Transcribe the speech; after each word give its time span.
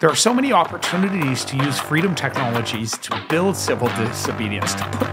There 0.00 0.08
are 0.08 0.14
so 0.14 0.32
many 0.32 0.52
opportunities 0.52 1.44
to 1.46 1.56
use 1.56 1.80
freedom 1.80 2.14
technologies 2.14 2.96
to 2.98 3.20
build 3.28 3.56
civil 3.56 3.88
disobedience, 3.88 4.72
to 4.74 4.84
put 4.92 5.08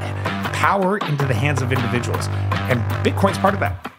power 0.54 0.99
into 0.99 1.26
the 1.26 1.33
hands 1.33 1.63
of 1.63 1.71
individuals. 1.71 2.28
And 2.69 2.79
Bitcoin's 3.03 3.40
part 3.40 3.56
of 3.56 3.60
that. 3.62 3.92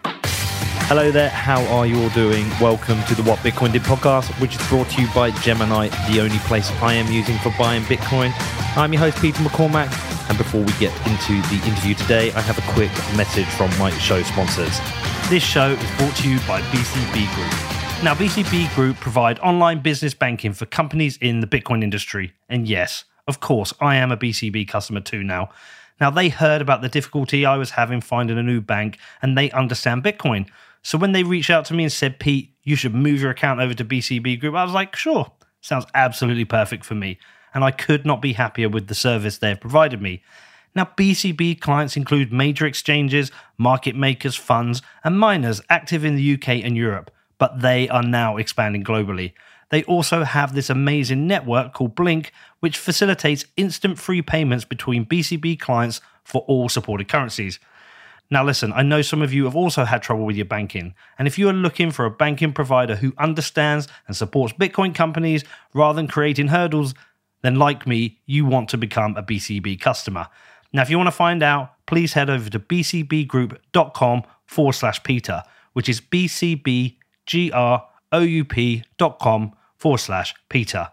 Hello 0.86 1.10
there, 1.10 1.28
how 1.28 1.60
are 1.74 1.88
you 1.88 2.00
all 2.00 2.10
doing? 2.10 2.48
Welcome 2.60 3.02
to 3.08 3.16
the 3.16 3.24
What 3.24 3.40
Bitcoin 3.40 3.72
Did 3.72 3.82
podcast, 3.82 4.30
which 4.40 4.54
is 4.54 4.68
brought 4.68 4.88
to 4.90 5.02
you 5.02 5.08
by 5.12 5.32
Gemini, 5.32 5.88
the 6.08 6.20
only 6.20 6.38
place 6.46 6.70
I 6.80 6.92
am 6.92 7.12
using 7.12 7.36
for 7.38 7.52
buying 7.58 7.82
Bitcoin. 7.82 8.32
I'm 8.76 8.92
your 8.92 9.00
host, 9.00 9.20
Peter 9.20 9.42
McCormack, 9.42 9.90
and 10.28 10.38
before 10.38 10.60
we 10.60 10.72
get 10.78 10.94
into 11.04 11.42
the 11.48 11.60
interview 11.66 11.96
today, 11.96 12.30
I 12.34 12.40
have 12.42 12.58
a 12.58 12.72
quick 12.74 12.92
message 13.16 13.46
from 13.46 13.76
my 13.76 13.90
show 13.98 14.22
sponsors. 14.22 14.78
This 15.30 15.42
show 15.42 15.70
is 15.70 15.96
brought 15.98 16.14
to 16.18 16.30
you 16.30 16.38
by 16.46 16.60
BCB 16.70 17.34
Group. 17.34 17.75
Now, 18.02 18.14
BCB 18.14 18.72
Group 18.74 18.98
provide 18.98 19.38
online 19.38 19.80
business 19.80 20.12
banking 20.12 20.52
for 20.52 20.66
companies 20.66 21.16
in 21.16 21.40
the 21.40 21.46
Bitcoin 21.46 21.82
industry. 21.82 22.34
And 22.46 22.68
yes, 22.68 23.04
of 23.26 23.40
course, 23.40 23.72
I 23.80 23.96
am 23.96 24.12
a 24.12 24.18
BCB 24.18 24.68
customer 24.68 25.00
too 25.00 25.24
now. 25.24 25.48
Now, 25.98 26.10
they 26.10 26.28
heard 26.28 26.60
about 26.60 26.82
the 26.82 26.90
difficulty 26.90 27.46
I 27.46 27.56
was 27.56 27.70
having 27.70 28.02
finding 28.02 28.36
a 28.36 28.42
new 28.42 28.60
bank 28.60 28.98
and 29.22 29.36
they 29.36 29.50
understand 29.50 30.04
Bitcoin. 30.04 30.46
So 30.82 30.98
when 30.98 31.12
they 31.12 31.22
reached 31.22 31.48
out 31.48 31.64
to 31.66 31.74
me 31.74 31.84
and 31.84 31.92
said, 31.92 32.20
Pete, 32.20 32.54
you 32.62 32.76
should 32.76 32.94
move 32.94 33.22
your 33.22 33.30
account 33.30 33.60
over 33.60 33.72
to 33.72 33.84
BCB 33.84 34.40
Group, 34.40 34.54
I 34.54 34.62
was 34.62 34.74
like, 34.74 34.94
sure, 34.94 35.32
sounds 35.62 35.86
absolutely 35.94 36.44
perfect 36.44 36.84
for 36.84 36.94
me. 36.94 37.18
And 37.54 37.64
I 37.64 37.70
could 37.70 38.04
not 38.04 38.20
be 38.20 38.34
happier 38.34 38.68
with 38.68 38.88
the 38.88 38.94
service 38.94 39.38
they 39.38 39.48
have 39.48 39.60
provided 39.60 40.02
me. 40.02 40.22
Now, 40.74 40.84
BCB 40.98 41.60
clients 41.62 41.96
include 41.96 42.30
major 42.30 42.66
exchanges, 42.66 43.32
market 43.56 43.96
makers, 43.96 44.36
funds, 44.36 44.82
and 45.02 45.18
miners 45.18 45.62
active 45.70 46.04
in 46.04 46.14
the 46.14 46.34
UK 46.34 46.62
and 46.62 46.76
Europe, 46.76 47.10
but 47.38 47.60
they 47.60 47.88
are 47.88 48.02
now 48.02 48.36
expanding 48.36 48.84
globally. 48.84 49.32
They 49.70 49.82
also 49.84 50.24
have 50.24 50.54
this 50.54 50.70
amazing 50.70 51.26
network 51.26 51.74
called 51.74 51.94
Blink, 51.94 52.32
which 52.60 52.78
facilitates 52.78 53.46
instant 53.56 53.98
free 53.98 54.22
payments 54.22 54.64
between 54.64 55.06
BCB 55.06 55.58
clients 55.58 56.00
for 56.22 56.42
all 56.42 56.68
supported 56.68 57.08
currencies. 57.08 57.58
Now, 58.30 58.44
listen, 58.44 58.72
I 58.72 58.82
know 58.82 59.02
some 59.02 59.22
of 59.22 59.32
you 59.32 59.44
have 59.44 59.54
also 59.54 59.84
had 59.84 60.02
trouble 60.02 60.24
with 60.24 60.36
your 60.36 60.46
banking. 60.46 60.94
And 61.18 61.28
if 61.28 61.38
you 61.38 61.48
are 61.48 61.52
looking 61.52 61.92
for 61.92 62.04
a 62.04 62.10
banking 62.10 62.52
provider 62.52 62.96
who 62.96 63.12
understands 63.18 63.86
and 64.06 64.16
supports 64.16 64.52
Bitcoin 64.54 64.94
companies 64.94 65.44
rather 65.74 65.96
than 65.96 66.08
creating 66.08 66.48
hurdles, 66.48 66.94
then 67.42 67.56
like 67.56 67.86
me, 67.86 68.18
you 68.26 68.44
want 68.44 68.68
to 68.70 68.78
become 68.78 69.16
a 69.16 69.22
BCB 69.22 69.80
customer. 69.80 70.26
Now, 70.72 70.82
if 70.82 70.90
you 70.90 70.96
want 70.96 71.06
to 71.06 71.12
find 71.12 71.42
out, 71.42 71.74
please 71.86 72.14
head 72.14 72.28
over 72.28 72.50
to 72.50 72.58
bcbgroup.com 72.58 74.24
forward 74.44 74.72
slash 74.72 75.02
Peter, 75.04 75.42
which 75.72 75.88
is 75.88 76.00
bcbgroup.com 77.26 79.52
forward 79.76 79.98
slash 79.98 80.34
Peter. 80.48 80.88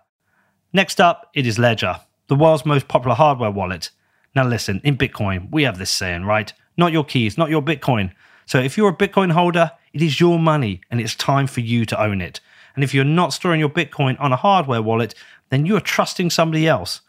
Next 0.72 1.00
up, 1.00 1.30
it 1.34 1.48
is 1.48 1.60
Ledger, 1.60 2.02
the 2.28 2.36
world's 2.36 2.66
most 2.66 2.88
popular 2.88 3.16
hardware 3.16 3.52
wallet. 3.52 3.92
Now, 4.36 4.48
listen, 4.48 4.82
in 4.84 4.98
Bitcoin, 4.98 5.52
we 5.52 5.62
have 5.64 5.78
this 5.78 5.92
saying, 5.92 6.26
right? 6.26 6.52
not 6.78 6.92
your 6.92 7.04
keys, 7.04 7.38
not 7.38 7.50
your 7.50 7.62
Bitcoin. 7.62 8.12
So 8.46 8.60
if 8.60 8.78
you're 8.78 8.90
a 8.90 8.96
Bitcoin 8.96 9.32
holder, 9.32 9.72
it 9.94 10.02
is 10.02 10.20
your 10.20 10.40
money 10.40 10.82
and 10.90 11.00
it's 11.00 11.16
time 11.16 11.48
for 11.48 11.62
you 11.62 11.86
to 11.86 12.02
own 12.02 12.22
it. 12.22 12.40
And 12.76 12.84
if 12.84 12.94
you're 12.94 13.04
not 13.04 13.34
storing 13.34 13.60
your 13.60 13.70
Bitcoin 13.70 14.20
on 14.20 14.34
a 14.34 14.38
hardware 14.38 14.82
wallet, 14.82 15.14
then 15.50 15.66
you 15.66 15.76
are 15.76 15.82
trusting 15.82 16.32
somebody 16.32 16.68
else. 16.68 17.02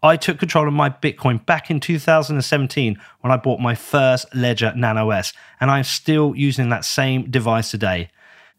I 0.00 0.16
took 0.16 0.38
control 0.38 0.68
of 0.68 0.74
my 0.74 0.90
Bitcoin 0.90 1.44
back 1.44 1.70
in 1.70 1.80
2017 1.80 3.00
when 3.20 3.32
I 3.32 3.36
bought 3.36 3.58
my 3.58 3.74
first 3.74 4.32
Ledger 4.32 4.72
Nano 4.76 5.10
S, 5.10 5.32
and 5.60 5.72
I'm 5.72 5.82
still 5.82 6.36
using 6.36 6.68
that 6.68 6.84
same 6.84 7.28
device 7.28 7.72
today. 7.72 8.10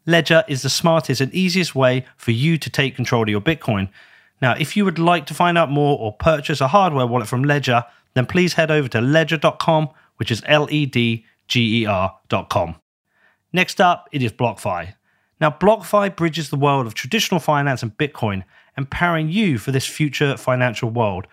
Ledger 0.05 0.43
is 0.47 0.61
the 0.61 0.69
smartest 0.69 1.21
and 1.21 1.33
easiest 1.33 1.75
way 1.75 2.05
for 2.17 2.31
you 2.31 2.57
to 2.57 2.69
take 2.69 2.95
control 2.95 3.23
of 3.23 3.29
your 3.29 3.41
Bitcoin. 3.41 3.89
Now, 4.41 4.53
if 4.53 4.77
you 4.77 4.85
would 4.85 4.99
like 4.99 5.25
to 5.27 5.33
find 5.33 5.57
out 5.57 5.69
more 5.69 5.97
or 5.99 6.13
purchase 6.13 6.61
a 6.61 6.69
hardware 6.69 7.05
wallet 7.05 7.27
from 7.27 7.43
Ledger, 7.43 7.83
then 8.13 8.25
please 8.25 8.53
head 8.53 8.71
over 8.71 8.87
to 8.89 9.01
ledger.com 9.01 9.89
which 10.19 10.29
is 10.29 10.43
L 10.45 10.67
E 10.69 10.85
D 10.85 11.25
G 11.47 11.81
E 11.81 11.85
R.com. 11.87 12.75
Next 13.51 13.81
up, 13.81 14.07
it 14.11 14.21
is 14.21 14.31
BlockFi. 14.31 14.93
Now, 15.41 15.49
BlockFi 15.49 16.15
bridges 16.15 16.49
the 16.49 16.57
world 16.57 16.85
of 16.85 16.93
traditional 16.93 17.39
finance 17.39 17.81
and 17.81 17.97
Bitcoin, 17.97 18.43
empowering 18.77 19.29
you 19.29 19.57
for 19.57 19.71
this 19.71 19.87
future 19.87 20.37
financial 20.37 20.89
world. 20.89 21.25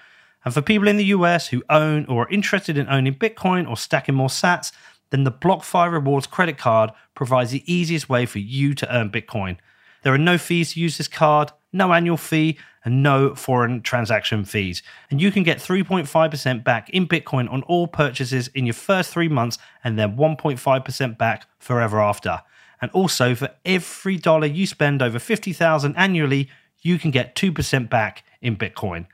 And 0.44 0.54
for 0.54 0.62
people 0.62 0.86
in 0.86 0.96
the 0.96 1.06
US 1.06 1.48
who 1.48 1.64
own 1.68 2.06
or 2.06 2.22
are 2.22 2.30
interested 2.30 2.78
in 2.78 2.88
owning 2.88 3.16
Bitcoin 3.16 3.68
or 3.68 3.76
stacking 3.76 4.14
more 4.14 4.28
sats, 4.28 4.70
then 5.10 5.24
the 5.24 5.32
BlockFi 5.32 5.90
Rewards 5.90 6.26
credit 6.26 6.58
card 6.58 6.90
provides 7.14 7.50
the 7.50 7.72
easiest 7.72 8.08
way 8.08 8.26
for 8.26 8.38
you 8.38 8.74
to 8.74 8.94
earn 8.94 9.10
Bitcoin. 9.10 9.58
There 10.02 10.14
are 10.14 10.18
no 10.18 10.38
fees 10.38 10.72
to 10.72 10.80
use 10.80 10.98
this 10.98 11.08
card, 11.08 11.52
no 11.72 11.92
annual 11.92 12.16
fee, 12.16 12.58
and 12.84 13.02
no 13.02 13.34
foreign 13.34 13.82
transaction 13.82 14.44
fees. 14.44 14.82
And 15.10 15.20
you 15.20 15.32
can 15.32 15.42
get 15.42 15.58
3.5% 15.58 16.62
back 16.62 16.88
in 16.90 17.08
Bitcoin 17.08 17.52
on 17.52 17.62
all 17.62 17.88
purchases 17.88 18.48
in 18.48 18.66
your 18.66 18.74
first 18.74 19.10
three 19.10 19.28
months 19.28 19.58
and 19.82 19.98
then 19.98 20.16
1.5% 20.16 21.18
back 21.18 21.46
forever 21.58 22.00
after. 22.00 22.42
And 22.80 22.90
also, 22.92 23.34
for 23.34 23.50
every 23.64 24.16
dollar 24.16 24.46
you 24.46 24.66
spend 24.66 25.02
over 25.02 25.18
50,000 25.18 25.96
annually, 25.96 26.48
you 26.82 26.98
can 26.98 27.10
get 27.10 27.34
2% 27.34 27.90
back 27.90 28.22
in 28.40 28.56
Bitcoin. 28.56 29.06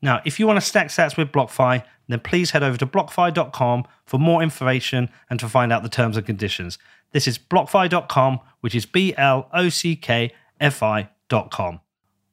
Now, 0.00 0.20
if 0.24 0.38
you 0.38 0.46
want 0.46 0.58
to 0.58 0.66
stack 0.66 0.88
sats 0.88 1.16
with 1.16 1.32
BlockFi, 1.32 1.84
then 2.08 2.20
please 2.20 2.50
head 2.50 2.62
over 2.62 2.76
to 2.76 2.86
blockfi.com 2.86 3.84
for 4.06 4.18
more 4.18 4.42
information 4.42 5.10
and 5.28 5.38
to 5.40 5.48
find 5.48 5.72
out 5.72 5.82
the 5.82 5.88
terms 5.88 6.16
and 6.16 6.24
conditions. 6.24 6.78
This 7.12 7.26
is 7.26 7.38
blockfi.com, 7.38 8.40
which 8.60 8.74
is 8.74 8.86
B 8.86 9.14
L 9.16 9.48
O 9.52 9.68
C 9.68 9.96
K 9.96 10.32
F 10.60 10.82
I.com. 10.82 11.80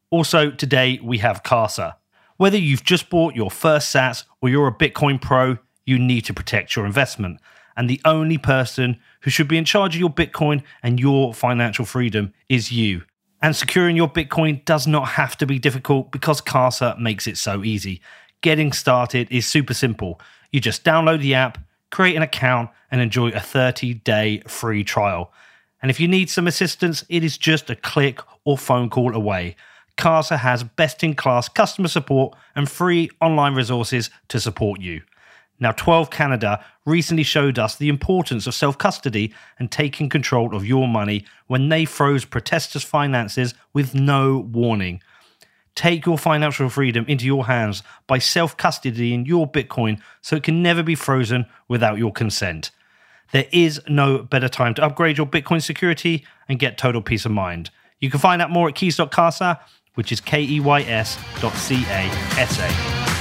Also, 0.09 0.52
today 0.52 1.00
we 1.04 1.18
have 1.20 1.44
Casa. 1.44 1.98
Whether 2.38 2.58
you've 2.58 2.84
just 2.84 3.09
bought 3.09 3.36
your 3.36 3.50
first 3.50 3.94
sats 3.94 4.25
or 4.42 4.50
you're 4.50 4.68
a 4.68 4.74
Bitcoin 4.74 5.22
pro, 5.22 5.58
you 5.86 5.98
need 5.98 6.22
to 6.25 6.34
protect 6.34 6.75
your 6.75 6.86
investment. 6.86 7.40
And 7.78 7.90
the 7.90 8.02
only 8.06 8.38
person 8.38 9.00
who 9.22 9.30
should 9.30 9.48
be 9.48 9.58
in 9.58 9.66
charge 9.66 9.96
of 9.96 10.00
your 10.00 10.09
Bitcoin 10.09 10.64
and 10.84 11.00
your 11.00 11.34
financial 11.34 11.86
freedom 11.86 12.34
is 12.48 12.72
you. 12.72 13.04
And 13.45 13.56
securing 13.56 13.95
your 13.95 14.09
Bitcoin 14.09 14.66
does 14.66 14.88
not 14.88 15.07
have 15.09 15.38
to 15.38 15.45
be 15.45 15.59
difficult 15.59 16.11
because 16.11 16.41
Casa 16.41 16.95
makes 17.00 17.28
it 17.28 17.38
so 17.38 17.63
easy. 17.63 18.01
Getting 18.41 18.72
started 18.72 19.28
is 19.29 19.45
super 19.45 19.75
simple. 19.75 20.19
You 20.51 20.59
just 20.59 20.83
download 20.83 21.22
the 21.22 21.35
app, 21.35 21.59
create 21.91 22.16
an 22.16 22.23
account, 22.23 22.72
and 22.89 23.01
enjoy 23.01 23.28
a 23.29 23.39
30 23.39 23.94
day 23.94 24.41
free 24.47 24.83
trial. 24.83 25.31
And 25.79 25.91
if 25.91 26.00
you 26.00 26.07
need 26.07 26.31
some 26.31 26.47
assistance, 26.47 27.06
it 27.07 27.23
is 27.23 27.38
just 27.38 27.69
a 27.69 27.75
click 27.75 28.19
or 28.45 28.57
phone 28.57 28.89
call 28.89 29.13
away. 29.13 29.57
Casa 29.95 30.38
has 30.38 30.63
best 30.63 31.03
in 31.03 31.13
class 31.13 31.47
customer 31.47 31.88
support 31.88 32.35
and 32.56 32.67
free 32.67 33.12
online 33.22 33.53
resources 33.53 34.09
to 34.29 34.39
support 34.39 34.81
you. 34.81 35.03
Now, 35.60 35.72
12 35.72 36.10
Canada 36.10 36.64
recently 36.86 37.24
showed 37.24 37.58
us 37.58 37.76
the 37.76 37.90
importance 37.90 38.46
of 38.48 38.54
self 38.54 38.78
custody 38.78 39.34
and 39.58 39.72
taking 39.72 40.10
control 40.10 40.56
of 40.56 40.66
your 40.66 40.88
money 40.88 41.26
when 41.48 41.70
they 41.70 41.86
froze 41.86 42.26
protesters' 42.26 42.84
finances 42.84 43.54
with 43.74 43.96
no 43.96 44.40
warning. 44.40 45.02
Take 45.76 46.06
your 46.06 46.18
financial 46.18 46.70
freedom 46.70 47.06
into 47.08 47.26
your 47.26 47.46
hands 47.46 47.84
by 48.08 48.18
self 48.18 48.58
custodying 48.58 49.26
your 49.26 49.50
Bitcoin 49.50 50.02
so 50.22 50.36
it 50.36 50.44
can 50.44 50.62
never 50.62 50.84
be 50.84 50.96
frozen 50.96 51.46
without 51.68 51.98
your 51.98 52.12
consent. 52.12 52.72
There 53.32 53.48
is 53.52 53.82
no 53.88 54.20
better 54.20 54.50
time 54.50 54.74
to 54.76 54.84
upgrade 54.84 55.18
your 55.18 55.28
Bitcoin 55.28 55.62
security 55.62 56.26
and 56.48 56.60
get 56.60 56.78
total 56.78 57.02
peace 57.02 57.26
of 57.26 57.32
mind. 57.32 57.70
You 58.00 58.10
can 58.10 58.20
find 58.20 58.42
out 58.42 58.52
more 58.52 58.68
at 58.68 58.76
keys.casa 58.76 59.60
which 59.96 60.12
is 60.12 60.22
K-E-Y-S 60.22 61.18
dot 61.42 61.56
C-A-S-A. 61.56 63.15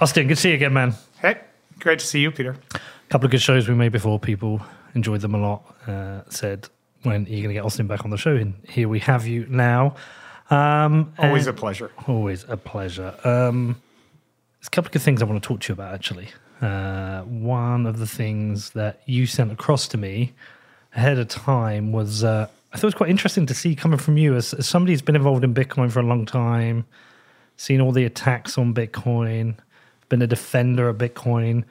Austin, 0.00 0.26
good 0.26 0.34
to 0.34 0.40
see 0.40 0.48
you 0.48 0.56
again, 0.56 0.72
man. 0.72 0.92
Hey, 1.22 1.38
great 1.78 2.00
to 2.00 2.06
see 2.06 2.20
you, 2.20 2.32
Peter. 2.32 2.56
A 2.74 2.80
couple 3.10 3.26
of 3.26 3.30
good 3.30 3.40
shows 3.40 3.68
we 3.68 3.74
made 3.74 3.92
before. 3.92 4.18
People 4.18 4.60
enjoyed 4.94 5.20
them 5.20 5.34
a 5.34 5.38
lot. 5.38 5.76
Uh, 5.86 6.22
said, 6.28 6.68
when 7.04 7.24
are 7.26 7.28
you 7.28 7.42
going 7.42 7.48
to 7.48 7.54
get 7.54 7.64
Austin 7.64 7.86
back 7.86 8.04
on 8.04 8.10
the 8.10 8.16
show? 8.16 8.34
And 8.34 8.54
here 8.68 8.88
we 8.88 8.98
have 9.00 9.24
you 9.24 9.46
now. 9.48 9.94
Um, 10.50 11.14
always 11.18 11.46
a 11.46 11.52
pleasure. 11.52 11.92
Always 12.08 12.44
a 12.48 12.56
pleasure. 12.56 13.14
Um, 13.22 13.80
there's 14.58 14.66
a 14.66 14.70
couple 14.70 14.88
of 14.88 14.92
good 14.92 15.02
things 15.02 15.22
I 15.22 15.26
want 15.26 15.40
to 15.40 15.46
talk 15.46 15.60
to 15.60 15.68
you 15.68 15.74
about, 15.74 15.94
actually. 15.94 16.28
Uh, 16.60 17.22
one 17.22 17.86
of 17.86 17.98
the 17.98 18.06
things 18.06 18.70
that 18.70 19.00
you 19.06 19.26
sent 19.26 19.52
across 19.52 19.86
to 19.88 19.96
me 19.96 20.32
ahead 20.96 21.18
of 21.18 21.28
time 21.28 21.92
was 21.92 22.24
uh, 22.24 22.48
I 22.72 22.76
thought 22.76 22.84
it 22.84 22.86
was 22.86 22.94
quite 22.94 23.10
interesting 23.10 23.46
to 23.46 23.54
see 23.54 23.76
coming 23.76 23.98
from 23.98 24.16
you 24.16 24.34
as, 24.34 24.54
as 24.54 24.66
somebody 24.66 24.92
who's 24.92 25.02
been 25.02 25.16
involved 25.16 25.44
in 25.44 25.54
Bitcoin 25.54 25.92
for 25.92 26.00
a 26.00 26.04
long 26.04 26.26
time, 26.26 26.84
seen 27.56 27.80
all 27.80 27.92
the 27.92 28.04
attacks 28.04 28.58
on 28.58 28.74
Bitcoin, 28.74 29.56
been 30.14 30.22
a 30.22 30.28
defender 30.28 30.88
of 30.88 30.96
Bitcoin, 30.96 31.64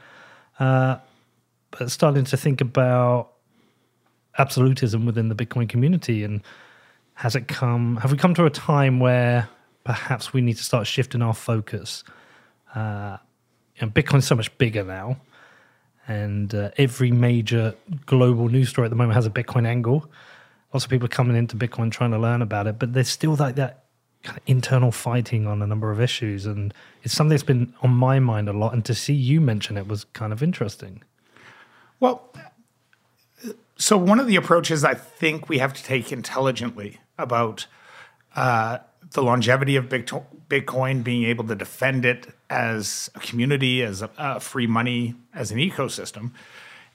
uh, 0.60 0.98
but 1.72 1.90
starting 1.90 2.25
to 2.25 2.36
think 2.36 2.60
about 2.60 3.31
absolutism 4.38 5.06
within 5.06 5.30
the 5.30 5.36
Bitcoin 5.36 5.69
community 5.69 6.25
and 6.25 6.42
has 7.13 7.38
it 7.38 7.48
come? 7.48 7.95
Have 7.98 8.12
we 8.12 8.18
come 8.18 8.34
to 8.34 8.45
a 8.45 8.50
time 8.50 9.00
where 9.00 9.48
perhaps 9.86 10.34
we 10.34 10.42
need 10.42 10.57
to 10.57 10.63
start 10.63 10.88
shifting 10.88 11.22
our 11.22 11.34
focus? 11.34 12.04
Uh, 12.75 13.18
Bitcoin's 13.80 14.28
so 14.28 14.36
much 14.36 14.56
bigger 14.57 14.84
now, 14.84 15.18
and 16.06 16.54
uh, 16.54 16.72
every 16.78 17.12
major 17.12 17.75
global 18.06 18.50
news 18.50 18.69
story 18.69 18.88
at 18.88 18.89
the 18.89 18.98
moment 18.98 19.16
has 19.16 19.25
a 19.25 19.30
Bitcoin 19.30 19.66
angle. 19.66 20.12
lots 20.74 20.84
of 20.84 20.89
people 20.89 21.07
coming 21.07 21.38
into 21.38 21.56
Bitcoin 21.56 21.92
trying 21.92 22.12
to 22.12 22.19
learn 22.19 22.42
about 22.42 22.68
it, 22.68 22.78
but 22.78 22.92
there's 22.92 23.10
still 23.10 23.36
like 23.36 23.56
that 23.56 23.83
kind 24.24 24.38
of 24.38 24.44
internal 24.48 24.92
fighting 24.92 25.48
on 25.48 25.62
a 25.62 25.68
number 25.68 25.92
of 25.92 26.02
issues. 26.02 26.46
And 26.46 26.74
it's 27.04 27.14
something 27.14 27.30
that's 27.30 27.44
been 27.44 27.74
on 27.81 27.92
my 27.92 28.20
mind 28.20 28.50
a 28.50 28.54
lot. 28.54 28.74
And 28.74 28.84
to 28.86 28.96
see 28.96 29.14
you 29.14 29.42
mention 29.42 29.78
it 29.78 29.88
was 29.88 30.06
kind 30.14 30.34
of 30.34 30.42
interesting. 30.42 31.04
Well, 32.00 32.34
so 33.75 33.98
one 33.98 34.20
of 34.20 34.28
the 34.28 34.36
approaches 34.36 34.84
I 34.84 34.94
think 34.94 35.50
we 35.50 35.58
have 35.58 35.74
to 35.74 35.84
take 35.84 36.12
intelligently 36.12 37.00
about 37.18 37.68
uh, 38.36 38.80
the 39.12 39.24
longevity 39.24 39.75
of 39.75 39.86
Bitcoin, 39.86 41.04
being 41.04 41.25
able 41.25 41.46
to 41.46 41.56
defend 41.56 42.06
it 42.06 42.28
as 42.50 43.10
a 43.16 43.20
community, 43.20 43.84
as 43.84 44.02
a, 44.02 44.10
a 44.18 44.40
free 44.40 44.68
money, 44.68 45.16
as 45.34 45.52
an 45.52 45.58
ecosystem, 45.58 46.31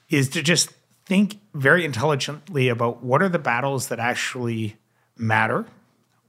is 0.09 0.29
to 0.29 0.41
just 0.41 0.71
think 1.05 1.39
very 1.53 1.83
intelligently 1.85 2.69
about 2.69 3.03
what 3.03 3.21
are 3.21 3.29
the 3.29 3.39
battles 3.39 3.87
that 3.87 3.99
actually 3.99 4.77
matter. 5.17 5.65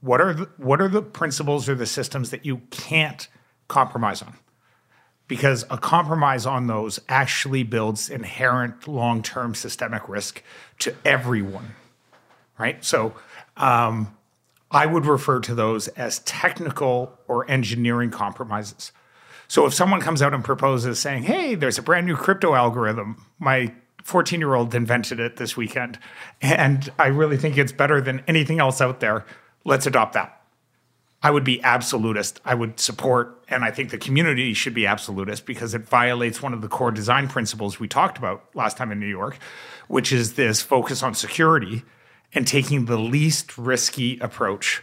What 0.01 0.19
are 0.19 0.33
the, 0.33 0.49
what 0.57 0.81
are 0.81 0.87
the 0.87 1.01
principles 1.01 1.69
or 1.69 1.75
the 1.75 1.85
systems 1.85 2.31
that 2.31 2.45
you 2.45 2.57
can't 2.69 3.27
compromise 3.67 4.21
on? 4.21 4.35
Because 5.27 5.63
a 5.69 5.77
compromise 5.77 6.45
on 6.45 6.67
those 6.67 6.99
actually 7.07 7.63
builds 7.63 8.09
inherent 8.09 8.87
long 8.87 9.23
term 9.23 9.55
systemic 9.55 10.09
risk 10.09 10.43
to 10.79 10.95
everyone, 11.05 11.75
right? 12.57 12.83
So, 12.83 13.13
um, 13.55 14.15
I 14.71 14.85
would 14.85 15.05
refer 15.05 15.39
to 15.41 15.53
those 15.53 15.89
as 15.89 16.19
technical 16.19 17.19
or 17.27 17.49
engineering 17.51 18.09
compromises. 18.09 18.93
So 19.47 19.65
if 19.65 19.73
someone 19.73 19.99
comes 19.99 20.21
out 20.21 20.33
and 20.33 20.43
proposes 20.43 20.97
saying, 20.97 21.23
hey, 21.23 21.55
there's 21.55 21.77
a 21.77 21.81
brand 21.81 22.07
new 22.07 22.15
crypto 22.15 22.53
algorithm, 22.53 23.25
my 23.37 23.73
14 24.03 24.39
year 24.39 24.55
old 24.55 24.73
invented 24.73 25.19
it 25.19 25.35
this 25.35 25.57
weekend, 25.57 25.99
and 26.41 26.89
I 26.97 27.07
really 27.07 27.35
think 27.35 27.57
it's 27.57 27.73
better 27.73 27.99
than 27.99 28.23
anything 28.27 28.59
else 28.59 28.79
out 28.79 29.01
there, 29.01 29.25
let's 29.63 29.85
adopt 29.85 30.13
that. 30.13 30.41
I 31.23 31.29
would 31.29 31.43
be 31.43 31.61
absolutist. 31.61 32.41
I 32.43 32.55
would 32.55 32.79
support, 32.79 33.43
and 33.47 33.63
I 33.63 33.69
think 33.69 33.91
the 33.91 33.97
community 33.97 34.53
should 34.53 34.73
be 34.73 34.87
absolutist 34.87 35.45
because 35.45 35.75
it 35.75 35.87
violates 35.87 36.41
one 36.41 36.53
of 36.53 36.61
the 36.61 36.67
core 36.67 36.91
design 36.91 37.27
principles 37.27 37.79
we 37.79 37.87
talked 37.87 38.17
about 38.17 38.43
last 38.55 38.77
time 38.77 38.91
in 38.91 38.99
New 38.99 39.07
York, 39.07 39.37
which 39.87 40.11
is 40.11 40.33
this 40.33 40.61
focus 40.61 41.03
on 41.03 41.13
security 41.13 41.83
and 42.33 42.47
taking 42.47 42.85
the 42.85 42.97
least 42.97 43.57
risky 43.57 44.17
approach, 44.19 44.81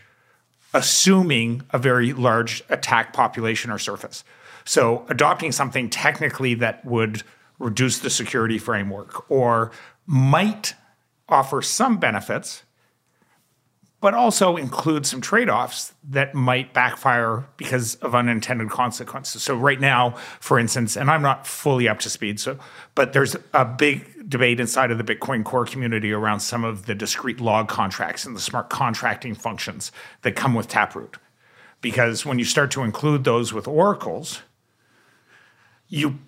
assuming 0.73 1.63
a 1.71 1.79
very 1.79 2.13
large 2.13 2.63
attack 2.69 3.13
population 3.13 3.71
or 3.71 3.79
surface. 3.79 4.23
So, 4.65 5.07
adopting 5.09 5.51
something 5.51 5.89
technically 5.91 6.55
that 6.55 6.85
would 6.85 7.23
reduce 7.59 7.99
the 7.99 8.11
security 8.11 8.59
framework 8.59 9.29
or 9.31 9.73
might 10.07 10.75
offer 11.29 11.63
some 11.63 11.99
benefits 11.99 12.63
but 14.00 14.15
also 14.15 14.56
include 14.56 15.05
some 15.06 15.21
trade 15.21 15.49
offs 15.49 15.93
that 16.09 16.35
might 16.35 16.73
backfire 16.73 17.45
because 17.56 17.97
of 17.97 18.15
unintended 18.15 18.71
consequences. 18.71 19.43
So, 19.43 19.56
right 19.56 19.81
now, 19.81 20.11
for 20.41 20.59
instance, 20.59 20.97
and 20.97 21.11
I'm 21.11 21.23
not 21.23 21.47
fully 21.47 21.89
up 21.89 21.99
to 22.00 22.11
speed, 22.11 22.39
so, 22.39 22.59
but 22.95 23.12
there's 23.12 23.37
a 23.53 23.65
big 23.65 24.29
debate 24.29 24.61
inside 24.61 24.91
of 24.91 24.99
the 24.99 25.05
Bitcoin 25.05 25.45
core 25.45 25.65
community 25.65 26.12
around 26.12 26.41
some 26.41 26.65
of 26.65 26.87
the 26.87 26.95
discrete 26.95 27.41
log 27.41 27.69
contracts 27.69 28.25
and 28.25 28.37
the 28.37 28.41
smart 28.41 28.71
contracting 28.71 29.35
functions 29.35 29.91
that 30.23 30.37
come 30.37 30.55
with 30.55 30.69
Taproot. 30.69 31.17
Because 31.81 32.25
when 32.25 32.39
you 32.39 32.44
start 32.44 32.71
to 32.73 32.83
include 32.83 33.25
those 33.25 33.53
with 33.53 33.67
oracles, 33.67 34.43
you 35.89 36.19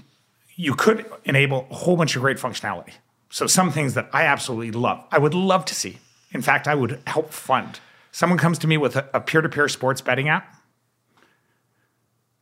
you 0.57 0.75
could 0.75 1.07
enable 1.25 1.67
a 1.71 1.75
whole 1.75 1.97
bunch 1.97 2.17
of 2.17 2.23
great 2.23 2.37
functionality. 2.37 2.93
So 3.31 3.47
some 3.47 3.71
things 3.71 3.95
that 3.95 4.11
I 4.13 4.25
absolutely 4.25 4.73
love, 4.73 5.05
I 5.11 5.19
would 5.19 5.35
love 5.35 5.65
to 5.67 5.75
see 5.75 5.99
in 6.33 6.43
fact, 6.43 6.69
I 6.69 6.75
would 6.75 7.01
help 7.07 7.33
fund. 7.33 7.81
Someone 8.13 8.39
comes 8.39 8.59
to 8.61 8.67
me 8.67 8.77
with 8.77 8.97
a 8.97 9.21
peer 9.21 9.41
to 9.41 9.49
peer 9.49 9.69
sports 9.69 10.01
betting 10.01 10.29
app. 10.29 10.57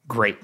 Great. 0.06 0.38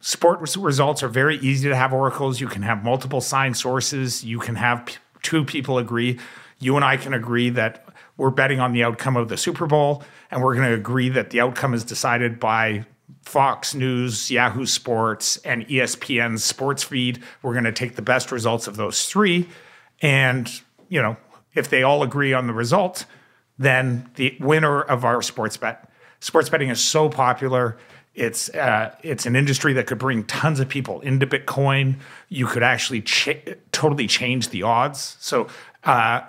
Sport 0.00 0.40
results 0.56 1.02
are 1.02 1.08
very 1.08 1.38
easy 1.38 1.68
to 1.68 1.76
have 1.76 1.92
oracles. 1.92 2.40
You 2.40 2.48
can 2.48 2.62
have 2.62 2.84
multiple 2.84 3.20
signed 3.20 3.56
sources. 3.56 4.24
You 4.24 4.38
can 4.38 4.56
have 4.56 4.84
p- 4.84 4.96
two 5.22 5.44
people 5.44 5.78
agree. 5.78 6.18
You 6.58 6.76
and 6.76 6.84
I 6.84 6.96
can 6.96 7.14
agree 7.14 7.50
that 7.50 7.86
we're 8.16 8.30
betting 8.30 8.60
on 8.60 8.72
the 8.72 8.84
outcome 8.84 9.16
of 9.16 9.28
the 9.28 9.36
Super 9.36 9.66
Bowl, 9.66 10.02
and 10.30 10.42
we're 10.42 10.54
going 10.54 10.68
to 10.68 10.74
agree 10.74 11.08
that 11.08 11.30
the 11.30 11.40
outcome 11.40 11.72
is 11.72 11.84
decided 11.84 12.38
by 12.38 12.84
Fox 13.22 13.74
News, 13.74 14.30
Yahoo 14.30 14.66
Sports, 14.66 15.38
and 15.38 15.66
ESPN's 15.68 16.44
sports 16.44 16.82
feed. 16.82 17.22
We're 17.40 17.52
going 17.52 17.64
to 17.64 17.72
take 17.72 17.96
the 17.96 18.02
best 18.02 18.32
results 18.32 18.66
of 18.66 18.76
those 18.76 19.06
three. 19.06 19.48
And, 20.02 20.50
you 20.88 21.00
know, 21.00 21.16
if 21.54 21.68
they 21.68 21.82
all 21.82 22.02
agree 22.02 22.32
on 22.32 22.46
the 22.46 22.52
result, 22.52 23.04
then 23.58 24.10
the 24.16 24.36
winner 24.40 24.82
of 24.82 25.04
our 25.04 25.22
sports 25.22 25.56
bet. 25.56 25.90
Sports 26.20 26.48
betting 26.48 26.68
is 26.68 26.82
so 26.82 27.08
popular. 27.08 27.78
It's 28.14 28.50
uh, 28.50 28.94
it's 29.02 29.24
an 29.24 29.36
industry 29.36 29.72
that 29.74 29.86
could 29.86 29.98
bring 29.98 30.24
tons 30.24 30.60
of 30.60 30.68
people 30.68 31.00
into 31.00 31.26
Bitcoin. 31.26 31.96
You 32.28 32.46
could 32.46 32.62
actually 32.62 33.02
ch- 33.02 33.56
totally 33.72 34.06
change 34.06 34.50
the 34.50 34.62
odds. 34.62 35.16
So 35.20 35.48
uh, 35.84 36.20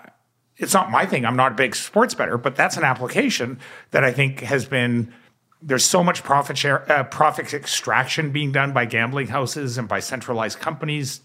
it's 0.57 0.73
not 0.73 0.91
my 0.91 1.05
thing. 1.05 1.25
I'm 1.25 1.35
not 1.35 1.51
a 1.53 1.55
big 1.55 1.75
sports 1.75 2.13
better, 2.13 2.37
but 2.37 2.55
that's 2.55 2.77
an 2.77 2.83
application 2.83 3.59
that 3.91 4.03
I 4.03 4.11
think 4.11 4.39
has 4.41 4.65
been. 4.65 5.13
There's 5.61 5.85
so 5.85 6.03
much 6.03 6.23
profit 6.23 6.57
share, 6.57 6.89
uh, 6.91 7.03
profit 7.05 7.53
extraction 7.53 8.31
being 8.31 8.51
done 8.51 8.73
by 8.73 8.85
gambling 8.85 9.27
houses 9.27 9.77
and 9.77 9.87
by 9.87 9.99
centralized 9.99 10.59
companies. 10.59 11.21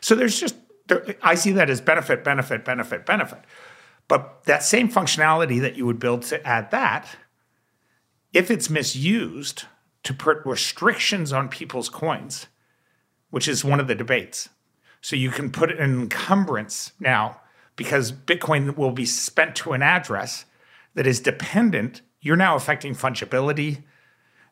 So 0.00 0.14
there's 0.14 0.38
just 0.40 0.56
I 1.22 1.34
see 1.34 1.52
that 1.52 1.70
as 1.70 1.80
benefit, 1.80 2.22
benefit, 2.24 2.64
benefit, 2.64 3.06
benefit. 3.06 3.40
But 4.08 4.44
that 4.44 4.62
same 4.62 4.88
functionality 4.88 5.60
that 5.60 5.76
you 5.76 5.86
would 5.86 5.98
build 5.98 6.22
to 6.22 6.46
add 6.46 6.70
that, 6.70 7.08
if 8.32 8.50
it's 8.50 8.70
misused 8.70 9.64
to 10.04 10.14
put 10.14 10.44
restrictions 10.44 11.32
on 11.32 11.48
people's 11.48 11.88
coins, 11.88 12.46
which 13.30 13.48
is 13.48 13.64
one 13.64 13.80
of 13.80 13.88
the 13.88 13.94
debates. 13.94 14.48
So 15.00 15.16
you 15.16 15.30
can 15.30 15.50
put 15.50 15.70
an 15.70 16.02
encumbrance 16.02 16.92
now 17.00 17.40
because 17.74 18.12
Bitcoin 18.12 18.76
will 18.76 18.92
be 18.92 19.06
spent 19.06 19.56
to 19.56 19.72
an 19.72 19.82
address 19.82 20.44
that 20.94 21.06
is 21.06 21.20
dependent. 21.20 22.02
You're 22.20 22.36
now 22.36 22.56
affecting 22.56 22.94
fungibility. 22.94 23.82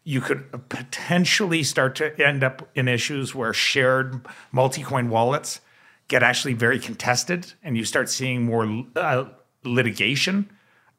You 0.02 0.20
could 0.20 0.68
potentially 0.68 1.62
start 1.62 1.94
to 1.96 2.20
end 2.20 2.44
up 2.44 2.68
in 2.74 2.88
issues 2.88 3.34
where 3.34 3.52
shared 3.52 4.26
multi 4.52 4.82
coin 4.82 5.08
wallets 5.08 5.60
get 6.08 6.22
actually 6.22 6.54
very 6.54 6.78
contested 6.78 7.52
and 7.62 7.76
you 7.76 7.84
start 7.84 8.08
seeing 8.08 8.44
more 8.44 8.84
uh, 8.96 9.24
litigation 9.64 10.50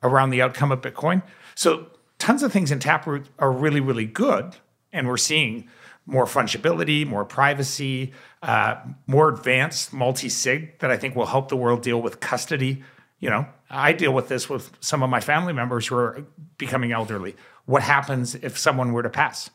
around 0.03 0.29
the 0.29 0.41
outcome 0.41 0.71
of 0.71 0.81
Bitcoin. 0.81 1.21
So 1.55 1.87
tons 2.19 2.43
of 2.43 2.51
things 2.51 2.71
in 2.71 2.79
Taproot 2.79 3.27
are 3.39 3.51
really, 3.51 3.79
really 3.79 4.05
good. 4.05 4.55
And 4.91 5.07
we're 5.07 5.17
seeing 5.17 5.67
more 6.05 6.25
fungibility, 6.25 7.05
more 7.05 7.25
privacy, 7.25 8.13
uh, 8.43 8.75
more 9.07 9.29
advanced 9.29 9.91
multi-sig 9.91 10.79
that 10.79 10.91
I 10.91 10.97
think 10.97 11.15
will 11.15 11.25
help 11.25 11.49
the 11.49 11.57
world 11.57 11.81
deal 11.81 12.01
with 12.01 12.19
custody. 12.19 12.83
You 13.19 13.29
know, 13.29 13.47
I 13.69 13.93
deal 13.93 14.13
with 14.13 14.27
this 14.27 14.49
with 14.49 14.71
some 14.79 15.01
of 15.01 15.09
my 15.09 15.19
family 15.19 15.53
members 15.53 15.87
who 15.87 15.95
are 15.95 16.25
becoming 16.57 16.91
elderly. 16.91 17.35
What 17.65 17.81
happens 17.81 18.35
if 18.35 18.57
someone 18.57 18.93
were 18.93 19.03
to 19.03 19.09
pass? 19.09 19.49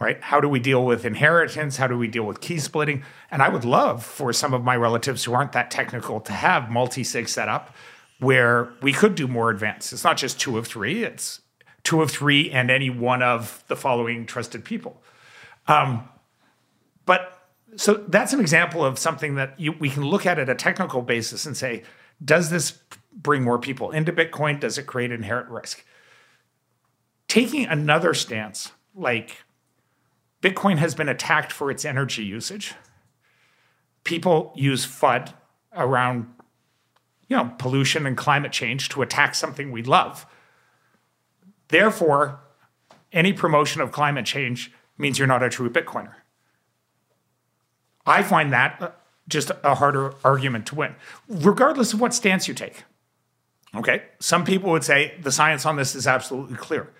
Right? 0.00 0.20
How 0.22 0.40
do 0.40 0.48
we 0.48 0.58
deal 0.58 0.84
with 0.84 1.04
inheritance? 1.04 1.76
How 1.76 1.86
do 1.86 1.96
we 1.96 2.08
deal 2.08 2.24
with 2.24 2.40
key 2.40 2.58
splitting? 2.58 3.04
And 3.30 3.42
I 3.42 3.50
would 3.50 3.66
love 3.66 4.02
for 4.04 4.32
some 4.32 4.54
of 4.54 4.64
my 4.64 4.74
relatives 4.74 5.24
who 5.24 5.34
aren't 5.34 5.52
that 5.52 5.70
technical 5.70 6.20
to 6.20 6.32
have 6.32 6.70
multi 6.70 7.04
sig 7.04 7.28
set 7.28 7.48
up 7.48 7.74
where 8.18 8.72
we 8.82 8.92
could 8.92 9.14
do 9.14 9.28
more 9.28 9.50
advanced. 9.50 9.92
It's 9.92 10.04
not 10.04 10.16
just 10.16 10.40
two 10.40 10.58
of 10.58 10.66
three, 10.66 11.04
it's 11.04 11.40
two 11.84 12.02
of 12.02 12.10
three 12.10 12.50
and 12.50 12.70
any 12.70 12.90
one 12.90 13.22
of 13.22 13.62
the 13.68 13.76
following 13.76 14.26
trusted 14.26 14.64
people. 14.64 15.02
Um, 15.66 16.08
but 17.06 17.38
so 17.76 17.94
that's 18.08 18.32
an 18.32 18.40
example 18.40 18.84
of 18.84 18.98
something 18.98 19.36
that 19.36 19.58
you, 19.58 19.72
we 19.72 19.90
can 19.90 20.04
look 20.04 20.26
at 20.26 20.38
at 20.38 20.48
a 20.48 20.54
technical 20.54 21.02
basis 21.02 21.46
and 21.46 21.56
say, 21.56 21.82
does 22.22 22.50
this 22.50 22.78
bring 23.12 23.42
more 23.42 23.58
people 23.58 23.90
into 23.90 24.12
Bitcoin? 24.12 24.60
Does 24.60 24.76
it 24.78 24.86
create 24.86 25.12
inherent 25.12 25.48
risk? 25.48 25.84
Taking 27.28 27.66
another 27.66 28.12
stance, 28.12 28.72
like 28.94 29.44
Bitcoin 30.42 30.78
has 30.78 30.94
been 30.94 31.08
attacked 31.08 31.52
for 31.52 31.70
its 31.70 31.84
energy 31.84 32.24
usage. 32.24 32.74
People 34.04 34.52
use 34.56 34.86
FUD 34.86 35.34
around 35.74 36.32
you 37.28 37.36
know, 37.36 37.52
pollution 37.58 38.06
and 38.06 38.16
climate 38.16 38.50
change 38.50 38.88
to 38.88 39.02
attack 39.02 39.34
something 39.34 39.70
we 39.70 39.82
love. 39.82 40.26
Therefore, 41.68 42.40
any 43.12 43.32
promotion 43.32 43.80
of 43.80 43.92
climate 43.92 44.26
change 44.26 44.72
means 44.98 45.18
you're 45.18 45.28
not 45.28 45.42
a 45.42 45.48
true 45.48 45.70
Bitcoiner. 45.70 46.14
I 48.04 48.22
find 48.24 48.52
that 48.52 48.82
uh, 48.82 48.90
just 49.28 49.52
a 49.62 49.76
harder 49.76 50.14
argument 50.24 50.66
to 50.66 50.74
win, 50.74 50.96
regardless 51.28 51.92
of 51.92 52.00
what 52.00 52.12
stance 52.12 52.48
you 52.48 52.54
take. 52.54 52.84
Okay, 53.74 54.02
some 54.18 54.44
people 54.44 54.72
would 54.72 54.82
say 54.82 55.14
the 55.22 55.30
science 55.30 55.64
on 55.64 55.76
this 55.76 55.94
is 55.94 56.08
absolutely 56.08 56.56
clear. 56.56 56.90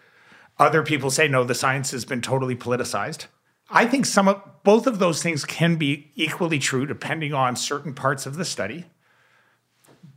Other 0.61 0.83
people 0.83 1.11
say, 1.11 1.26
no, 1.26 1.43
the 1.43 1.55
science 1.55 1.90
has 1.93 2.05
been 2.05 2.21
totally 2.21 2.55
politicized. 2.55 3.26
I 3.71 3.87
think 3.87 4.05
some 4.05 4.29
of 4.29 4.43
both 4.62 4.87
of 4.87 4.99
those 4.99 5.23
things 5.23 5.47
can 5.47 5.76
be 5.76 6.12
equally 6.17 6.59
true 6.59 6.85
depending 6.85 7.33
on 7.33 7.57
certain 7.57 7.95
parts 7.95 8.26
of 8.26 8.37
the 8.37 8.45
study. 8.45 8.85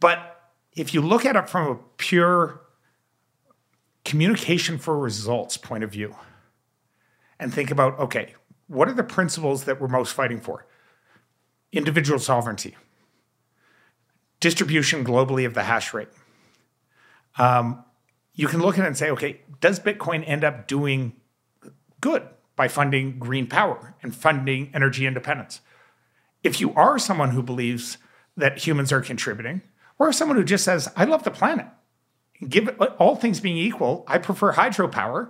But 0.01 0.51
if 0.73 0.93
you 0.93 1.01
look 1.01 1.25
at 1.25 1.37
it 1.37 1.49
from 1.49 1.71
a 1.71 1.75
pure 1.97 2.59
communication 4.03 4.77
for 4.77 4.99
results 4.99 5.55
point 5.55 5.85
of 5.85 5.91
view 5.91 6.13
and 7.39 7.53
think 7.53 7.71
about 7.71 7.97
okay, 7.99 8.33
what 8.67 8.89
are 8.89 8.93
the 8.93 9.03
principles 9.03 9.63
that 9.63 9.79
we're 9.79 9.87
most 9.87 10.13
fighting 10.13 10.41
for? 10.41 10.65
Individual 11.71 12.19
sovereignty, 12.19 12.75
distribution 14.41 15.05
globally 15.05 15.45
of 15.45 15.53
the 15.53 15.63
hash 15.63 15.93
rate. 15.93 16.09
Um, 17.37 17.85
you 18.33 18.47
can 18.47 18.61
look 18.61 18.77
at 18.77 18.83
it 18.83 18.87
and 18.87 18.97
say, 18.97 19.09
okay, 19.11 19.41
does 19.61 19.79
Bitcoin 19.79 20.23
end 20.27 20.43
up 20.43 20.67
doing 20.67 21.13
good 22.01 22.23
by 22.55 22.67
funding 22.67 23.19
green 23.19 23.47
power 23.47 23.95
and 24.01 24.15
funding 24.15 24.71
energy 24.73 25.05
independence? 25.05 25.61
If 26.43 26.59
you 26.59 26.73
are 26.73 26.99
someone 26.99 27.31
who 27.31 27.43
believes 27.43 27.97
that 28.35 28.65
humans 28.65 28.91
are 28.91 29.01
contributing, 29.01 29.61
or 29.99 30.11
someone 30.11 30.37
who 30.37 30.43
just 30.43 30.65
says, 30.65 30.91
I 30.95 31.05
love 31.05 31.23
the 31.23 31.31
planet, 31.31 31.67
give 32.49 32.67
it, 32.67 32.79
all 32.79 33.15
things 33.15 33.39
being 33.39 33.57
equal, 33.57 34.03
I 34.07 34.17
prefer 34.17 34.53
hydropower 34.53 35.29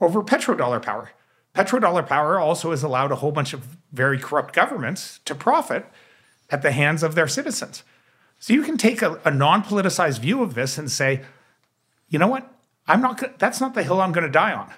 over 0.00 0.22
petrodollar 0.22 0.82
power. 0.82 1.10
Petrodollar 1.54 2.06
power 2.06 2.38
also 2.38 2.70
has 2.70 2.82
allowed 2.82 3.12
a 3.12 3.16
whole 3.16 3.32
bunch 3.32 3.52
of 3.52 3.76
very 3.92 4.18
corrupt 4.18 4.54
governments 4.54 5.20
to 5.24 5.34
profit 5.34 5.86
at 6.50 6.62
the 6.62 6.72
hands 6.72 7.02
of 7.02 7.14
their 7.14 7.28
citizens. 7.28 7.82
So 8.38 8.52
you 8.52 8.62
can 8.62 8.78
take 8.78 9.02
a, 9.02 9.20
a 9.24 9.30
non 9.30 9.62
politicized 9.62 10.20
view 10.20 10.42
of 10.42 10.54
this 10.54 10.78
and 10.78 10.90
say, 10.90 11.22
you 12.08 12.18
know 12.18 12.28
what? 12.28 12.50
I'm 12.86 13.02
not. 13.02 13.38
That's 13.38 13.60
not 13.60 13.74
the 13.74 13.82
hill 13.82 14.00
I'm 14.00 14.12
going 14.12 14.26
to 14.26 14.32
die 14.32 14.52
on. 14.52 14.72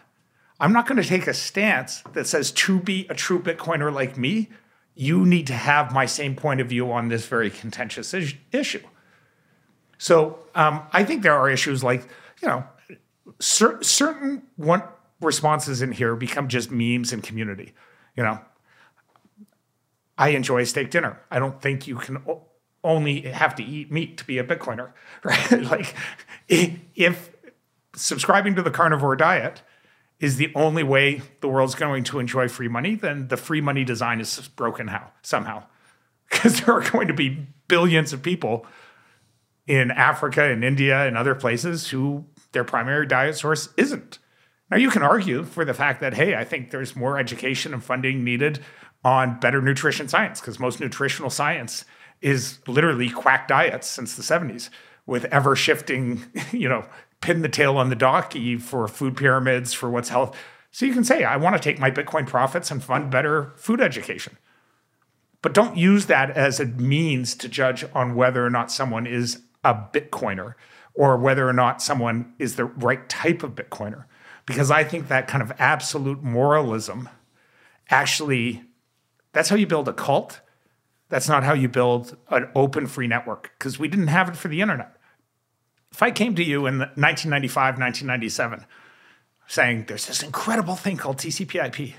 I'm 0.58 0.72
not 0.72 0.87
going 0.87 1.00
to 1.00 1.08
take 1.08 1.26
a 1.26 1.34
stance 1.34 2.02
that 2.12 2.26
says 2.26 2.50
to 2.52 2.80
be 2.80 3.06
a 3.08 3.14
true 3.14 3.40
Bitcoiner 3.40 3.92
like 3.92 4.18
me, 4.18 4.50
you 4.94 5.25
need 5.25 5.46
to 5.46 5.54
have 5.54 5.94
my 5.94 6.04
same 6.04 6.37
point 6.37 6.60
of 6.60 6.68
view 6.68 6.92
on 6.92 7.08
this 7.08 7.26
very 7.26 7.49
contentious 7.49 8.12
is- 8.12 8.34
issue. 8.52 8.82
So 9.96 10.40
um, 10.54 10.82
I 10.92 11.04
think 11.04 11.22
there 11.22 11.34
are 11.34 11.49
issues 11.49 11.82
like 11.82 12.06
you 12.42 12.49
know 12.49 12.64
cer- 13.38 13.82
certain 13.82 14.42
one 14.56 14.82
responses 15.20 15.82
in 15.82 15.92
here 15.92 16.16
become 16.16 16.49
just 16.49 16.70
memes 16.70 17.12
and 17.12 17.22
community. 17.22 17.75
You 18.16 18.25
know, 18.25 18.40
I 20.18 20.30
enjoy 20.30 20.64
steak 20.64 20.90
dinner. 20.90 21.20
I 21.30 21.38
don't 21.38 21.60
think 21.62 21.87
you 21.87 21.96
can 21.96 22.22
only 22.82 23.22
have 23.22 23.54
to 23.56 23.62
eat 23.62 23.90
meat 23.90 24.16
to 24.18 24.25
be 24.25 24.38
a 24.38 24.44
Bitcoiner, 24.44 24.92
right? 25.25 25.62
like 25.62 25.94
if 26.49 27.30
subscribing 27.94 28.54
to 28.54 28.62
the 28.62 28.70
carnivore 28.70 29.16
diet 29.16 29.62
is 30.18 30.37
the 30.37 30.52
only 30.54 30.82
way 30.82 31.22
the 31.40 31.49
world's 31.49 31.75
going 31.75 32.04
to 32.04 32.18
enjoy 32.18 32.46
free 32.49 32.68
money, 32.68 32.94
then 32.94 33.28
the 33.28 33.37
free 33.37 33.60
money 33.60 33.84
design 33.84 34.20
is 34.20 34.49
broken 34.56 34.88
how 34.88 35.10
somehow. 35.22 35.64
Because 36.30 36.60
there 36.60 36.76
are 36.76 36.90
going 36.90 37.08
to 37.08 37.12
be 37.12 37.49
billions 37.66 38.12
of 38.12 38.22
people 38.22 38.64
in 39.66 39.90
Africa 39.90 40.44
and 40.44 40.62
India 40.62 41.04
and 41.04 41.18
other 41.18 41.34
places 41.34 41.88
who 41.88 42.25
their 42.52 42.62
primary 42.62 43.04
diet 43.04 43.37
source 43.37 43.70
isn't. 43.76 44.20
Now 44.70 44.76
you 44.76 44.90
can 44.90 45.02
argue 45.02 45.42
for 45.42 45.64
the 45.64 45.75
fact 45.75 46.00
that, 46.00 46.14
hey, 46.14 46.37
I 46.37 46.44
think 46.44 46.70
there's 46.70 46.94
more 46.94 47.18
education 47.18 47.75
and 47.75 47.82
funding 47.82 48.22
needed 48.22 48.60
on 49.02 49.40
better 49.40 49.60
nutrition 49.60 50.06
science, 50.06 50.40
because 50.40 50.60
most 50.60 50.78
nutritional 50.78 51.30
science 51.30 51.84
is 52.20 52.58
literally 52.66 53.08
quack 53.08 53.48
diets 53.48 53.88
since 53.88 54.14
the 54.14 54.22
70s 54.22 54.70
with 55.06 55.24
ever 55.26 55.56
shifting, 55.56 56.24
you 56.52 56.68
know, 56.68 56.86
pin 57.20 57.42
the 57.42 57.48
tail 57.48 57.76
on 57.76 57.90
the 57.90 57.96
donkey 57.96 58.56
for 58.56 58.86
food 58.88 59.16
pyramids, 59.16 59.72
for 59.72 59.90
what's 59.90 60.08
health. 60.08 60.36
So 60.70 60.86
you 60.86 60.94
can 60.94 61.04
say, 61.04 61.24
I 61.24 61.36
want 61.36 61.56
to 61.56 61.62
take 61.62 61.78
my 61.78 61.90
Bitcoin 61.90 62.26
profits 62.26 62.70
and 62.70 62.82
fund 62.82 63.10
better 63.10 63.52
food 63.56 63.80
education. 63.80 64.36
But 65.42 65.54
don't 65.54 65.76
use 65.76 66.06
that 66.06 66.30
as 66.30 66.60
a 66.60 66.66
means 66.66 67.34
to 67.36 67.48
judge 67.48 67.84
on 67.94 68.14
whether 68.14 68.44
or 68.44 68.50
not 68.50 68.70
someone 68.70 69.06
is 69.06 69.42
a 69.64 69.74
Bitcoiner 69.74 70.54
or 70.94 71.16
whether 71.16 71.48
or 71.48 71.52
not 71.52 71.82
someone 71.82 72.34
is 72.38 72.56
the 72.56 72.66
right 72.66 73.08
type 73.08 73.42
of 73.42 73.54
Bitcoiner. 73.54 74.04
Because 74.46 74.70
I 74.70 74.84
think 74.84 75.08
that 75.08 75.28
kind 75.28 75.42
of 75.42 75.52
absolute 75.58 76.22
moralism 76.22 77.08
actually, 77.88 78.62
that's 79.32 79.48
how 79.48 79.56
you 79.56 79.66
build 79.66 79.88
a 79.88 79.92
cult. 79.92 80.40
That's 81.11 81.29
not 81.29 81.45
how 81.45 81.52
you 81.52 81.69
build 81.69 82.17
an 82.29 82.49
open 82.55 82.87
free 82.87 83.09
network 83.09 83.52
because 83.59 83.79
we 83.79 83.88
didn't 83.88 84.07
have 84.07 84.29
it 84.29 84.37
for 84.37 84.49
the 84.49 84.62
internet. 84.62 84.97
If 85.93 86.02
I 86.02 86.12
came 86.12 86.35
to 86.37 86.45
you 86.45 86.67
in 86.67 86.79
1995, 86.79 87.79
1997, 87.79 88.64
saying 89.49 89.85
there's 89.87 90.07
this 90.07 90.23
incredible 90.23 90.76
thing 90.76 90.97
called 90.97 91.19
TCP/IP, 91.19 91.95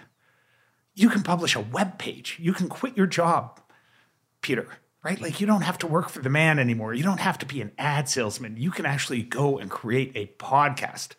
you 0.95 1.09
can 1.09 1.23
publish 1.23 1.55
a 1.55 1.59
web 1.59 1.99
page. 1.99 2.37
You 2.39 2.53
can 2.53 2.69
quit 2.69 2.97
your 2.97 3.05
job, 3.05 3.59
Peter. 4.41 4.67
Right? 5.03 5.19
Like 5.19 5.41
you 5.41 5.47
don't 5.47 5.63
have 5.63 5.79
to 5.79 5.87
work 5.87 6.09
for 6.09 6.21
the 6.21 6.29
man 6.29 6.59
anymore. 6.59 6.93
You 6.93 7.03
don't 7.03 7.19
have 7.19 7.39
to 7.39 7.45
be 7.45 7.59
an 7.59 7.71
ad 7.77 8.07
salesman. 8.07 8.55
You 8.57 8.71
can 8.71 8.85
actually 8.85 9.23
go 9.23 9.57
and 9.57 9.69
create 9.69 10.11
a 10.15 10.27
podcast. 10.41 11.15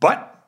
But 0.00 0.39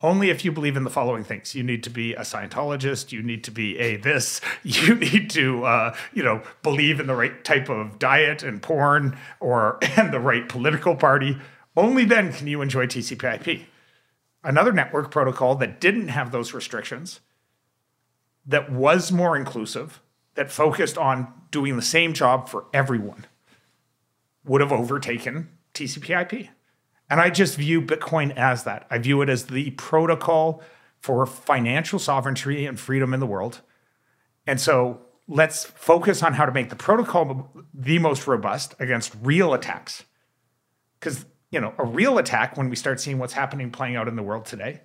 only 0.00 0.30
if 0.30 0.44
you 0.44 0.52
believe 0.52 0.76
in 0.76 0.84
the 0.84 0.90
following 0.90 1.24
things. 1.24 1.54
You 1.54 1.62
need 1.62 1.82
to 1.82 1.90
be 1.90 2.14
a 2.14 2.20
scientologist. 2.20 3.10
You 3.10 3.22
need 3.22 3.42
to 3.44 3.50
be 3.50 3.78
a 3.78 3.96
this. 3.96 4.40
You 4.62 4.94
need 4.94 5.30
to 5.30 5.64
uh, 5.64 5.96
you 6.12 6.22
know 6.22 6.42
believe 6.62 7.00
in 7.00 7.06
the 7.06 7.14
right 7.14 7.42
type 7.44 7.68
of 7.68 7.98
diet 7.98 8.42
and 8.42 8.62
porn 8.62 9.16
or 9.40 9.78
and 9.96 10.12
the 10.12 10.20
right 10.20 10.48
political 10.48 10.94
party. 10.94 11.38
Only 11.76 12.04
then 12.04 12.32
can 12.32 12.46
you 12.46 12.60
enjoy 12.60 12.86
tcp/ip 12.86 13.66
another 14.44 14.72
network 14.72 15.10
protocol 15.10 15.54
that 15.56 15.80
didn't 15.80 16.08
have 16.08 16.30
those 16.32 16.54
restrictions 16.54 17.20
that 18.46 18.70
was 18.72 19.12
more 19.12 19.36
inclusive 19.36 20.00
that 20.34 20.50
focused 20.50 20.96
on 20.96 21.32
doing 21.50 21.76
the 21.76 21.82
same 21.82 22.12
job 22.12 22.48
for 22.48 22.64
everyone 22.72 23.26
would 24.44 24.60
have 24.60 24.72
overtaken 24.72 25.48
tcp/ip 25.74 26.48
and 27.10 27.20
I 27.20 27.30
just 27.30 27.56
view 27.56 27.80
Bitcoin 27.80 28.36
as 28.36 28.64
that. 28.64 28.86
I 28.90 28.98
view 28.98 29.22
it 29.22 29.28
as 29.28 29.46
the 29.46 29.70
protocol 29.72 30.62
for 31.00 31.24
financial 31.26 31.98
sovereignty 31.98 32.66
and 32.66 32.78
freedom 32.78 33.14
in 33.14 33.20
the 33.20 33.26
world. 33.26 33.60
And 34.46 34.60
so 34.60 35.00
let's 35.26 35.64
focus 35.64 36.22
on 36.22 36.34
how 36.34 36.46
to 36.46 36.52
make 36.52 36.70
the 36.70 36.76
protocol 36.76 37.50
the 37.72 37.98
most 37.98 38.26
robust 38.26 38.74
against 38.78 39.14
real 39.22 39.54
attacks. 39.54 40.04
Because, 40.98 41.24
you 41.50 41.60
know, 41.60 41.74
a 41.78 41.84
real 41.84 42.18
attack, 42.18 42.56
when 42.56 42.68
we 42.68 42.76
start 42.76 43.00
seeing 43.00 43.18
what's 43.18 43.34
happening 43.34 43.70
playing 43.70 43.96
out 43.96 44.08
in 44.08 44.16
the 44.16 44.22
world 44.22 44.44
today, 44.46 44.80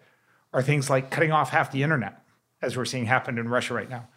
are 0.53 0.61
things 0.61 0.89
like 0.89 1.09
cutting 1.09 1.31
off 1.31 1.49
half 1.49 1.71
the 1.71 1.81
internet, 1.81 2.23
as 2.61 2.77
we're 2.77 2.85
seeing 2.85 3.07
happen 3.07 3.37
in 3.37 3.49
Russia 3.49 3.73
right 3.73 3.89
now, 3.89 4.07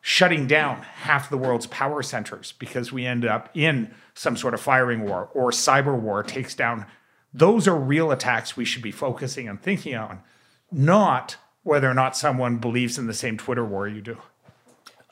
shutting 0.00 0.46
down 0.46 0.82
half 0.82 1.30
the 1.30 1.38
world's 1.38 1.66
power 1.66 2.02
centers 2.02 2.52
because 2.52 2.90
we 2.90 3.06
end 3.06 3.24
up 3.24 3.50
in 3.54 3.94
some 4.14 4.36
sort 4.36 4.54
of 4.54 4.60
firing 4.60 5.02
war 5.02 5.30
or 5.32 5.50
cyber 5.50 5.98
war 5.98 6.22
takes 6.22 6.54
down 6.54 6.86
those 7.32 7.68
are 7.68 7.76
real 7.76 8.10
attacks 8.10 8.56
we 8.56 8.64
should 8.64 8.82
be 8.82 8.90
focusing 8.90 9.48
and 9.48 9.60
thinking 9.62 9.94
on, 9.94 10.20
not 10.70 11.36
whether 11.62 11.88
or 11.90 11.94
not 11.94 12.16
someone 12.16 12.56
believes 12.56 12.98
in 12.98 13.06
the 13.06 13.14
same 13.14 13.36
Twitter 13.36 13.64
war 13.64 13.86
you 13.86 14.00
do. 14.00 14.16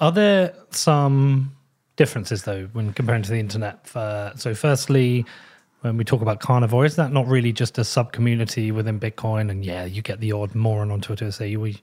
Are 0.01 0.13
there 0.13 0.55
some 0.71 1.57
differences 1.97 2.45
though 2.45 2.69
when 2.73 2.93
comparing 2.93 3.23
to 3.23 3.31
the 3.31 3.39
internet? 3.39 3.87
For, 3.87 4.33
so, 4.37 4.55
firstly, 4.55 5.27
when 5.81 5.97
we 5.97 6.05
talk 6.05 6.23
about 6.23 6.41
carnivore, 6.41 6.85
is 6.85 6.97
that 6.97 7.13
not 7.13 7.27
really 7.27 7.53
just 7.53 7.79
a 7.79 7.85
sub 7.85 8.13
community 8.13 8.73
within 8.73 8.99
Bitcoin? 8.99 9.51
And 9.51 9.65
yeah, 9.65 9.85
you 9.85 10.03
get 10.03 10.21
the 10.21 10.33
odd 10.33 10.55
moron 10.55 10.91
on 10.91 11.01
Twitter 11.01 11.31
say 11.31 11.49
you 11.49 11.75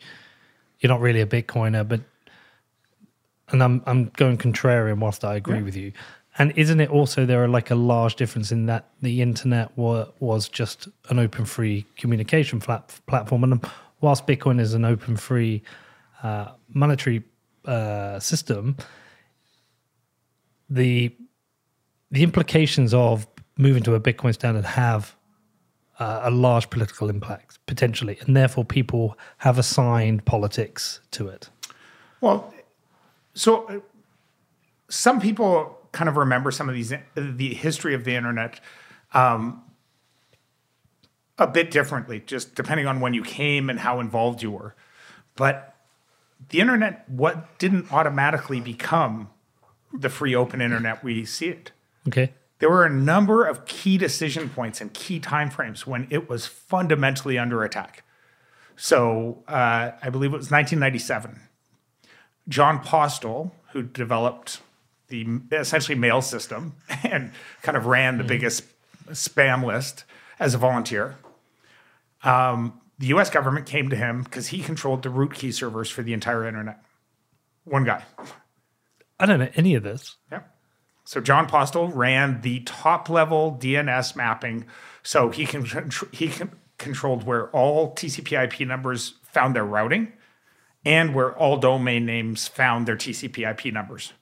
you're 0.80 0.90
not 0.90 1.02
really 1.02 1.22
a 1.22 1.26
Bitcoiner, 1.26 1.88
but 1.88 2.02
and 3.50 3.64
I'm 3.64 3.84
I'm 3.86 4.06
going 4.18 4.38
contrarian 4.38 5.00
whilst 5.00 5.24
I 5.24 5.36
agree 5.36 5.58
yeah. 5.58 5.64
with 5.64 5.76
you. 5.76 5.92
And 6.38 6.52
isn't 6.58 6.82
it 6.82 6.90
also 6.90 7.26
there 7.26 7.44
are 7.44 7.48
like 7.48 7.72
a 7.72 7.76
large 7.76 8.16
difference 8.16 8.52
in 8.52 8.66
that 8.66 8.90
the 9.02 9.22
internet 9.22 9.76
wa- 9.78 10.08
was 10.20 10.50
just 10.50 10.88
an 11.10 11.18
open 11.18 11.46
free 11.46 11.86
communication 11.98 12.60
flat- 12.60 13.00
platform, 13.08 13.44
and 13.44 13.66
whilst 14.02 14.28
Bitcoin 14.28 14.60
is 14.60 14.74
an 14.74 14.84
open 14.84 15.16
free 15.16 15.64
uh, 16.24 16.52
monetary 16.74 17.24
uh, 17.66 18.20
system, 18.20 18.76
the 20.70 21.16
the 22.12 22.24
implications 22.24 22.94
of 22.94 23.28
moving 23.58 23.84
to 23.84 23.96
a 23.96 24.00
Bitcoin 24.00 24.34
standard 24.34 24.66
have 24.66 25.16
uh, 26.00 26.22
a 26.24 26.32
large 26.32 26.70
political 26.70 27.10
impact 27.10 27.60
potentially, 27.66 28.18
and 28.22 28.36
therefore 28.36 28.66
people 28.66 29.18
have 29.38 29.58
assigned 29.58 30.26
politics 30.26 31.00
to 31.12 31.30
it. 31.30 31.50
Well, 32.20 32.54
so 33.34 33.66
uh, 33.68 33.80
some 34.90 35.20
people 35.22 35.78
kind 35.96 36.10
of 36.10 36.18
remember 36.18 36.52
some 36.52 36.68
of 36.68 36.76
these 36.76 36.94
the 37.16 37.54
history 37.54 37.96
of 37.96 38.04
the 38.04 38.16
internet 38.16 38.60
um, 39.14 39.64
a 41.40 41.48
bit 41.48 41.72
differently, 41.72 42.22
just 42.26 42.54
depending 42.54 42.86
on 42.86 43.00
when 43.00 43.14
you 43.14 43.24
came 43.24 43.70
and 43.70 43.80
how 43.80 44.00
involved 44.00 44.44
you 44.44 44.52
were. 44.52 44.76
But 45.36 45.74
the 46.50 46.60
internet 46.60 47.10
what 47.10 47.58
didn't 47.58 47.92
automatically 47.92 48.60
become 48.60 49.30
the 49.94 50.10
free 50.10 50.36
open 50.36 50.62
internet 50.62 51.04
we 51.04 51.26
see 51.26 51.48
it. 51.48 51.72
Okay. 52.08 52.34
There 52.60 52.70
were 52.70 52.86
a 52.86 52.90
number 52.90 53.46
of 53.46 53.66
key 53.66 53.98
decision 53.98 54.50
points 54.50 54.82
and 54.82 54.94
key 54.94 55.20
timeframes 55.20 55.86
when 55.86 56.08
it 56.10 56.30
was 56.30 56.46
fundamentally 56.46 57.38
under 57.38 57.64
attack. 57.64 58.04
So 58.76 59.44
uh, 59.48 59.92
I 60.02 60.10
believe 60.10 60.34
it 60.34 60.38
was 60.38 60.52
1997. 60.52 61.40
Jon 62.48 62.80
Postel, 62.80 63.54
who 63.72 63.82
developed 63.82 64.60
the 65.08 65.42
essentially 65.52 65.98
mail 65.98 66.22
system 66.22 66.76
and 67.04 67.32
kind 67.62 67.78
of 67.78 67.86
ran 67.86 68.18
the 68.18 68.24
biggest 68.24 68.64
spam 69.10 69.64
list 69.66 70.04
as 70.40 70.54
a 70.54 70.58
volunteer. 70.58 71.16
Um, 72.24 72.82
the 72.98 73.08
US 73.08 73.30
government 73.30 73.66
came 73.66 73.90
to 73.90 73.96
him 73.96 74.24
because 74.24 74.48
he 74.48 74.62
controlled 74.62 75.04
the 75.04 75.10
root 75.10 75.34
key 75.34 75.52
servers 75.52 75.90
for 75.90 76.02
the 76.02 76.14
entire 76.14 76.48
internet. 76.48 76.84
One 77.66 77.84
guy. 77.84 78.04
I 79.20 79.26
don't 79.26 79.40
know 79.40 79.50
any 79.56 79.76
of 79.76 79.84
this. 79.84 80.16
Yeah. 80.32 80.42
So 81.04 81.22
Jon 81.22 81.48
Postel 81.48 81.88
ran 81.90 82.42
the 82.42 82.62
top 82.62 83.10
level 83.10 83.58
DNS 83.60 84.16
mapping. 84.16 84.66
So 85.04 85.30
he 85.30 85.46
can 85.46 85.66
he 86.12 86.28
can, 86.28 86.52
controlled 86.78 87.24
where 87.24 87.50
all 87.50 87.94
TCP/IP 87.96 88.68
numbers 88.68 89.16
found 89.24 89.56
their 89.56 89.66
routing, 89.66 90.12
and 90.84 91.14
where 91.14 91.34
all 91.38 91.58
domain 91.58 92.06
names 92.06 92.48
found 92.48 92.88
their 92.88 92.98
TCP/IP 92.98 93.72
numbers. 93.72 94.14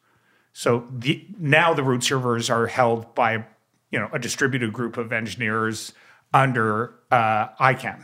So 0.53 0.87
the, 0.91 1.25
now 1.37 1.73
the 1.73 1.83
root 1.83 2.03
servers 2.03 2.49
are 2.49 2.67
held 2.67 3.13
by 3.15 3.45
you 3.89 3.99
know 3.99 4.09
a 4.13 4.19
distributed 4.19 4.71
group 4.71 4.97
of 4.97 5.11
engineers 5.11 5.93
under 6.33 6.95
uh, 7.11 7.49
ICANN. 7.59 8.03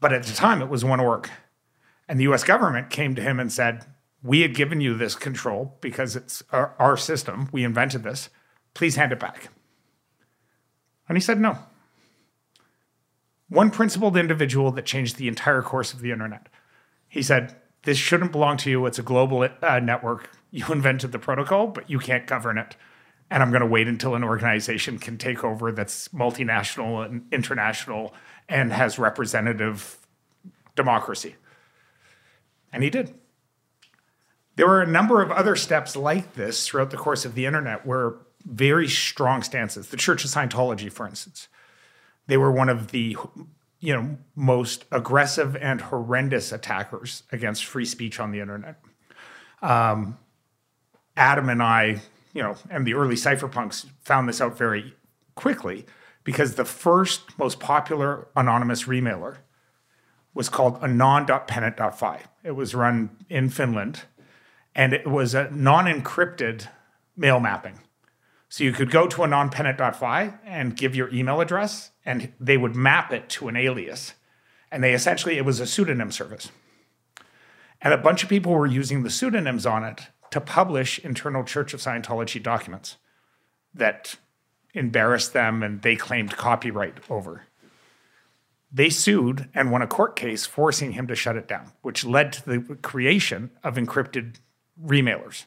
But 0.00 0.12
at 0.12 0.24
the 0.24 0.32
time, 0.32 0.62
it 0.62 0.68
was 0.68 0.84
one 0.84 1.00
org, 1.00 1.28
and 2.08 2.18
the 2.18 2.24
U.S. 2.24 2.44
government 2.44 2.90
came 2.90 3.14
to 3.14 3.22
him 3.22 3.38
and 3.38 3.52
said, 3.52 3.86
"We 4.22 4.40
had 4.40 4.54
given 4.54 4.80
you 4.80 4.94
this 4.94 5.14
control 5.14 5.78
because 5.80 6.16
it's 6.16 6.42
our, 6.52 6.74
our 6.78 6.96
system. 6.96 7.48
We 7.52 7.64
invented 7.64 8.02
this. 8.02 8.28
Please 8.74 8.96
hand 8.96 9.12
it 9.12 9.20
back." 9.20 9.48
And 11.08 11.16
he 11.16 11.22
said, 11.22 11.40
"No." 11.40 11.58
One 13.48 13.72
principled 13.72 14.16
individual 14.16 14.70
that 14.72 14.86
changed 14.86 15.16
the 15.16 15.26
entire 15.26 15.60
course 15.60 15.92
of 15.92 16.00
the 16.00 16.12
internet. 16.12 16.48
He 17.08 17.20
said, 17.20 17.56
This 17.82 17.98
shouldn't 17.98 18.30
belong 18.30 18.56
to 18.58 18.70
you. 18.70 18.86
It's 18.86 19.00
a 19.00 19.02
global 19.02 19.46
uh, 19.60 19.80
network. 19.80 20.30
You 20.50 20.66
invented 20.70 21.12
the 21.12 21.18
protocol, 21.18 21.68
but 21.68 21.88
you 21.88 21.98
can't 21.98 22.26
govern 22.26 22.58
it. 22.58 22.76
And 23.30 23.42
I'm 23.42 23.50
going 23.50 23.60
to 23.60 23.66
wait 23.66 23.86
until 23.86 24.14
an 24.14 24.24
organization 24.24 24.98
can 24.98 25.16
take 25.16 25.44
over 25.44 25.70
that's 25.70 26.08
multinational 26.08 27.04
and 27.04 27.24
international 27.32 28.12
and 28.48 28.72
has 28.72 28.98
representative 28.98 29.98
democracy. 30.74 31.36
And 32.72 32.82
he 32.82 32.90
did. 32.90 33.14
There 34.56 34.66
were 34.66 34.82
a 34.82 34.86
number 34.86 35.22
of 35.22 35.30
other 35.30 35.54
steps 35.56 35.94
like 35.96 36.34
this 36.34 36.66
throughout 36.66 36.90
the 36.90 36.96
course 36.96 37.24
of 37.24 37.34
the 37.34 37.46
internet 37.46 37.86
where 37.86 38.14
very 38.44 38.88
strong 38.88 39.42
stances, 39.42 39.88
the 39.88 39.96
Church 39.96 40.24
of 40.24 40.30
Scientology, 40.30 40.90
for 40.90 41.06
instance, 41.06 41.48
they 42.26 42.36
were 42.36 42.52
one 42.52 42.68
of 42.68 42.90
the 42.90 43.16
you 43.80 43.94
know 43.94 44.18
most 44.34 44.84
aggressive 44.92 45.56
and 45.56 45.80
horrendous 45.80 46.52
attackers 46.52 47.22
against 47.32 47.64
free 47.64 47.84
speech 47.84 48.20
on 48.20 48.30
the 48.30 48.40
internet. 48.40 48.80
Um, 49.62 50.18
Adam 51.16 51.48
and 51.48 51.62
I, 51.62 52.00
you 52.32 52.42
know, 52.42 52.56
and 52.70 52.86
the 52.86 52.94
early 52.94 53.16
cypherpunks 53.16 53.86
found 54.00 54.28
this 54.28 54.40
out 54.40 54.56
very 54.56 54.94
quickly 55.34 55.86
because 56.24 56.54
the 56.54 56.64
first 56.64 57.38
most 57.38 57.60
popular 57.60 58.28
anonymous 58.36 58.86
remailer 58.86 59.38
was 60.34 60.48
called 60.48 60.78
anon.penet.fi. 60.82 62.22
It 62.44 62.52
was 62.52 62.74
run 62.74 63.10
in 63.28 63.48
Finland 63.48 64.02
and 64.74 64.92
it 64.92 65.06
was 65.06 65.34
a 65.34 65.50
non-encrypted 65.50 66.68
mail 67.16 67.40
mapping. 67.40 67.80
So 68.48 68.64
you 68.64 68.72
could 68.72 68.90
go 68.90 69.06
to 69.06 69.18
anonpenet.fi 69.18 70.34
and 70.44 70.76
give 70.76 70.96
your 70.96 71.08
email 71.14 71.40
address, 71.40 71.92
and 72.04 72.32
they 72.40 72.56
would 72.56 72.74
map 72.74 73.12
it 73.12 73.28
to 73.30 73.46
an 73.46 73.56
alias. 73.56 74.14
And 74.72 74.82
they 74.82 74.92
essentially, 74.92 75.36
it 75.36 75.44
was 75.44 75.60
a 75.60 75.66
pseudonym 75.66 76.10
service. 76.10 76.50
And 77.80 77.94
a 77.94 77.98
bunch 77.98 78.22
of 78.22 78.28
people 78.28 78.52
were 78.52 78.66
using 78.66 79.02
the 79.02 79.10
pseudonyms 79.10 79.66
on 79.66 79.84
it 79.84 80.08
to 80.30 80.40
publish 80.40 80.98
internal 81.00 81.44
Church 81.44 81.74
of 81.74 81.80
Scientology 81.80 82.42
documents 82.42 82.96
that 83.74 84.16
embarrassed 84.74 85.32
them 85.32 85.62
and 85.62 85.82
they 85.82 85.96
claimed 85.96 86.36
copyright 86.36 86.98
over. 87.10 87.44
They 88.72 88.90
sued 88.90 89.48
and 89.52 89.72
won 89.72 89.82
a 89.82 89.86
court 89.86 90.14
case 90.14 90.46
forcing 90.46 90.92
him 90.92 91.08
to 91.08 91.16
shut 91.16 91.36
it 91.36 91.48
down, 91.48 91.72
which 91.82 92.04
led 92.04 92.32
to 92.34 92.46
the 92.46 92.76
creation 92.76 93.50
of 93.64 93.74
encrypted 93.74 94.36
remailers 94.80 95.44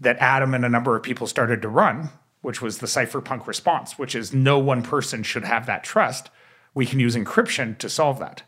that 0.00 0.18
Adam 0.18 0.54
and 0.54 0.64
a 0.64 0.68
number 0.68 0.96
of 0.96 1.02
people 1.02 1.26
started 1.26 1.62
to 1.62 1.68
run, 1.68 2.08
which 2.40 2.62
was 2.62 2.78
the 2.78 2.86
cypherpunk 2.86 3.46
response, 3.46 3.98
which 3.98 4.14
is 4.14 4.32
no 4.32 4.58
one 4.58 4.82
person 4.82 5.22
should 5.22 5.44
have 5.44 5.66
that 5.66 5.84
trust. 5.84 6.30
We 6.74 6.86
can 6.86 6.98
use 6.98 7.14
encryption 7.14 7.76
to 7.78 7.88
solve 7.88 8.18
that. 8.18 8.42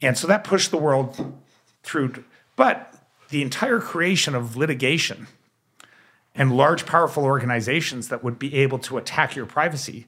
And 0.00 0.16
so 0.16 0.26
that 0.26 0.44
pushed 0.44 0.70
the 0.70 0.78
world 0.78 1.34
through. 1.82 2.24
But 2.56 2.94
the 3.30 3.42
entire 3.42 3.80
creation 3.80 4.34
of 4.34 4.56
litigation 4.56 5.26
and 6.34 6.56
large, 6.56 6.86
powerful 6.86 7.24
organizations 7.24 8.08
that 8.08 8.22
would 8.22 8.38
be 8.38 8.54
able 8.54 8.78
to 8.80 8.98
attack 8.98 9.34
your 9.34 9.46
privacy 9.46 10.06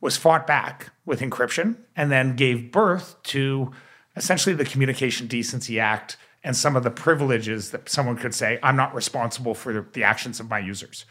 was 0.00 0.16
fought 0.16 0.46
back 0.46 0.90
with 1.04 1.20
encryption 1.20 1.76
and 1.94 2.10
then 2.10 2.36
gave 2.36 2.72
birth 2.72 3.16
to 3.24 3.70
essentially 4.16 4.54
the 4.54 4.64
Communication 4.64 5.26
Decency 5.26 5.78
Act 5.78 6.16
and 6.44 6.56
some 6.56 6.76
of 6.76 6.84
the 6.84 6.90
privileges 6.90 7.70
that 7.72 7.88
someone 7.88 8.16
could 8.16 8.34
say, 8.34 8.58
I'm 8.62 8.76
not 8.76 8.94
responsible 8.94 9.54
for 9.54 9.86
the 9.92 10.04
actions 10.04 10.40
of 10.40 10.48
my 10.48 10.58
users, 10.58 11.04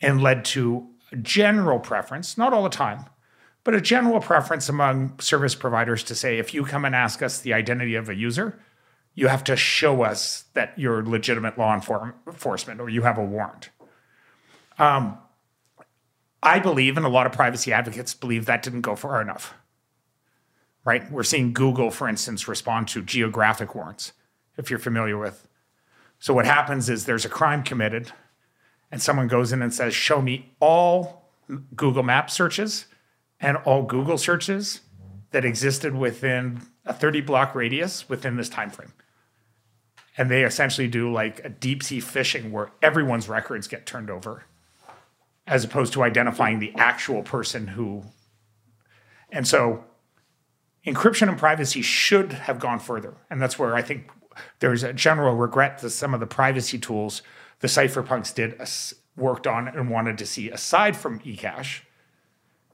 and 0.00 0.22
led 0.22 0.44
to 0.46 0.88
a 1.12 1.16
general 1.16 1.80
preference, 1.80 2.38
not 2.38 2.52
all 2.52 2.62
the 2.62 2.70
time, 2.70 3.06
but 3.64 3.74
a 3.74 3.80
general 3.80 4.20
preference 4.20 4.68
among 4.68 5.18
service 5.18 5.54
providers 5.54 6.02
to 6.04 6.14
say, 6.14 6.38
if 6.38 6.54
you 6.54 6.64
come 6.64 6.84
and 6.84 6.94
ask 6.94 7.20
us 7.20 7.40
the 7.40 7.52
identity 7.52 7.94
of 7.94 8.08
a 8.08 8.14
user, 8.14 8.58
you 9.14 9.28
have 9.28 9.44
to 9.44 9.56
show 9.56 10.02
us 10.02 10.44
that 10.54 10.72
you're 10.76 11.04
legitimate 11.04 11.58
law 11.58 11.74
enforcement 11.74 12.80
or 12.80 12.88
you 12.88 13.02
have 13.02 13.18
a 13.18 13.24
warrant. 13.24 13.70
Um, 14.78 15.18
I 16.42 16.58
believe, 16.58 16.96
and 16.96 17.04
a 17.04 17.10
lot 17.10 17.26
of 17.26 17.32
privacy 17.32 17.72
advocates 17.72 18.14
believe 18.14 18.46
that 18.46 18.62
didn't 18.62 18.80
go 18.80 18.96
far 18.96 19.20
enough. 19.20 19.54
Right? 20.84 21.10
We're 21.12 21.22
seeing 21.22 21.52
Google, 21.52 21.90
for 21.90 22.08
instance, 22.08 22.48
respond 22.48 22.88
to 22.88 23.02
geographic 23.02 23.74
warrants 23.74 24.12
if 24.56 24.70
you're 24.70 24.78
familiar 24.78 25.18
with. 25.18 25.46
So 26.18 26.32
what 26.32 26.46
happens 26.46 26.88
is 26.88 27.04
there's 27.04 27.24
a 27.24 27.30
crime 27.30 27.62
committed, 27.62 28.12
and 28.90 29.02
someone 29.02 29.28
goes 29.28 29.52
in 29.52 29.60
and 29.60 29.72
says, 29.72 29.94
"Show 29.94 30.22
me 30.22 30.54
all 30.60 31.30
Google 31.76 32.02
Map 32.02 32.30
searches 32.30 32.86
and 33.40 33.56
all 33.58 33.82
Google 33.82 34.16
searches 34.16 34.80
that 35.30 35.44
existed 35.44 35.94
within 35.94 36.62
a 36.84 36.94
30 36.94 37.20
block 37.20 37.54
radius 37.54 38.08
within 38.08 38.36
this 38.36 38.48
time 38.48 38.70
frame." 38.70 38.92
And 40.16 40.30
they 40.30 40.44
essentially 40.44 40.88
do 40.88 41.12
like 41.12 41.44
a 41.44 41.48
deep 41.48 41.82
sea 41.82 41.98
phishing 42.00 42.50
where 42.50 42.70
everyone's 42.82 43.28
records 43.28 43.68
get 43.68 43.86
turned 43.86 44.10
over, 44.10 44.44
as 45.46 45.64
opposed 45.64 45.92
to 45.94 46.02
identifying 46.02 46.58
the 46.58 46.74
actual 46.76 47.22
person 47.22 47.68
who. 47.68 48.04
And 49.30 49.46
so 49.46 49.84
encryption 50.86 51.28
and 51.28 51.38
privacy 51.38 51.82
should 51.82 52.32
have 52.32 52.58
gone 52.58 52.80
further. 52.80 53.14
And 53.30 53.40
that's 53.40 53.58
where 53.58 53.74
I 53.74 53.82
think 53.82 54.10
there's 54.58 54.82
a 54.82 54.92
general 54.92 55.36
regret 55.36 55.78
that 55.78 55.90
some 55.90 56.14
of 56.14 56.20
the 56.20 56.26
privacy 56.26 56.78
tools 56.78 57.22
the 57.60 57.68
cypherpunks 57.68 58.34
did 58.34 58.58
worked 59.16 59.46
on 59.46 59.68
and 59.68 59.90
wanted 59.90 60.18
to 60.18 60.26
see 60.26 60.50
aside 60.50 60.96
from 60.96 61.20
eCash 61.20 61.82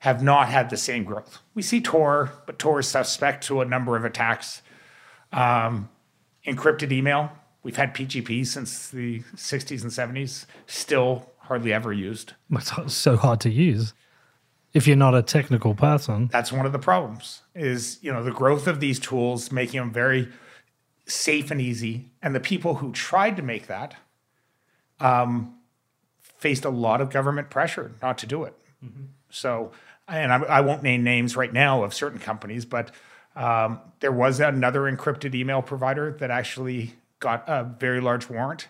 have 0.00 0.22
not 0.22 0.48
had 0.48 0.70
the 0.70 0.76
same 0.76 1.04
growth. 1.04 1.40
We 1.54 1.62
see 1.62 1.80
Tor, 1.80 2.30
but 2.46 2.58
Tor 2.58 2.80
is 2.80 2.88
suspect 2.88 3.44
to 3.46 3.60
a 3.60 3.64
number 3.64 3.96
of 3.96 4.04
attacks. 4.04 4.62
Um, 5.32 5.88
encrypted 6.46 6.92
email, 6.92 7.30
we've 7.62 7.76
had 7.76 7.94
PGP 7.94 8.46
since 8.46 8.88
the 8.88 9.20
60s 9.34 9.82
and 9.82 9.90
70s, 9.90 10.46
still 10.66 11.30
hardly 11.38 11.72
ever 11.72 11.92
used. 11.92 12.34
It's 12.50 12.94
so 12.94 13.16
hard 13.16 13.40
to 13.40 13.50
use 13.50 13.94
if 14.72 14.86
you're 14.86 14.96
not 14.96 15.14
a 15.14 15.22
technical 15.22 15.74
person. 15.74 16.28
That's 16.30 16.52
one 16.52 16.66
of 16.66 16.72
the 16.72 16.78
problems. 16.78 17.42
Is 17.54 17.98
you 18.02 18.12
know 18.12 18.22
the 18.22 18.30
growth 18.30 18.66
of 18.66 18.80
these 18.80 18.98
tools 18.98 19.50
making 19.50 19.80
them 19.80 19.92
very 19.92 20.28
safe 21.06 21.50
and 21.50 21.60
easy. 21.60 22.10
And 22.20 22.34
the 22.34 22.40
people 22.40 22.76
who 22.76 22.92
tried 22.92 23.36
to 23.36 23.42
make 23.42 23.68
that 23.68 23.94
um, 25.00 25.54
faced 26.20 26.64
a 26.64 26.70
lot 26.70 27.00
of 27.00 27.10
government 27.10 27.48
pressure 27.48 27.92
not 28.02 28.18
to 28.18 28.26
do 28.26 28.44
it. 28.44 28.54
Mm-hmm. 28.84 29.04
So, 29.30 29.72
and 30.08 30.32
I, 30.32 30.38
I, 30.38 30.60
won't 30.60 30.82
name 30.82 31.04
names 31.04 31.36
right 31.36 31.52
now 31.52 31.84
of 31.84 31.94
certain 31.94 32.18
companies, 32.18 32.64
but 32.64 32.90
um, 33.36 33.80
there 34.00 34.12
was 34.12 34.40
another 34.40 34.82
encrypted 34.82 35.34
email 35.34 35.62
provider 35.62 36.16
that 36.18 36.30
actually 36.30 36.94
got 37.20 37.44
a 37.46 37.64
very 37.78 38.00
large 38.00 38.28
warrant. 38.28 38.68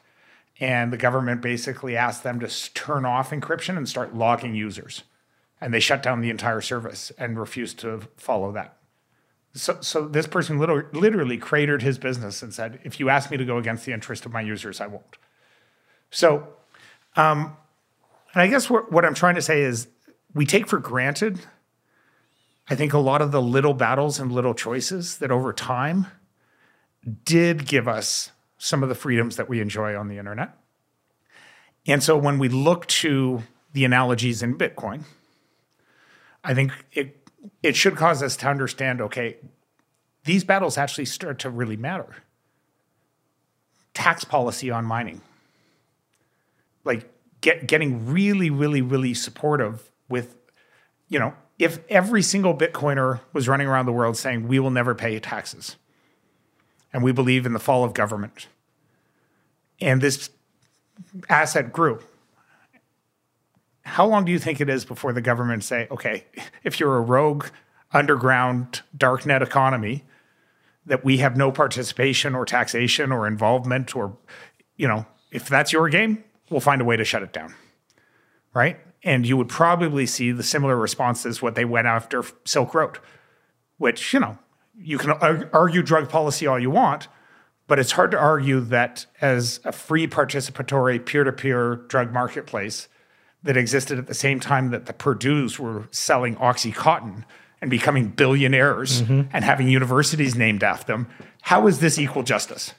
And 0.59 0.93
the 0.93 0.97
government 0.97 1.43
basically 1.43 1.97
asked 1.97 2.23
them 2.23 2.41
to 2.41 2.49
turn 2.73 3.05
off 3.05 3.31
encryption 3.31 3.77
and 3.77 3.89
start 3.89 4.15
logging 4.15 4.55
users. 4.55 5.03
And 5.61 5.73
they 5.73 5.81
shut 5.81 6.03
down 6.03 6.21
the 6.21 6.31
entire 6.31 6.61
service 6.61 7.13
and 7.19 7.39
refused 7.39 7.79
to 7.81 8.03
follow 8.17 8.53
that. 8.53 8.77
So, 9.55 9.79
so 9.81 10.07
this 10.07 10.27
person 10.27 10.59
literally, 10.59 10.85
literally 10.93 11.39
cratered 11.39 11.83
his 11.83 11.99
business 11.99 12.43
and 12.43 12.53
said, 12.53 12.81
if 12.85 13.01
you 13.01 13.09
ask 13.09 13.31
me 13.31 13.37
to 13.37 13.45
go 13.45 13.57
against 13.57 13.87
the 13.87 13.93
interest 13.93 14.27
of 14.27 14.33
my 14.33 14.41
users, 14.41 14.81
I 14.81 14.87
won't. 14.87 15.17
So, 16.11 16.49
um, 17.17 17.57
and 18.33 18.43
I 18.43 18.49
guess 18.49 18.69
what, 18.69 18.93
what 18.93 19.05
I'm 19.05 19.15
trying 19.15 19.35
to 19.37 19.43
say 19.43 19.63
is 19.63 19.89
we 20.35 20.45
take 20.45 20.67
for 20.67 20.79
granted, 20.79 21.41
I 22.69 22.75
think, 22.75 22.93
a 22.93 22.99
lot 22.99 23.23
of 23.23 23.31
the 23.33 23.43
little 23.43 23.75
battles 23.75 24.19
and 24.19 24.33
little 24.33 24.55
choices 24.55 25.19
that 25.19 25.31
over 25.31 25.53
time 25.53 26.07
did 27.25 27.67
give 27.67 27.87
us 27.87 28.33
some 28.59 28.83
of 28.83 28.89
the 28.89 28.95
freedoms 28.95 29.37
that 29.37 29.49
we 29.49 29.61
enjoy 29.61 29.97
on 29.97 30.09
the 30.09 30.19
internet. 30.19 30.51
And 31.87 32.03
so 32.03 32.17
when 32.17 32.39
we 32.39 32.49
look 32.49 32.87
to 32.87 33.43
the 33.73 33.85
analogies 33.85 34.43
in 34.43 34.59
Bitcoin, 34.59 35.05
I 36.43 36.55
think 36.55 36.73
it 36.93 37.29
it 37.63 37.77
should 37.77 37.97
cause 37.97 38.23
us 38.23 38.37
to 38.39 38.49
understand 38.49 39.01
okay, 39.01 39.37
these 40.25 40.43
battles 40.43 40.77
actually 40.77 41.05
start 41.05 41.39
to 41.41 41.51
really 41.51 41.77
matter. 41.77 42.17
Tax 43.95 44.25
policy 44.25 44.71
on 44.71 44.85
mining. 44.85 45.21
Like 46.85 47.09
get, 47.41 47.67
getting 47.67 48.07
really, 48.07 48.51
really, 48.51 48.83
really 48.83 49.15
supportive 49.15 49.91
with, 50.09 50.37
you 51.09 51.19
know, 51.19 51.35
if 51.59 51.79
every 51.89 52.23
single 52.23 52.55
Bitcoiner 52.55 53.21
was 53.33 53.49
running 53.49 53.67
around 53.67 53.87
the 53.87 53.93
world 53.93 54.17
saying, 54.17 54.47
we 54.47 54.59
will 54.59 54.71
never 54.71 54.95
pay 54.95 55.19
taxes 55.19 55.77
and 56.93 57.03
we 57.03 57.13
believe 57.13 57.47
in 57.47 57.53
the 57.53 57.59
fall 57.59 57.85
of 57.85 57.95
government, 57.95 58.49
and 59.81 60.01
this 60.01 60.31
asset 61.29 61.73
grew, 61.73 62.01
how 63.83 64.07
long 64.07 64.25
do 64.25 64.33
you 64.33 64.39
think 64.39 64.61
it 64.61 64.69
is 64.69 64.85
before 64.85 65.13
the 65.13 65.21
government 65.21 65.63
say, 65.63 65.87
okay, 65.91 66.25
if 66.65 66.81
you're 66.81 66.97
a 66.97 67.01
rogue 67.01 67.47
underground 67.93 68.83
darknet 68.97 69.43
economy, 69.43 70.05
that 70.87 71.05
we 71.05 71.19
have 71.19 71.37
no 71.37 71.51
participation 71.53 72.35
or 72.35 72.45
taxation 72.45 73.13
or 73.13 73.27
involvement 73.27 73.95
or, 73.95 74.17
you 74.77 74.87
know, 74.89 75.07
if 75.31 75.49
that's 75.49 75.73
your 75.73 75.89
game, 75.89 76.23
we'll 76.49 76.61
find 76.61 76.81
a 76.81 76.85
way 76.85 76.97
to 76.97 77.05
shut 77.05 77.23
it 77.23 77.33
down. 77.33 77.55
Right. 78.55 78.79
And 79.07 79.25
you 79.27 79.37
would 79.37 79.49
probably 79.49 80.05
see 80.05 80.33
the 80.33 80.43
similar 80.43 80.77
responses 80.77 81.41
what 81.41 81.55
they 81.55 81.65
went 81.65 81.87
after 81.87 82.25
Silk 82.45 82.75
Road, 82.75 82.99
which, 83.79 84.13
you 84.13 84.19
know, 84.19 84.37
you 84.77 84.99
can 84.99 85.13
argue 85.53 85.81
drug 85.81 86.09
policy 86.09 86.47
all 86.47 86.59
you 86.59 86.71
want, 86.71 87.07
but 87.69 87.79
it's 87.79 87.93
hard 87.93 88.11
to 88.11 88.19
argue 88.19 88.61
that 88.61 89.07
as 89.21 89.61
a 89.65 89.71
free 89.71 90.09
participatory 90.09 91.05
peer 91.05 91.23
to 91.23 91.33
peer 91.33 91.77
drug 91.87 92.13
marketplace 92.13 92.89
that 93.45 93.57
existed 93.57 93.97
at 93.97 94.09
the 94.09 94.15
same 94.15 94.41
time 94.41 94.71
that 94.71 94.87
the 94.87 94.93
Purdue's 94.93 95.57
were 95.57 95.87
selling 95.93 96.35
Oxycontin 96.37 97.25
and 97.61 97.71
becoming 97.71 98.09
billionaires 98.09 99.03
mm-hmm. 99.03 99.31
and 99.33 99.45
having 99.45 99.69
universities 99.69 100.35
named 100.35 100.65
after 100.65 100.93
them, 100.93 101.09
how 101.43 101.69
is 101.69 101.79
this 101.79 101.97
equal 101.97 102.25
justice? 102.25 102.75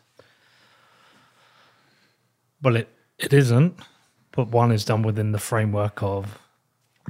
Well, 2.61 2.75
it, 2.75 2.89
it 3.17 3.31
isn't, 3.31 3.79
but 4.37 4.49
one 4.49 4.71
is 4.71 4.85
done 4.85 5.01
within 5.01 5.31
the 5.31 5.39
framework 5.39 6.03
of 6.03 6.37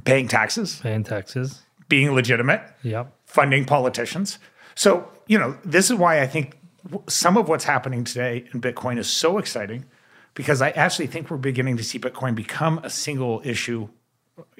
paying 0.04 0.26
taxes, 0.26 0.80
paying 0.80 1.04
taxes, 1.04 1.60
being 1.86 2.12
legitimate, 2.12 2.62
yep. 2.82 3.12
funding 3.26 3.66
politicians. 3.66 4.38
So, 4.74 5.06
you 5.26 5.38
know, 5.38 5.58
this 5.62 5.90
is 5.90 5.96
why 5.98 6.22
I 6.22 6.26
think 6.26 6.58
some 7.06 7.36
of 7.36 7.46
what's 7.46 7.64
happening 7.64 8.02
today 8.02 8.48
in 8.54 8.62
Bitcoin 8.62 8.96
is 8.96 9.10
so 9.10 9.36
exciting 9.36 9.84
because 10.32 10.62
I 10.62 10.70
actually 10.70 11.06
think 11.06 11.30
we're 11.30 11.36
beginning 11.36 11.76
to 11.76 11.84
see 11.84 11.98
Bitcoin 11.98 12.34
become 12.34 12.78
a 12.78 12.88
single 12.88 13.42
issue, 13.44 13.90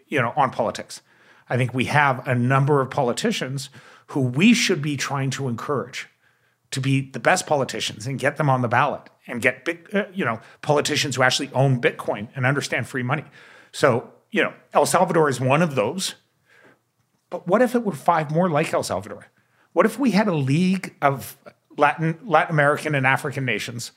you 0.06 0.20
know, 0.20 0.34
on 0.36 0.50
politics. 0.50 1.00
I 1.48 1.56
think 1.56 1.72
we 1.72 1.86
have 1.86 2.28
a 2.28 2.34
number 2.34 2.82
of 2.82 2.90
politicians 2.90 3.70
who 4.08 4.20
we 4.20 4.52
should 4.52 4.82
be 4.82 4.98
trying 4.98 5.30
to 5.30 5.48
encourage 5.48 6.06
to 6.72 6.82
be 6.82 7.10
the 7.12 7.20
best 7.20 7.46
politicians 7.46 8.06
and 8.06 8.18
get 8.18 8.36
them 8.36 8.50
on 8.50 8.60
the 8.60 8.68
ballot 8.68 9.08
and 9.28 9.40
get 9.40 9.64
big, 9.64 9.88
uh, 9.94 10.06
you 10.12 10.24
know, 10.24 10.40
politicians 10.62 11.16
who 11.16 11.22
actually 11.22 11.50
own 11.52 11.80
Bitcoin 11.80 12.28
and 12.34 12.44
understand 12.46 12.88
free 12.88 13.02
money. 13.02 13.24
So, 13.70 14.10
you 14.30 14.42
know, 14.42 14.52
El 14.72 14.86
Salvador 14.86 15.28
is 15.28 15.40
one 15.40 15.62
of 15.62 15.74
those. 15.74 16.14
But 17.30 17.46
what 17.46 17.62
if 17.62 17.74
it 17.74 17.84
were 17.84 17.92
five 17.92 18.30
more 18.30 18.48
like 18.48 18.72
El 18.72 18.82
Salvador? 18.82 19.26
What 19.72 19.86
if 19.86 19.98
we 19.98 20.12
had 20.12 20.28
a 20.28 20.34
league 20.34 20.94
of 21.02 21.36
Latin 21.76 22.18
Latin 22.24 22.54
American 22.54 22.94
and 22.94 23.06
African 23.06 23.44
nations 23.44 23.92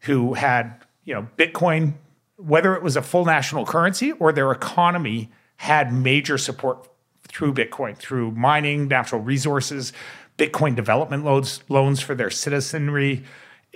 who 0.00 0.34
had, 0.34 0.84
you 1.04 1.14
know, 1.14 1.26
Bitcoin, 1.36 1.94
whether 2.36 2.76
it 2.76 2.82
was 2.82 2.96
a 2.96 3.02
full 3.02 3.24
national 3.24 3.64
currency 3.64 4.12
or 4.12 4.32
their 4.32 4.52
economy 4.52 5.30
had 5.56 5.92
major 5.92 6.36
support 6.36 6.88
through 7.26 7.54
Bitcoin, 7.54 7.96
through 7.96 8.30
mining, 8.32 8.88
natural 8.88 9.20
resources, 9.20 9.92
Bitcoin 10.38 10.76
development 10.76 11.24
loans, 11.24 11.62
loans 11.68 12.00
for 12.00 12.14
their 12.14 12.30
citizenry. 12.30 13.24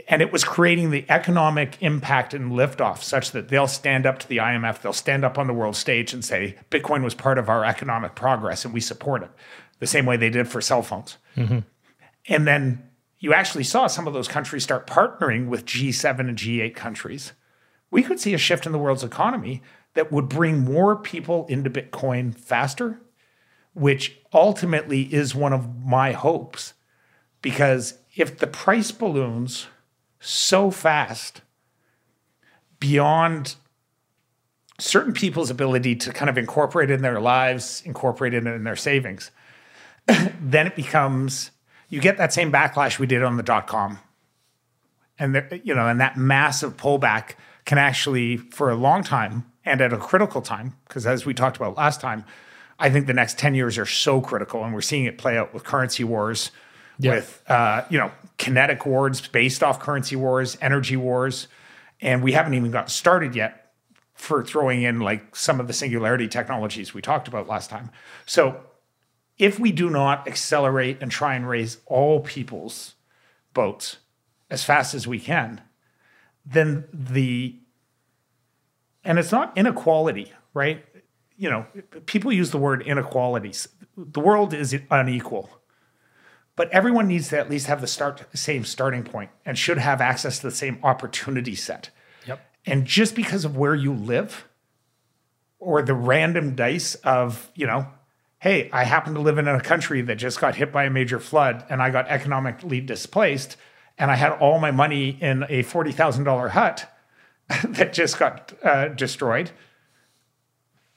And 0.08 0.22
it 0.22 0.32
was 0.32 0.44
creating 0.44 0.90
the 0.90 1.04
economic 1.08 1.76
impact 1.80 2.34
and 2.34 2.52
liftoff 2.52 3.02
such 3.02 3.32
that 3.32 3.48
they'll 3.48 3.66
stand 3.66 4.06
up 4.06 4.18
to 4.20 4.28
the 4.28 4.38
IMF, 4.38 4.80
they'll 4.80 4.92
stand 4.92 5.24
up 5.24 5.38
on 5.38 5.46
the 5.46 5.52
world 5.52 5.76
stage 5.76 6.12
and 6.12 6.24
say, 6.24 6.56
Bitcoin 6.70 7.02
was 7.02 7.14
part 7.14 7.38
of 7.38 7.48
our 7.48 7.64
economic 7.64 8.14
progress 8.14 8.64
and 8.64 8.72
we 8.72 8.80
support 8.80 9.22
it, 9.22 9.30
the 9.78 9.86
same 9.86 10.06
way 10.06 10.16
they 10.16 10.30
did 10.30 10.48
for 10.48 10.60
cell 10.60 10.82
phones. 10.82 11.18
Mm-hmm. 11.36 11.60
And 12.28 12.46
then 12.46 12.88
you 13.18 13.34
actually 13.34 13.64
saw 13.64 13.86
some 13.86 14.06
of 14.06 14.14
those 14.14 14.28
countries 14.28 14.62
start 14.62 14.86
partnering 14.86 15.48
with 15.48 15.66
G7 15.66 16.20
and 16.20 16.36
G8 16.36 16.74
countries. 16.74 17.32
We 17.90 18.02
could 18.02 18.20
see 18.20 18.34
a 18.34 18.38
shift 18.38 18.66
in 18.66 18.72
the 18.72 18.78
world's 18.78 19.04
economy 19.04 19.62
that 19.94 20.12
would 20.12 20.28
bring 20.28 20.60
more 20.60 20.96
people 20.96 21.46
into 21.48 21.68
Bitcoin 21.68 22.34
faster, 22.34 23.00
which 23.74 24.18
ultimately 24.32 25.12
is 25.12 25.34
one 25.34 25.52
of 25.52 25.84
my 25.84 26.12
hopes. 26.12 26.74
Because 27.42 27.98
if 28.14 28.38
the 28.38 28.46
price 28.46 28.92
balloons 28.92 29.66
so 30.20 30.70
fast 30.70 31.42
beyond 32.78 33.56
certain 34.78 35.12
people's 35.12 35.50
ability 35.50 35.96
to 35.96 36.12
kind 36.12 36.30
of 36.30 36.38
incorporate 36.38 36.90
it 36.90 36.94
in 36.94 37.02
their 37.02 37.20
lives, 37.20 37.82
incorporate 37.84 38.32
it 38.32 38.46
in 38.46 38.64
their 38.64 38.76
savings, 38.76 39.30
then 40.40 40.66
it 40.66 40.76
becomes 40.76 41.50
you 41.90 42.00
get 42.00 42.16
that 42.16 42.32
same 42.32 42.50
backlash 42.50 42.98
we 42.98 43.06
did 43.06 43.22
on 43.22 43.36
the 43.36 43.42
dot 43.42 43.66
com. 43.66 43.98
And 45.18 45.34
the, 45.34 45.60
you 45.62 45.74
know, 45.74 45.86
and 45.86 46.00
that 46.00 46.16
massive 46.16 46.76
pullback 46.78 47.34
can 47.66 47.76
actually, 47.76 48.38
for 48.38 48.70
a 48.70 48.74
long 48.74 49.02
time, 49.02 49.44
and 49.66 49.82
at 49.82 49.92
a 49.92 49.98
critical 49.98 50.40
time, 50.40 50.76
because 50.88 51.06
as 51.06 51.26
we 51.26 51.34
talked 51.34 51.58
about 51.58 51.76
last 51.76 52.00
time, 52.00 52.24
I 52.78 52.88
think 52.88 53.06
the 53.06 53.12
next 53.12 53.38
10 53.38 53.54
years 53.54 53.76
are 53.76 53.84
so 53.84 54.22
critical. 54.22 54.64
And 54.64 54.72
we're 54.72 54.80
seeing 54.80 55.04
it 55.04 55.18
play 55.18 55.36
out 55.36 55.52
with 55.52 55.64
currency 55.64 56.04
wars, 56.04 56.50
yeah. 56.98 57.16
with, 57.16 57.42
uh, 57.48 57.84
you 57.90 57.98
know, 57.98 58.10
kinetic 58.40 58.86
wars 58.86 59.20
based 59.28 59.62
off 59.62 59.78
currency 59.78 60.16
wars, 60.16 60.56
energy 60.62 60.96
wars. 60.96 61.46
And 62.00 62.22
we 62.22 62.32
haven't 62.32 62.54
even 62.54 62.70
got 62.70 62.90
started 62.90 63.36
yet 63.36 63.72
for 64.14 64.42
throwing 64.42 64.82
in 64.82 65.00
like 65.00 65.36
some 65.36 65.60
of 65.60 65.66
the 65.66 65.74
singularity 65.74 66.26
technologies 66.26 66.94
we 66.94 67.02
talked 67.02 67.28
about 67.28 67.46
last 67.46 67.68
time. 67.68 67.90
So 68.24 68.62
if 69.38 69.58
we 69.58 69.72
do 69.72 69.90
not 69.90 70.26
accelerate 70.26 70.98
and 71.02 71.10
try 71.10 71.34
and 71.34 71.46
raise 71.46 71.78
all 71.84 72.20
people's 72.20 72.94
boats 73.52 73.98
as 74.48 74.64
fast 74.64 74.94
as 74.94 75.06
we 75.06 75.20
can, 75.20 75.60
then 76.44 76.84
the 76.92 77.56
and 79.04 79.18
it's 79.18 79.32
not 79.32 79.56
inequality, 79.56 80.32
right? 80.54 80.84
You 81.36 81.50
know, 81.50 81.66
people 82.06 82.32
use 82.32 82.50
the 82.50 82.58
word 82.58 82.82
inequalities. 82.82 83.68
The 83.96 84.20
world 84.20 84.54
is 84.54 84.78
unequal, 84.90 85.50
but 86.60 86.70
everyone 86.72 87.08
needs 87.08 87.30
to 87.30 87.38
at 87.38 87.48
least 87.48 87.68
have 87.68 87.80
the 87.80 87.86
start 87.86 88.22
same 88.36 88.66
starting 88.66 89.02
point 89.02 89.30
and 89.46 89.56
should 89.56 89.78
have 89.78 90.02
access 90.02 90.40
to 90.40 90.46
the 90.46 90.54
same 90.54 90.78
opportunity 90.82 91.54
set. 91.54 91.88
Yep. 92.26 92.38
And 92.66 92.84
just 92.84 93.14
because 93.14 93.46
of 93.46 93.56
where 93.56 93.74
you 93.74 93.94
live, 93.94 94.46
or 95.58 95.80
the 95.80 95.94
random 95.94 96.54
dice 96.54 96.96
of 96.96 97.50
you 97.54 97.66
know, 97.66 97.86
hey, 98.40 98.68
I 98.74 98.84
happen 98.84 99.14
to 99.14 99.20
live 99.20 99.38
in 99.38 99.48
a 99.48 99.58
country 99.58 100.02
that 100.02 100.16
just 100.16 100.38
got 100.38 100.56
hit 100.56 100.70
by 100.70 100.84
a 100.84 100.90
major 100.90 101.18
flood, 101.18 101.64
and 101.70 101.80
I 101.80 101.88
got 101.88 102.08
economically 102.08 102.82
displaced, 102.82 103.56
and 103.96 104.10
I 104.10 104.16
had 104.16 104.32
all 104.32 104.58
my 104.58 104.70
money 104.70 105.16
in 105.18 105.46
a 105.48 105.62
forty 105.62 105.92
thousand 105.92 106.24
dollar 106.24 106.48
hut 106.48 106.92
that 107.68 107.94
just 107.94 108.18
got 108.18 108.52
uh, 108.62 108.88
destroyed. 108.88 109.50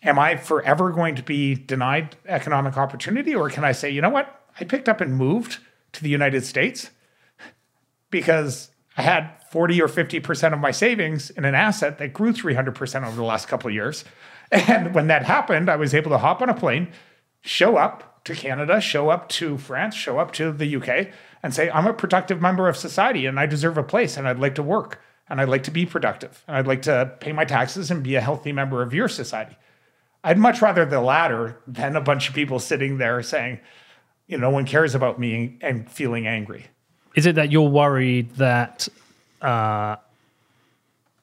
Am 0.03 0.19
I 0.19 0.35
forever 0.35 0.91
going 0.91 1.15
to 1.15 1.23
be 1.23 1.55
denied 1.55 2.17
economic 2.27 2.75
opportunity? 2.75 3.33
Or 3.33 3.49
can 3.49 3.63
I 3.63 3.71
say, 3.71 3.89
you 3.91 4.01
know 4.01 4.09
what? 4.09 4.42
I 4.59 4.65
picked 4.65 4.89
up 4.89 5.01
and 5.01 5.15
moved 5.15 5.59
to 5.93 6.03
the 6.03 6.09
United 6.09 6.45
States 6.45 6.91
because 8.09 8.69
I 8.97 9.01
had 9.01 9.31
40 9.51 9.81
or 9.81 9.87
50% 9.87 10.53
of 10.53 10.59
my 10.59 10.71
savings 10.71 11.29
in 11.31 11.45
an 11.45 11.55
asset 11.55 11.97
that 11.97 12.13
grew 12.13 12.33
300% 12.33 13.05
over 13.05 13.15
the 13.15 13.23
last 13.23 13.47
couple 13.47 13.69
of 13.69 13.73
years. 13.73 14.03
And 14.51 14.93
when 14.93 15.07
that 15.07 15.23
happened, 15.23 15.67
I 15.67 15.77
was 15.77 15.95
able 15.95 16.11
to 16.11 16.19
hop 16.19 16.39
on 16.43 16.49
a 16.49 16.53
plane, 16.53 16.89
show 17.41 17.75
up 17.77 18.23
to 18.25 18.35
Canada, 18.35 18.79
show 18.79 19.09
up 19.09 19.27
to 19.29 19.57
France, 19.57 19.95
show 19.95 20.19
up 20.19 20.31
to 20.33 20.51
the 20.51 20.75
UK, 20.75 21.07
and 21.41 21.55
say, 21.55 21.71
I'm 21.71 21.87
a 21.87 21.93
productive 21.93 22.39
member 22.39 22.69
of 22.69 22.77
society 22.77 23.25
and 23.25 23.39
I 23.39 23.47
deserve 23.47 23.79
a 23.79 23.83
place 23.83 24.15
and 24.15 24.27
I'd 24.27 24.37
like 24.37 24.53
to 24.55 24.63
work 24.63 25.01
and 25.27 25.41
I'd 25.41 25.49
like 25.49 25.63
to 25.63 25.71
be 25.71 25.87
productive 25.87 26.43
and 26.47 26.55
I'd 26.55 26.67
like 26.67 26.83
to 26.83 27.13
pay 27.19 27.31
my 27.31 27.45
taxes 27.45 27.89
and 27.89 28.03
be 28.03 28.13
a 28.13 28.21
healthy 28.21 28.51
member 28.51 28.83
of 28.83 28.93
your 28.93 29.07
society. 29.07 29.57
I'd 30.23 30.37
much 30.37 30.61
rather 30.61 30.85
the 30.85 31.01
latter 31.01 31.57
than 31.65 31.95
a 31.95 32.01
bunch 32.01 32.29
of 32.29 32.35
people 32.35 32.59
sitting 32.59 32.97
there 32.97 33.23
saying, 33.23 33.59
you 34.33 34.39
know, 34.39 34.49
no 34.49 34.53
one 34.53 34.65
cares 34.65 34.95
about 34.95 35.19
me 35.19 35.57
and 35.61 35.89
feeling 35.89 36.25
angry. 36.27 36.65
Is 37.13 37.25
it 37.25 37.35
that 37.35 37.51
you're 37.51 37.69
worried 37.69 38.35
that 38.37 38.87
uh, 39.41 39.95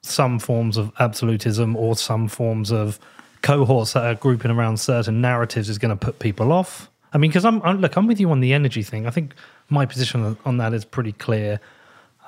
some 0.03 0.39
forms 0.39 0.77
of 0.77 0.93
absolutism 0.99 1.75
or 1.77 1.97
some 1.97 2.29
forms 2.29 2.71
of 2.71 2.99
cohorts 3.43 3.95
that 3.95 4.05
are 4.05 4.15
grouping 4.15 4.53
around 4.53 4.79
certain 4.79 5.21
narratives 5.21 5.69
is 5.69 5.79
going 5.79 5.91
to 5.91 5.97
put 5.97 6.21
people 6.21 6.53
off? 6.53 6.89
I 7.13 7.19
mean, 7.19 7.31
because 7.31 7.45
I'm, 7.45 7.61
I'm, 7.63 7.81
look, 7.81 7.97
I'm 7.97 8.07
with 8.07 8.21
you 8.21 8.31
on 8.31 8.39
the 8.39 8.53
energy 8.53 8.85
thing. 8.85 9.07
I 9.07 9.11
think 9.11 9.35
my 9.69 9.85
position 9.87 10.37
on 10.45 10.59
that 10.59 10.73
is 10.73 10.85
pretty 10.85 11.13
clear. 11.13 11.59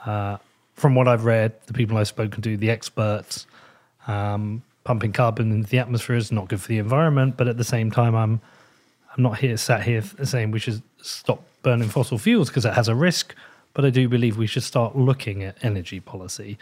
Uh, 0.04 0.38
from 0.74 0.96
what 0.96 1.06
I've 1.06 1.24
read, 1.24 1.52
the 1.66 1.72
people 1.72 1.96
I've 1.96 2.08
spoken 2.08 2.42
to, 2.42 2.56
the 2.56 2.70
experts, 2.70 3.46
Um, 4.08 4.62
pumping 4.82 5.12
carbon 5.12 5.52
into 5.52 5.68
the 5.70 5.78
atmosphere 5.78 6.16
is 6.16 6.32
not 6.32 6.48
good 6.48 6.60
for 6.60 6.66
the 6.66 6.78
environment, 6.78 7.36
but 7.36 7.46
at 7.46 7.56
the 7.56 7.62
same 7.62 7.92
time, 7.92 8.16
I'm 8.16 8.40
I'm 9.16 9.22
not 9.22 9.38
here 9.38 9.56
sat 9.56 9.82
here 9.82 10.02
saying 10.24 10.50
we 10.50 10.58
should 10.58 10.82
stop 11.00 11.42
burning 11.62 11.88
fossil 11.88 12.18
fuels 12.18 12.48
because 12.48 12.64
it 12.64 12.74
has 12.74 12.88
a 12.88 12.94
risk. 12.94 13.34
But 13.74 13.84
I 13.84 13.90
do 13.90 14.08
believe 14.08 14.36
we 14.36 14.46
should 14.46 14.62
start 14.62 14.96
looking 14.96 15.42
at 15.42 15.62
energy 15.64 16.00
policy. 16.00 16.58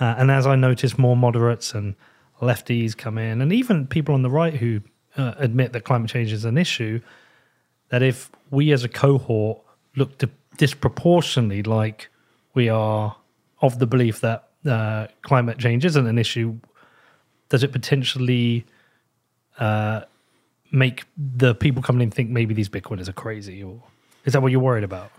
Uh, 0.00 0.14
and 0.18 0.30
as 0.30 0.46
I 0.46 0.56
notice 0.56 0.98
more 0.98 1.16
moderates 1.16 1.74
and 1.74 1.94
lefties 2.40 2.96
come 2.96 3.18
in, 3.18 3.40
and 3.40 3.52
even 3.52 3.86
people 3.86 4.14
on 4.14 4.22
the 4.22 4.30
right 4.30 4.54
who 4.54 4.80
uh, 5.16 5.34
admit 5.38 5.72
that 5.72 5.84
climate 5.84 6.10
change 6.10 6.32
is 6.32 6.44
an 6.44 6.58
issue, 6.58 7.00
that 7.88 8.02
if 8.02 8.30
we 8.50 8.72
as 8.72 8.84
a 8.84 8.88
cohort 8.88 9.60
look 9.96 10.18
to 10.18 10.28
disproportionately 10.56 11.62
like 11.62 12.08
we 12.54 12.68
are 12.68 13.16
of 13.60 13.78
the 13.78 13.86
belief 13.86 14.20
that 14.20 14.48
uh, 14.66 15.06
climate 15.22 15.58
change 15.58 15.84
isn't 15.84 16.06
an 16.06 16.18
issue, 16.18 16.58
does 17.48 17.62
it 17.62 17.72
potentially 17.72 18.64
uh, 19.58 20.02
make 20.70 21.04
the 21.16 21.54
people 21.54 21.82
coming 21.82 22.02
in 22.02 22.10
think 22.10 22.30
maybe 22.30 22.54
these 22.54 22.68
Bitcoiners 22.68 23.08
are 23.08 23.12
crazy? 23.12 23.62
Or 23.62 23.82
is 24.24 24.32
that 24.32 24.42
what 24.42 24.52
you're 24.52 24.60
worried 24.60 24.84
about? 24.84 25.10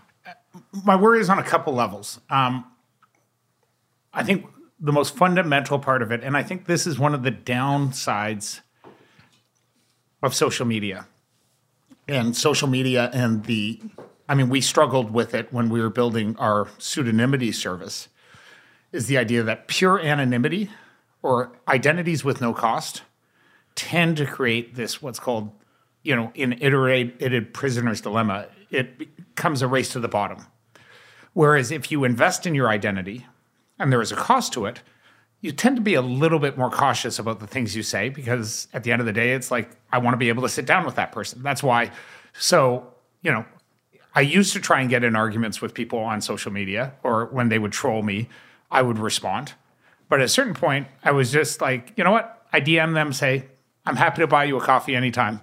My 0.84 0.96
worry 0.96 1.20
is 1.20 1.30
on 1.30 1.38
a 1.38 1.42
couple 1.42 1.74
levels. 1.74 2.20
Um, 2.30 2.64
I 4.12 4.22
think 4.22 4.46
the 4.80 4.92
most 4.92 5.16
fundamental 5.16 5.78
part 5.78 6.02
of 6.02 6.12
it, 6.12 6.22
and 6.22 6.36
I 6.36 6.42
think 6.42 6.66
this 6.66 6.86
is 6.86 6.98
one 6.98 7.14
of 7.14 7.22
the 7.22 7.32
downsides 7.32 8.60
of 10.22 10.34
social 10.34 10.66
media 10.66 11.06
and 12.08 12.36
social 12.36 12.68
media 12.68 13.10
and 13.12 13.44
the 13.44 13.80
I 14.28 14.34
mean, 14.34 14.50
we 14.50 14.60
struggled 14.60 15.10
with 15.10 15.34
it 15.34 15.52
when 15.52 15.70
we 15.70 15.80
were 15.80 15.88
building 15.88 16.36
our 16.36 16.66
pseudonymity 16.78 17.54
service, 17.54 18.08
is 18.92 19.06
the 19.06 19.16
idea 19.16 19.42
that 19.42 19.68
pure 19.68 19.98
anonymity 19.98 20.70
or 21.22 21.52
identities 21.66 22.24
with 22.24 22.40
no 22.40 22.52
cost 22.52 23.02
tend 23.78 24.16
to 24.16 24.26
create 24.26 24.74
this 24.74 25.00
what's 25.00 25.20
called, 25.20 25.52
you 26.02 26.16
know, 26.16 26.32
in 26.34 26.52
iterated 26.60 27.54
prisoner's 27.54 28.00
dilemma. 28.00 28.48
It 28.70 28.98
becomes 28.98 29.62
a 29.62 29.68
race 29.68 29.92
to 29.92 30.00
the 30.00 30.08
bottom. 30.08 30.44
Whereas 31.32 31.70
if 31.70 31.92
you 31.92 32.02
invest 32.02 32.44
in 32.44 32.56
your 32.56 32.68
identity 32.68 33.24
and 33.78 33.92
there 33.92 34.02
is 34.02 34.10
a 34.10 34.16
cost 34.16 34.52
to 34.54 34.66
it, 34.66 34.82
you 35.40 35.52
tend 35.52 35.76
to 35.76 35.82
be 35.82 35.94
a 35.94 36.02
little 36.02 36.40
bit 36.40 36.58
more 36.58 36.70
cautious 36.70 37.20
about 37.20 37.38
the 37.38 37.46
things 37.46 37.76
you 37.76 37.84
say 37.84 38.08
because 38.08 38.66
at 38.72 38.82
the 38.82 38.90
end 38.90 38.98
of 38.98 39.06
the 39.06 39.12
day, 39.12 39.32
it's 39.32 39.52
like, 39.52 39.70
I 39.92 39.98
want 39.98 40.14
to 40.14 40.18
be 40.18 40.28
able 40.28 40.42
to 40.42 40.48
sit 40.48 40.66
down 40.66 40.84
with 40.84 40.96
that 40.96 41.12
person. 41.12 41.40
That's 41.44 41.62
why. 41.62 41.92
So, 42.32 42.92
you 43.22 43.30
know, 43.30 43.44
I 44.12 44.22
used 44.22 44.52
to 44.54 44.60
try 44.60 44.80
and 44.80 44.90
get 44.90 45.04
in 45.04 45.14
arguments 45.14 45.60
with 45.60 45.72
people 45.72 46.00
on 46.00 46.20
social 46.20 46.50
media 46.50 46.94
or 47.04 47.26
when 47.26 47.48
they 47.48 47.60
would 47.60 47.70
troll 47.70 48.02
me, 48.02 48.28
I 48.72 48.82
would 48.82 48.98
respond. 48.98 49.52
But 50.08 50.18
at 50.18 50.24
a 50.24 50.28
certain 50.28 50.54
point, 50.54 50.88
I 51.04 51.12
was 51.12 51.30
just 51.30 51.60
like, 51.60 51.92
you 51.96 52.02
know 52.02 52.10
what? 52.10 52.44
I 52.52 52.60
DM 52.60 52.94
them, 52.94 53.12
say, 53.12 53.44
I'm 53.88 53.96
happy 53.96 54.20
to 54.20 54.26
buy 54.26 54.44
you 54.44 54.58
a 54.58 54.60
coffee 54.60 54.94
anytime. 54.94 55.40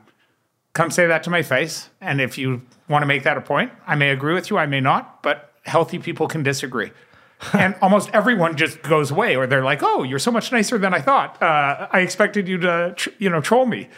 Come 0.74 0.92
say 0.92 1.08
that 1.08 1.24
to 1.24 1.32
my 1.32 1.42
face. 1.42 1.90
And 2.00 2.22
if 2.22 2.38
you 2.38 2.62
want 2.88 3.02
to 3.02 3.08
make 3.08 3.24
that 3.24 3.38
a 3.38 3.42
point, 3.42 3.72
I 3.88 3.96
may 3.96 4.12
agree 4.12 4.36
with 4.36 4.52
you, 4.52 4.58
I 4.60 4.68
may 4.68 4.80
not, 4.80 5.24
but 5.24 5.52
healthy 5.64 5.98
people 5.98 6.28
can 6.28 6.44
disagree. 6.44 6.92
and 7.54 7.76
almost 7.82 8.10
everyone 8.14 8.56
just 8.56 8.84
goes 8.84 9.10
away, 9.10 9.36
or 9.36 9.48
they're 9.48 9.64
like, 9.64 9.82
"Oh, 9.82 10.04
you're 10.04 10.20
so 10.20 10.32
much 10.32 10.52
nicer 10.52 10.78
than 10.78 10.94
I 10.94 11.02
thought. 11.02 11.42
Uh, 11.42 11.88
I 11.92 12.00
expected 12.00 12.48
you 12.48 12.58
to, 12.60 12.94
tr- 12.96 13.10
you 13.18 13.30
know, 13.30 13.42
troll 13.42 13.66
me." 13.66 13.90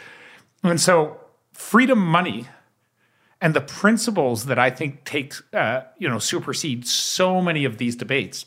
And 0.64 0.80
so, 0.80 1.20
freedom 1.52 1.98
money 1.98 2.48
and 3.40 3.54
the 3.54 3.60
principles 3.60 4.46
that 4.46 4.58
I 4.58 4.70
think 4.70 5.04
take, 5.04 5.34
uh, 5.52 5.82
you 5.98 6.08
know, 6.08 6.18
supersede 6.18 6.86
so 6.88 7.40
many 7.40 7.64
of 7.64 7.78
these 7.78 7.94
debates 7.94 8.46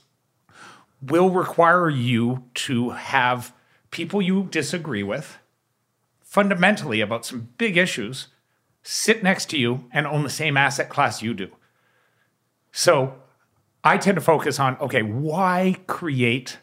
will 1.02 1.30
require 1.30 1.90
you 1.90 2.44
to 2.54 2.90
have 2.90 3.54
people 3.92 4.22
you 4.22 4.48
disagree 4.52 5.04
with 5.04 5.38
fundamentally 6.32 7.02
about 7.02 7.26
some 7.26 7.50
big 7.58 7.76
issues 7.76 8.30
sit 8.84 9.22
next 9.22 9.50
to 9.50 9.58
you 9.58 9.84
and 9.91 10.08
own 10.08 10.24
the 10.24 10.30
same 10.30 10.56
asset 10.56 10.88
class 10.88 11.22
you 11.22 11.34
do. 11.34 11.50
So 12.72 13.15
I 13.84 13.98
tend 13.98 14.15
to 14.15 14.22
focus 14.22 14.58
on 14.58 14.78
okay, 14.78 15.02
why 15.02 15.76
create 15.88 16.60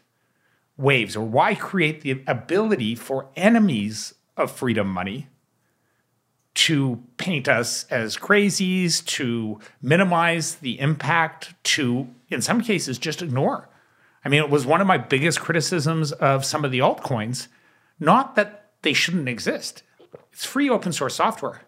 waves 0.75 1.15
or 1.15 1.23
why 1.23 1.53
create 1.53 2.01
the 2.01 2.23
ability 2.25 2.95
for 2.95 3.27
enemies 3.35 4.15
of 4.35 4.49
freedom 4.49 4.87
money 4.87 5.27
to 6.55 7.03
paint 7.17 7.47
us 7.47 7.83
as 7.91 8.17
crazies, 8.17 9.05
to 9.05 9.59
minimize 9.83 10.55
the 10.55 10.79
impact, 10.79 11.53
to, 11.63 12.07
in 12.29 12.41
some 12.41 12.61
cases, 12.61 12.97
just 12.97 13.21
ignore. 13.21 13.69
I 14.25 14.29
mean, 14.29 14.41
it 14.41 14.49
was 14.49 14.65
one 14.65 14.81
of 14.81 14.87
my 14.87 14.97
biggest 14.97 15.39
criticisms 15.39 16.11
of 16.11 16.43
some 16.43 16.65
of 16.65 16.71
the 16.71 16.79
altcoins, 16.79 17.49
not 17.99 18.35
that 18.35 18.58
they 18.81 18.93
shouldn't 18.93 19.29
exist. 19.29 19.83
It's 20.31 20.45
free 20.45 20.69
open 20.69 20.91
source 20.91 21.15
software. 21.15 21.61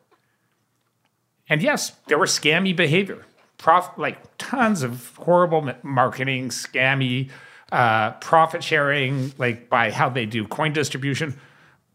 And 1.49 1.61
yes, 1.61 1.93
there 2.07 2.17
was 2.17 2.31
scammy 2.31 2.75
behavior, 2.75 3.25
prof, 3.57 3.89
like 3.97 4.17
tons 4.37 4.83
of 4.83 5.15
horrible 5.17 5.73
marketing, 5.83 6.49
scammy, 6.49 7.29
uh, 7.71 8.11
profit 8.11 8.63
sharing, 8.63 9.33
like 9.37 9.69
by 9.69 9.91
how 9.91 10.09
they 10.09 10.25
do 10.25 10.47
coin 10.47 10.71
distribution. 10.71 11.37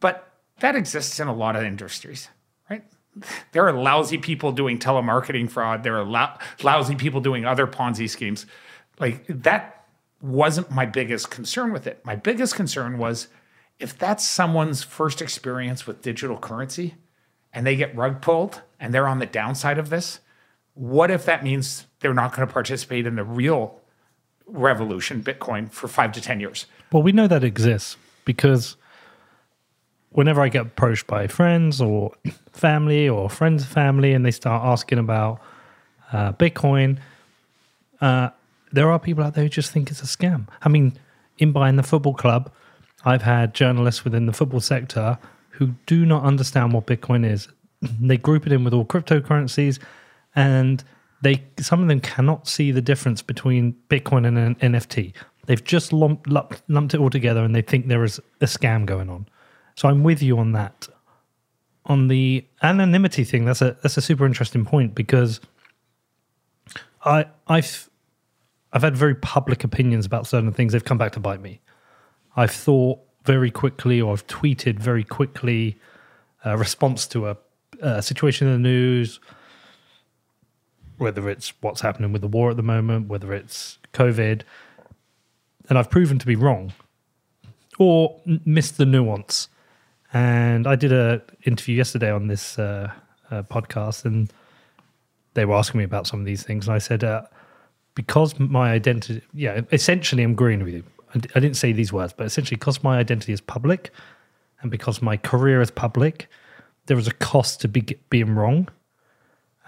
But 0.01 0.31
that 0.61 0.77
exists 0.77 1.19
in 1.21 1.29
a 1.29 1.35
lot 1.35 1.57
of 1.57 1.63
industries 1.63 2.29
right? 2.71 2.85
there 3.53 3.67
are 3.67 3.73
lousy 3.73 4.19
people 4.19 4.53
doing 4.53 4.79
telemarketing 4.79 5.51
fraud. 5.51 5.83
There 5.83 5.99
are 5.99 6.05
lou- 6.05 6.39
lousy 6.63 6.95
people 6.95 7.21
doing 7.21 7.45
other 7.45 7.67
Ponzi 7.67 8.09
schemes. 8.09 8.47
Like 8.99 9.25
that 9.29 9.85
wasn't 10.21 10.71
my 10.71 10.87
biggest 10.87 11.31
concern 11.31 11.73
with 11.73 11.87
it. 11.87 12.05
My 12.05 12.17
biggest 12.17 12.55
concern 12.55 12.99
was 12.99 13.29
if 13.79 13.99
that's 13.99 14.27
someone's 14.27 14.83
first 14.83 15.21
experience 15.21 15.87
with 15.87 16.03
digital 16.03 16.39
currency 16.39 16.95
and 17.53 17.67
they 17.67 17.77
get 17.77 17.95
rug 17.97 18.23
pulled 18.23 18.63
and 18.81 18.93
they're 18.93 19.09
on 19.09 19.19
the 19.19 19.27
downside 19.27 19.79
of 19.79 19.91
this, 19.91 20.21
what 20.75 21.11
if 21.11 21.25
that 21.25 21.43
means 21.43 21.87
they're 22.01 22.15
not 22.15 22.35
going 22.35 22.47
to 22.47 22.53
participate 22.53 23.07
in 23.07 23.17
the 23.17 23.25
real 23.25 23.81
revolution, 24.47 25.23
Bitcoin, 25.23 25.71
for 25.71 25.89
five 25.89 26.13
to 26.13 26.21
10 26.21 26.41
years? 26.41 26.67
Well, 26.93 27.03
we 27.03 27.13
know 27.13 27.27
that 27.27 27.45
exists 27.45 27.97
because 28.25 28.77
whenever 30.11 30.41
I 30.41 30.49
get 30.49 30.63
approached 30.63 31.07
by 31.07 31.27
friends 31.27 31.81
or 31.81 32.13
family 32.53 33.09
or 33.09 33.29
friends' 33.29 33.63
of 33.63 33.69
family 33.69 34.13
and 34.13 34.25
they 34.25 34.31
start 34.31 34.65
asking 34.65 34.99
about 34.99 35.41
uh, 36.13 36.33
Bitcoin, 36.33 36.99
uh, 38.01 38.31
there 38.73 38.91
are 38.91 38.99
people 38.99 39.25
out 39.25 39.35
there 39.35 39.45
who 39.45 39.51
just 39.51 39.71
think 39.71 39.91
it's 39.91 40.03
a 40.03 40.07
scam. 40.07 40.49
I 40.63 40.69
mean, 40.69 40.95
in 41.39 41.53
buying 41.53 41.77
the 41.77 41.83
football 41.83 42.15
club, 42.15 42.51
I've 43.07 43.23
had 43.23 43.55
journalists 43.55 44.05
within 44.05 44.27
the 44.27 44.33
football 44.33 44.61
sector 44.61 45.19
who 45.51 45.69
do 45.87 46.05
not 46.05 46.25
understand 46.25 46.73
what 46.73 46.87
Bitcoin 46.87 47.25
is. 47.25 47.49
they 48.01 48.17
group 48.19 48.47
it 48.47 48.53
in 48.53 48.65
with 48.65 48.75
all 48.75 48.85
cryptocurrencies, 48.85 49.79
and 50.35 50.83
they 51.23 51.45
some 51.59 51.81
of 51.81 51.89
them 51.89 52.01
cannot 52.01 52.49
see 52.49 52.73
the 52.73 52.83
difference 52.83 53.23
between 53.23 53.77
Bitcoin 53.89 54.27
and 54.27 54.37
an 54.37 54.55
NFT. 54.57 55.15
They've 55.47 55.63
just 55.63 55.93
lumped, 55.93 56.29
lumped 56.69 56.95
it 56.95 57.01
all 57.01 57.09
together, 57.09 57.45
and 57.45 57.55
they 57.55 57.63
think 57.63 57.87
there 57.87 58.03
is 58.03 58.21
a 58.41 58.47
scam 58.47 58.85
going 58.85 59.09
on. 59.09 59.29
So 59.77 59.89
I'm 59.89 60.03
with 60.03 60.21
you 60.21 60.39
on 60.39 60.53
that. 60.53 60.89
On 61.85 62.09
the 62.09 62.45
anonymity 62.65 63.23
thing, 63.23 63.45
that's 63.45 63.63
a 63.63 63.77
that's 63.83 63.97
a 63.97 64.03
super 64.03 64.27
interesting 64.27 64.65
point 64.65 64.97
because 64.97 65.41
I 67.05 67.27
I've 67.47 67.89
I've 68.73 68.83
had 68.83 68.97
very 68.97 69.15
public 69.15 69.63
opinions 69.63 70.05
about 70.05 70.27
certain 70.27 70.53
things. 70.53 70.73
They've 70.73 70.85
come 70.85 70.99
back 70.99 71.13
to 71.13 71.21
bite 71.21 71.41
me. 71.41 71.61
I've 72.37 72.51
thought 72.51 72.99
very 73.25 73.51
quickly, 73.51 74.01
or 74.01 74.13
I've 74.13 74.27
tweeted 74.27 74.79
very 74.79 75.03
quickly 75.03 75.79
a 76.45 76.57
response 76.57 77.07
to 77.09 77.29
a, 77.29 77.37
a 77.81 78.03
situation 78.03 78.47
in 78.47 78.63
the 78.63 78.69
news, 78.69 79.19
whether 80.99 81.29
it's 81.29 81.53
what's 81.61 81.81
happening 81.81 82.13
with 82.13 82.23
the 82.23 82.29
war 82.29 82.51
at 82.51 82.57
the 82.57 82.63
moment, 82.63 83.09
whether 83.09 83.33
it's 83.33 83.79
COVID, 83.93 84.43
and 85.69 85.79
I've 85.79 85.91
proven 85.91 86.19
to 86.19 86.27
be 86.27 86.37
wrong 86.37 86.73
or 87.79 88.21
missed 88.45 88.79
the 88.79 88.87
nuance. 88.87 89.49
And 90.13 90.67
I 90.67 90.77
did 90.77 90.93
a 90.93 91.23
interview 91.45 91.75
yesterday 91.75 92.11
on 92.11 92.29
this 92.29 92.59
uh, 92.59 92.93
uh, 93.31 93.43
podcast, 93.43 94.05
and 94.05 94.33
they 95.35 95.45
were 95.45 95.57
asking 95.57 95.79
me 95.79 95.85
about 95.85 96.07
some 96.07 96.21
of 96.21 96.27
these 96.27 96.43
things, 96.43 96.69
and 96.69 96.75
I 96.75 96.79
said, 96.79 97.03
uh, 97.03 97.23
because 97.95 98.39
my 98.39 98.71
identity, 98.71 99.23
yeah, 99.35 99.63
essentially, 99.73 100.23
I'm 100.23 100.33
agreeing 100.33 100.63
with 100.63 100.75
you. 100.75 100.85
I, 101.17 101.41
didn't 101.41 101.57
say 101.57 101.73
these 101.73 101.93
words, 101.93 102.13
but 102.13 102.27
essentially, 102.27 102.57
because 102.57 102.83
my 102.83 102.99
identity 102.99 103.33
is 103.33 103.41
public, 103.41 103.91
and 104.61 104.71
because 104.71 105.03
my 105.03 105.17
career 105.17 105.61
is 105.61 105.71
public, 105.71 106.29
there 106.87 106.99
is 106.99 107.07
a 107.07 107.13
cost 107.13 107.61
to 107.63 107.69
be, 107.69 107.83
being 108.11 108.35
wrong, 108.35 108.69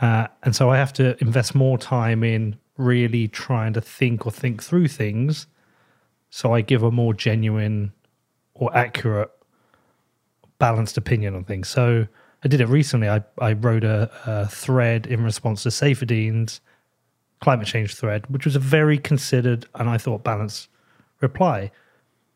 uh, 0.01 0.29
and 0.43 0.55
so 0.55 0.71
I 0.71 0.77
have 0.77 0.93
to 0.95 1.21
invest 1.23 1.55
more 1.55 1.79
time 1.79 2.23
in 2.23 2.57
really 2.77 3.29
trying 3.29 3.73
to 3.73 3.81
think 3.81 4.27
or 4.27 4.31
think 4.31 4.63
through 4.63 4.89
things, 4.89 5.47
so 6.31 6.55
I 6.55 6.61
give 6.61 6.83
a 6.83 6.91
more 6.91 7.15
genuine 7.15 7.93
or 8.55 8.77
accurate 8.77 9.31
balanced 10.59 10.97
opinion 10.97 11.35
on 11.35 11.45
things. 11.45 11.69
So 11.69 12.07
I 12.45 12.49
did 12.49 12.61
it 12.61 12.67
recently. 12.67 13.09
I, 13.09 13.23
I 13.39 13.53
wrote 13.53 13.85
a, 13.85 14.11
a 14.27 14.47
thread 14.47 15.07
in 15.07 15.25
response 15.25 15.63
to 15.65 15.71
Saifedean's 15.71 16.61
climate 17.41 17.67
change 17.67 17.95
thread, 17.95 18.27
which 18.29 18.45
was 18.45 18.57
a 18.57 18.61
very 18.61 18.99
considered 18.99 19.67
and 19.75 19.89
I 19.89 19.99
thought 19.99 20.25
balanced 20.25 20.69
reply. 21.21 21.71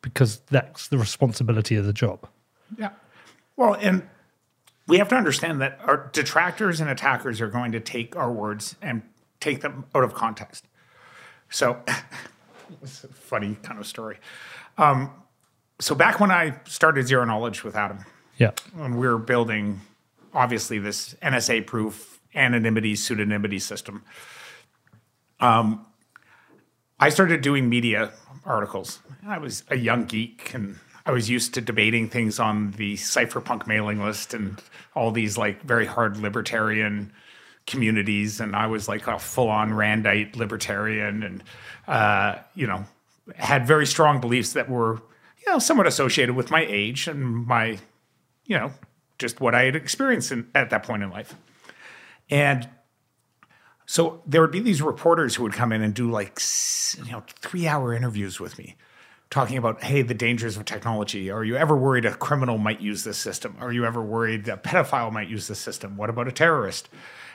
because 0.01 0.41
that's 0.51 0.89
the 0.89 0.99
responsibility 0.99 1.77
of 1.77 1.85
the 1.87 1.93
job. 1.93 2.27
Yeah. 2.77 2.91
Well, 3.57 3.75
and 3.75 4.03
we 4.89 4.99
have 4.99 5.09
to 5.11 5.15
understand 5.15 5.61
that 5.61 5.79
our 5.85 6.11
detractors 6.13 6.81
and 6.81 6.91
attackers 6.91 7.41
are 7.41 7.47
going 7.49 7.71
to 7.71 7.79
take 7.79 8.17
our 8.17 8.33
words 8.33 8.75
and 8.83 9.03
take 9.39 9.61
them 9.61 9.85
out 9.95 10.03
of 10.03 10.13
context. 10.13 10.67
So, 11.51 11.81
it's 12.83 13.05
a 13.05 13.09
funny 13.09 13.57
kind 13.63 13.79
of 13.79 13.87
story. 13.87 14.19
Um, 14.77 15.13
so 15.79 15.95
back 15.95 16.19
when 16.19 16.33
I 16.33 16.59
started 16.67 17.07
Zero 17.07 17.25
Knowledge 17.25 17.63
with 17.63 17.77
Adam, 17.77 18.05
Yeah. 18.39 18.51
when 18.75 18.97
we 18.97 19.07
were 19.07 19.19
building, 19.19 19.83
obviously 20.35 20.81
this 20.81 21.15
NSA-proof 21.23 22.19
anonymity 22.35 22.95
pseudonymity 22.95 23.61
system, 23.63 24.03
um, 25.39 25.87
I 26.99 27.09
started 27.11 27.41
doing 27.43 27.69
media 27.69 28.13
articles. 28.45 29.01
I 29.27 29.39
was 29.39 29.65
a 29.69 29.77
young 29.77 30.05
geek 30.05 30.53
and 30.55 30.79
I 31.05 31.11
was 31.11 31.29
used 31.29 31.55
to 31.55 31.61
debating 31.61 32.09
things 32.09 32.39
on 32.39 32.73
the 32.73 32.95
cypherpunk 32.95 33.67
mailing 33.67 34.03
list 34.03 34.35
and 34.35 34.61
all 34.95 35.11
these 35.11 35.37
like 35.37 35.63
very 35.63 35.87
hard 35.87 36.17
libertarian 36.17 37.13
communities. 37.67 38.41
And 38.41 38.55
I 38.55 38.67
was 38.67 38.89
like 38.89 39.07
a 39.07 39.19
full 39.19 39.49
on 39.49 39.73
Randite 39.73 40.37
libertarian 40.37 41.23
and, 41.23 41.43
uh, 41.89 42.37
you 42.55 42.67
know, 42.67 42.85
had 43.37 43.67
very 43.67 43.87
strong 43.87 44.21
beliefs 44.21 44.53
that 44.53 44.69
were, 44.69 44.95
you 45.45 45.53
know, 45.53 45.59
somewhat 45.59 45.87
associated 45.87 46.37
with 46.37 46.51
my 46.51 46.65
age 46.69 47.09
and 47.09 47.47
my, 47.47 47.79
you 48.47 48.57
know, 48.57 48.73
just 49.19 49.41
what 49.41 49.55
I 49.55 49.65
had 49.65 49.77
experienced 49.77 50.33
in, 50.33 50.49
at 50.55 50.71
that 50.71 50.83
point 50.83 51.03
in 51.03 51.11
life. 51.11 51.35
And 52.31 52.69
so 53.93 54.23
there 54.25 54.41
would 54.41 54.51
be 54.51 54.61
these 54.61 54.81
reporters 54.81 55.35
who 55.35 55.43
would 55.43 55.53
come 55.53 55.71
in 55.71 55.83
and 55.83 55.93
do 55.93 56.11
like 56.11 56.41
you 57.05 57.13
know 57.13 57.23
three 57.43 57.67
hour 57.67 57.93
interviews 57.93 58.41
with 58.41 58.57
me 58.59 58.75
talking 59.29 59.59
about 59.59 59.83
hey 59.83 60.01
the 60.01 60.15
dangers 60.15 60.57
of 60.57 60.65
technology. 60.65 61.31
Are 61.31 61.45
you 61.45 61.57
ever 61.57 61.77
worried 61.77 62.07
a 62.07 62.15
criminal 62.15 62.57
might 62.57 62.81
use 62.81 63.05
this 63.05 63.19
system? 63.19 63.55
Are 63.61 63.71
you 63.71 63.85
ever 63.85 64.01
worried 64.01 64.49
a 64.49 64.57
pedophile 64.57 65.13
might 65.13 65.29
use 65.29 65.47
this 65.47 65.59
system? 65.59 65.99
What 65.99 66.09
about 66.09 66.27
a 66.27 66.33
terrorist? 66.33 66.89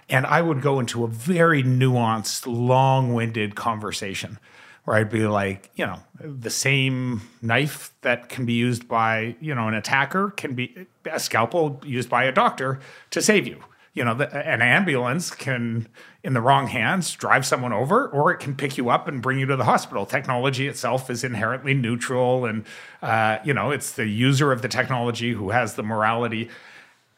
And 0.09 0.25
i 0.25 0.41
would 0.41 0.63
go 0.63 0.79
into 0.79 1.03
a 1.03 1.07
very 1.07 1.61
nuanced 1.61 2.47
long-winded 2.47 3.53
conversation 3.55 4.39
where 4.85 4.97
i'd 4.97 5.11
be 5.11 5.27
like 5.27 5.69
you 5.75 5.85
know 5.85 5.99
the 6.19 6.49
same 6.49 7.21
knife 7.39 7.93
that 8.01 8.29
can 8.29 8.47
be 8.47 8.53
used 8.53 8.87
by 8.87 9.35
you 9.39 9.53
know 9.53 9.67
an 9.67 9.75
attacker 9.75 10.31
can 10.31 10.55
be 10.55 10.87
a 11.05 11.19
scalpel 11.19 11.79
used 11.85 12.09
by 12.09 12.23
a 12.23 12.31
doctor 12.31 12.79
to 13.11 13.21
save 13.21 13.45
you 13.45 13.61
you 13.97 14.05
know, 14.05 14.13
the, 14.13 14.31
an 14.47 14.62
ambulance 14.62 15.31
can, 15.31 15.88
in 16.23 16.33
the 16.33 16.39
wrong 16.39 16.67
hands, 16.67 17.12
drive 17.15 17.47
someone 17.47 17.73
over, 17.73 18.07
or 18.07 18.31
it 18.31 18.38
can 18.38 18.55
pick 18.55 18.77
you 18.77 18.91
up 18.91 19.07
and 19.07 19.23
bring 19.23 19.39
you 19.39 19.47
to 19.47 19.55
the 19.55 19.63
hospital. 19.63 20.05
Technology 20.05 20.67
itself 20.67 21.10
is 21.10 21.23
inherently 21.23 21.73
neutral, 21.73 22.45
and 22.45 22.63
uh, 23.01 23.39
you 23.43 23.55
know, 23.55 23.71
it's 23.71 23.93
the 23.93 24.05
user 24.05 24.51
of 24.51 24.62
the 24.62 24.67
technology 24.67 25.33
who 25.33 25.49
has 25.49 25.73
the 25.73 25.81
morality. 25.81 26.47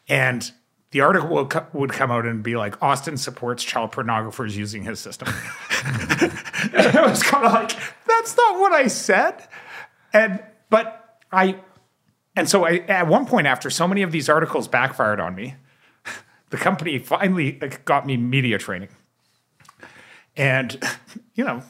And 0.08 0.50
the 0.90 1.02
article 1.02 1.28
would, 1.28 1.50
co- 1.50 1.66
would 1.74 1.90
come 1.90 2.10
out 2.10 2.24
and 2.24 2.42
be 2.42 2.56
like, 2.56 2.82
Austin 2.82 3.18
supports 3.18 3.62
child 3.62 3.92
pornographers 3.92 4.56
using 4.56 4.82
his 4.82 4.98
system. 4.98 5.28
and 5.84 6.96
I 6.96 7.06
was 7.06 7.22
kind 7.22 7.44
of 7.44 7.52
like, 7.52 7.72
that's 8.06 8.34
not 8.38 8.58
what 8.58 8.72
I 8.72 8.86
said. 8.86 9.46
And 10.14 10.42
but 10.70 11.18
I, 11.30 11.56
and 12.34 12.48
so 12.48 12.64
I 12.64 12.78
at 12.88 13.06
one 13.06 13.26
point 13.26 13.46
after 13.46 13.68
so 13.68 13.86
many 13.86 14.00
of 14.00 14.12
these 14.12 14.30
articles 14.30 14.66
backfired 14.66 15.20
on 15.20 15.34
me 15.34 15.56
the 16.50 16.56
company 16.56 16.98
finally 16.98 17.52
got 17.84 18.06
me 18.06 18.16
media 18.16 18.58
training. 18.58 18.88
And, 20.36 20.82
you 21.34 21.44
know, 21.44 21.62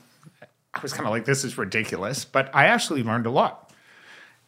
I 0.75 0.81
was 0.83 0.93
kind 0.93 1.07
of 1.07 1.11
like, 1.11 1.25
this 1.25 1.45
is 1.45 1.57
ridiculous, 1.59 2.25
but 2.25 2.55
I 2.55 2.67
actually 2.67 3.03
learned 3.03 3.27
a 3.27 3.31
lot. 3.31 3.73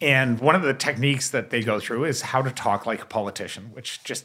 And 0.00 0.40
one 0.40 0.54
of 0.56 0.62
the 0.62 0.74
techniques 0.74 1.30
that 1.30 1.50
they 1.50 1.62
go 1.62 1.78
through 1.78 2.04
is 2.04 2.22
how 2.22 2.42
to 2.42 2.50
talk 2.50 2.86
like 2.86 3.02
a 3.02 3.06
politician, 3.06 3.70
which 3.72 4.02
just 4.02 4.24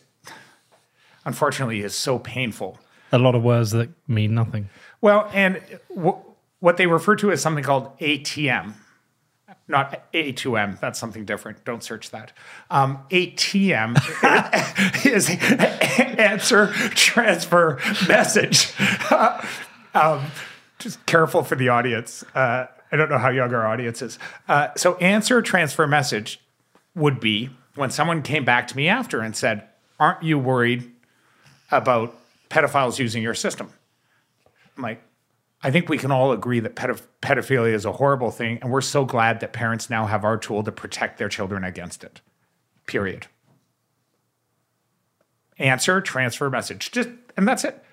unfortunately 1.26 1.82
is 1.82 1.94
so 1.94 2.18
painful. 2.18 2.80
A 3.12 3.20
lot 3.20 3.36
of 3.36 3.44
words 3.44 3.72
that 3.72 3.90
mean 4.08 4.34
nothing. 4.34 4.70
Well, 5.02 5.30
and 5.34 5.58
uh, 5.58 5.78
w- 5.96 6.18
what 6.60 6.78
they 6.78 6.88
refer 6.88 7.16
to 7.18 7.32
as 7.32 7.42
something 7.42 7.64
called 7.64 7.98
ATM, 8.00 8.74
not 9.68 10.12
A2M. 10.14 10.80
That's 10.80 10.98
something 10.98 11.26
different. 11.26 11.66
Don't 11.66 11.84
search 11.84 12.12
that. 12.12 12.32
Um, 12.70 13.00
ATM 13.10 13.96
is 15.06 15.30
answer, 16.18 16.68
transfer, 16.68 17.80
message. 18.08 18.74
um, 19.94 20.26
just 20.80 21.06
careful 21.06 21.44
for 21.44 21.56
the 21.56 21.70
audience. 21.70 22.24
Uh, 22.34 22.68
I 22.92 22.96
don't 22.96 23.10
know 23.10 23.18
how 23.18 23.30
young 23.30 23.54
our 23.54 23.68
audience 23.68 24.02
is. 24.02 24.18
Uh, 24.48 24.70
so, 24.78 24.96
answer, 24.96 25.42
transfer, 25.42 25.86
message 25.86 26.40
would 26.96 27.20
be 27.20 27.50
when 27.76 27.92
someone 27.92 28.22
came 28.22 28.46
back 28.46 28.68
to 28.68 28.78
me 28.78 28.88
after 28.88 29.20
and 29.20 29.36
said, 29.36 29.68
Aren't 30.00 30.24
you 30.24 30.40
worried 30.40 30.92
about 31.72 32.16
pedophiles 32.50 33.00
using 33.00 33.22
your 33.22 33.34
system? 33.34 33.70
I'm 34.78 34.84
like, 34.84 35.02
I 35.68 35.70
think 35.70 35.90
we 35.90 35.98
can 35.98 36.14
all 36.14 36.32
agree 36.32 36.62
that 36.62 36.78
pedo- 36.78 37.02
pedophilia 37.22 37.74
is 37.74 37.84
a 37.84 37.92
horrible 37.92 38.32
thing, 38.32 38.58
and 38.62 38.72
we're 38.72 38.80
so 38.80 39.04
glad 39.04 39.42
that 39.42 39.52
parents 39.52 39.90
now 39.90 40.06
have 40.06 40.24
our 40.24 40.38
tool 40.38 40.64
to 40.64 40.72
protect 40.72 41.18
their 41.18 41.28
children 41.28 41.66
against 41.66 42.06
it. 42.06 42.22
Period. 42.86 43.28
Answer, 45.60 46.00
transfer, 46.00 46.50
message. 46.50 46.90
Just 46.92 47.10
and 47.36 47.46
that's 47.46 47.66
it. 47.66 47.84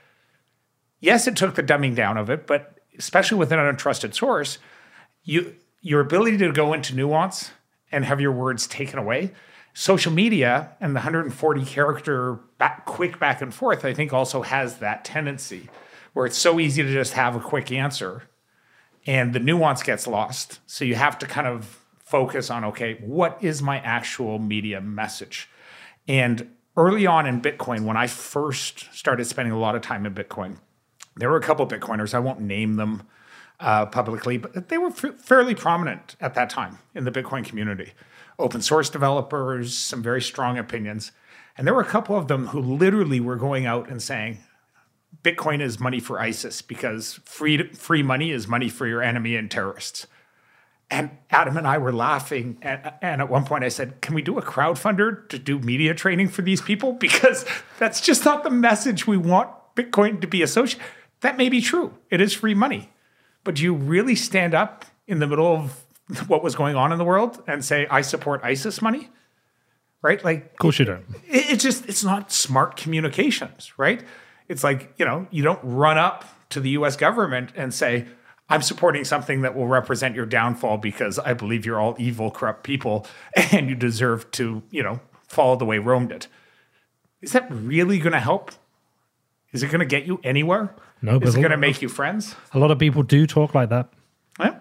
Yes, 1.01 1.27
it 1.27 1.35
took 1.35 1.57
the 1.57 1.65
dumbing 1.65 1.97
down 1.97 2.17
of 2.17 2.31
it, 2.31 2.47
but 2.47 2.79
especially 2.97 3.39
with 3.39 3.51
an 3.51 3.59
untrusted 3.59 4.15
source, 4.15 4.59
you 5.25 5.57
your 5.81 6.01
ability 6.01 6.39
to 6.39 6.53
go 6.53 6.75
into 6.75 6.95
nuance 6.95 7.51
and 7.91 8.05
have 8.05 8.21
your 8.21 8.31
words 8.31 8.69
taken 8.69 9.01
away. 9.01 9.33
Social 9.73 10.13
media 10.13 10.77
and 10.81 10.93
the 10.95 11.01
140 11.01 11.65
character 11.65 12.35
back, 12.57 12.87
quick 12.87 13.19
back 13.19 13.43
and 13.43 13.53
forth, 13.53 13.85
I 13.85 13.93
think, 13.93 14.13
also 14.13 14.43
has 14.43 14.79
that 14.79 15.05
tendency 15.05 15.69
where 16.15 16.27
it's 16.27 16.39
so 16.39 16.59
easy 16.59 16.83
to 16.83 16.93
just 16.93 17.13
have 17.13 17.37
a 17.37 17.41
quick 17.41 17.71
answer 17.71 18.23
and 19.07 19.35
the 19.35 19.39
nuance 19.39 19.83
gets 19.83 20.07
lost. 20.07 20.61
So 20.67 20.85
you 20.85 20.95
have 20.95 21.19
to 21.19 21.27
kind 21.27 21.47
of 21.47 21.81
focus 21.99 22.51
on 22.51 22.65
okay, 22.65 22.95
what 23.01 23.39
is 23.43 23.63
my 23.63 23.79
actual 23.81 24.39
media 24.39 24.81
message? 24.81 25.49
And 26.09 26.51
early 26.77 27.07
on 27.07 27.27
in 27.27 27.41
Bitcoin, 27.41 27.85
when 27.85 27.97
I 27.97 28.07
first 28.07 28.93
started 28.95 29.27
spending 29.27 29.53
a 29.53 29.59
lot 29.59 29.75
of 29.75 29.83
time 29.83 30.07
in 30.07 30.15
Bitcoin, 30.15 30.59
there 31.17 31.31
were 31.31 31.37
a 31.37 31.43
couple 31.43 31.65
of 31.65 31.71
Bitcoiners, 31.71 32.15
I 32.15 32.19
won't 32.19 32.41
name 32.41 32.77
them 32.77 33.03
uh, 33.61 33.87
publicly, 33.87 34.37
but 34.37 34.69
they 34.69 34.79
were 34.79 34.89
f- 34.89 35.21
fairly 35.21 35.55
prominent 35.55 36.17
at 36.21 36.35
that 36.35 36.51
time 36.51 36.79
in 36.95 37.05
the 37.05 37.13
Bitcoin 37.13 37.45
community. 37.45 37.93
Open 38.39 38.61
source 38.61 38.91
developers, 38.91 39.77
some 39.77 40.03
very 40.03 40.21
strong 40.21 40.59
opinions. 40.59 41.13
And 41.57 41.67
there 41.67 41.75
were 41.75 41.81
a 41.81 41.87
couple 41.87 42.17
of 42.17 42.27
them 42.27 42.49
who 42.49 42.61
literally 42.61 43.21
were 43.21 43.37
going 43.37 43.65
out 43.65 43.89
and 43.89 44.03
saying, 44.03 44.41
Bitcoin 45.25 45.61
is 45.61 45.81
money 45.81 45.99
for 46.01 46.21
ISIS 46.21 46.63
because 46.63 47.15
free 47.25 47.69
free 47.73 48.03
money 48.03 48.31
is 48.31 48.47
money 48.47 48.69
for 48.69 48.87
your 48.87 49.03
enemy 49.03 49.35
and 49.37 49.51
terrorists. 49.51 50.07
And 50.91 51.11
Adam 51.31 51.57
and 51.57 51.67
I 51.67 51.79
were 51.79 51.93
laughing, 51.93 52.59
and, 52.61 52.93
and 53.01 53.21
at 53.23 53.31
one 53.31 53.45
point 53.47 53.65
I 53.65 53.69
said, 53.71 54.03
"Can 54.03 54.15
we 54.15 54.21
do 54.23 54.39
a 54.39 54.43
crowdfunder 54.43 55.29
to 55.31 55.39
do 55.39 55.59
media 55.59 55.95
training 55.95 56.29
for 56.29 56.43
these 56.43 56.61
people? 56.61 56.93
Because 57.01 57.45
that's 57.79 58.01
just 58.03 58.25
not 58.25 58.45
the 58.45 58.51
message 58.51 59.07
we 59.07 59.17
want 59.17 59.49
Bitcoin 59.75 60.21
to 60.21 60.27
be 60.27 60.43
associated." 60.43 60.87
That 61.23 61.39
may 61.39 61.49
be 61.49 61.63
true; 61.63 61.95
it 62.11 62.21
is 62.21 62.35
free 62.35 62.55
money, 62.55 62.91
but 63.45 63.55
do 63.55 63.63
you 63.63 63.75
really 63.75 64.15
stand 64.15 64.53
up 64.55 64.85
in 65.07 65.21
the 65.21 65.27
middle 65.27 65.47
of 65.47 65.85
what 66.29 66.45
was 66.45 66.55
going 66.55 66.77
on 66.77 66.93
in 66.93 66.99
the 66.99 67.05
world 67.05 67.43
and 67.47 67.65
say, 67.65 67.87
"I 67.91 68.03
support 68.03 68.43
ISIS 68.45 68.83
money"? 68.83 69.09
Right? 70.03 70.23
Like, 70.23 70.53
Of 70.53 70.59
course 70.59 70.79
you 70.79 70.85
don't. 70.85 71.07
it, 71.27 71.53
it's 71.53 71.63
just 71.63 71.89
it's 71.89 72.05
not 72.05 72.31
smart 72.31 72.77
communications, 72.77 73.73
right? 73.79 74.05
It's 74.49 74.65
like 74.65 74.93
you 74.97 75.05
know 75.05 75.27
you 75.31 75.43
don't 75.43 75.61
run 75.63 75.99
up 75.99 76.25
to 76.51 76.61
the 76.61 76.71
U.S. 76.71 76.97
government 76.97 77.51
and 77.57 77.73
say 77.73 78.07
I'm 78.49 78.63
supporting 78.63 79.05
something 79.05 79.43
that 79.43 79.57
will 79.57 79.67
represent 79.67 80.15
your 80.15 80.27
downfall 80.27 80.79
because 80.79 81.19
I 81.19 81.35
believe 81.35 81.65
you're 81.65 81.81
all 81.81 81.97
evil, 81.99 82.31
corrupt 82.31 82.63
people 82.63 83.07
and 83.53 83.69
you 83.69 83.75
deserve 83.75 84.31
to 84.33 84.63
you 84.71 84.83
know 84.83 85.01
follow 85.27 85.57
the 85.57 85.65
way 85.65 85.79
Rome 85.79 86.09
did. 86.09 86.27
Is 87.21 87.33
that 87.33 87.47
really 87.51 87.99
going 87.99 88.13
to 88.13 88.21
help? 88.21 88.53
Is 89.53 89.63
it 89.63 89.69
going 89.69 89.81
to 89.81 89.87
get 89.87 90.05
you 90.05 90.21
anywhere? 90.25 90.75
No, 91.01 91.19
but 91.19 91.29
Is 91.29 91.37
it 91.37 91.41
going 91.41 91.51
to 91.51 91.57
make 91.57 91.81
you 91.81 91.89
friends? 91.89 92.35
A 92.53 92.59
lot 92.59 92.71
of 92.71 92.79
people 92.79 93.03
do 93.03 93.27
talk 93.27 93.55
like 93.55 93.69
that. 93.69 93.89
Yeah. 94.39 94.57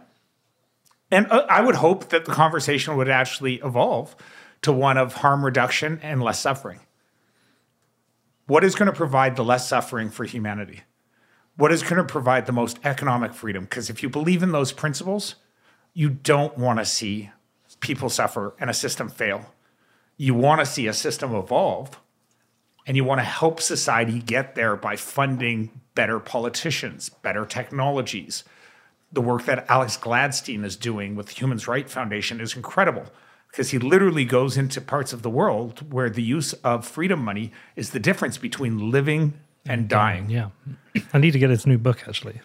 And 1.10 1.28
uh, 1.32 1.46
I 1.50 1.62
would 1.62 1.76
hope 1.76 2.10
that 2.10 2.26
the 2.26 2.32
conversation 2.32 2.96
would 2.98 3.10
actually 3.10 3.56
evolve 3.56 4.16
to 4.62 4.72
one 4.72 4.98
of 4.98 5.14
harm 5.16 5.44
reduction 5.44 6.00
and 6.02 6.22
less 6.22 6.40
suffering. 6.40 6.80
What 8.46 8.64
is 8.64 8.76
going 8.76 8.88
to 8.88 8.96
provide 8.96 9.36
the 9.36 9.44
less 9.44 9.68
suffering 9.68 10.10
for 10.10 10.26
humanity? 10.26 10.82
What 11.56 11.72
is 11.72 11.82
going 11.82 11.96
to 11.96 12.04
provide 12.04 12.46
the 12.46 12.52
most 12.52 12.78
economic 12.84 13.34
freedom? 13.34 13.64
Because 13.64 13.90
if 13.90 14.04
you 14.04 14.10
believe 14.10 14.44
in 14.44 14.52
those 14.52 14.74
principles, 14.74 15.36
you 15.94 16.10
don't 16.10 16.58
want 16.58 16.80
to 16.80 16.86
see 16.86 17.30
people 17.80 18.10
suffer 18.10 18.54
and 18.60 18.70
a 18.70 18.74
system 18.74 19.08
fail. 19.08 19.54
You 20.18 20.34
want 20.34 20.60
to 20.60 20.66
see 20.66 20.88
a 20.88 20.94
system 20.94 21.34
evolve 21.34 22.00
and 22.86 22.98
you 22.98 23.06
want 23.06 23.20
to 23.20 23.26
help 23.26 23.62
society 23.62 24.20
get 24.20 24.56
there 24.56 24.76
by 24.76 24.98
funding 24.98 25.82
better 25.96 26.20
politicians, 26.20 27.10
better 27.10 27.46
technologies, 27.46 28.44
the 29.12 29.22
work 29.22 29.46
that 29.46 29.70
Alex 29.70 29.96
Gladstein 29.96 30.66
is 30.66 30.76
doing 30.76 31.16
with 31.16 31.28
the 31.28 31.34
Human 31.34 31.60
Rights 31.60 31.94
Foundation 31.94 32.42
is 32.42 32.56
incredible 32.56 33.06
because 33.54 33.70
he 33.70 33.78
literally 33.78 34.26
goes 34.26 34.58
into 34.58 34.82
parts 34.82 35.14
of 35.14 35.22
the 35.22 35.30
world 35.30 35.94
where 35.94 36.10
the 36.10 36.24
use 36.24 36.54
of 36.54 36.88
freedom 36.88 37.24
money 37.24 37.52
is 37.76 37.92
the 37.92 38.00
difference 38.00 38.40
between 38.40 38.90
living 38.90 39.34
and 39.64 39.88
dying. 39.88 40.28
Yeah. 40.28 40.50
I 41.14 41.20
need 41.20 41.32
to 41.32 41.40
get 41.40 41.52
his 41.52 41.68
new 41.68 41.78
book 41.78 42.04
actually. 42.08 42.42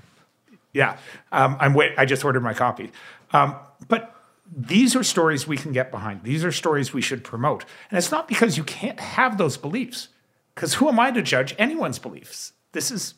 Yeah, 0.74 0.98
um, 1.32 1.56
I'm 1.60 1.72
wait. 1.72 1.92
I 1.96 2.04
just 2.04 2.24
ordered 2.26 2.42
my 2.42 2.52
copy. 2.52 2.92
Um, 3.32 3.56
but 3.88 4.14
these 4.54 4.94
are 4.94 5.02
stories 5.02 5.46
we 5.46 5.56
can 5.56 5.72
get 5.72 5.90
behind. 5.90 6.24
These 6.24 6.44
are 6.44 6.52
stories 6.52 6.92
we 6.92 7.00
should 7.00 7.24
promote, 7.24 7.64
and 7.90 7.96
it's 7.96 8.12
not 8.12 8.28
because 8.28 8.58
you 8.58 8.64
can't 8.64 9.00
have 9.00 9.38
those 9.38 9.56
beliefs. 9.56 10.08
Because 10.54 10.74
who 10.74 10.88
am 10.88 11.00
I 11.00 11.10
to 11.10 11.22
judge 11.22 11.54
anyone's 11.58 11.98
beliefs? 11.98 12.52
This 12.72 12.90
is 12.90 13.14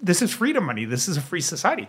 this 0.00 0.20
is 0.20 0.32
freedom 0.32 0.64
money. 0.64 0.84
This 0.84 1.08
is 1.08 1.16
a 1.16 1.22
free 1.22 1.40
society 1.40 1.88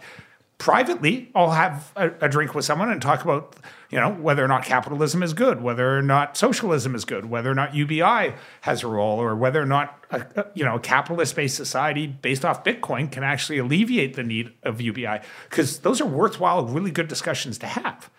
privately 0.57 1.29
I'll 1.35 1.51
have 1.51 1.91
a, 1.95 2.11
a, 2.21 2.29
drink 2.29 2.55
with 2.55 2.65
someone 2.65 2.89
and 2.89 3.01
talk 3.01 3.23
about 3.23 3.55
you 3.89 3.99
know 3.99 4.11
whether 4.11 4.43
or 4.43 4.47
not 4.47 4.65
capitalism 4.65 5.21
is 5.21 5.33
good, 5.33 5.61
whether 5.61 5.97
or 5.97 6.01
not 6.01 6.35
socialism 6.35 6.95
is 6.95 7.05
good, 7.05 7.25
whether 7.25 7.51
or 7.51 7.55
not 7.55 7.75
UBI 7.75 8.33
has 8.61 8.83
a 8.83 8.87
role, 8.87 9.19
or 9.19 9.35
whether 9.35 9.61
or 9.61 9.65
not 9.65 10.03
a, 10.11 10.25
a 10.35 10.45
you 10.55 10.65
know 10.65 10.75
a 10.75 10.79
capitalist 10.79 11.35
based 11.35 11.55
society 11.55 12.07
based 12.07 12.43
off 12.43 12.63
Bitcoin 12.63 13.11
can 13.11 13.23
actually 13.23 13.59
alleviate 13.59 14.15
the 14.15 14.23
need 14.23 14.51
of 14.63 14.81
UBI 14.81 15.21
because 15.49 15.79
those 15.79 16.01
are 16.01 16.07
worthwhile, 16.07 16.65
really 16.65 16.91
good 16.91 17.07
discussions 17.07 17.57
to 17.59 17.67
have. 17.67 18.09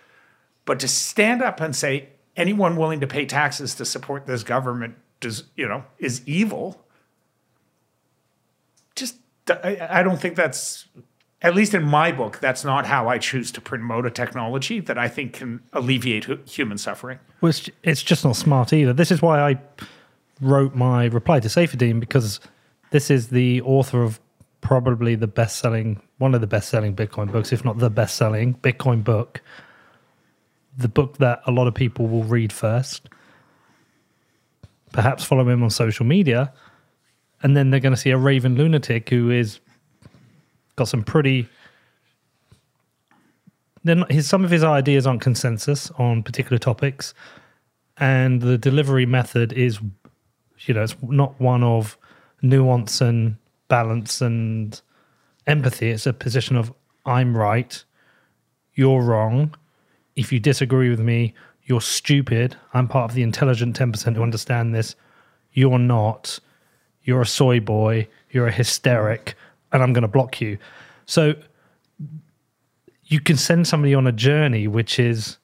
But 0.65 0.81
to 0.81 0.89
stand 0.89 1.43
up 1.43 1.61
and 1.61 1.75
say 1.75 2.11
anyone 2.37 2.77
willing 2.77 3.01
to 3.01 3.07
pay 3.07 3.27
taxes 3.27 3.75
to 3.77 3.85
support 3.85 4.27
this 4.27 4.45
government 4.45 4.97
does 5.21 5.45
you 5.57 5.67
know 5.67 5.85
is 5.99 6.23
evil. 6.27 6.85
Just 8.95 9.17
I, 9.51 9.79
I 9.91 10.03
don't 10.03 10.21
think 10.21 10.37
that's 10.37 10.87
at 11.41 11.55
least 11.55 11.73
in 11.73 11.85
my 11.85 12.11
book, 12.11 12.39
that's 12.41 12.65
not 12.65 12.87
how 12.87 13.09
I 13.09 13.19
choose 13.19 13.53
to 13.53 13.61
promote 13.61 14.07
a 14.07 14.11
technology 14.11 14.81
that 14.81 14.99
I 14.99 15.09
think 15.09 15.35
can 15.35 15.61
alleviate 15.73 16.27
human 16.49 16.79
suffering. 16.79 17.21
Well, 17.41 17.51
it's, 17.51 17.71
it's 17.85 18.03
just 18.03 18.25
not 18.25 18.35
smart 18.35 18.73
either. 18.73 18.93
This 18.93 19.13
is 19.13 19.23
why 19.23 19.41
I 19.41 19.61
wrote 20.41 20.75
my 20.75 21.07
reply 21.07 21.41
to 21.41 21.49
Saifedean 21.49 22.01
because 22.01 22.41
this 22.91 23.11
is 23.11 23.29
the 23.29 23.61
author 23.63 24.03
of 24.03 24.21
probably 24.61 25.15
the 25.15 25.29
best 25.29 25.59
selling, 25.59 26.01
one 26.19 26.35
of 26.35 26.41
the 26.41 26.47
best 26.49 26.69
selling 26.69 26.97
Bitcoin 26.97 27.31
books, 27.31 27.53
if 27.53 27.65
not 27.65 27.79
the 27.79 27.91
best 27.91 28.17
selling 28.17 28.55
Bitcoin 28.55 29.05
book. 29.05 29.41
The 30.77 30.89
book 30.89 31.19
that 31.19 31.41
a 31.47 31.53
lot 31.53 31.69
of 31.69 31.75
people 31.75 32.09
will 32.09 32.25
read 32.25 32.53
first, 32.53 33.09
perhaps 34.93 35.25
follow 35.25 35.49
him 35.49 35.63
on 35.63 35.71
social 35.71 36.07
media, 36.07 36.53
and 37.43 37.57
then 37.57 37.71
they're 37.71 37.81
going 37.81 37.95
to 37.95 38.01
see 38.01 38.11
a 38.11 38.17
raven 38.17 38.57
lunatic 38.57 39.11
who 39.11 39.31
is 39.31 39.61
got 40.79 40.89
some 40.89 41.03
pretty. 41.03 41.49
Then 43.85 44.05
his 44.09 44.27
some 44.29 44.45
of 44.45 44.51
his 44.51 44.65
ideas 44.65 45.07
aren't 45.07 45.21
consensus 45.21 45.91
on 45.99 46.23
particular 46.23 46.59
topics, 46.59 47.15
and 47.99 48.41
the 48.41 48.57
delivery 48.57 49.07
method 49.07 49.53
is, 49.53 49.81
you 50.61 50.75
know, 50.75 50.83
it's 50.83 50.97
not 51.03 51.39
one 51.41 51.63
of 51.63 51.99
nuance 52.41 53.01
and 53.01 53.37
balance 53.69 54.21
and 54.21 54.81
empathy. 55.47 55.91
It's 55.91 56.07
a 56.07 56.13
position 56.13 56.57
of 56.57 56.73
I'm 57.05 57.37
right, 57.37 57.85
you're 58.75 59.03
wrong. 59.03 59.55
If 60.17 60.33
you 60.33 60.41
disagree 60.41 60.91
with 60.91 61.01
me, 61.01 61.35
you're 61.65 61.81
stupid. 61.81 62.57
I'm 62.75 62.89
part 62.89 63.11
of 63.11 63.15
the 63.15 63.23
intelligent 63.23 63.79
10% 63.79 64.17
who 64.17 64.23
understand 64.23 64.75
this. 64.75 64.97
You're 65.53 65.79
not. 65.79 66.41
You're 67.05 67.23
a 67.23 67.27
soy 67.27 67.61
boy. 67.61 68.09
You're 68.31 68.49
a 68.49 68.53
hysteric 68.53 69.37
and 69.73 69.83
I'm 69.83 69.93
going 69.93 70.03
to 70.03 70.09
block 70.09 70.41
you. 70.41 70.59
So 71.07 71.35
you 73.05 73.21
can 73.21 73.37
send 73.37 73.67
somebody 73.67 73.95
on 73.95 74.07
a 74.07 74.13
journey 74.13 74.69
which 74.69 74.99
is 74.99 75.39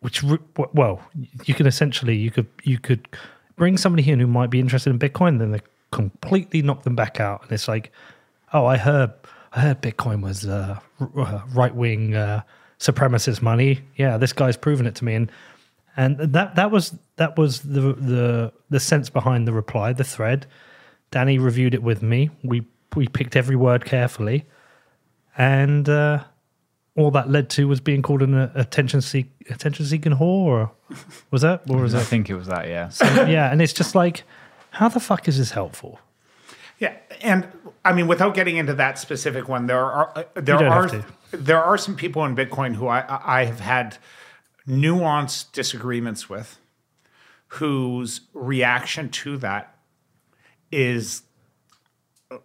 which 0.00 0.22
well 0.72 1.02
you 1.44 1.54
can 1.54 1.66
essentially 1.66 2.14
you 2.16 2.30
could 2.30 2.46
you 2.62 2.78
could 2.78 3.08
bring 3.56 3.76
somebody 3.76 4.08
in 4.08 4.20
who 4.20 4.26
might 4.26 4.50
be 4.50 4.60
interested 4.60 4.90
in 4.90 4.98
bitcoin 4.98 5.38
then 5.38 5.50
they 5.50 5.60
completely 5.90 6.62
knock 6.62 6.82
them 6.82 6.96
back 6.96 7.20
out. 7.20 7.42
And 7.42 7.52
it's 7.52 7.68
like 7.68 7.92
oh 8.52 8.66
i 8.66 8.76
heard 8.76 9.12
i 9.52 9.60
heard 9.60 9.82
bitcoin 9.82 10.22
was 10.22 10.46
uh, 10.46 10.78
uh 11.00 11.40
right 11.52 11.74
wing 11.74 12.14
uh, 12.14 12.42
supremacist 12.78 13.42
money. 13.42 13.80
Yeah 13.96 14.16
this 14.16 14.32
guy's 14.32 14.56
proven 14.56 14.86
it 14.86 14.94
to 14.96 15.04
me. 15.04 15.14
And 15.14 15.32
and 15.96 16.18
that 16.18 16.56
that 16.56 16.70
was 16.70 16.94
that 17.16 17.38
was 17.38 17.60
the 17.60 17.94
the 17.94 18.52
the 18.70 18.80
sense 18.80 19.10
behind 19.10 19.48
the 19.48 19.52
reply 19.52 19.92
the 19.92 20.04
thread. 20.04 20.46
Danny 21.10 21.38
reviewed 21.38 21.72
it 21.72 21.82
with 21.82 22.02
me. 22.02 22.30
We 22.42 22.66
we 22.96 23.06
picked 23.06 23.36
every 23.36 23.56
word 23.56 23.84
carefully, 23.84 24.46
and 25.36 25.88
uh, 25.88 26.24
all 26.96 27.10
that 27.12 27.30
led 27.30 27.50
to 27.50 27.68
was 27.68 27.80
being 27.80 28.02
called 28.02 28.22
an 28.22 28.34
uh, 28.34 28.50
attention 28.54 29.00
seek 29.00 29.30
attention 29.50 29.84
seeking 29.84 30.12
whore. 30.12 30.20
Or 30.20 30.70
was 31.30 31.42
that? 31.42 31.62
Or 31.68 31.82
was 31.82 31.94
I 31.94 31.98
that? 31.98 32.06
think 32.06 32.30
it 32.30 32.34
was 32.34 32.46
that. 32.48 32.66
Yeah. 32.68 32.88
So, 32.88 33.04
yeah, 33.26 33.52
and 33.52 33.62
it's 33.62 33.72
just 33.72 33.94
like, 33.94 34.24
how 34.70 34.88
the 34.88 35.00
fuck 35.00 35.28
is 35.28 35.38
this 35.38 35.52
helpful? 35.52 36.00
Yeah, 36.78 36.94
and 37.22 37.46
I 37.84 37.92
mean, 37.92 38.06
without 38.06 38.34
getting 38.34 38.56
into 38.56 38.74
that 38.74 38.98
specific 38.98 39.48
one, 39.48 39.66
there 39.66 39.80
are 39.80 40.12
uh, 40.16 40.24
there 40.34 40.56
are 40.68 41.04
there 41.30 41.62
are 41.62 41.78
some 41.78 41.96
people 41.96 42.24
in 42.24 42.34
Bitcoin 42.34 42.76
who 42.76 42.88
I 42.88 43.04
I 43.24 43.44
have 43.44 43.60
had 43.60 43.98
nuanced 44.66 45.52
disagreements 45.52 46.28
with, 46.28 46.58
whose 47.48 48.22
reaction 48.34 49.08
to 49.10 49.36
that 49.38 49.74
is 50.72 51.22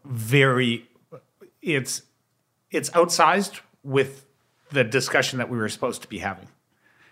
very 0.05 0.87
it's 1.61 2.03
it's 2.69 2.89
outsized 2.91 3.61
with 3.83 4.25
the 4.71 4.83
discussion 4.83 5.37
that 5.39 5.49
we 5.49 5.57
were 5.57 5.69
supposed 5.69 6.01
to 6.01 6.07
be 6.07 6.19
having. 6.19 6.47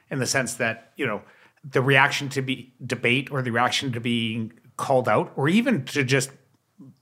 In 0.10 0.20
the 0.20 0.26
sense 0.26 0.56
that 0.56 0.92
you 0.96 1.06
know 1.06 1.22
the 1.64 1.82
reaction 1.82 2.30
to 2.30 2.42
be 2.42 2.74
debate 2.86 3.32
or 3.32 3.42
the 3.42 3.52
reaction 3.52 3.92
to 3.92 4.00
being 4.00 4.54
called 4.78 5.10
out 5.10 5.32
or 5.36 5.50
even 5.50 5.84
to 5.86 6.04
just 6.04 6.32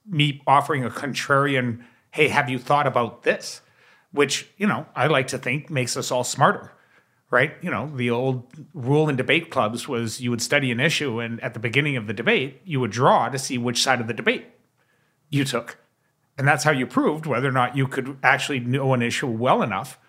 me 0.05 0.41
offering 0.47 0.83
a 0.83 0.89
contrarian 0.89 1.83
hey 2.11 2.27
have 2.27 2.49
you 2.49 2.57
thought 2.57 2.87
about 2.87 3.23
this? 3.23 3.61
which 4.11 4.49
you 4.57 4.65
know 4.65 4.85
i 4.95 5.05
like 5.05 5.27
to 5.27 5.37
think 5.37 5.69
makes 5.69 5.97
us 5.97 6.11
all 6.11 6.23
smarter 6.23 6.71
right? 7.29 7.55
You 7.61 7.69
know 7.69 7.91
the 7.95 8.09
old 8.09 8.47
rule 8.73 9.09
in 9.09 9.15
debate 9.15 9.49
clubs 9.49 9.87
was 9.87 10.21
you 10.21 10.29
would 10.31 10.41
study 10.41 10.71
an 10.71 10.79
issue 10.79 11.19
and 11.19 11.41
at 11.43 11.53
the 11.53 11.59
beginning 11.59 11.97
of 11.97 12.07
the 12.07 12.13
debate 12.13 12.61
you 12.63 12.79
would 12.79 12.91
draw 12.91 13.29
to 13.29 13.37
see 13.37 13.57
which 13.57 13.83
side 13.83 13.99
of 13.99 14.07
the 14.07 14.13
debate 14.13 14.45
you 15.29 15.43
took. 15.43 15.77
And 16.37 16.47
that's 16.47 16.63
how 16.63 16.71
you 16.71 16.85
proved 16.85 17.25
whether 17.25 17.47
or 17.47 17.51
not 17.51 17.75
you 17.75 17.87
could 17.87 18.17
actually 18.21 18.59
know 18.59 18.93
an 18.93 19.01
issue 19.01 19.27
well 19.27 19.61
enough 19.61 19.99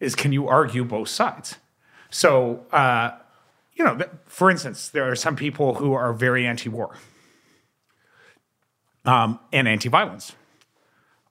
is 0.00 0.14
can 0.14 0.32
you 0.32 0.48
argue 0.48 0.84
both 0.84 1.08
sides? 1.08 1.56
So, 2.10 2.66
uh, 2.72 3.12
you 3.74 3.84
know, 3.84 3.98
for 4.26 4.50
instance, 4.50 4.88
there 4.88 5.10
are 5.10 5.16
some 5.16 5.36
people 5.36 5.74
who 5.74 5.92
are 5.92 6.12
very 6.12 6.46
anti-war 6.46 6.96
um, 9.04 9.38
and 9.52 9.68
anti-violence. 9.68 10.32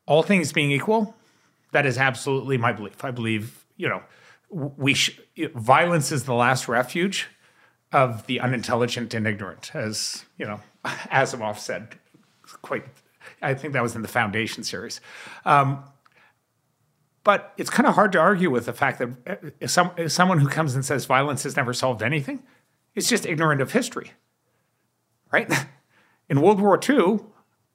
All 0.06 0.24
things 0.24 0.54
being 0.54 0.72
equal, 0.72 1.16
that 1.72 1.86
is 1.86 1.98
absolutely 1.98 2.58
my 2.58 2.72
belief. 2.72 3.04
I 3.04 3.12
believe, 3.12 3.66
you 3.78 3.90
know, 3.90 4.04
we 4.50 4.94
sh- 4.94 5.20
violence 5.56 6.12
is 6.12 6.24
the 6.26 6.34
last 6.34 6.68
refuge 6.68 7.28
of 7.92 8.26
the 8.28 8.40
unintelligent 8.40 9.14
and 9.14 9.28
ignorant, 9.28 9.72
as 9.74 10.26
you 10.38 10.46
know, 10.46 10.62
Asimov 10.86 11.58
said 11.58 11.96
quite 12.62 12.86
I 13.42 13.54
think 13.54 13.74
that 13.74 13.84
was 13.84 13.96
in 13.96 14.02
the 14.02 14.08
Foundation 14.08 14.64
series. 14.64 15.02
Um, 15.46 15.84
but 17.24 17.54
it's 17.58 17.70
kind 17.70 17.88
of 17.88 17.96
hard 17.96 18.12
to 18.14 18.20
argue 18.20 18.52
with 18.52 18.68
the 18.68 18.74
fact 18.74 19.00
that 19.00 19.10
uh, 19.28 19.50
if 19.60 19.72
some, 19.72 19.92
if 19.98 20.12
someone 20.12 20.40
who 20.40 20.48
comes 20.48 20.76
and 20.76 20.86
says 20.86 21.06
violence 21.06 21.44
has 21.44 21.56
never 21.56 21.74
solved 21.74 22.04
anything 22.04 22.44
is 22.94 23.10
just 23.10 23.26
ignorant 23.26 23.62
of 23.62 23.72
history, 23.72 24.12
right? 25.32 25.52
In 26.30 26.42
World 26.42 26.62
War 26.62 26.80
II, 26.88 27.20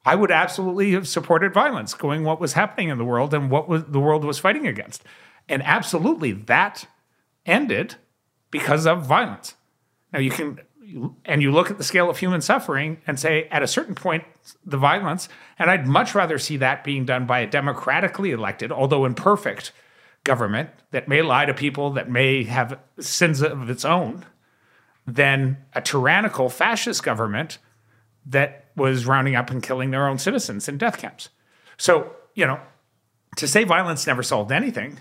I 0.05 0.15
would 0.15 0.31
absolutely 0.31 0.93
have 0.93 1.07
supported 1.07 1.53
violence, 1.53 1.95
going 1.95 2.25
what 2.25 2.41
was 2.41 2.55
happening 2.55 2.89
in 2.89 2.99
the 2.99 3.05
world 3.05 3.35
and 3.35 3.51
what 3.51 3.69
was, 3.69 3.85
the 3.85 4.01
world 4.01 4.25
was 4.25 4.39
fighting 4.39 4.67
against, 4.67 5.05
and 5.49 5.63
absolutely 5.63 6.33
that 6.33 6.87
ended 7.45 7.97
because 8.51 8.87
of 8.87 9.07
violence. 9.07 9.55
Now 10.13 10.19
you 10.19 10.31
can 10.31 10.59
and 11.25 11.43
you 11.43 11.53
look 11.53 11.71
at 11.71 11.79
the 11.79 11.85
scale 11.85 12.11
of 12.11 12.19
human 12.19 12.41
suffering 12.41 12.99
and 13.07 13.19
say, 13.19 13.49
at 13.51 13.63
a 13.63 13.67
certain 13.67 13.95
point, 13.95 14.25
the 14.65 14.77
violence, 14.77 15.29
and 15.59 15.71
I'd 15.71 15.87
much 15.87 16.15
rather 16.15 16.39
see 16.39 16.57
that 16.59 16.85
being 16.85 17.05
done 17.05 17.27
by 17.27 17.41
a 17.41 17.47
democratically 17.47 18.31
elected, 18.31 18.73
although 18.73 19.05
imperfect, 19.05 19.73
government 20.25 20.71
that 20.91 21.09
may 21.09 21.23
lie 21.23 21.47
to 21.47 21.55
people, 21.55 21.91
that 21.91 22.11
may 22.11 22.45
have 22.45 22.79
sins 22.99 23.41
of 23.41 23.71
its 23.71 23.85
own, 23.85 24.25
than 25.07 25.57
a 25.73 25.81
tyrannical 25.81 26.49
fascist 26.49 27.03
government 27.03 27.59
that 28.27 28.67
was 28.77 29.07
rounding 29.07 29.35
up 29.35 29.51
and 29.51 29.63
killing 29.63 29.91
their 29.91 30.07
own 30.07 30.19
citizens 30.19 30.69
in 30.69 30.79
death 30.79 30.99
camps. 30.99 31.31
So, 31.77 32.15
you 32.35 32.47
know, 32.47 32.61
to 33.37 33.49
say 33.49 33.65
violence 33.65 34.07
never 34.07 34.23
solved 34.23 34.53
anything 34.53 34.99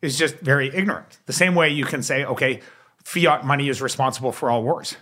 is 0.00 0.16
just 0.16 0.36
very 0.36 0.74
ignorant. 0.74 1.18
The 1.26 1.32
same 1.32 1.54
way 1.54 1.70
you 1.70 1.84
can 1.84 2.02
say, 2.02 2.24
okay, 2.24 2.60
fiat 3.04 3.44
money 3.44 3.68
is 3.68 3.82
responsible 3.82 4.32
for 4.32 4.50
all 4.50 4.62
wars. 4.62 4.96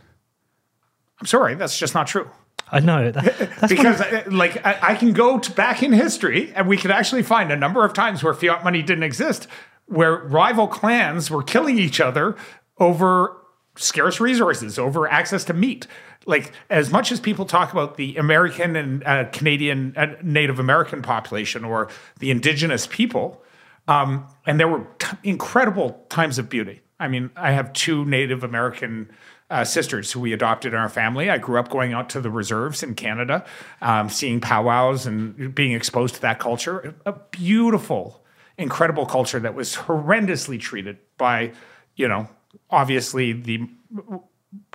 I'm 1.23 1.27
sorry, 1.27 1.55
that's 1.55 1.79
just 1.79 1.95
not 1.95 2.09
true. 2.09 2.29
I 2.73 2.81
know 2.81 3.13
that, 3.13 3.51
because 3.69 4.01
uh, 4.01 4.25
like 4.29 4.67
I, 4.67 4.79
I 4.83 4.95
can 4.97 5.13
go 5.13 5.39
to 5.39 5.53
back 5.53 5.85
in 5.85 5.93
history 5.93 6.53
and 6.57 6.67
we 6.67 6.77
can 6.77 6.91
actually 6.91 7.23
find 7.23 7.53
a 7.53 7.57
number 7.57 7.85
of 7.85 7.93
times 7.93 8.25
where 8.25 8.35
fiat 8.35 8.65
money 8.65 8.83
didn't 8.83 9.05
exist 9.05 9.47
where 9.87 10.17
rival 10.17 10.67
clans 10.67 11.31
were 11.31 11.45
killing 11.45 11.79
each 11.79 12.01
other 12.01 12.35
over 12.79 13.37
scarce 13.77 14.19
resources 14.19 14.81
over 14.81 15.07
access 15.07 15.45
to 15.45 15.55
meat 15.55 15.87
like 16.27 16.53
as 16.71 16.91
much 16.91 17.13
as 17.13 17.21
people 17.21 17.45
talk 17.45 17.71
about 17.73 17.97
the 17.97 18.17
american 18.17 18.75
and 18.75 19.05
uh, 19.05 19.27
canadian 19.31 19.95
uh, 19.97 20.17
native 20.23 20.59
american 20.59 21.03
population 21.03 21.65
or 21.65 21.89
the 22.19 22.33
indigenous 22.33 22.89
people 22.89 23.41
um, 23.87 24.27
and 24.45 24.59
there 24.59 24.69
were 24.69 24.85
t- 24.99 25.17
incredible 25.23 26.05
times 26.09 26.37
of 26.37 26.49
beauty 26.49 26.81
i 26.99 27.07
mean 27.07 27.31
i 27.37 27.53
have 27.53 27.73
two 27.73 28.05
native 28.07 28.43
american 28.43 29.09
uh, 29.53 29.65
sisters 29.65 30.11
who 30.11 30.19
we 30.19 30.33
adopted 30.33 30.73
in 30.73 30.79
our 30.79 30.89
family. 30.89 31.29
I 31.29 31.37
grew 31.37 31.59
up 31.59 31.69
going 31.69 31.93
out 31.93 32.09
to 32.11 32.23
the 32.23 32.31
reserves 32.31 32.83
in 32.83 32.95
Canada, 32.95 33.45
um, 33.83 34.09
seeing 34.09 34.41
powwows 34.41 35.07
and 35.07 35.55
being 35.55 35.73
exposed 35.73 36.15
to 36.17 36.23
that 36.23 36.39
culture. 36.39 36.95
A 37.05 37.13
beautiful, 37.13 38.25
incredible 38.57 39.05
culture 39.05 39.39
that 39.39 39.55
was 39.55 39.77
horrendously 39.77 40.59
treated 40.59 40.97
by, 41.19 41.53
you 41.97 42.09
know, 42.09 42.29
obviously 42.71 43.33
the 43.33 43.69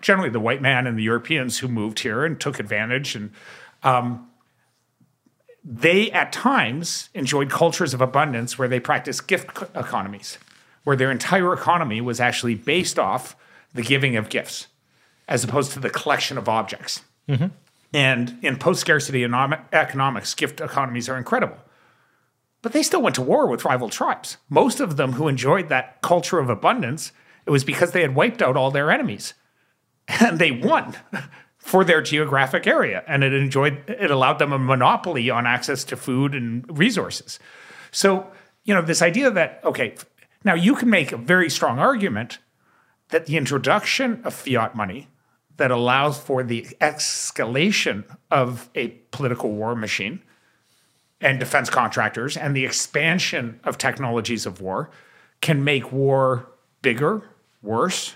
generally 0.02 0.30
the 0.30 0.40
white 0.40 0.62
man 0.62 0.86
and 0.86 0.98
the 0.98 1.04
Europeans 1.04 1.58
who 1.58 1.68
moved 1.68 2.00
here 2.00 2.24
and 2.24 2.40
took 2.40 2.60
advantage 2.60 3.16
and. 3.16 3.32
Um, 3.84 4.30
they 5.70 6.10
at 6.12 6.32
times 6.32 7.10
enjoyed 7.14 7.50
cultures 7.50 7.94
of 7.94 8.00
abundance 8.00 8.58
where 8.58 8.70
they 8.70 8.80
practiced 8.80 9.28
gift 9.28 9.50
economies, 9.76 10.38
where 10.86 10.96
their 10.96 11.12
entire 11.12 11.52
economy 11.54 12.00
was 12.00 12.22
actually 12.22 12.56
based 12.56 12.98
off 12.98 13.36
the 13.74 13.82
giving 13.82 14.16
of 14.16 14.30
gifts 14.30 14.68
as 15.28 15.44
opposed 15.44 15.72
to 15.74 15.80
the 15.80 15.90
collection 15.90 16.38
of 16.38 16.48
objects. 16.48 17.02
Mm-hmm. 17.28 17.48
And 17.94 18.38
in 18.42 18.58
post 18.58 18.82
scarcity 18.82 19.24
economics, 19.24 20.34
gift 20.34 20.62
economies 20.62 21.10
are 21.10 21.18
incredible. 21.18 21.58
But 22.62 22.74
they 22.74 22.84
still 22.84 23.02
went 23.02 23.16
to 23.16 23.22
war 23.22 23.48
with 23.48 23.66
rival 23.66 23.90
tribes. 23.90 24.38
Most 24.50 24.80
of 24.80 24.98
them 24.98 25.14
who 25.14 25.28
enjoyed 25.28 25.70
that 25.70 26.02
culture 26.02 26.40
of 26.40 26.50
abundance, 26.50 27.12
it 27.46 27.52
was 27.52 27.64
because 27.64 27.92
they 27.92 28.02
had 28.02 28.16
wiped 28.16 28.42
out 28.42 28.58
all 28.58 28.72
their 28.72 28.92
enemies. 28.92 29.34
And 30.22 30.40
they 30.40 30.52
won 30.52 30.96
for 31.58 31.84
their 31.84 32.02
geographic 32.02 32.66
area. 32.66 33.04
And 33.10 33.26
it 33.26 33.34
enjoyed 33.34 33.84
it 33.90 34.10
allowed 34.10 34.40
them 34.40 34.54
a 34.54 34.58
monopoly 34.58 35.30
on 35.30 35.46
access 35.46 35.84
to 35.86 35.98
food 35.98 36.34
and 36.34 36.66
resources. 36.78 37.40
So, 37.92 38.32
you 38.64 38.74
know, 38.74 38.82
this 38.82 39.02
idea 39.02 39.30
that, 39.32 39.60
okay, 39.66 39.96
now 40.46 40.54
you 40.54 40.76
can 40.76 40.90
make 40.90 41.12
a 41.12 41.18
very 41.18 41.50
strong 41.50 41.78
argument 41.78 42.38
that 43.10 43.26
the 43.26 43.38
introduction 43.38 44.22
of 44.24 44.34
fiat 44.34 44.76
money 44.76 45.08
that 45.58 45.72
allows 45.72 46.20
for 46.20 46.44
the 46.44 46.68
escalation 46.82 48.04
of 48.30 48.70
a 48.76 48.90
political 49.12 49.52
war 49.52 49.76
machine 49.76 50.22
and 51.20 51.40
defense 51.40 51.70
contractors 51.70 52.38
and 52.38 52.56
the 52.56 52.66
expansion 52.66 53.60
of 53.64 53.78
technologies 53.78 54.46
of 54.46 54.62
war 54.62 54.90
can 55.42 55.64
make 55.64 55.92
war 55.92 56.48
bigger, 56.82 57.24
worse, 57.62 58.16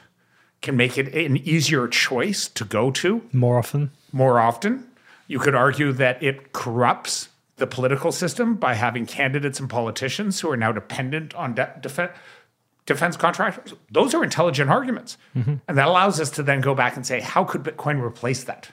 can 0.62 0.78
make 0.78 0.98
it 0.98 1.14
an 1.14 1.38
easier 1.38 1.88
choice 1.88 2.48
to 2.48 2.64
go 2.64 2.92
to 2.92 3.24
more 3.32 3.58
often. 3.58 3.92
More 4.12 4.40
often. 4.40 4.88
You 5.28 5.40
could 5.40 5.56
argue 5.56 5.92
that 5.94 6.22
it 6.22 6.54
corrupts 6.54 7.30
the 7.56 7.66
political 7.66 8.12
system 8.12 8.56
by 8.56 8.76
having 8.76 9.06
candidates 9.06 9.60
and 9.60 9.70
politicians 9.70 10.40
who 10.40 10.50
are 10.50 10.58
now 10.58 10.72
dependent 10.72 11.34
on 11.36 11.56
de- 11.56 11.78
defense 11.82 12.12
defense 12.86 13.16
contractors, 13.18 13.74
those 13.92 14.14
are 14.14 14.24
intelligent 14.24 14.70
arguments. 14.70 15.18
Mm-hmm. 15.36 15.56
And 15.68 15.78
that 15.78 15.88
allows 15.88 16.20
us 16.20 16.30
to 16.32 16.44
then 16.44 16.62
go 16.62 16.76
back 16.76 16.96
and 16.96 17.06
say, 17.06 17.20
how 17.20 17.44
could 17.44 17.64
Bitcoin 17.64 18.02
replace 18.02 18.44
that? 18.46 18.70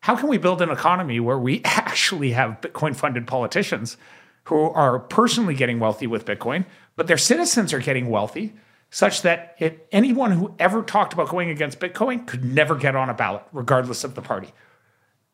How 0.00 0.16
can 0.16 0.28
we 0.28 0.36
build 0.36 0.60
an 0.60 0.70
economy 0.70 1.20
where 1.20 1.38
we 1.38 1.62
actually 1.64 2.32
have 2.32 2.60
Bitcoin 2.60 2.94
funded 2.94 3.26
politicians 3.26 3.96
who 4.44 4.70
are 4.70 4.98
personally 4.98 5.54
getting 5.54 5.80
wealthy 5.80 6.06
with 6.06 6.26
Bitcoin, 6.26 6.66
but 6.96 7.06
their 7.06 7.16
citizens 7.16 7.72
are 7.72 7.78
getting 7.78 8.10
wealthy 8.10 8.54
such 8.90 9.22
that 9.22 9.56
it, 9.58 9.88
anyone 9.90 10.32
who 10.32 10.54
ever 10.58 10.82
talked 10.82 11.12
about 11.12 11.28
going 11.28 11.50
against 11.50 11.80
Bitcoin 11.80 12.26
could 12.26 12.44
never 12.44 12.74
get 12.74 12.94
on 12.94 13.08
a 13.08 13.14
ballot, 13.14 13.42
regardless 13.52 14.04
of 14.04 14.14
the 14.14 14.22
party? 14.22 14.52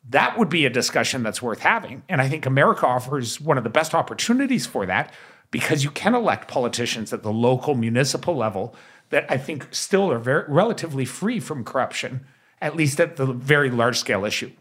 That 0.09 0.39
would 0.39 0.49
be 0.49 0.65
a 0.65 0.69
discussion 0.69 1.21
that's 1.21 1.41
worth 1.41 1.59
having. 1.59 2.01
And 2.09 2.21
I 2.21 2.27
think 2.27 2.45
America 2.45 2.87
offers 2.87 3.39
one 3.39 3.57
of 3.57 3.63
the 3.63 3.69
best 3.69 3.93
opportunities 3.93 4.65
for 4.65 4.85
that 4.87 5.13
because 5.51 5.83
you 5.83 5.91
can 5.91 6.15
elect 6.15 6.47
politicians 6.47 7.13
at 7.13 7.23
the 7.23 7.31
local 7.31 7.75
municipal 7.75 8.35
level 8.35 8.73
that 9.09 9.25
I 9.29 9.37
think 9.37 9.67
still 9.71 10.11
are 10.11 10.17
very 10.19 10.45
relatively 10.47 11.05
free 11.05 11.39
from 11.39 11.63
corruption, 11.63 12.25
at 12.61 12.75
least 12.75 12.99
at 12.99 13.17
the 13.17 13.25
very 13.25 13.69
large 13.69 13.99
scale 13.99 14.25
issue. 14.25 14.51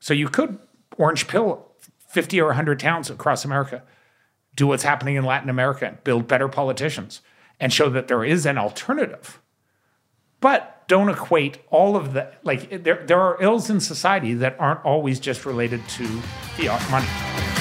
So 0.00 0.12
you 0.12 0.28
could 0.28 0.58
orange 0.98 1.28
pill 1.28 1.72
50 2.08 2.40
or 2.40 2.46
100 2.48 2.78
towns 2.80 3.08
across 3.08 3.44
America, 3.44 3.82
do 4.54 4.66
what's 4.66 4.82
happening 4.82 5.14
in 5.14 5.24
Latin 5.24 5.48
America, 5.48 5.96
build 6.04 6.28
better 6.28 6.48
politicians, 6.48 7.22
and 7.58 7.72
show 7.72 7.88
that 7.88 8.08
there 8.08 8.24
is 8.24 8.44
an 8.44 8.58
alternative. 8.58 9.40
But 10.40 10.86
don't 10.88 11.08
equate 11.08 11.58
all 11.70 11.96
of 11.96 12.12
the, 12.12 12.32
like, 12.42 12.82
there, 12.82 13.04
there 13.06 13.20
are 13.20 13.40
ills 13.40 13.70
in 13.70 13.80
society 13.80 14.34
that 14.34 14.56
aren't 14.58 14.84
always 14.84 15.20
just 15.20 15.46
related 15.46 15.80
to 15.90 16.04
fiat 16.56 16.90
money. 16.90 17.51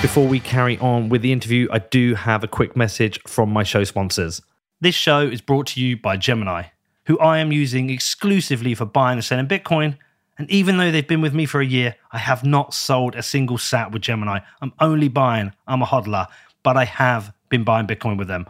Before 0.00 0.28
we 0.28 0.38
carry 0.38 0.78
on 0.78 1.08
with 1.08 1.22
the 1.22 1.32
interview, 1.32 1.66
I 1.72 1.80
do 1.80 2.14
have 2.14 2.44
a 2.44 2.48
quick 2.48 2.76
message 2.76 3.20
from 3.26 3.52
my 3.52 3.64
show 3.64 3.82
sponsors. 3.82 4.40
This 4.80 4.94
show 4.94 5.22
is 5.22 5.40
brought 5.40 5.66
to 5.68 5.80
you 5.80 5.96
by 5.96 6.16
Gemini, 6.16 6.66
who 7.06 7.18
I 7.18 7.38
am 7.38 7.50
using 7.50 7.90
exclusively 7.90 8.76
for 8.76 8.84
buying 8.84 9.18
and 9.18 9.24
selling 9.24 9.48
Bitcoin. 9.48 9.98
And 10.38 10.48
even 10.52 10.76
though 10.76 10.92
they've 10.92 11.06
been 11.06 11.20
with 11.20 11.34
me 11.34 11.46
for 11.46 11.60
a 11.60 11.66
year, 11.66 11.96
I 12.12 12.18
have 12.18 12.44
not 12.44 12.74
sold 12.74 13.16
a 13.16 13.24
single 13.24 13.58
sat 13.58 13.90
with 13.90 14.02
Gemini. 14.02 14.38
I'm 14.62 14.72
only 14.78 15.08
buying, 15.08 15.52
I'm 15.66 15.82
a 15.82 15.86
hodler, 15.86 16.28
but 16.62 16.76
I 16.76 16.84
have 16.84 17.34
been 17.48 17.64
buying 17.64 17.88
Bitcoin 17.88 18.18
with 18.18 18.28
them. 18.28 18.46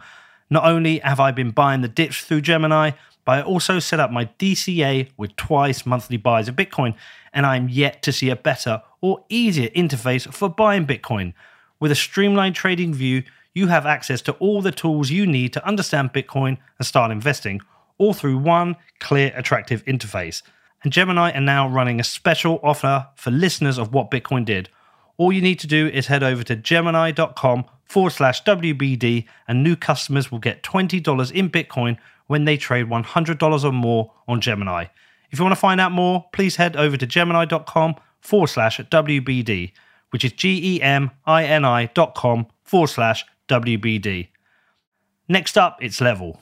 Not 0.51 0.65
only 0.65 0.99
have 0.99 1.19
I 1.19 1.31
been 1.31 1.49
buying 1.49 1.81
the 1.81 1.87
dips 1.87 2.21
through 2.21 2.41
Gemini, 2.41 2.91
but 3.25 3.39
I 3.39 3.41
also 3.41 3.79
set 3.79 3.99
up 3.99 4.11
my 4.11 4.25
DCA 4.37 5.09
with 5.17 5.35
twice 5.35 5.83
monthly 5.83 6.17
buys 6.17 6.47
of 6.47 6.55
Bitcoin, 6.55 6.95
and 7.33 7.45
I'm 7.45 7.69
yet 7.69 8.01
to 8.03 8.11
see 8.11 8.29
a 8.29 8.35
better 8.35 8.81
or 9.01 9.23
easier 9.29 9.69
interface 9.69 10.31
for 10.33 10.49
buying 10.49 10.85
Bitcoin. 10.85 11.33
With 11.79 11.91
a 11.91 11.95
streamlined 11.95 12.55
trading 12.55 12.93
view, 12.93 13.23
you 13.53 13.67
have 13.67 13.85
access 13.85 14.21
to 14.23 14.33
all 14.33 14.61
the 14.61 14.71
tools 14.71 15.09
you 15.09 15.25
need 15.25 15.53
to 15.53 15.65
understand 15.65 16.13
Bitcoin 16.13 16.57
and 16.77 16.87
start 16.87 17.11
investing, 17.11 17.61
all 17.97 18.13
through 18.13 18.37
one 18.37 18.75
clear, 18.99 19.33
attractive 19.35 19.83
interface. 19.85 20.41
And 20.83 20.93
Gemini 20.93 21.31
are 21.31 21.41
now 21.41 21.67
running 21.67 21.99
a 21.99 22.03
special 22.03 22.59
offer 22.63 23.07
for 23.15 23.31
listeners 23.31 23.77
of 23.77 23.93
What 23.93 24.11
Bitcoin 24.11 24.45
Did. 24.45 24.69
All 25.17 25.33
you 25.33 25.41
need 25.41 25.59
to 25.59 25.67
do 25.67 25.87
is 25.87 26.07
head 26.07 26.23
over 26.23 26.43
to 26.43 26.55
gemini.com 26.55 27.65
forward 27.83 28.11
slash 28.11 28.43
WBD, 28.43 29.25
and 29.47 29.63
new 29.63 29.75
customers 29.75 30.31
will 30.31 30.39
get 30.39 30.63
$20 30.63 31.31
in 31.31 31.49
Bitcoin 31.49 31.97
when 32.27 32.45
they 32.45 32.55
trade 32.55 32.85
$100 32.85 33.63
or 33.63 33.71
more 33.73 34.13
on 34.27 34.39
Gemini. 34.39 34.85
If 35.31 35.39
you 35.39 35.45
want 35.45 35.53
to 35.53 35.59
find 35.59 35.79
out 35.79 35.91
more, 35.91 36.25
please 36.33 36.55
head 36.55 36.75
over 36.75 36.97
to 36.97 37.05
gemini.com 37.05 37.95
forward 38.19 38.47
slash 38.47 38.79
WBD, 38.79 39.71
which 40.09 40.25
is 40.25 40.31
G 40.33 40.75
E 40.75 40.81
M 40.81 41.11
I 41.25 41.45
N 41.45 41.65
I 41.65 41.85
dot 41.87 42.15
com 42.15 42.47
forward 42.63 42.87
slash 42.87 43.25
WBD. 43.47 44.29
Next 45.27 45.57
up, 45.57 45.77
it's 45.81 46.01
Level. 46.01 46.41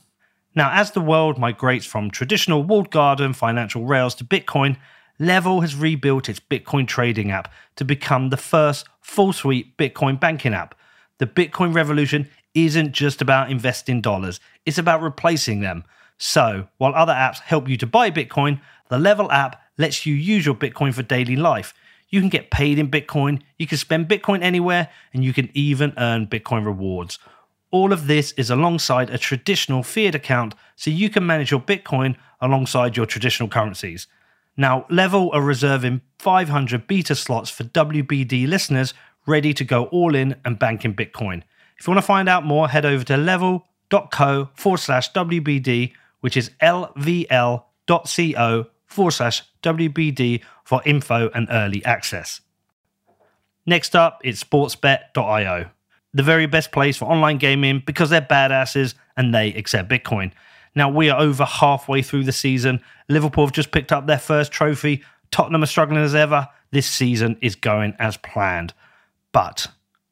Now, 0.55 0.71
as 0.71 0.91
the 0.91 1.01
world 1.01 1.37
migrates 1.37 1.85
from 1.85 2.09
traditional 2.09 2.63
walled 2.63 2.89
garden 2.89 3.33
financial 3.33 3.85
rails 3.85 4.15
to 4.15 4.23
Bitcoin, 4.23 4.77
Level 5.19 5.61
has 5.61 5.75
rebuilt 5.75 6.29
its 6.29 6.39
Bitcoin 6.39 6.87
trading 6.87 7.31
app 7.31 7.51
to 7.75 7.85
become 7.85 8.29
the 8.29 8.37
first 8.37 8.87
full 9.01 9.33
suite 9.33 9.77
Bitcoin 9.77 10.19
banking 10.19 10.53
app. 10.53 10.75
The 11.17 11.27
Bitcoin 11.27 11.73
revolution 11.73 12.29
isn't 12.53 12.91
just 12.91 13.21
about 13.21 13.51
investing 13.51 14.01
dollars, 14.01 14.39
it's 14.65 14.77
about 14.77 15.01
replacing 15.01 15.59
them. 15.61 15.83
So, 16.17 16.67
while 16.77 16.95
other 16.95 17.13
apps 17.13 17.39
help 17.39 17.69
you 17.69 17.77
to 17.77 17.87
buy 17.87 18.11
Bitcoin, 18.11 18.59
the 18.89 18.97
Level 18.97 19.31
app 19.31 19.61
lets 19.77 20.05
you 20.05 20.13
use 20.13 20.45
your 20.45 20.55
Bitcoin 20.55 20.93
for 20.93 21.03
daily 21.03 21.35
life. 21.35 21.73
You 22.09 22.19
can 22.21 22.29
get 22.29 22.49
paid 22.49 22.79
in 22.79 22.89
Bitcoin, 22.89 23.41
you 23.57 23.67
can 23.67 23.77
spend 23.77 24.07
Bitcoin 24.07 24.41
anywhere, 24.41 24.89
and 25.13 25.23
you 25.23 25.33
can 25.33 25.49
even 25.53 25.93
earn 25.97 26.27
Bitcoin 26.27 26.65
rewards. 26.65 27.19
All 27.69 27.91
of 27.91 28.07
this 28.07 28.31
is 28.33 28.49
alongside 28.49 29.09
a 29.09 29.17
traditional 29.17 29.83
fiat 29.83 30.15
account, 30.15 30.55
so 30.75 30.89
you 30.89 31.09
can 31.09 31.25
manage 31.25 31.51
your 31.51 31.59
Bitcoin 31.59 32.15
alongside 32.39 32.95
your 32.95 33.05
traditional 33.05 33.49
currencies. 33.49 34.07
Now, 34.55 34.85
Level 34.89 35.29
are 35.33 35.41
reserving 35.41 36.01
500 36.17 36.87
beta 36.87 37.13
slots 37.13 37.49
for 37.49 37.63
WBD 37.65 38.47
listeners 38.47 38.93
ready 39.27 39.53
to 39.53 39.63
go 39.63 39.85
all 39.85 40.15
in 40.15 40.35
and 40.45 40.57
bank 40.57 40.85
in 40.85 40.95
Bitcoin. 40.95 41.43
If 41.77 41.85
you 41.85 41.91
want 41.93 42.01
to 42.01 42.07
find 42.07 42.27
out 42.27 42.45
more, 42.45 42.69
head 42.69 42.85
over 42.85 43.03
to 43.03 43.17
level.co 43.17 44.49
forward 44.55 44.77
slash 44.79 45.11
WBD, 45.11 45.93
which 46.27 46.35
is 46.35 46.51
lvl.co 46.61 48.65
forward 48.85 49.11
slash 49.11 49.43
WBD 49.63 50.43
for 50.65 50.81
info 50.85 51.29
and 51.33 51.47
early 51.49 51.85
access. 51.85 52.41
Next 53.65 53.95
up, 53.95 54.19
it's 54.25 54.43
sportsbet.io, 54.43 55.69
the 56.13 56.23
very 56.23 56.45
best 56.45 56.73
place 56.73 56.97
for 56.97 57.05
online 57.05 57.37
gaming 57.37 57.81
because 57.85 58.09
they're 58.09 58.19
badasses 58.19 58.93
and 59.15 59.33
they 59.33 59.53
accept 59.53 59.89
Bitcoin. 59.89 60.33
Now, 60.75 60.89
we 60.89 61.09
are 61.09 61.17
over 61.17 61.45
halfway 61.45 62.01
through 62.01 62.25
the 62.25 62.33
season. 62.33 62.81
Liverpool 63.07 63.45
have 63.45 63.53
just 63.53 63.71
picked 63.71 63.93
up 63.93 64.05
their 64.05 64.19
first 64.19 64.51
trophy. 64.51 65.03
Tottenham 65.31 65.63
are 65.63 65.65
struggling 65.65 66.03
as 66.03 66.13
ever. 66.13 66.49
This 66.71 66.87
season 66.87 67.37
is 67.41 67.55
going 67.55 67.95
as 67.99 68.17
planned. 68.17 68.73
But 69.31 69.67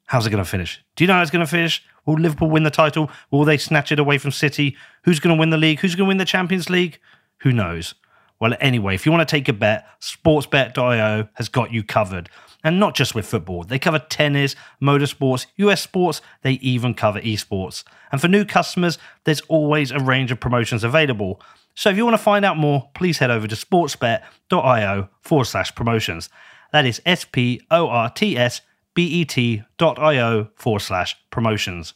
how's 0.05 0.25
it 0.25 0.29
going 0.29 0.41
to 0.41 0.49
finish? 0.49 0.81
Do 0.95 1.03
you 1.03 1.09
know 1.09 1.15
how 1.15 1.23
it's 1.23 1.31
going 1.31 1.45
to 1.45 1.51
finish? 1.51 1.83
Will 2.05 2.15
Liverpool 2.15 2.49
win 2.49 2.63
the 2.63 2.69
title? 2.69 3.09
Will 3.31 3.45
they 3.45 3.57
snatch 3.57 3.91
it 3.91 3.99
away 3.99 4.17
from 4.17 4.31
City? 4.31 4.77
Who's 5.03 5.19
going 5.19 5.35
to 5.35 5.39
win 5.39 5.49
the 5.49 5.57
league? 5.57 5.79
Who's 5.79 5.95
going 5.95 6.05
to 6.05 6.09
win 6.09 6.17
the 6.17 6.25
Champions 6.25 6.69
League? 6.69 6.99
Who 7.39 7.51
knows? 7.51 7.95
Well, 8.39 8.53
anyway, 8.59 8.95
if 8.95 9.05
you 9.05 9.11
want 9.11 9.27
to 9.27 9.31
take 9.31 9.47
a 9.47 9.53
bet, 9.53 9.87
sportsbet.io 10.01 11.29
has 11.33 11.49
got 11.49 11.71
you 11.71 11.83
covered. 11.83 12.29
And 12.63 12.79
not 12.79 12.95
just 12.95 13.15
with 13.15 13.27
football, 13.27 13.63
they 13.63 13.79
cover 13.79 13.99
tennis, 13.99 14.55
motorsports, 14.81 15.45
US 15.57 15.81
sports, 15.81 16.21
they 16.41 16.53
even 16.53 16.93
cover 16.93 17.21
esports. 17.21 17.83
And 18.11 18.19
for 18.19 18.27
new 18.27 18.43
customers, 18.43 18.97
there's 19.23 19.41
always 19.41 19.91
a 19.91 19.99
range 19.99 20.31
of 20.31 20.39
promotions 20.39 20.83
available. 20.83 21.41
So 21.75 21.89
if 21.89 21.97
you 21.97 22.05
want 22.05 22.15
to 22.15 22.23
find 22.23 22.43
out 22.43 22.57
more, 22.57 22.89
please 22.93 23.19
head 23.19 23.31
over 23.31 23.47
to 23.47 23.55
sportsbet.io 23.55 25.09
forward 25.21 25.45
slash 25.45 25.75
promotions. 25.75 26.29
That 26.71 26.85
is 26.85 27.01
S 27.05 27.23
P 27.23 27.61
O 27.71 27.87
R 27.87 28.09
T 28.09 28.37
S 28.37 28.61
B 28.95 29.03
E 29.03 29.25
T.io 29.25 30.49
forward 30.55 30.79
slash 30.79 31.15
promotions. 31.29 31.93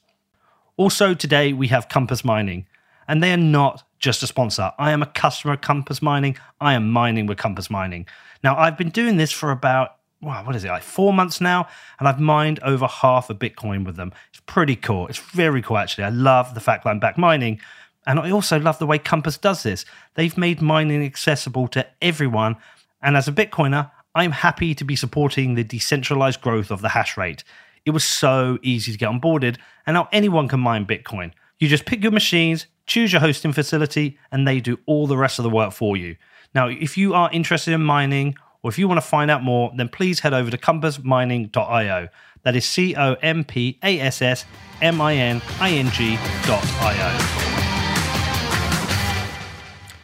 Also, 0.78 1.16
today 1.16 1.52
we 1.52 1.70
have 1.70 1.90
Compass 1.90 2.24
Mining, 2.24 2.68
and 3.08 3.24
they 3.24 3.34
are 3.34 3.38
not 3.38 3.84
just 3.98 4.22
a 4.22 4.28
sponsor. 4.28 4.72
I 4.78 4.92
am 4.92 5.02
a 5.02 5.08
customer 5.08 5.56
of 5.56 5.62
Compass 5.62 6.02
Mining. 6.02 6.38
I 6.62 6.74
am 6.74 6.92
mining 6.92 7.26
with 7.26 7.38
Compass 7.38 7.70
Mining. 7.70 8.06
Now, 8.44 8.56
I've 8.58 8.78
been 8.78 8.92
doing 8.92 9.18
this 9.18 9.32
for 9.32 9.52
about, 9.52 9.96
wow, 10.22 10.46
what 10.46 10.56
is 10.56 10.64
it, 10.64 10.70
like 10.70 10.84
four 10.84 11.12
months 11.12 11.42
now, 11.42 11.68
and 11.98 12.08
I've 12.08 12.20
mined 12.20 12.60
over 12.64 12.88
half 12.88 13.30
a 13.30 13.36
Bitcoin 13.36 13.86
with 13.86 13.96
them. 13.98 14.14
It's 14.30 14.42
pretty 14.46 14.76
cool. 14.76 15.08
It's 15.08 15.20
very 15.20 15.62
cool, 15.62 15.78
actually. 15.78 16.06
I 16.06 16.10
love 16.10 16.54
the 16.54 16.62
fact 16.62 16.84
that 16.84 16.92
I'm 16.92 17.00
back 17.00 17.18
mining. 17.18 17.60
And 18.08 18.20
I 18.20 18.32
also 18.32 18.58
love 18.58 18.80
the 18.80 18.88
way 18.88 18.98
Compass 18.98 19.38
does 19.38 19.64
this. 19.64 19.84
They've 20.16 20.38
made 20.38 20.62
mining 20.62 21.04
accessible 21.04 21.68
to 21.70 21.86
everyone. 22.02 22.56
And 23.02 23.18
as 23.18 23.28
a 23.28 23.34
Bitcoiner, 23.34 23.92
I'm 24.20 24.32
happy 24.32 24.76
to 24.76 24.84
be 24.84 24.98
supporting 24.98 25.56
the 25.56 25.64
decentralized 25.64 26.42
growth 26.42 26.72
of 26.72 26.82
the 26.82 26.90
hash 26.90 27.16
rate. 27.16 27.46
It 27.86 27.92
was 27.92 28.04
so 28.04 28.60
easy 28.62 28.92
to 28.92 28.98
get 28.98 29.10
onboarded, 29.10 29.56
and 29.88 29.94
now 29.94 30.10
anyone 30.12 30.50
can 30.50 30.60
mine 30.60 30.86
Bitcoin. 30.86 31.32
You 31.58 31.70
just 31.70 31.86
pick 31.86 32.04
your 32.04 32.12
machines, 32.12 32.68
choose 32.86 33.14
your 33.14 33.22
hosting 33.22 33.54
facility, 33.54 34.18
and 34.30 34.46
they 34.46 34.60
do 34.60 34.78
all 34.86 35.08
the 35.08 35.16
rest 35.16 35.40
of 35.40 35.44
the 35.44 35.50
work 35.50 35.72
for 35.72 35.96
you. 35.96 36.18
Now, 36.54 36.68
if 36.68 36.98
you 36.98 37.14
are 37.14 37.32
interested 37.32 37.74
in 37.74 37.82
mining, 37.82 38.36
or 38.62 38.70
if 38.70 38.78
you 38.78 38.90
want 38.90 38.98
to 38.98 39.08
find 39.08 39.32
out 39.32 39.42
more, 39.42 39.72
then 39.78 39.88
please 39.88 40.20
head 40.20 40.34
over 40.34 40.52
to 40.52 40.58
compassmining.io. 40.58 42.10
That 42.44 42.56
is 42.58 42.66
C 42.66 42.96
O 42.98 43.14
M 43.22 43.46
P 43.46 43.80
A 43.82 44.02
S 44.02 44.22
S 44.22 44.44
M 44.82 45.00
I 45.00 45.16
N 45.16 45.42
I 45.62 45.70
N 45.72 45.90
G.io. 45.92 47.10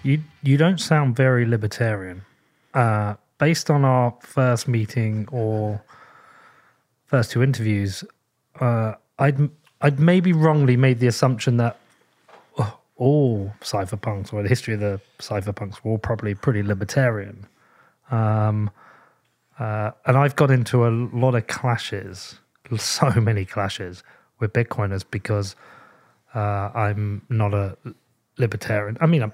You 0.03 0.23
you 0.41 0.55
don't 0.55 0.79
sound 0.79 1.17
very 1.17 1.45
libertarian. 1.45 2.21
Uh, 2.73 3.15
based 3.37 3.69
on 3.69 3.83
our 3.85 4.15
first 4.21 4.67
meeting 4.67 5.27
or 5.31 5.83
first 7.05 7.31
two 7.31 7.43
interviews, 7.43 8.03
uh, 8.59 8.93
I'd 9.19 9.49
I'd 9.81 9.99
maybe 9.99 10.33
wrongly 10.33 10.77
made 10.77 10.99
the 10.99 11.07
assumption 11.07 11.57
that 11.57 11.77
oh, 12.57 12.79
all 12.95 13.53
cypherpunks 13.61 14.33
or 14.33 14.41
the 14.41 14.49
history 14.49 14.73
of 14.73 14.79
the 14.79 14.99
cypherpunks 15.19 15.83
were 15.83 15.91
all 15.91 15.97
probably 15.97 16.33
pretty 16.33 16.63
libertarian. 16.63 17.45
Um, 18.11 18.71
uh, 19.59 19.91
and 20.05 20.17
I've 20.17 20.35
got 20.35 20.51
into 20.51 20.85
a 20.85 20.89
lot 20.89 21.35
of 21.35 21.47
clashes, 21.47 22.39
so 22.77 23.09
many 23.11 23.45
clashes 23.45 24.03
with 24.39 24.53
Bitcoiners 24.53 25.03
because 25.09 25.55
uh, 26.33 26.69
I'm 26.73 27.21
not 27.29 27.53
a 27.53 27.77
libertarian. 28.37 28.97
I 28.99 29.05
mean, 29.05 29.23
I'm, 29.23 29.31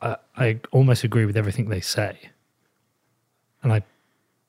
I, 0.00 0.16
I 0.36 0.60
almost 0.70 1.04
agree 1.04 1.24
with 1.24 1.36
everything 1.36 1.68
they 1.68 1.80
say, 1.80 2.30
and 3.62 3.72
I, 3.72 3.82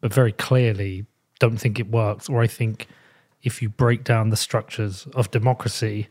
very 0.04 0.32
clearly 0.32 1.06
don't 1.40 1.58
think 1.58 1.80
it 1.80 1.90
works. 1.90 2.30
Or 2.30 2.42
I 2.42 2.48
think 2.48 2.88
if 3.44 3.62
you 3.62 3.70
break 3.70 4.04
down 4.04 4.30
the 4.30 4.38
structures 4.38 5.08
of 5.14 5.32
democracy, 5.32 6.08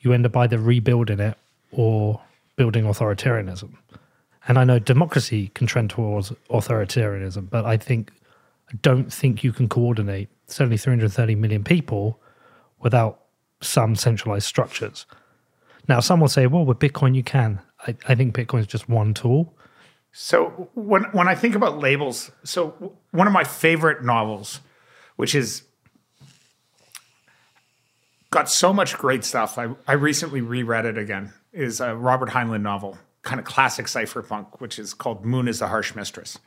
you 0.00 0.12
end 0.12 0.26
up 0.26 0.36
either 0.36 0.58
rebuilding 0.58 1.20
it 1.20 1.36
or 1.72 2.20
building 2.56 2.84
authoritarianism. 2.84 3.74
And 4.46 4.58
I 4.58 4.64
know 4.64 4.78
democracy 4.78 5.50
can 5.54 5.66
trend 5.66 5.90
towards 5.90 6.32
authoritarianism, 6.50 7.50
but 7.50 7.64
I 7.66 7.76
think 7.76 8.12
I 8.70 8.76
don't 8.82 9.12
think 9.12 9.42
you 9.42 9.52
can 9.52 9.68
coordinate 9.68 10.28
certainly 10.46 10.76
330 10.76 11.34
million 11.34 11.64
people 11.64 12.20
without 12.80 13.20
some 13.60 13.96
centralized 13.96 14.46
structures. 14.46 15.06
Now, 15.88 16.00
some 16.00 16.20
will 16.20 16.28
say, 16.28 16.46
well, 16.46 16.64
with 16.64 16.78
Bitcoin, 16.78 17.14
you 17.14 17.22
can. 17.22 17.60
I, 17.86 17.96
I 18.08 18.14
think 18.14 18.34
Bitcoin 18.34 18.60
is 18.60 18.66
just 18.66 18.88
one 18.88 19.14
tool. 19.14 19.54
So 20.12 20.70
when 20.74 21.04
when 21.12 21.28
I 21.28 21.34
think 21.34 21.54
about 21.54 21.78
labels, 21.78 22.30
so 22.44 22.96
one 23.10 23.26
of 23.26 23.32
my 23.32 23.44
favorite 23.44 24.04
novels, 24.04 24.60
which 25.16 25.34
is 25.34 25.62
got 28.30 28.50
so 28.50 28.72
much 28.72 28.96
great 28.98 29.24
stuff. 29.24 29.58
I, 29.58 29.68
I 29.86 29.92
recently 29.92 30.40
reread 30.40 30.84
it 30.84 30.98
again. 30.98 31.32
Is 31.52 31.80
a 31.80 31.94
Robert 31.94 32.30
Heinlein 32.30 32.62
novel, 32.62 32.98
kind 33.22 33.40
of 33.40 33.46
classic 33.46 33.86
cypherpunk, 33.86 34.60
which 34.60 34.78
is 34.78 34.92
called 34.94 35.24
Moon 35.24 35.48
is 35.48 35.60
the 35.60 35.68
Harsh 35.68 35.94
Mistress. 35.94 36.38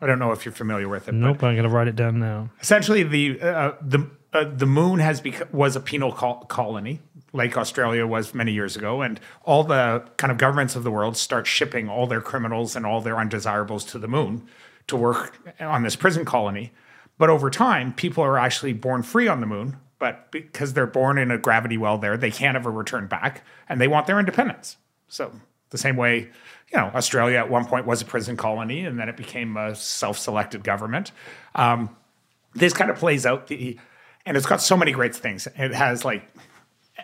I 0.00 0.06
don't 0.06 0.18
know 0.18 0.32
if 0.32 0.44
you're 0.44 0.52
familiar 0.52 0.88
with 0.88 1.08
it. 1.08 1.14
Nope, 1.14 1.42
I'm 1.42 1.54
going 1.54 1.62
to 1.62 1.68
write 1.68 1.88
it 1.88 1.96
down 1.96 2.20
now. 2.20 2.50
Essentially, 2.60 3.02
the 3.02 3.40
uh, 3.40 3.72
the 3.80 4.10
uh, 4.32 4.44
the 4.44 4.66
moon 4.66 4.98
has 4.98 5.20
bec- 5.20 5.52
was 5.52 5.76
a 5.76 5.80
penal 5.80 6.12
col- 6.12 6.44
colony, 6.44 7.00
like 7.32 7.56
Australia 7.56 8.06
was 8.06 8.34
many 8.34 8.52
years 8.52 8.76
ago, 8.76 9.02
and 9.02 9.20
all 9.44 9.64
the 9.64 10.04
kind 10.16 10.30
of 10.30 10.38
governments 10.38 10.76
of 10.76 10.84
the 10.84 10.90
world 10.90 11.16
start 11.16 11.46
shipping 11.46 11.88
all 11.88 12.06
their 12.06 12.20
criminals 12.20 12.76
and 12.76 12.84
all 12.84 13.00
their 13.00 13.18
undesirables 13.18 13.84
to 13.84 13.98
the 13.98 14.08
moon 14.08 14.46
to 14.86 14.96
work 14.96 15.38
on 15.60 15.82
this 15.82 15.96
prison 15.96 16.24
colony. 16.24 16.72
But 17.18 17.30
over 17.30 17.50
time, 17.50 17.92
people 17.92 18.22
are 18.22 18.38
actually 18.38 18.72
born 18.72 19.02
free 19.02 19.28
on 19.28 19.40
the 19.40 19.46
moon, 19.46 19.76
but 19.98 20.30
because 20.30 20.72
they're 20.72 20.86
born 20.86 21.18
in 21.18 21.30
a 21.30 21.38
gravity 21.38 21.76
well 21.76 21.98
there, 21.98 22.16
they 22.16 22.30
can't 22.30 22.56
ever 22.56 22.70
return 22.70 23.06
back, 23.06 23.44
and 23.68 23.80
they 23.80 23.88
want 23.88 24.06
their 24.06 24.18
independence. 24.18 24.76
So 25.08 25.32
the 25.70 25.78
same 25.78 25.96
way, 25.96 26.30
you 26.72 26.78
know, 26.78 26.90
Australia 26.94 27.38
at 27.38 27.50
one 27.50 27.64
point 27.64 27.86
was 27.86 28.02
a 28.02 28.04
prison 28.04 28.36
colony, 28.36 28.84
and 28.84 28.98
then 28.98 29.08
it 29.08 29.16
became 29.16 29.56
a 29.56 29.74
self-selected 29.74 30.62
government. 30.62 31.12
Um, 31.54 31.96
this 32.54 32.72
kind 32.72 32.90
of 32.90 32.98
plays 32.98 33.26
out 33.26 33.48
the, 33.48 33.78
and 34.28 34.36
it's 34.36 34.44
got 34.44 34.60
so 34.60 34.76
many 34.76 34.92
great 34.92 35.16
things. 35.16 35.48
It 35.56 35.72
has 35.72 36.04
like 36.04 36.22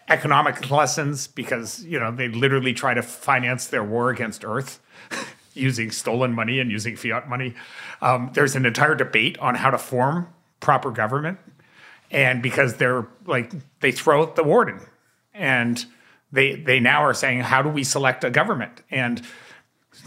economic 0.09 0.71
lessons 0.71 1.27
because 1.27 1.83
you 1.85 1.99
know 1.99 2.13
they 2.13 2.29
literally 2.29 2.75
try 2.75 2.93
to 2.93 3.03
finance 3.03 3.67
their 3.69 3.83
war 3.83 4.11
against 4.11 4.45
Earth 4.45 4.79
using 5.55 5.91
stolen 5.91 6.35
money 6.35 6.61
and 6.61 6.71
using 6.71 6.97
fiat 6.97 7.27
money. 7.27 7.55
Um, 8.03 8.31
there's 8.35 8.55
an 8.55 8.67
entire 8.67 8.95
debate 8.95 9.39
on 9.39 9.55
how 9.55 9.71
to 9.71 9.79
form 9.79 10.29
proper 10.61 10.91
government, 10.91 11.39
and 12.11 12.43
because 12.43 12.77
they're 12.77 13.09
like 13.27 13.53
they 13.81 13.91
throw 13.91 14.23
out 14.23 14.37
the 14.37 14.45
warden, 14.45 14.81
and 15.33 15.87
they 16.31 16.57
they 16.57 16.79
now 16.79 17.03
are 17.03 17.15
saying 17.15 17.41
how 17.41 17.63
do 17.63 17.71
we 17.71 17.85
select 17.85 18.23
a 18.23 18.31
government 18.31 18.83
and 18.91 19.23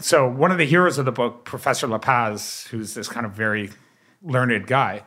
so 0.00 0.28
one 0.28 0.52
of 0.52 0.58
the 0.58 0.66
heroes 0.66 0.98
of 0.98 1.06
the 1.06 1.12
book, 1.12 1.46
Professor 1.46 1.86
La 1.86 1.96
Paz, 1.96 2.68
who's 2.70 2.92
this 2.92 3.08
kind 3.08 3.24
of 3.24 3.32
very 3.32 3.70
learned 4.22 4.66
guy, 4.66 5.02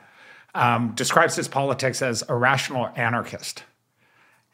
um, 0.54 0.94
describes 0.96 1.36
his 1.36 1.48
politics 1.48 2.02
as 2.02 2.24
a 2.28 2.36
rational 2.36 2.90
anarchist. 2.96 3.64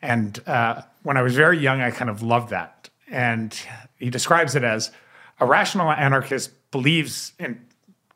And 0.02 0.39
uh, 0.48 0.84
when 1.04 1.18
I 1.18 1.22
was 1.22 1.36
very 1.36 1.58
young, 1.58 1.82
I 1.82 1.91
kind 1.91 2.10
of 2.10 2.22
loved 2.22 2.50
that. 2.50 2.89
And 3.10 3.58
he 3.98 4.10
describes 4.10 4.56
it 4.56 4.64
as 4.64 4.91
a 5.39 5.45
rational 5.45 5.91
anarchist 5.91 6.52
believes 6.72 7.34
in 7.39 7.66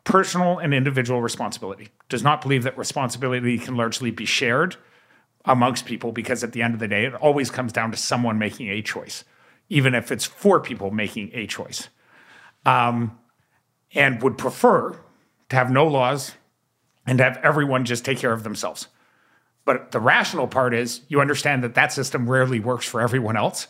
personal 0.04 0.60
and 0.60 0.74
individual 0.74 1.22
responsibility, 1.22 1.90
does 2.10 2.24
not 2.24 2.42
believe 2.42 2.64
that 2.64 2.78
responsibility 2.78 3.58
can 3.58 3.76
largely 3.76 4.12
be 4.12 4.26
shared 4.26 4.76
amongst 5.46 5.86
people 5.86 6.12
because 6.12 6.44
at 6.44 6.52
the 6.52 6.62
end 6.62 6.74
of 6.74 6.80
the 6.80 6.88
day, 6.88 7.06
it 7.06 7.14
always 7.16 7.50
comes 7.50 7.72
down 7.72 7.92
to 7.92 7.98
someone 7.98 8.38
making 8.38 8.70
a 8.70 8.82
choice, 8.82 9.24
even 9.70 9.96
if 9.96 10.12
it's 10.12 10.26
four 10.26 10.60
people 10.60 10.92
making 10.92 11.32
a 11.34 11.48
choice. 11.48 11.90
Um, 12.66 13.18
and 13.94 14.22
would 14.22 14.38
prefer 14.38 14.98
to 15.50 15.56
have 15.56 15.72
no 15.72 15.86
laws 15.86 16.34
and 17.06 17.20
have 17.20 17.38
everyone 17.43 17.86
just 17.86 18.06
take 18.06 18.18
care 18.18 18.34
of 18.34 18.43
themselves. 18.43 18.88
But 19.66 19.91
the 19.91 19.99
rational 19.99 20.47
part 20.47 20.74
is 20.74 21.02
you 21.08 21.22
understand 21.22 21.64
that 21.64 21.76
that 21.76 21.91
system 21.93 22.30
rarely 22.30 22.60
works 22.60 22.86
for 22.86 23.02
everyone 23.02 23.38
else. 23.38 23.68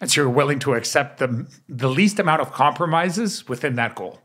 And 0.00 0.10
so 0.10 0.22
you're 0.22 0.30
willing 0.30 0.58
to 0.60 0.74
accept 0.74 1.18
the, 1.18 1.46
the 1.68 1.88
least 1.88 2.18
amount 2.18 2.42
of 2.42 2.52
compromises 2.52 3.48
within 3.48 3.76
that 3.76 3.94
goal. 3.94 4.20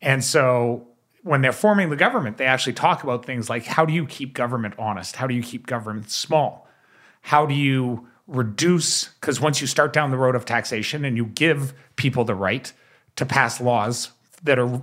And 0.00 0.22
so 0.22 0.88
when 1.22 1.40
they're 1.40 1.52
forming 1.52 1.90
the 1.90 1.96
government, 1.96 2.36
they 2.36 2.44
actually 2.44 2.74
talk 2.74 3.02
about 3.02 3.24
things 3.24 3.50
like 3.50 3.64
how 3.64 3.84
do 3.84 3.92
you 3.92 4.06
keep 4.06 4.34
government 4.34 4.74
honest? 4.78 5.16
How 5.16 5.26
do 5.26 5.34
you 5.34 5.42
keep 5.42 5.66
government 5.66 6.10
small? 6.10 6.68
How 7.22 7.46
do 7.46 7.54
you 7.54 8.06
reduce? 8.28 9.08
Because 9.08 9.40
once 9.40 9.60
you 9.60 9.66
start 9.66 9.92
down 9.92 10.10
the 10.10 10.18
road 10.18 10.36
of 10.36 10.44
taxation 10.44 11.04
and 11.04 11.16
you 11.16 11.26
give 11.26 11.74
people 11.96 12.24
the 12.24 12.34
right 12.34 12.72
to 13.16 13.26
pass 13.26 13.60
laws 13.60 14.12
that 14.44 14.58
are 14.58 14.80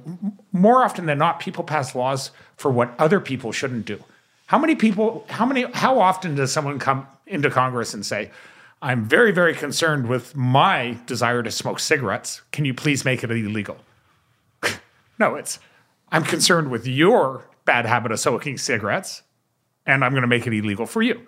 more 0.51 0.83
often 0.83 1.05
than 1.05 1.17
not, 1.17 1.39
people 1.39 1.63
pass 1.63 1.95
laws 1.95 2.31
for 2.63 2.71
what 2.71 2.95
other 2.97 3.19
people 3.19 3.51
shouldn't 3.51 3.85
do. 3.85 4.01
How 4.45 4.57
many 4.57 4.73
people, 4.73 5.25
how 5.27 5.45
many, 5.45 5.63
how 5.73 5.99
often 5.99 6.35
does 6.35 6.49
someone 6.49 6.79
come 6.79 7.05
into 7.27 7.49
Congress 7.49 7.93
and 7.93 8.05
say, 8.05 8.31
I'm 8.81 9.03
very, 9.03 9.33
very 9.33 9.53
concerned 9.53 10.07
with 10.07 10.33
my 10.33 10.97
desire 11.05 11.43
to 11.43 11.51
smoke 11.51 11.81
cigarettes. 11.81 12.41
Can 12.53 12.63
you 12.63 12.73
please 12.73 13.03
make 13.03 13.21
it 13.21 13.31
illegal? 13.31 13.75
no, 15.19 15.35
it's 15.35 15.59
I'm 16.09 16.23
concerned 16.23 16.71
with 16.71 16.87
your 16.87 17.49
bad 17.65 17.85
habit 17.85 18.13
of 18.13 18.19
smoking 18.21 18.57
cigarettes, 18.57 19.23
and 19.85 20.05
I'm 20.05 20.11
going 20.11 20.21
to 20.21 20.27
make 20.27 20.47
it 20.47 20.53
illegal 20.53 20.85
for 20.85 21.01
you. 21.01 21.19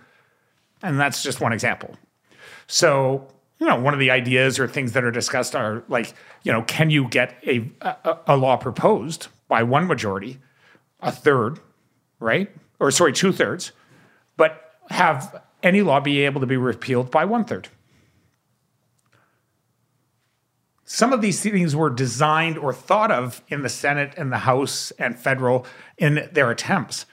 And 0.81 0.97
that's 0.97 1.21
just 1.21 1.41
one 1.41 1.51
example. 1.51 1.97
So, 2.67 3.27
you 3.59 3.67
know, 3.67 3.77
one 3.77 3.93
of 3.93 3.99
the 3.99 4.11
ideas 4.11 4.57
or 4.57 4.69
things 4.69 4.93
that 4.93 5.03
are 5.03 5.11
discussed 5.11 5.53
are 5.53 5.83
like, 5.89 6.13
you 6.43 6.53
know, 6.53 6.61
can 6.61 6.89
you 6.89 7.09
get 7.09 7.35
a, 7.45 7.69
a, 7.81 8.19
a 8.27 8.37
law 8.37 8.55
proposed 8.55 9.27
by 9.49 9.63
one 9.63 9.85
majority, 9.85 10.39
a 11.05 11.11
third, 11.11 11.59
right? 12.19 12.49
Or 12.79 12.91
sorry, 12.91 13.13
two 13.13 13.31
thirds, 13.31 13.71
but 14.35 14.73
have 14.89 15.41
any 15.63 15.81
law 15.81 16.01
be 16.01 16.21
able 16.25 16.41
to 16.41 16.47
be 16.47 16.57
repealed 16.57 17.11
by 17.11 17.23
one 17.23 17.45
third? 17.45 17.69
Some 20.83 21.13
of 21.13 21.21
these 21.21 21.41
things 21.41 21.75
were 21.75 21.89
designed 21.89 22.57
or 22.57 22.73
thought 22.73 23.11
of 23.11 23.41
in 23.47 23.61
the 23.61 23.69
Senate 23.69 24.13
and 24.17 24.31
the 24.31 24.39
House 24.39 24.91
and 24.99 25.17
federal 25.17 25.65
in 25.97 26.29
their 26.31 26.51
attempts, 26.51 27.05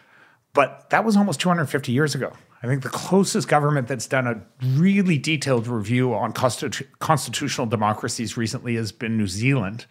but 0.52 0.90
that 0.90 1.04
was 1.04 1.16
almost 1.16 1.40
250 1.40 1.92
years 1.92 2.14
ago. 2.14 2.32
I 2.62 2.66
think 2.66 2.82
the 2.82 2.90
closest 2.90 3.48
government 3.48 3.88
that's 3.88 4.06
done 4.06 4.26
a 4.26 4.42
really 4.64 5.18
detailed 5.18 5.66
review 5.66 6.14
on 6.14 6.32
constitu- 6.32 6.86
constitutional 7.00 7.66
democracies 7.66 8.36
recently 8.36 8.76
has 8.76 8.92
been 8.92 9.16
New 9.16 9.26
Zealand. 9.26 9.86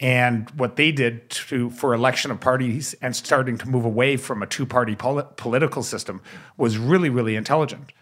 And 0.00 0.48
what 0.50 0.76
they 0.76 0.92
did 0.92 1.28
to 1.30 1.68
for 1.68 1.92
election 1.92 2.30
of 2.30 2.40
parties 2.40 2.94
and 3.02 3.14
starting 3.14 3.58
to 3.58 3.68
move 3.68 3.84
away 3.84 4.16
from 4.16 4.42
a 4.42 4.46
two-party 4.46 4.96
pol- 4.96 5.22
political 5.36 5.82
system 5.82 6.22
was 6.56 6.78
really, 6.78 7.10
really 7.10 7.36
intelligent. 7.36 7.92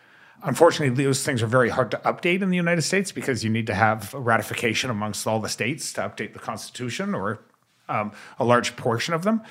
Unfortunately, 0.44 1.04
those 1.04 1.24
things 1.24 1.42
are 1.42 1.48
very 1.48 1.70
hard 1.70 1.90
to 1.90 1.96
update 1.98 2.40
in 2.40 2.50
the 2.50 2.56
United 2.56 2.82
States 2.82 3.10
because 3.10 3.42
you 3.42 3.50
need 3.50 3.66
to 3.66 3.74
have 3.74 4.14
ratification 4.14 4.88
amongst 4.88 5.26
all 5.26 5.40
the 5.40 5.48
states 5.48 5.92
to 5.94 6.00
update 6.00 6.32
the 6.34 6.38
Constitution 6.38 7.12
or 7.12 7.40
um, 7.88 8.12
a 8.38 8.44
large 8.44 8.76
portion 8.76 9.12
of 9.12 9.24
them. 9.24 9.42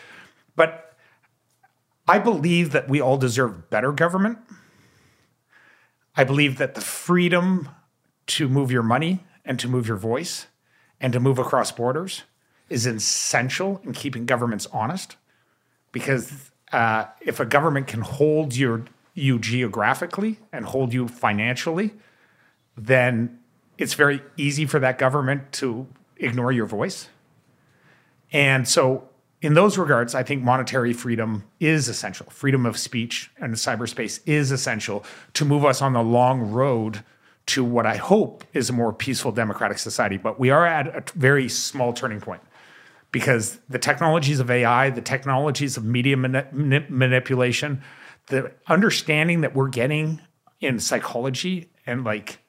But 0.55 0.95
I 2.07 2.19
believe 2.19 2.71
that 2.71 2.87
we 2.87 3.01
all 3.01 3.17
deserve 3.17 3.69
better 3.69 3.91
government. 3.91 4.37
I 6.15 6.23
believe 6.23 6.57
that 6.57 6.75
the 6.75 6.81
freedom 6.81 7.67
to 8.27 8.47
move 8.47 8.71
your 8.71 8.83
money 8.83 9.25
and 9.43 9.59
to 9.59 9.67
move 9.67 9.87
your 9.87 9.97
voice 9.97 10.47
and 11.01 11.11
to 11.11 11.19
move 11.19 11.37
across 11.37 11.73
borders 11.73 12.23
is 12.69 12.85
essential 12.85 13.81
in 13.83 13.93
keeping 13.93 14.25
governments 14.25 14.67
honest. 14.71 15.15
Because 15.91 16.51
uh, 16.71 17.05
if 17.21 17.39
a 17.39 17.45
government 17.45 17.87
can 17.87 18.01
hold 18.01 18.55
your 18.55 18.85
you 19.13 19.39
geographically 19.39 20.37
and 20.51 20.65
hold 20.65 20.93
you 20.93 21.07
financially, 21.07 21.93
then 22.77 23.39
it's 23.77 23.95
very 23.95 24.21
easy 24.37 24.65
for 24.65 24.79
that 24.79 24.97
government 24.97 25.51
to 25.51 25.87
ignore 26.17 26.51
your 26.51 26.67
voice. 26.67 27.09
And 28.31 28.67
so, 28.67 29.09
in 29.41 29.53
those 29.53 29.77
regards, 29.77 30.15
I 30.15 30.23
think 30.23 30.43
monetary 30.43 30.93
freedom 30.93 31.43
is 31.59 31.87
essential. 31.87 32.27
Freedom 32.29 32.65
of 32.65 32.77
speech 32.77 33.31
and 33.37 33.53
cyberspace 33.53 34.19
is 34.25 34.51
essential 34.51 35.03
to 35.33 35.45
move 35.45 35.63
us 35.63 35.81
on 35.81 35.93
the 35.93 36.01
long 36.01 36.51
road 36.51 37.03
to 37.47 37.63
what 37.63 37.85
I 37.85 37.97
hope 37.97 38.43
is 38.53 38.69
a 38.69 38.73
more 38.73 38.91
peaceful 38.91 39.31
democratic 39.31 39.77
society. 39.77 40.17
But 40.17 40.39
we 40.39 40.49
are 40.49 40.65
at 40.65 40.87
a 40.87 41.03
very 41.17 41.47
small 41.49 41.93
turning 41.93 42.19
point 42.19 42.41
because 43.11 43.59
the 43.69 43.79
technologies 43.79 44.39
of 44.39 44.51
AI, 44.51 44.89
the 44.89 45.01
technologies 45.01 45.77
of 45.77 45.85
media 45.85 46.17
mani- 46.17 46.85
manipulation, 46.89 47.81
the 48.27 48.51
understanding 48.67 49.41
that 49.41 49.55
we're 49.55 49.69
getting 49.69 50.21
in 50.59 50.79
psychology 50.79 51.71
and 51.85 52.03
like 52.03 52.39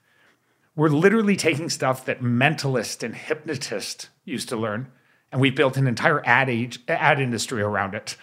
we're 0.75 0.89
literally 0.89 1.37
taking 1.37 1.69
stuff 1.69 2.05
that 2.07 2.21
mentalists 2.21 3.03
and 3.03 3.15
hypnotists 3.15 4.09
used 4.25 4.49
to 4.49 4.57
learn 4.57 4.91
and 5.31 5.41
we've 5.41 5.55
built 5.55 5.77
an 5.77 5.87
entire 5.87 6.25
ad 6.27 6.49
age 6.49 6.81
ad 6.89 7.21
industry 7.21 7.63
around 7.63 7.95
it 7.95 8.17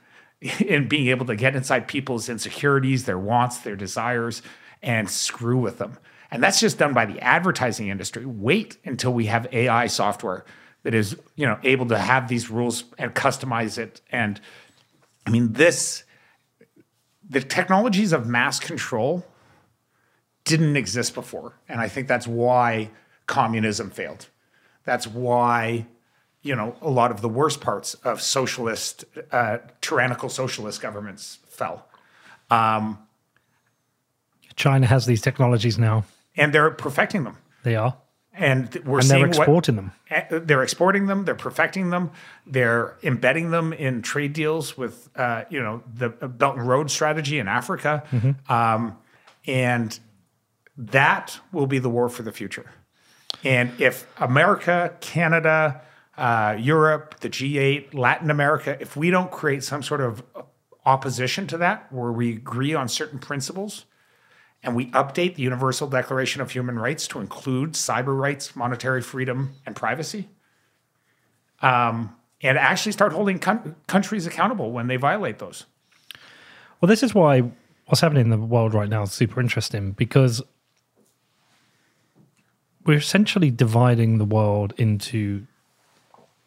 in 0.60 0.88
being 0.88 1.08
able 1.08 1.26
to 1.26 1.36
get 1.36 1.56
inside 1.56 1.88
people's 1.88 2.28
insecurities 2.28 3.04
their 3.04 3.18
wants 3.18 3.58
their 3.58 3.76
desires 3.76 4.42
and 4.82 5.10
screw 5.10 5.58
with 5.58 5.78
them. 5.78 5.98
And 6.30 6.42
that's 6.42 6.60
just 6.60 6.78
done 6.78 6.94
by 6.94 7.06
the 7.06 7.20
advertising 7.20 7.88
industry. 7.88 8.24
Wait 8.24 8.78
until 8.84 9.12
we 9.12 9.26
have 9.26 9.48
ai 9.52 9.86
software 9.86 10.44
that 10.82 10.94
is 10.94 11.16
you 11.36 11.46
know 11.46 11.58
able 11.62 11.86
to 11.86 11.98
have 11.98 12.28
these 12.28 12.50
rules 12.50 12.84
and 12.98 13.14
customize 13.14 13.78
it 13.78 14.00
and 14.10 14.40
i 15.26 15.30
mean 15.30 15.52
this 15.52 16.04
the 17.28 17.40
technologies 17.40 18.12
of 18.12 18.26
mass 18.26 18.58
control 18.58 19.24
didn't 20.44 20.76
exist 20.76 21.14
before. 21.14 21.54
And 21.68 21.80
I 21.80 21.88
think 21.88 22.08
that's 22.08 22.26
why 22.26 22.90
communism 23.26 23.90
failed. 23.90 24.26
That's 24.84 25.06
why, 25.06 25.86
you 26.42 26.56
know, 26.56 26.74
a 26.80 26.90
lot 26.90 27.12
of 27.12 27.20
the 27.20 27.28
worst 27.28 27.60
parts 27.60 27.94
of 27.94 28.20
socialist, 28.20 29.04
uh, 29.30 29.58
tyrannical 29.80 30.28
socialist 30.28 30.80
governments 30.80 31.38
fell. 31.46 31.86
Um, 32.50 32.98
China 34.56 34.86
has 34.86 35.06
these 35.06 35.20
technologies 35.20 35.78
now. 35.78 36.04
And 36.36 36.52
they're 36.52 36.70
perfecting 36.70 37.22
them. 37.22 37.36
They 37.62 37.76
are. 37.76 37.96
And 38.40 38.74
we're 38.86 38.98
and 38.98 39.06
seeing 39.06 39.20
they're 39.20 39.28
exporting 39.28 39.76
what, 39.76 39.92
them. 40.30 40.46
They're 40.46 40.62
exporting 40.62 41.06
them. 41.06 41.24
They're 41.26 41.34
perfecting 41.34 41.90
them. 41.90 42.10
They're 42.46 42.96
embedding 43.02 43.50
them 43.50 43.72
in 43.74 44.00
trade 44.00 44.32
deals 44.32 44.78
with, 44.78 45.10
uh, 45.14 45.44
you 45.50 45.62
know, 45.62 45.82
the 45.94 46.08
Belt 46.08 46.56
and 46.56 46.66
Road 46.66 46.90
strategy 46.90 47.38
in 47.38 47.46
Africa, 47.48 48.02
Mm-hmm. 48.10 48.52
um, 48.52 48.96
and 49.46 49.98
that 50.76 51.38
will 51.52 51.66
be 51.66 51.78
the 51.78 51.90
war 51.90 52.08
for 52.08 52.22
the 52.22 52.32
future. 52.32 52.72
And 53.44 53.78
if 53.78 54.06
America, 54.20 54.94
Canada, 55.00 55.82
uh, 56.16 56.56
Europe, 56.58 57.20
the 57.20 57.28
G8, 57.28 57.94
Latin 57.94 58.30
America, 58.30 58.76
if 58.80 58.96
we 58.96 59.10
don't 59.10 59.30
create 59.30 59.62
some 59.64 59.82
sort 59.82 60.00
of 60.00 60.22
opposition 60.84 61.46
to 61.48 61.58
that, 61.58 61.92
where 61.92 62.12
we 62.12 62.32
agree 62.32 62.74
on 62.74 62.88
certain 62.88 63.18
principles, 63.18 63.84
and 64.62 64.76
we 64.76 64.86
update 64.90 65.36
the 65.36 65.42
Universal 65.42 65.88
Declaration 65.88 66.42
of 66.42 66.50
Human 66.50 66.78
Rights 66.78 67.06
to 67.08 67.20
include 67.20 67.72
cyber 67.72 68.18
rights, 68.18 68.54
monetary 68.54 69.00
freedom, 69.00 69.54
and 69.64 69.74
privacy, 69.74 70.28
um, 71.62 72.14
and 72.42 72.58
actually 72.58 72.92
start 72.92 73.12
holding 73.12 73.38
coun- 73.38 73.76
countries 73.86 74.26
accountable 74.26 74.72
when 74.72 74.86
they 74.86 74.96
violate 74.96 75.38
those. 75.38 75.66
Well, 76.80 76.88
this 76.88 77.02
is 77.02 77.14
why 77.14 77.42
what's 77.86 78.00
happening 78.00 78.24
in 78.24 78.30
the 78.30 78.38
world 78.38 78.74
right 78.74 78.88
now 78.88 79.02
is 79.02 79.12
super 79.12 79.40
interesting 79.40 79.92
because 79.92 80.42
we're 82.84 82.98
essentially 82.98 83.50
dividing 83.50 84.18
the 84.18 84.24
world 84.24 84.72
into 84.76 85.46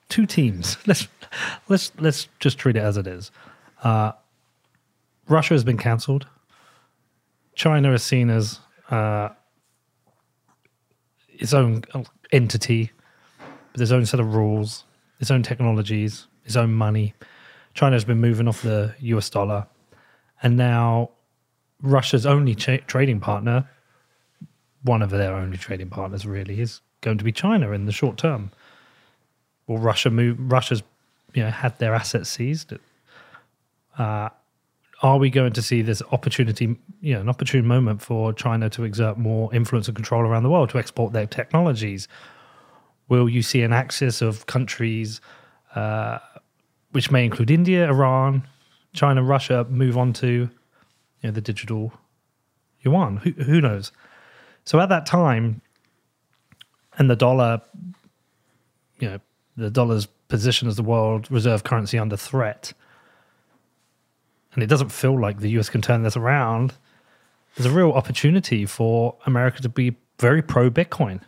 two 0.10 0.26
teams. 0.26 0.78
Let's 0.88 1.08
let's 1.68 1.92
let's 1.98 2.28
just 2.40 2.60
treat 2.60 2.76
it 2.76 2.82
as 2.82 2.98
it 2.98 3.08
is. 3.08 3.32
Uh, 3.84 4.12
Russia 5.28 5.56
has 5.56 5.64
been 5.64 5.78
cancelled. 5.78 6.28
China 7.56 7.94
is 7.94 8.04
seen 8.04 8.30
as 8.30 8.60
uh, 8.90 9.30
its 11.30 11.54
own 11.54 11.84
entity 12.32 12.92
with 13.72 13.82
its 13.82 13.92
own 13.92 14.06
set 14.06 14.20
of 14.20 14.34
rules, 14.34 14.86
its 15.20 15.32
own 15.32 15.44
technologies, 15.44 16.28
its 16.46 16.56
own 16.56 16.74
money. 16.74 17.14
China's 17.74 18.06
been 18.06 18.22
moving 18.22 18.48
off 18.48 18.62
the 18.62 18.94
US 19.00 19.30
dollar. 19.30 19.68
And 20.42 20.58
now 20.58 21.12
Russia's 21.82 22.26
only 22.26 22.56
cha- 22.56 22.78
trading 22.88 23.20
partner, 23.20 23.70
one 24.84 25.02
of 25.02 25.10
their 25.10 25.34
only 25.34 25.58
trading 25.58 25.90
partners 25.90 26.26
really, 26.26 26.60
is 26.60 26.82
going 27.02 27.18
to 27.18 27.24
be 27.24 27.32
China 27.32 27.72
in 27.72 27.86
the 27.86 27.92
short 27.92 28.18
term. 28.18 28.52
Will 29.68 29.78
Russia 29.78 30.10
move? 30.10 30.38
Russia's 30.40 30.84
you 31.34 31.44
know 31.44 31.50
had 31.50 31.78
their 31.80 31.96
assets 31.96 32.30
seized. 32.30 32.74
Uh, 33.98 34.30
are 35.04 35.18
we 35.18 35.30
going 35.30 35.52
to 35.52 35.62
see 35.62 35.82
this 35.82 36.02
opportunity, 36.14 36.78
you 37.02 37.14
know, 37.14 37.20
an 37.20 37.30
opportune 37.30 37.68
moment 37.68 38.02
for 38.02 38.32
China 38.32 38.70
to 38.70 38.86
exert 38.86 39.18
more 39.18 39.54
influence 39.54 39.90
and 39.90 39.96
control 39.96 40.22
around 40.22 40.44
the 40.44 40.50
world 40.50 40.70
to 40.70 40.78
export 40.80 41.12
their 41.12 41.28
technologies? 41.28 42.08
Will 43.10 43.28
you 43.28 43.42
see 43.42 43.62
an 43.64 43.74
axis 43.74 44.22
of 44.22 44.46
countries, 44.46 45.20
uh, 45.76 46.20
which 46.92 47.12
may 47.12 47.26
include 47.26 47.52
India, 47.52 47.86
Iran, 47.86 48.48
China, 48.94 49.22
Russia, 49.22 49.68
move 49.70 49.98
on 49.98 50.14
to 50.14 50.28
you 50.28 50.50
know, 51.22 51.32
the 51.32 51.42
digital 51.42 51.92
yuan? 52.80 53.18
Who, 53.18 53.32
who 53.32 53.60
knows? 53.60 53.92
So 54.64 54.80
at 54.80 54.88
that 54.88 55.06
time, 55.06 55.62
and 56.98 57.10
the 57.10 57.18
dollar, 57.18 57.62
you 59.00 59.10
know, 59.10 59.20
the 59.58 59.70
dollar's 59.70 60.06
position 60.06 60.70
as 60.70 60.78
the 60.78 60.84
world 60.84 61.30
reserve 61.30 61.66
currency 61.66 62.00
under 62.00 62.16
threat, 62.16 62.72
and 64.54 64.64
it 64.64 64.68
doesn't 64.68 64.90
feel 64.90 65.20
like 65.20 65.40
the 65.40 65.50
US 65.60 65.70
can 65.70 65.82
turn 65.82 66.04
this 66.04 66.18
around, 66.18 66.74
there's 67.56 67.72
a 67.72 67.76
real 67.76 67.92
opportunity 67.92 68.66
for 68.66 69.16
America 69.26 69.62
to 69.62 69.70
be 69.70 69.96
very 70.20 70.42
pro 70.42 70.70
Bitcoin. 70.70 71.22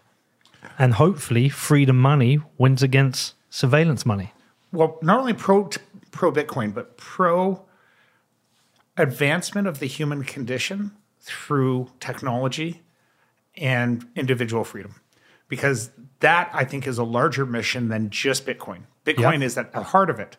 And 0.77 0.95
hopefully, 0.95 1.49
freedom 1.49 1.97
money 1.97 2.39
wins 2.57 2.83
against 2.83 3.35
surveillance 3.49 4.05
money. 4.05 4.33
Well, 4.71 4.97
not 5.01 5.19
only 5.19 5.33
pro 5.33 5.69
pro 6.11 6.31
Bitcoin, 6.31 6.73
but 6.73 6.97
pro 6.97 7.63
advancement 8.97 9.67
of 9.67 9.79
the 9.79 9.85
human 9.85 10.23
condition 10.23 10.91
through 11.21 11.89
technology 11.99 12.81
and 13.57 14.07
individual 14.15 14.63
freedom, 14.63 14.95
because 15.47 15.91
that 16.19 16.49
I 16.53 16.65
think 16.65 16.87
is 16.87 16.97
a 16.97 17.03
larger 17.03 17.45
mission 17.45 17.89
than 17.89 18.09
just 18.09 18.45
Bitcoin. 18.45 18.83
Bitcoin 19.05 19.43
is 19.43 19.57
at 19.57 19.71
the 19.71 19.83
heart 19.83 20.09
of 20.09 20.19
it, 20.19 20.35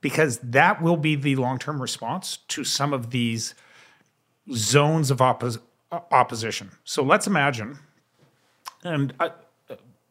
because 0.00 0.38
that 0.38 0.80
will 0.80 0.96
be 0.96 1.14
the 1.14 1.36
long 1.36 1.58
term 1.58 1.80
response 1.80 2.38
to 2.48 2.64
some 2.64 2.92
of 2.92 3.10
these 3.10 3.54
zones 4.52 5.10
of 5.10 5.18
oppos- 5.18 5.60
opposition. 5.90 6.70
So 6.84 7.02
let's 7.02 7.26
imagine, 7.26 7.78
and 8.84 9.12
I, 9.18 9.30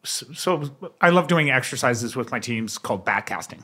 so 0.04 0.72
I 1.02 1.10
love 1.10 1.28
doing 1.28 1.50
exercises 1.50 2.16
with 2.16 2.32
my 2.32 2.40
teams 2.40 2.78
called 2.78 3.06
backcasting, 3.06 3.64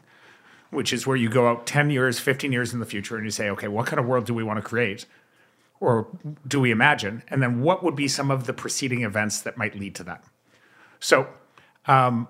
which 0.71 0.93
is 0.93 1.07
where 1.07 1.17
you 1.17 1.29
go 1.29 1.47
out 1.47 1.65
10 1.65 1.89
years, 1.89 2.19
15 2.19 2.51
years 2.51 2.73
in 2.73 2.79
the 2.79 2.85
future 2.85 3.15
and 3.15 3.25
you 3.25 3.31
say, 3.31 3.49
okay, 3.49 3.67
what 3.67 3.85
kind 3.85 3.99
of 3.99 4.05
world 4.05 4.25
do 4.25 4.33
we 4.33 4.43
want 4.43 4.57
to 4.57 4.63
create? 4.63 5.05
Or 5.79 6.07
do 6.47 6.59
we 6.59 6.71
imagine? 6.71 7.23
And 7.27 7.41
then 7.41 7.61
what 7.61 7.83
would 7.83 7.95
be 7.95 8.07
some 8.07 8.31
of 8.31 8.45
the 8.45 8.53
preceding 8.53 9.03
events 9.03 9.41
that 9.41 9.57
might 9.57 9.75
lead 9.75 9.95
to 9.95 10.03
that? 10.03 10.23
So, 10.99 11.27
um, 11.85 12.27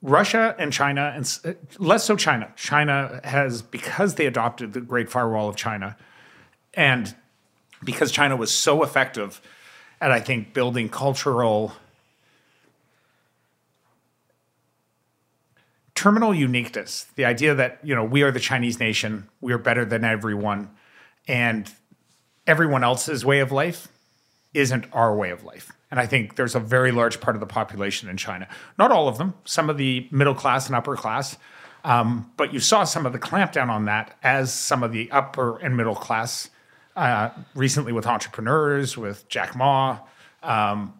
Russia 0.00 0.54
and 0.58 0.72
China, 0.72 1.12
and 1.14 1.38
uh, 1.44 1.52
less 1.78 2.04
so 2.04 2.16
China. 2.16 2.52
China 2.56 3.20
has, 3.24 3.62
because 3.62 4.14
they 4.14 4.26
adopted 4.26 4.72
the 4.72 4.80
Great 4.80 5.10
Firewall 5.10 5.48
of 5.48 5.56
China, 5.56 5.96
and 6.74 7.14
because 7.84 8.12
China 8.12 8.36
was 8.36 8.52
so 8.54 8.82
effective 8.82 9.40
at, 10.00 10.10
I 10.10 10.20
think, 10.20 10.54
building 10.54 10.88
cultural 10.88 11.72
terminal 15.94 16.32
uniqueness, 16.32 17.06
the 17.16 17.24
idea 17.24 17.56
that, 17.56 17.80
you 17.82 17.92
know, 17.92 18.04
we 18.04 18.22
are 18.22 18.30
the 18.30 18.38
Chinese 18.38 18.78
nation, 18.78 19.28
we 19.40 19.52
are 19.52 19.58
better 19.58 19.84
than 19.84 20.04
everyone, 20.04 20.70
and 21.26 21.74
everyone 22.46 22.84
else's 22.84 23.24
way 23.24 23.40
of 23.40 23.50
life 23.50 23.88
isn't 24.54 24.86
our 24.92 25.12
way 25.14 25.30
of 25.30 25.42
life. 25.42 25.72
And 25.90 25.98
I 25.98 26.06
think 26.06 26.36
there's 26.36 26.54
a 26.54 26.60
very 26.60 26.92
large 26.92 27.20
part 27.20 27.36
of 27.36 27.40
the 27.40 27.46
population 27.46 28.08
in 28.08 28.16
China. 28.16 28.46
Not 28.78 28.92
all 28.92 29.08
of 29.08 29.18
them, 29.18 29.34
some 29.44 29.70
of 29.70 29.78
the 29.78 30.06
middle 30.10 30.34
class 30.34 30.66
and 30.66 30.76
upper 30.76 30.96
class. 30.96 31.36
Um, 31.84 32.30
but 32.36 32.52
you 32.52 32.60
saw 32.60 32.84
some 32.84 33.06
of 33.06 33.12
the 33.12 33.18
clampdown 33.18 33.68
on 33.68 33.86
that 33.86 34.16
as 34.22 34.52
some 34.52 34.82
of 34.82 34.92
the 34.92 35.10
upper 35.10 35.58
and 35.58 35.76
middle 35.76 35.94
class 35.94 36.50
uh, 36.96 37.30
recently 37.54 37.92
with 37.92 38.06
entrepreneurs, 38.06 38.98
with 38.98 39.28
Jack 39.28 39.56
Ma, 39.56 39.98
um, 40.42 40.92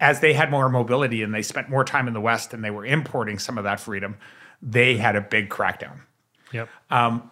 as 0.00 0.20
they 0.20 0.32
had 0.32 0.50
more 0.50 0.68
mobility 0.68 1.22
and 1.22 1.34
they 1.34 1.42
spent 1.42 1.68
more 1.68 1.84
time 1.84 2.06
in 2.06 2.14
the 2.14 2.20
West 2.20 2.54
and 2.54 2.64
they 2.64 2.70
were 2.70 2.86
importing 2.86 3.38
some 3.38 3.58
of 3.58 3.64
that 3.64 3.80
freedom, 3.80 4.16
they 4.62 4.96
had 4.96 5.16
a 5.16 5.20
big 5.20 5.50
crackdown. 5.50 6.00
Yep. 6.52 6.68
Um, 6.90 7.30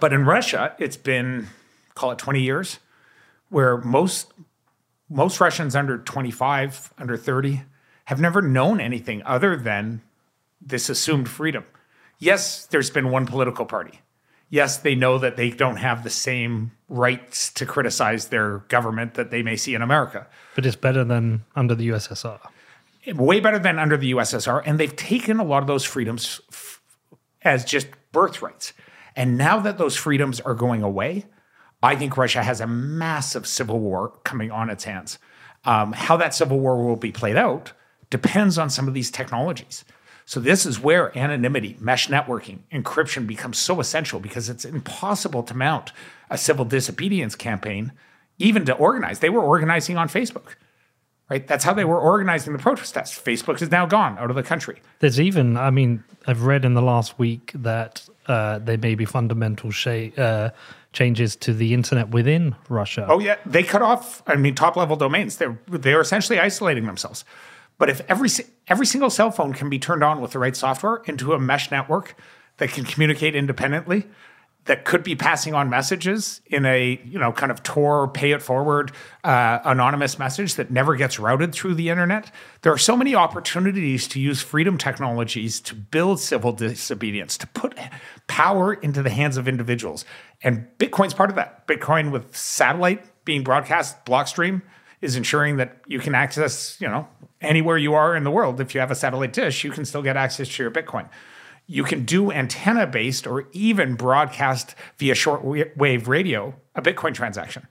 but 0.00 0.12
in 0.12 0.24
Russia, 0.24 0.74
it's 0.78 0.96
been 0.96 1.48
call 1.94 2.12
it 2.12 2.18
20 2.18 2.40
years, 2.40 2.78
where 3.50 3.78
most 3.78 4.32
most 5.08 5.40
Russians 5.40 5.74
under 5.74 5.98
25, 5.98 6.92
under 6.98 7.16
30, 7.16 7.62
have 8.06 8.20
never 8.20 8.42
known 8.42 8.80
anything 8.80 9.22
other 9.24 9.56
than 9.56 10.02
this 10.60 10.88
assumed 10.88 11.28
freedom. 11.28 11.64
Yes, 12.18 12.66
there's 12.66 12.90
been 12.90 13.10
one 13.10 13.26
political 13.26 13.64
party. 13.64 14.00
Yes, 14.50 14.78
they 14.78 14.94
know 14.94 15.18
that 15.18 15.36
they 15.36 15.50
don't 15.50 15.76
have 15.76 16.04
the 16.04 16.10
same 16.10 16.72
rights 16.88 17.52
to 17.52 17.66
criticize 17.66 18.28
their 18.28 18.58
government 18.68 19.14
that 19.14 19.30
they 19.30 19.42
may 19.42 19.56
see 19.56 19.74
in 19.74 19.82
America. 19.82 20.26
But 20.54 20.64
it's 20.64 20.76
better 20.76 21.04
than 21.04 21.44
under 21.54 21.74
the 21.74 21.88
USSR. 21.88 22.40
Way 23.14 23.40
better 23.40 23.58
than 23.58 23.78
under 23.78 23.96
the 23.96 24.12
USSR. 24.12 24.62
And 24.64 24.80
they've 24.80 24.94
taken 24.96 25.38
a 25.38 25.44
lot 25.44 25.62
of 25.62 25.66
those 25.66 25.84
freedoms 25.84 26.40
f- 26.50 26.80
as 27.42 27.64
just 27.64 27.88
birthrights. 28.12 28.72
And 29.14 29.36
now 29.36 29.60
that 29.60 29.78
those 29.78 29.96
freedoms 29.96 30.40
are 30.40 30.54
going 30.54 30.82
away, 30.82 31.26
I 31.82 31.94
think 31.96 32.16
Russia 32.16 32.42
has 32.42 32.60
a 32.60 32.66
massive 32.66 33.46
civil 33.46 33.78
war 33.78 34.18
coming 34.24 34.50
on 34.50 34.70
its 34.70 34.84
hands. 34.84 35.18
Um, 35.64 35.92
how 35.92 36.16
that 36.16 36.34
civil 36.34 36.58
war 36.58 36.84
will 36.84 36.96
be 36.96 37.12
played 37.12 37.36
out 37.36 37.72
depends 38.10 38.58
on 38.58 38.70
some 38.70 38.88
of 38.88 38.94
these 38.94 39.10
technologies. 39.10 39.84
So 40.24 40.40
this 40.40 40.66
is 40.66 40.78
where 40.78 41.16
anonymity, 41.16 41.76
mesh 41.80 42.08
networking, 42.08 42.58
encryption 42.70 43.26
becomes 43.26 43.58
so 43.58 43.80
essential 43.80 44.20
because 44.20 44.48
it's 44.48 44.64
impossible 44.64 45.42
to 45.44 45.54
mount 45.54 45.92
a 46.28 46.36
civil 46.36 46.64
disobedience 46.64 47.34
campaign, 47.34 47.92
even 48.38 48.66
to 48.66 48.74
organize. 48.74 49.20
They 49.20 49.30
were 49.30 49.42
organizing 49.42 49.96
on 49.96 50.08
Facebook, 50.08 50.56
right? 51.30 51.46
That's 51.46 51.64
how 51.64 51.74
they 51.74 51.84
were 51.84 52.00
organizing 52.00 52.52
the 52.52 52.58
protests. 52.58 53.18
Facebook 53.18 53.60
is 53.62 53.70
now 53.70 53.86
gone 53.86 54.18
out 54.18 54.30
of 54.30 54.36
the 54.36 54.42
country. 54.42 54.80
There's 55.00 55.20
even, 55.20 55.56
I 55.56 55.70
mean, 55.70 56.02
I've 56.26 56.42
read 56.42 56.64
in 56.64 56.74
the 56.74 56.82
last 56.82 57.18
week 57.18 57.52
that 57.54 58.08
uh, 58.26 58.58
there 58.58 58.78
may 58.78 58.94
be 58.94 59.04
fundamental 59.04 59.70
sh- 59.70 60.10
uh, 60.18 60.50
changes 60.92 61.36
to 61.36 61.52
the 61.52 61.74
internet 61.74 62.10
within 62.10 62.56
Russia. 62.68 63.06
Oh 63.08 63.18
yeah, 63.18 63.36
they 63.46 63.62
cut 63.62 63.82
off. 63.82 64.22
I 64.26 64.36
mean, 64.36 64.54
top 64.54 64.76
level 64.76 64.96
domains. 64.96 65.36
They're 65.36 65.58
they're 65.68 66.00
essentially 66.00 66.38
isolating 66.38 66.86
themselves. 66.86 67.24
But 67.78 67.88
if 67.88 68.00
every 68.08 68.28
every 68.66 68.86
single 68.86 69.10
cell 69.10 69.30
phone 69.30 69.52
can 69.52 69.70
be 69.70 69.78
turned 69.78 70.02
on 70.02 70.20
with 70.20 70.32
the 70.32 70.38
right 70.38 70.56
software 70.56 71.02
into 71.06 71.32
a 71.32 71.38
mesh 71.38 71.70
network 71.70 72.16
that 72.56 72.70
can 72.70 72.84
communicate 72.84 73.36
independently, 73.36 74.06
that 74.68 74.84
could 74.84 75.02
be 75.02 75.16
passing 75.16 75.54
on 75.54 75.70
messages 75.70 76.42
in 76.46 76.66
a 76.66 77.00
you 77.04 77.18
know 77.18 77.32
kind 77.32 77.50
of 77.50 77.62
Tor 77.62 78.06
pay 78.06 78.32
it 78.32 78.42
forward 78.42 78.92
uh, 79.24 79.58
anonymous 79.64 80.18
message 80.18 80.54
that 80.54 80.70
never 80.70 80.94
gets 80.94 81.18
routed 81.18 81.54
through 81.54 81.74
the 81.74 81.88
internet. 81.88 82.30
There 82.60 82.72
are 82.72 82.78
so 82.78 82.94
many 82.94 83.14
opportunities 83.14 84.06
to 84.08 84.20
use 84.20 84.42
freedom 84.42 84.76
technologies 84.76 85.58
to 85.60 85.74
build 85.74 86.20
civil 86.20 86.52
disobedience, 86.52 87.38
to 87.38 87.46
put 87.48 87.78
power 88.26 88.74
into 88.74 89.02
the 89.02 89.10
hands 89.10 89.38
of 89.38 89.48
individuals, 89.48 90.04
and 90.42 90.68
Bitcoin's 90.78 91.14
part 91.14 91.30
of 91.30 91.36
that. 91.36 91.66
Bitcoin 91.66 92.12
with 92.12 92.36
satellite 92.36 93.24
being 93.24 93.42
broadcast 93.42 94.04
Blockstream 94.04 94.60
is 95.00 95.16
ensuring 95.16 95.56
that 95.56 95.78
you 95.86 95.98
can 95.98 96.14
access 96.14 96.78
you 96.78 96.88
know 96.88 97.08
anywhere 97.40 97.78
you 97.78 97.94
are 97.94 98.14
in 98.14 98.22
the 98.22 98.30
world. 98.30 98.60
If 98.60 98.74
you 98.74 98.80
have 98.80 98.90
a 98.90 98.94
satellite 98.94 99.32
dish, 99.32 99.64
you 99.64 99.70
can 99.70 99.86
still 99.86 100.02
get 100.02 100.18
access 100.18 100.46
to 100.56 100.62
your 100.62 100.70
Bitcoin. 100.70 101.08
You 101.70 101.84
can 101.84 102.04
do 102.06 102.32
antenna 102.32 102.86
based 102.86 103.26
or 103.26 103.46
even 103.52 103.94
broadcast 103.94 104.74
via 104.96 105.14
shortwave 105.14 106.08
radio 106.08 106.54
a 106.74 106.80
Bitcoin 106.80 107.12
transaction. 107.12 107.68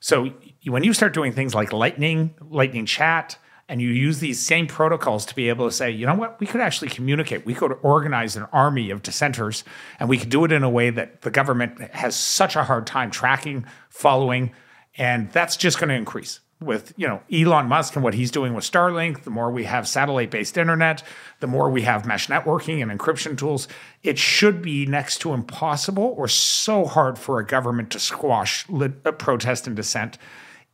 So 0.00 0.32
when 0.66 0.84
you 0.84 0.94
start 0.94 1.12
doing 1.12 1.32
things 1.32 1.54
like 1.54 1.72
Lightning, 1.72 2.34
Lightning 2.40 2.86
Chat, 2.86 3.38
and 3.68 3.80
you 3.80 3.88
use 3.88 4.20
these 4.20 4.44
same 4.44 4.66
protocols 4.66 5.24
to 5.26 5.34
be 5.34 5.48
able 5.48 5.66
to 5.68 5.74
say, 5.74 5.90
you 5.90 6.06
know 6.06 6.14
what, 6.14 6.40
we 6.40 6.46
could 6.46 6.60
actually 6.60 6.88
communicate. 6.88 7.46
We 7.46 7.54
could 7.54 7.72
organize 7.82 8.36
an 8.36 8.46
army 8.52 8.90
of 8.90 9.02
dissenters, 9.02 9.64
and 9.98 10.08
we 10.08 10.18
could 10.18 10.28
do 10.28 10.44
it 10.44 10.52
in 10.52 10.62
a 10.62 10.70
way 10.70 10.90
that 10.90 11.22
the 11.22 11.30
government 11.30 11.80
has 11.92 12.16
such 12.16 12.56
a 12.56 12.64
hard 12.64 12.86
time 12.86 13.10
tracking, 13.10 13.66
following, 13.88 14.52
and 14.96 15.30
that's 15.30 15.56
just 15.56 15.78
going 15.78 15.88
to 15.88 15.94
increase 15.94 16.40
with 16.60 16.92
you 16.96 17.06
know 17.06 17.22
Elon 17.32 17.66
Musk 17.66 17.94
and 17.94 18.04
what 18.04 18.14
he's 18.14 18.30
doing 18.30 18.54
with 18.54 18.64
Starlink, 18.64 19.24
the 19.24 19.30
more 19.30 19.50
we 19.50 19.64
have 19.64 19.86
satellite-based 19.86 20.56
internet, 20.56 21.02
the 21.40 21.46
more 21.46 21.70
we 21.70 21.82
have 21.82 22.06
mesh 22.06 22.28
networking 22.28 22.82
and 22.82 22.90
encryption 22.90 23.36
tools, 23.36 23.68
it 24.02 24.18
should 24.18 24.62
be 24.62 24.86
next 24.86 25.18
to 25.18 25.32
impossible 25.32 26.14
or 26.16 26.28
so 26.28 26.84
hard 26.84 27.18
for 27.18 27.38
a 27.38 27.46
government 27.46 27.90
to 27.90 27.98
squash 27.98 28.66
a 29.04 29.12
protest 29.12 29.66
and 29.66 29.76
dissent 29.76 30.18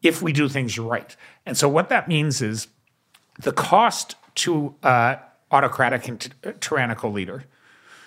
if 0.03 0.23
we 0.23 0.33
do 0.33 0.49
things 0.49 0.79
right. 0.79 1.17
And 1.45 1.57
so 1.57 1.69
what 1.69 1.89
that 1.91 2.09
means 2.09 2.41
is 2.41 2.69
the 3.39 3.53
cost 3.53 4.17
to 4.37 4.75
uh, 4.83 5.17
autocratic 5.51 6.09
and 6.09 6.21
t- 6.21 6.31
tyrannical 6.61 7.11
leader 7.11 7.45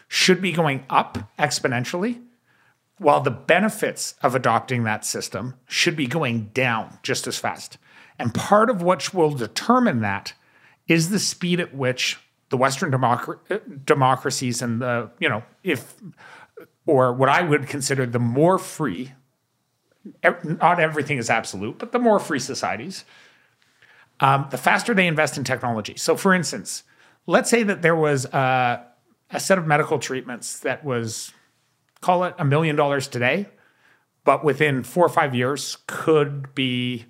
should 0.07 0.41
be 0.41 0.51
going 0.51 0.85
up 0.89 1.31
exponentially 1.37 2.21
while 3.03 3.21
the 3.21 3.31
benefits 3.31 4.15
of 4.21 4.33
adopting 4.33 4.83
that 4.83 5.05
system 5.05 5.55
should 5.67 5.95
be 5.95 6.07
going 6.07 6.49
down 6.53 6.97
just 7.03 7.27
as 7.27 7.37
fast. 7.37 7.77
And 8.17 8.33
part 8.33 8.69
of 8.69 8.81
what 8.81 9.13
will 9.13 9.31
determine 9.31 10.01
that 10.01 10.33
is 10.87 11.09
the 11.09 11.19
speed 11.19 11.59
at 11.59 11.75
which 11.75 12.19
the 12.49 12.57
Western 12.57 12.91
democ- 12.91 13.85
democracies 13.85 14.61
and 14.61 14.81
the, 14.81 15.09
you 15.19 15.27
know, 15.27 15.43
if, 15.63 15.95
or 16.85 17.13
what 17.13 17.29
I 17.29 17.41
would 17.41 17.67
consider 17.67 18.05
the 18.05 18.19
more 18.19 18.57
free, 18.57 19.13
not 20.43 20.79
everything 20.79 21.17
is 21.17 21.29
absolute, 21.29 21.77
but 21.77 21.91
the 21.91 21.99
more 21.99 22.19
free 22.19 22.39
societies, 22.39 23.05
um, 24.19 24.47
the 24.51 24.57
faster 24.57 24.93
they 24.93 25.07
invest 25.07 25.37
in 25.37 25.43
technology. 25.43 25.95
So, 25.97 26.15
for 26.15 26.33
instance, 26.33 26.83
let's 27.25 27.49
say 27.49 27.63
that 27.63 27.81
there 27.81 27.95
was 27.95 28.25
a, 28.25 28.85
a 29.31 29.39
set 29.39 29.57
of 29.57 29.65
medical 29.65 29.99
treatments 29.99 30.59
that 30.59 30.83
was 30.83 31.33
call 32.03 32.25
it 32.25 32.35
a 32.37 32.43
million 32.43 32.75
dollars 32.75 33.07
today, 33.07 33.47
but 34.25 34.43
within 34.43 34.83
four 34.83 35.05
or 35.05 35.09
five 35.09 35.33
years 35.33 35.77
could 35.87 36.53
be 36.53 37.05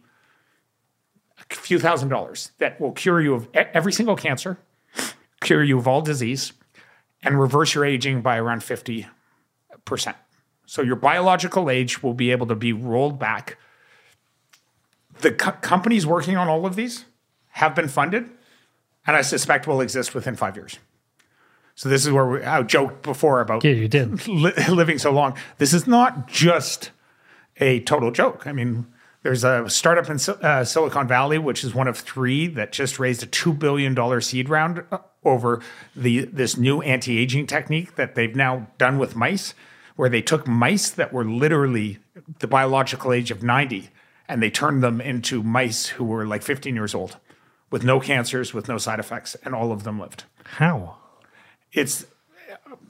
a 1.52 1.56
few 1.56 1.80
thousand 1.80 2.10
dollars 2.10 2.52
that 2.60 2.80
will 2.80 2.92
cure 2.92 3.20
you 3.20 3.34
of 3.34 3.48
every 3.56 3.92
single 3.92 4.16
cancer, 4.16 4.60
cure 5.42 5.64
you 5.64 5.80
of 5.80 5.88
all 5.88 6.02
disease, 6.02 6.54
and 7.24 7.40
reverse 7.40 7.74
your 7.74 7.84
aging 7.84 8.22
by 8.22 8.38
around 8.38 8.62
50%. 8.62 9.10
So 10.68 10.84
your 10.84 10.96
biological 10.96 11.72
age 11.72 12.04
will 12.04 12.14
be 12.14 12.30
able 12.30 12.46
to 12.46 12.56
be 12.56 12.72
rolled 12.72 13.18
back. 13.18 13.58
The 15.22 15.32
co- 15.32 15.54
companies 15.54 16.06
working 16.06 16.38
on 16.38 16.48
all 16.48 16.68
of 16.68 16.76
these 16.76 17.06
have 17.50 17.74
been 17.74 17.88
funded, 17.88 18.30
and 19.08 19.18
I 19.18 19.24
suspect 19.24 19.66
will 19.66 19.82
exist 19.82 20.14
within 20.14 20.36
five 20.36 20.56
years. 20.56 20.78
So 21.76 21.90
this 21.90 22.06
is 22.06 22.12
where 22.12 22.26
we, 22.26 22.44
I 22.44 22.62
joked 22.64 23.02
before 23.04 23.42
about 23.42 23.64
yeah, 23.64 23.72
you 23.72 23.88
did 23.88 24.28
li- 24.28 24.54
living 24.70 25.00
so 25.00 25.12
long. 25.12 25.36
This 25.58 25.74
is 25.74 25.88
not 25.88 26.28
just 26.28 26.92
a 27.58 27.80
total 27.82 28.12
joke. 28.12 28.46
I 28.46 28.52
mean, 28.52 28.86
There's 29.24 29.44
a 29.44 29.70
startup 29.70 30.10
in 30.10 30.18
uh, 30.44 30.64
Silicon 30.66 31.08
Valley, 31.08 31.38
which 31.38 31.64
is 31.64 31.74
one 31.74 31.88
of 31.88 31.98
three 31.98 32.48
that 32.48 32.72
just 32.74 33.00
raised 33.00 33.24
a 33.24 33.26
two 33.26 33.54
billion 33.54 33.94
dollar 33.94 34.22
seed 34.22 34.50
round 34.50 34.84
uh, 34.92 35.00
over 35.24 35.62
the 35.96 36.26
this 36.26 36.58
new 36.58 36.82
anti 36.82 37.18
aging 37.18 37.48
technique 37.48 37.96
that 37.96 38.16
they've 38.16 38.36
now 38.36 38.68
done 38.78 39.00
with 39.00 39.16
mice, 39.16 39.54
where 39.96 40.10
they 40.10 40.22
took 40.22 40.46
mice 40.46 40.90
that 40.90 41.14
were 41.14 41.26
literally 41.26 42.00
the 42.40 42.48
biological 42.48 43.14
age 43.14 43.32
of 43.32 43.42
ninety, 43.42 43.90
and 44.28 44.44
they 44.44 44.50
turned 44.50 44.84
them 44.84 45.00
into 45.00 45.42
mice 45.42 45.88
who 45.88 46.04
were 46.04 46.26
like 46.28 46.44
15 46.44 46.76
years 46.76 46.94
old, 46.94 47.18
with 47.72 47.84
no 47.84 48.00
cancers, 48.00 48.54
with 48.54 48.68
no 48.68 48.78
side 48.78 49.00
effects, 49.00 49.36
and 49.44 49.56
all 49.56 49.72
of 49.72 49.84
them 49.84 50.00
lived. 50.00 50.26
How? 50.44 50.98
It's 51.74 52.06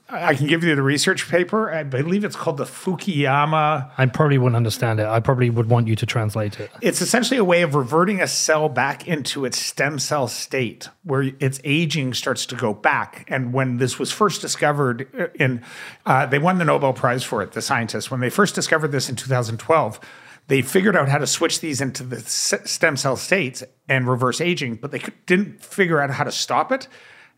I 0.10 0.36
can 0.36 0.46
give 0.46 0.64
you 0.64 0.76
the 0.76 0.84
research 0.84 1.28
paper. 1.28 1.72
I 1.74 1.82
believe 1.82 2.24
it's 2.24 2.36
called 2.36 2.58
the 2.58 2.66
Fukuyama 2.66 3.90
I 3.98 4.06
probably 4.06 4.38
wouldn't 4.38 4.56
understand 4.56 5.00
it. 5.00 5.08
I 5.08 5.20
probably 5.20 5.50
would 5.50 5.70
want 5.70 5.88
you 5.88 5.96
to 5.96 6.06
translate 6.06 6.60
it. 6.60 6.70
it's 6.82 7.02
essentially 7.02 7.38
a 7.40 7.44
way 7.44 7.62
of 7.64 7.74
reverting 7.74 8.22
a 8.22 8.28
cell 8.28 8.70
back 8.70 9.08
into 9.08 9.46
its 9.46 9.58
stem 9.58 9.98
cell 10.00 10.28
state 10.28 10.90
where 11.04 11.24
its 11.40 11.60
aging 11.64 12.14
starts 12.14 12.46
to 12.48 12.56
go 12.56 12.74
back 12.74 13.26
and 13.28 13.54
when 13.54 13.78
this 13.78 13.98
was 13.98 14.12
first 14.12 14.42
discovered 14.42 15.08
uh, 15.20 15.28
in 15.36 15.64
uh, 16.06 16.26
they 16.26 16.38
won 16.38 16.58
the 16.60 16.66
nobel 16.66 16.94
prize 16.94 17.24
for 17.24 17.42
it 17.42 17.54
the 17.54 17.62
scientists 17.62 18.12
when 18.12 18.20
they 18.20 18.30
first 18.30 18.54
discovered 18.54 18.92
this 18.92 19.10
in 19.10 19.16
2012 19.16 20.00
they 20.48 20.62
figured 20.62 20.96
out 20.96 21.08
how 21.08 21.18
to 21.18 21.26
switch 21.28 21.62
these 21.62 21.80
into 21.82 22.04
the 22.04 22.18
s- 22.18 22.54
stem 22.66 22.98
cell 22.98 23.16
states 23.16 23.64
and 23.90 24.08
reverse 24.08 24.42
aging 24.42 24.76
but 24.76 24.92
they 24.92 25.02
didn't 25.26 25.64
figure 25.64 26.00
out 26.00 26.12
how 26.12 26.24
to 26.24 26.32
stop 26.32 26.72
it 26.72 26.88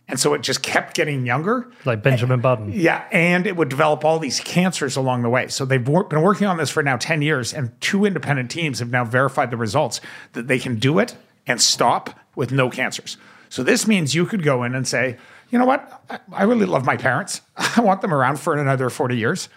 and 0.08 0.20
so 0.20 0.34
it 0.34 0.42
just 0.42 0.62
kept 0.62 0.96
getting 0.96 1.26
younger 1.26 1.72
Like 1.86 2.04
Benjamin 2.04 2.40
Button. 2.42 2.72
yeah, 2.74 3.06
and 3.12 3.48
it 3.48 3.56
would 3.56 3.70
develop 3.70 4.06
all 4.06 4.20
these 4.20 4.40
cancers 4.40 4.96
along 4.96 5.24
the 5.24 5.30
way. 5.30 5.48
So 5.48 5.66
they've 5.66 5.84
been 5.84 6.22
working 6.22 6.48
on 6.48 6.58
this 6.58 6.70
for 6.70 6.84
now 6.84 6.98
10 6.98 7.22
years, 7.22 7.54
and 7.54 7.72
two 7.82 8.06
independent 8.06 8.52
teams 8.52 8.80
have 8.80 8.92
now 8.92 9.04
verified 9.06 9.50
the 9.52 9.58
results 9.58 10.02
that 10.34 10.48
they 10.48 10.60
can 10.60 10.78
do 10.78 11.00
it 11.00 11.16
and 11.48 11.62
stop 11.62 12.20
with 12.36 12.52
no 12.52 12.70
cancers. 12.70 13.18
So 13.50 13.64
this 13.64 13.88
means 13.88 14.14
you 14.16 14.26
could 14.26 14.44
go 14.44 14.64
in 14.64 14.76
and 14.76 14.88
say, 14.88 15.18
you 15.50 15.58
know 15.60 15.66
what? 15.66 16.04
I- 16.10 16.20
I 16.34 16.44
really 16.44 16.66
love 16.66 16.86
my 16.86 16.98
parents. 16.98 17.42
I 17.58 17.82
want 17.82 18.02
them 18.02 18.14
around 18.14 18.40
for 18.40 18.56
another 18.56 18.90
40 18.90 19.16
years. 19.18 19.48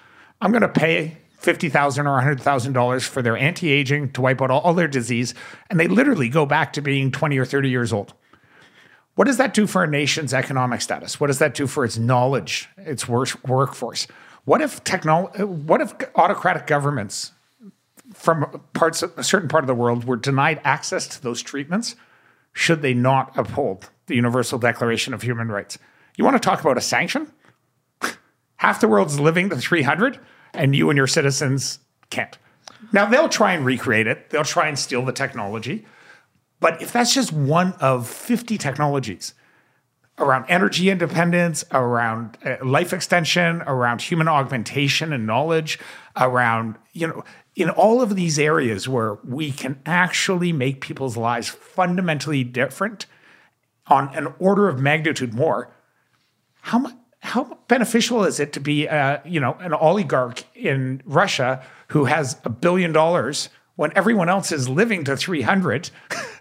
I'm 0.40 0.50
going 0.52 0.62
to 0.62 0.68
pay 0.68 1.16
50,000 1.38 2.06
or 2.06 2.20
$100,000 2.20 3.02
for 3.08 3.22
their 3.22 3.36
anti 3.36 3.70
aging 3.70 4.12
to 4.12 4.20
wipe 4.20 4.40
out 4.42 4.50
all, 4.50 4.60
all 4.60 4.74
their 4.74 4.88
disease. 4.88 5.34
And 5.70 5.78
they 5.80 5.88
literally 5.88 6.28
go 6.28 6.46
back 6.46 6.72
to 6.74 6.80
being 6.82 7.10
20 7.10 7.38
or 7.38 7.44
30 7.44 7.68
years 7.70 7.92
old. 7.92 8.12
What 9.18 9.26
does 9.26 9.38
that 9.38 9.52
do 9.52 9.66
for 9.66 9.82
a 9.82 9.88
nation's 9.88 10.32
economic 10.32 10.80
status? 10.80 11.18
What 11.18 11.26
does 11.26 11.40
that 11.40 11.52
do 11.52 11.66
for 11.66 11.84
its 11.84 11.98
knowledge, 11.98 12.68
its 12.76 13.08
work, 13.08 13.30
workforce? 13.48 14.06
What 14.44 14.60
if 14.60 14.84
technol- 14.84 15.44
What 15.44 15.80
if 15.80 15.92
autocratic 16.14 16.68
governments 16.68 17.32
from 18.14 18.62
parts 18.74 19.02
of 19.02 19.18
a 19.18 19.24
certain 19.24 19.48
part 19.48 19.64
of 19.64 19.66
the 19.66 19.74
world 19.74 20.04
were 20.04 20.14
denied 20.14 20.60
access 20.62 21.08
to 21.08 21.20
those 21.20 21.42
treatments? 21.42 21.96
Should 22.52 22.80
they 22.80 22.94
not 22.94 23.36
uphold 23.36 23.90
the 24.06 24.14
Universal 24.14 24.60
Declaration 24.60 25.12
of 25.12 25.22
Human 25.22 25.48
Rights? 25.48 25.78
You 26.16 26.22
want 26.22 26.40
to 26.40 26.48
talk 26.48 26.60
about 26.60 26.78
a 26.78 26.80
sanction? 26.80 27.32
Half 28.58 28.80
the 28.80 28.86
world's 28.86 29.18
living 29.18 29.50
to 29.50 29.56
300, 29.56 30.20
and 30.54 30.76
you 30.76 30.90
and 30.90 30.96
your 30.96 31.08
citizens 31.08 31.80
can't. 32.10 32.38
Now 32.92 33.06
they'll 33.06 33.28
try 33.28 33.54
and 33.54 33.66
recreate 33.66 34.06
it. 34.06 34.30
They'll 34.30 34.44
try 34.44 34.68
and 34.68 34.78
steal 34.78 35.04
the 35.04 35.12
technology. 35.12 35.86
But 36.60 36.82
if 36.82 36.92
that's 36.92 37.14
just 37.14 37.32
one 37.32 37.72
of 37.74 38.08
50 38.08 38.58
technologies 38.58 39.34
around 40.18 40.44
energy 40.48 40.90
independence, 40.90 41.64
around 41.70 42.36
uh, 42.44 42.56
life 42.64 42.92
extension, 42.92 43.62
around 43.62 44.02
human 44.02 44.28
augmentation 44.28 45.12
and 45.12 45.26
knowledge, 45.26 45.78
around, 46.16 46.76
you 46.92 47.06
know, 47.06 47.24
in 47.54 47.70
all 47.70 48.02
of 48.02 48.16
these 48.16 48.38
areas 48.38 48.88
where 48.88 49.18
we 49.24 49.50
can 49.50 49.80
actually 49.86 50.52
make 50.52 50.80
people's 50.80 51.16
lives 51.16 51.48
fundamentally 51.48 52.44
different 52.44 53.06
on 53.86 54.14
an 54.14 54.32
order 54.38 54.68
of 54.68 54.78
magnitude 54.78 55.34
more, 55.34 55.74
how? 56.62 56.90
How 57.20 57.58
beneficial 57.66 58.24
is 58.24 58.38
it 58.38 58.52
to 58.52 58.60
be, 58.60 58.88
uh, 58.88 59.18
you 59.24 59.40
know, 59.40 59.54
an 59.54 59.74
oligarch 59.74 60.44
in 60.54 61.02
Russia 61.04 61.64
who 61.88 62.04
has 62.04 62.38
a 62.44 62.48
billion 62.48 62.92
dollars 62.92 63.48
when 63.74 63.92
everyone 63.96 64.28
else 64.28 64.52
is 64.52 64.68
living 64.68 65.02
to 65.04 65.16
300 65.16 65.90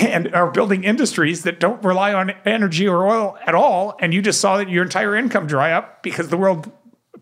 and 0.00 0.34
are 0.34 0.50
building 0.50 0.84
industries 0.84 1.42
that 1.42 1.60
don't 1.60 1.82
rely 1.84 2.12
on 2.12 2.30
energy 2.44 2.88
or 2.88 3.06
oil 3.06 3.38
at 3.46 3.54
all. 3.54 3.96
And 4.00 4.12
you 4.14 4.22
just 4.22 4.40
saw 4.40 4.56
that 4.56 4.68
your 4.68 4.82
entire 4.82 5.14
income 5.16 5.46
dry 5.46 5.72
up 5.72 6.02
because 6.02 6.28
the 6.28 6.36
world 6.36 6.70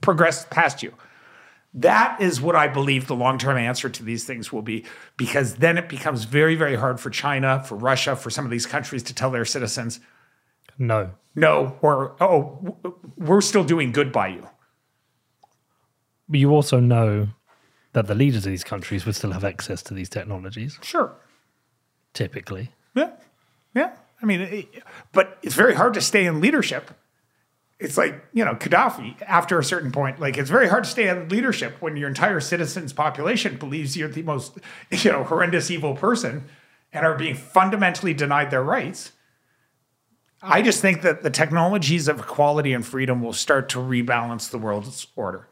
progressed 0.01 0.51
past 0.51 0.83
you. 0.83 0.95
That 1.75 2.21
is 2.21 2.41
what 2.41 2.57
I 2.57 2.67
believe 2.67 3.07
the 3.07 3.15
long 3.15 3.37
term 3.39 3.57
answer 3.59 3.89
to 3.89 4.03
these 4.03 4.25
things 4.25 4.53
will 4.53 4.63
be, 4.63 4.85
because 5.17 5.57
then 5.57 5.77
it 5.77 5.89
becomes 5.89 6.25
very, 6.25 6.55
very 6.55 6.77
hard 6.77 6.99
for 6.99 7.11
China, 7.11 7.63
for 7.65 7.77
Russia, 7.77 8.17
for 8.17 8.31
some 8.31 8.45
of 8.45 8.51
these 8.51 8.67
countries 8.67 9.03
to 9.05 9.15
tell 9.15 9.31
their 9.31 9.45
citizens, 9.45 10.01
No. 10.79 11.11
no, 11.35 11.77
or, 11.83 12.17
oh, 12.23 12.79
we're 13.17 13.43
still 13.43 13.65
doing 13.65 13.93
good 13.93 14.13
by 14.13 14.29
you. 14.29 14.49
But 16.29 16.41
you 16.41 16.51
also 16.51 16.81
know 16.81 17.29
that 17.93 18.07
the 18.07 18.15
leaders 18.15 18.47
of 18.47 18.51
these 18.51 18.65
countries 18.65 19.05
would 19.07 19.15
still 19.17 19.33
have 19.33 19.45
access 19.45 19.83
to 19.85 19.95
these 19.95 20.09
technologies, 20.09 20.79
Sure. 20.83 21.15
Typically. 22.15 22.71
Yeah. 22.95 23.11
Yeah. 23.75 23.93
I 24.21 24.27
mean, 24.27 24.41
it, 24.41 24.69
but 25.13 25.39
it's 25.43 25.55
very 25.55 25.75
hard 25.75 25.95
to 25.95 26.01
stay 26.01 26.27
in 26.27 26.41
leadership. 26.41 26.91
It's 27.79 27.97
like, 27.97 28.25
you 28.33 28.45
know, 28.45 28.55
Gaddafi, 28.55 29.23
after 29.23 29.59
a 29.59 29.65
certain 29.65 29.93
point, 29.93 30.19
like 30.19 30.37
it's 30.37 30.51
very 30.51 30.69
hard 30.69 30.85
to 30.85 30.91
stay 30.91 31.09
in 31.09 31.29
leadership 31.29 31.77
when 31.81 31.97
your 31.97 32.09
entire 32.09 32.41
citizens' 32.41 32.93
population 32.93 33.57
believes 33.57 33.97
you're 33.97 34.09
the 34.09 34.23
most, 34.23 34.59
you 34.91 35.13
know, 35.13 35.23
horrendous 35.25 35.71
evil 35.71 35.95
person 35.95 36.45
and 36.93 37.07
are 37.07 37.17
being 37.17 37.37
fundamentally 37.37 38.15
denied 38.15 38.51
their 38.51 38.65
rights. 38.65 39.13
I 40.43 40.63
just 40.63 40.81
think 40.81 41.03
that 41.03 41.23
the 41.23 41.31
technologies 41.31 42.09
of 42.09 42.21
equality 42.21 42.73
and 42.73 42.87
freedom 42.87 43.23
will 43.23 43.33
start 43.33 43.69
to 43.71 43.79
rebalance 43.79 44.51
the 44.51 44.59
world's 44.59 45.07
order 45.17 45.49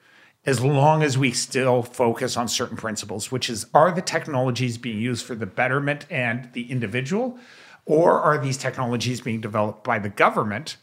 as 0.47 0.61
long 0.63 1.03
as 1.03 1.19
we 1.19 1.33
still 1.33 1.83
focus 1.83 2.37
on 2.37 2.47
certain 2.47 2.77
principles, 2.77 3.33
which 3.33 3.51
is 3.51 3.67
are 3.75 3.91
the 3.91 4.01
technologies 4.01 4.79
being 4.79 4.99
used 4.99 5.27
for 5.27 5.35
the 5.35 5.47
betterment 5.47 6.07
and 6.09 6.49
the 6.53 6.71
individual, 6.71 7.37
or 7.85 8.21
are 8.21 8.39
these 8.39 8.57
technologies 8.57 9.21
being 9.21 9.41
developed 9.41 9.83
by 9.83 9.99
the 9.99 10.09
government 10.09 10.77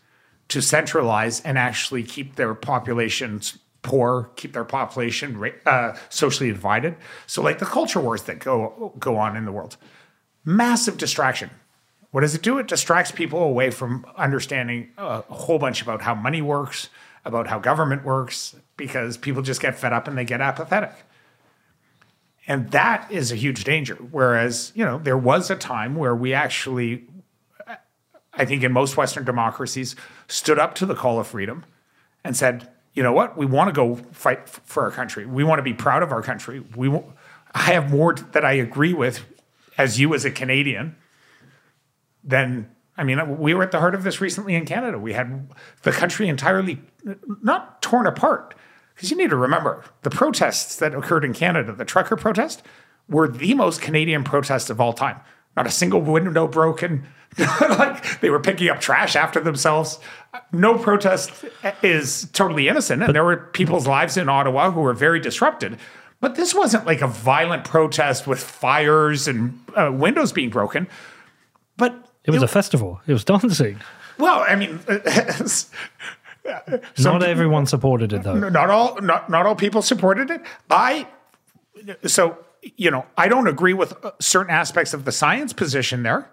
to 0.49 0.61
centralize 0.61 1.39
and 1.41 1.57
actually 1.57 2.03
keep 2.03 2.35
their 2.35 2.53
populations 2.53 3.57
poor, 3.81 4.29
keep 4.35 4.53
their 4.53 4.65
population 4.65 5.51
uh, 5.65 5.95
socially 6.09 6.51
divided? 6.51 6.95
So, 7.25 7.41
like 7.41 7.59
the 7.59 7.65
culture 7.65 8.01
wars 8.01 8.23
that 8.23 8.39
go 8.39 8.93
go 8.99 9.15
on 9.15 9.37
in 9.37 9.45
the 9.45 9.51
world, 9.51 9.77
massive 10.43 10.97
distraction. 10.97 11.49
What 12.11 12.21
does 12.21 12.35
it 12.35 12.43
do? 12.43 12.59
It 12.59 12.67
distracts 12.67 13.11
people 13.11 13.41
away 13.41 13.71
from 13.71 14.05
understanding 14.15 14.91
a 14.99 15.21
whole 15.21 15.57
bunch 15.57 15.81
about 15.81 16.03
how 16.03 16.13
money 16.13 16.43
works, 16.43 16.89
about 17.25 17.47
how 17.47 17.57
government 17.57 18.05
works, 18.05 18.55
because 18.77 19.17
people 19.17 19.41
just 19.41 19.61
get 19.61 19.77
fed 19.77 19.93
up 19.93 20.07
and 20.07 20.17
they 20.17 20.25
get 20.25 20.41
apathetic. 20.41 20.93
And 22.47 22.71
that 22.71 23.09
is 23.11 23.31
a 23.31 23.35
huge 23.35 23.63
danger. 23.63 23.95
Whereas, 23.95 24.71
you 24.75 24.83
know, 24.83 24.97
there 24.97 25.17
was 25.17 25.49
a 25.49 25.55
time 25.55 25.95
where 25.95 26.15
we 26.15 26.33
actually, 26.33 27.07
I 28.33 28.45
think 28.45 28.63
in 28.63 28.71
most 28.73 28.97
Western 28.97 29.23
democracies, 29.23 29.95
stood 30.27 30.59
up 30.59 30.75
to 30.75 30.85
the 30.85 30.95
call 30.95 31.19
of 31.19 31.27
freedom 31.27 31.63
and 32.23 32.35
said, 32.35 32.69
you 32.93 33.01
know 33.01 33.13
what, 33.13 33.37
we 33.37 33.45
want 33.45 33.69
to 33.69 33.73
go 33.73 33.95
fight 34.11 34.47
for 34.47 34.83
our 34.83 34.91
country. 34.91 35.25
We 35.25 35.43
want 35.43 35.59
to 35.59 35.63
be 35.63 35.73
proud 35.73 36.03
of 36.03 36.11
our 36.11 36.21
country. 36.21 36.59
We, 36.75 36.89
wa- 36.89 37.03
I 37.53 37.73
have 37.73 37.89
more 37.89 38.13
that 38.13 38.43
I 38.43 38.53
agree 38.53 38.93
with 38.93 39.25
as 39.77 39.99
you 39.99 40.13
as 40.13 40.25
a 40.25 40.31
Canadian 40.31 40.95
then 42.23 42.69
I 42.97 43.03
mean, 43.03 43.39
we 43.39 43.53
were 43.53 43.63
at 43.63 43.71
the 43.71 43.79
heart 43.79 43.95
of 43.95 44.03
this 44.03 44.21
recently 44.21 44.55
in 44.55 44.65
Canada. 44.65 44.99
We 44.99 45.13
had 45.13 45.49
the 45.81 45.91
country 45.91 46.27
entirely 46.27 46.79
not 47.41 47.81
torn 47.81 48.05
apart. 48.05 48.53
Because 48.93 49.09
you 49.09 49.17
need 49.17 49.31
to 49.31 49.35
remember 49.35 49.83
the 50.03 50.11
protests 50.11 50.75
that 50.75 50.93
occurred 50.93 51.25
in 51.25 51.33
Canada, 51.33 51.73
the 51.73 51.85
trucker 51.85 52.15
protest, 52.15 52.61
were 53.09 53.27
the 53.27 53.55
most 53.55 53.81
Canadian 53.81 54.23
protests 54.23 54.69
of 54.69 54.79
all 54.79 54.93
time. 54.93 55.19
Not 55.55 55.67
a 55.67 55.71
single 55.71 56.01
window 56.01 56.47
broken. 56.47 57.07
like 57.59 58.19
they 58.19 58.29
were 58.29 58.39
picking 58.39 58.69
up 58.69 58.79
trash 58.79 59.15
after 59.15 59.39
themselves. 59.39 59.99
No 60.51 60.77
protest 60.77 61.31
is 61.81 62.29
totally 62.33 62.67
innocent. 62.67 63.01
And 63.01 63.15
there 63.15 63.23
were 63.23 63.37
people's 63.37 63.87
lives 63.87 64.17
in 64.17 64.29
Ottawa 64.29 64.69
who 64.71 64.81
were 64.81 64.93
very 64.93 65.19
disrupted. 65.19 65.77
But 66.19 66.35
this 66.35 66.53
wasn't 66.53 66.85
like 66.85 67.01
a 67.01 67.07
violent 67.07 67.65
protest 67.65 68.27
with 68.27 68.39
fires 68.39 69.27
and 69.27 69.59
uh, 69.75 69.91
windows 69.91 70.31
being 70.31 70.51
broken. 70.51 70.87
But 71.75 72.02
It 72.25 72.31
was 72.31 72.41
a 72.41 72.47
festival. 72.47 73.01
It 73.07 73.13
was 73.13 73.23
dancing. 73.23 73.79
well, 74.17 74.45
I 74.47 74.55
mean, 74.55 74.79
Not 76.99 77.23
everyone 77.23 77.65
supported 77.65 78.11
it 78.13 78.23
though. 78.23 78.49
not 78.49 78.69
all 78.69 78.99
not 79.01 79.29
not 79.29 79.45
all 79.45 79.55
people 79.55 79.81
supported 79.81 80.29
it. 80.29 80.41
I 80.69 81.07
so 82.05 82.37
you 82.61 82.91
know 82.91 83.05
I 83.17 83.27
don't 83.27 83.47
agree 83.47 83.73
with 83.73 83.93
uh, 84.05 84.11
certain 84.19 84.51
aspects 84.51 84.93
of 84.93 85.05
the 85.05 85.11
science 85.11 85.53
position 85.53 86.03
there, 86.03 86.29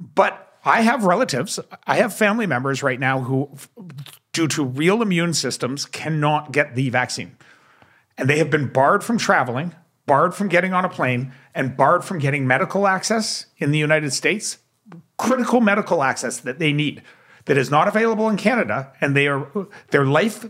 but 0.00 0.58
I 0.64 0.80
have 0.80 1.04
relatives, 1.04 1.60
I 1.86 1.96
have 1.96 2.14
family 2.14 2.46
members 2.46 2.82
right 2.82 2.98
now 2.98 3.20
who, 3.20 3.50
due 4.32 4.48
to 4.48 4.64
real 4.64 5.02
immune 5.02 5.34
systems, 5.34 5.84
cannot 5.84 6.52
get 6.52 6.74
the 6.74 6.88
vaccine, 6.90 7.36
and 8.18 8.28
they 8.28 8.38
have 8.38 8.50
been 8.50 8.68
barred 8.68 9.04
from 9.04 9.18
traveling 9.18 9.74
barred 10.06 10.34
from 10.34 10.48
getting 10.48 10.72
on 10.74 10.84
a 10.84 10.88
plane 10.88 11.32
and 11.54 11.76
barred 11.76 12.04
from 12.04 12.18
getting 12.18 12.46
medical 12.46 12.86
access 12.86 13.46
in 13.56 13.70
the 13.70 13.78
United 13.78 14.12
States, 14.12 14.58
critical 15.16 15.60
medical 15.60 16.02
access 16.02 16.38
that 16.40 16.58
they 16.58 16.72
need 16.72 17.02
that 17.46 17.58
is 17.58 17.70
not 17.70 17.88
available 17.88 18.28
in 18.28 18.36
Canada, 18.36 18.92
and 19.00 19.14
they 19.14 19.28
are 19.28 19.46
their 19.90 20.04
life, 20.04 20.46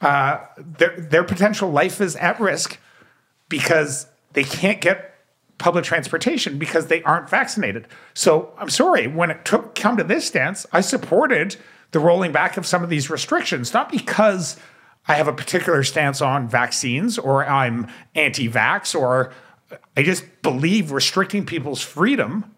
uh, 0.00 0.38
their 0.56 0.96
their 0.98 1.24
potential 1.24 1.70
life 1.70 2.00
is 2.00 2.16
at 2.16 2.40
risk 2.40 2.78
because 3.48 4.06
they 4.32 4.44
can't 4.44 4.80
get 4.80 5.14
public 5.58 5.84
transportation 5.84 6.58
because 6.58 6.86
they 6.86 7.02
aren't 7.02 7.28
vaccinated. 7.28 7.86
So 8.14 8.52
I'm 8.58 8.70
sorry, 8.70 9.06
when 9.06 9.30
it 9.30 9.44
took 9.44 9.74
come 9.74 9.96
to 9.96 10.04
this 10.04 10.26
stance, 10.26 10.66
I 10.72 10.80
supported 10.80 11.56
the 11.90 12.00
rolling 12.00 12.32
back 12.32 12.56
of 12.56 12.66
some 12.66 12.84
of 12.84 12.90
these 12.90 13.10
restrictions, 13.10 13.72
not 13.72 13.90
because 13.90 14.56
I 15.08 15.14
have 15.14 15.26
a 15.26 15.32
particular 15.32 15.82
stance 15.82 16.20
on 16.20 16.48
vaccines 16.48 17.18
or 17.18 17.44
I'm 17.46 17.88
anti-vax 18.14 18.94
or 18.98 19.32
I 19.96 20.02
just 20.02 20.24
believe 20.42 20.92
restricting 20.92 21.46
people's 21.46 21.80
freedom 21.80 22.54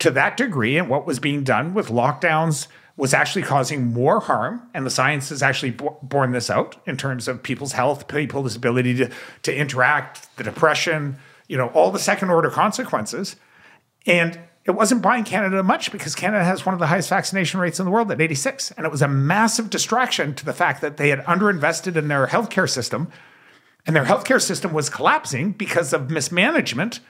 to 0.00 0.10
that 0.10 0.36
degree 0.36 0.76
and 0.76 0.88
what 0.88 1.06
was 1.06 1.18
being 1.18 1.44
done 1.44 1.72
with 1.72 1.88
lockdowns 1.88 2.66
was 2.96 3.14
actually 3.14 3.42
causing 3.42 3.92
more 3.92 4.20
harm 4.20 4.68
and 4.74 4.84
the 4.84 4.90
science 4.90 5.30
has 5.30 5.42
actually 5.42 5.70
borne 6.02 6.32
this 6.32 6.50
out 6.50 6.76
in 6.86 6.96
terms 6.96 7.28
of 7.28 7.42
people's 7.42 7.72
health 7.72 8.08
people's 8.08 8.56
ability 8.56 8.94
to, 8.94 9.10
to 9.42 9.54
interact 9.54 10.36
the 10.36 10.44
depression 10.44 11.16
you 11.48 11.56
know 11.56 11.68
all 11.68 11.90
the 11.90 11.98
second 11.98 12.30
order 12.30 12.50
consequences 12.50 13.36
and 14.06 14.38
it 14.64 14.72
wasn't 14.72 15.02
buying 15.02 15.24
Canada 15.24 15.62
much 15.62 15.90
because 15.90 16.14
Canada 16.14 16.44
has 16.44 16.66
one 16.66 16.74
of 16.74 16.78
the 16.78 16.86
highest 16.86 17.08
vaccination 17.08 17.60
rates 17.60 17.78
in 17.78 17.86
the 17.86 17.90
world 17.90 18.10
at 18.10 18.20
86. 18.20 18.72
And 18.72 18.84
it 18.84 18.92
was 18.92 19.02
a 19.02 19.08
massive 19.08 19.70
distraction 19.70 20.34
to 20.34 20.44
the 20.44 20.52
fact 20.52 20.82
that 20.82 20.96
they 20.96 21.08
had 21.08 21.24
underinvested 21.24 21.96
in 21.96 22.08
their 22.08 22.26
healthcare 22.26 22.68
system 22.68 23.10
and 23.86 23.96
their 23.96 24.04
healthcare 24.04 24.40
system 24.40 24.72
was 24.72 24.90
collapsing 24.90 25.52
because 25.52 25.92
of 25.92 26.10
mismanagement. 26.10 27.00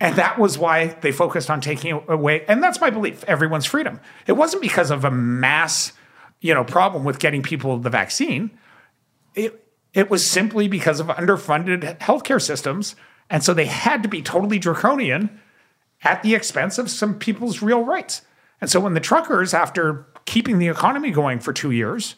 And 0.00 0.16
that 0.16 0.38
was 0.38 0.56
why 0.56 0.88
they 1.00 1.10
focused 1.10 1.50
on 1.50 1.60
taking 1.60 1.92
away, 2.08 2.44
and 2.46 2.62
that's 2.62 2.80
my 2.80 2.90
belief, 2.90 3.24
everyone's 3.24 3.66
freedom. 3.66 4.00
It 4.26 4.32
wasn't 4.32 4.62
because 4.62 4.92
of 4.92 5.04
a 5.04 5.10
mass, 5.10 5.92
you 6.40 6.54
know, 6.54 6.62
problem 6.62 7.02
with 7.02 7.18
getting 7.18 7.42
people 7.42 7.76
the 7.78 7.90
vaccine. 7.90 8.56
It, 9.34 9.64
it 9.94 10.08
was 10.08 10.24
simply 10.24 10.68
because 10.68 11.00
of 11.00 11.08
underfunded 11.08 11.98
healthcare 11.98 12.40
systems. 12.40 12.94
And 13.28 13.42
so 13.42 13.52
they 13.52 13.66
had 13.66 14.02
to 14.04 14.08
be 14.08 14.22
totally 14.22 14.58
draconian 14.58 15.40
at 16.02 16.22
the 16.22 16.34
expense 16.34 16.78
of 16.78 16.88
some 16.90 17.18
people's 17.18 17.60
real 17.60 17.82
rights. 17.82 18.22
And 18.60 18.70
so 18.70 18.80
when 18.80 18.94
the 18.94 19.00
truckers, 19.00 19.52
after 19.52 20.06
keeping 20.24 20.58
the 20.58 20.68
economy 20.68 21.10
going 21.10 21.40
for 21.40 21.52
two 21.52 21.70
years 21.70 22.14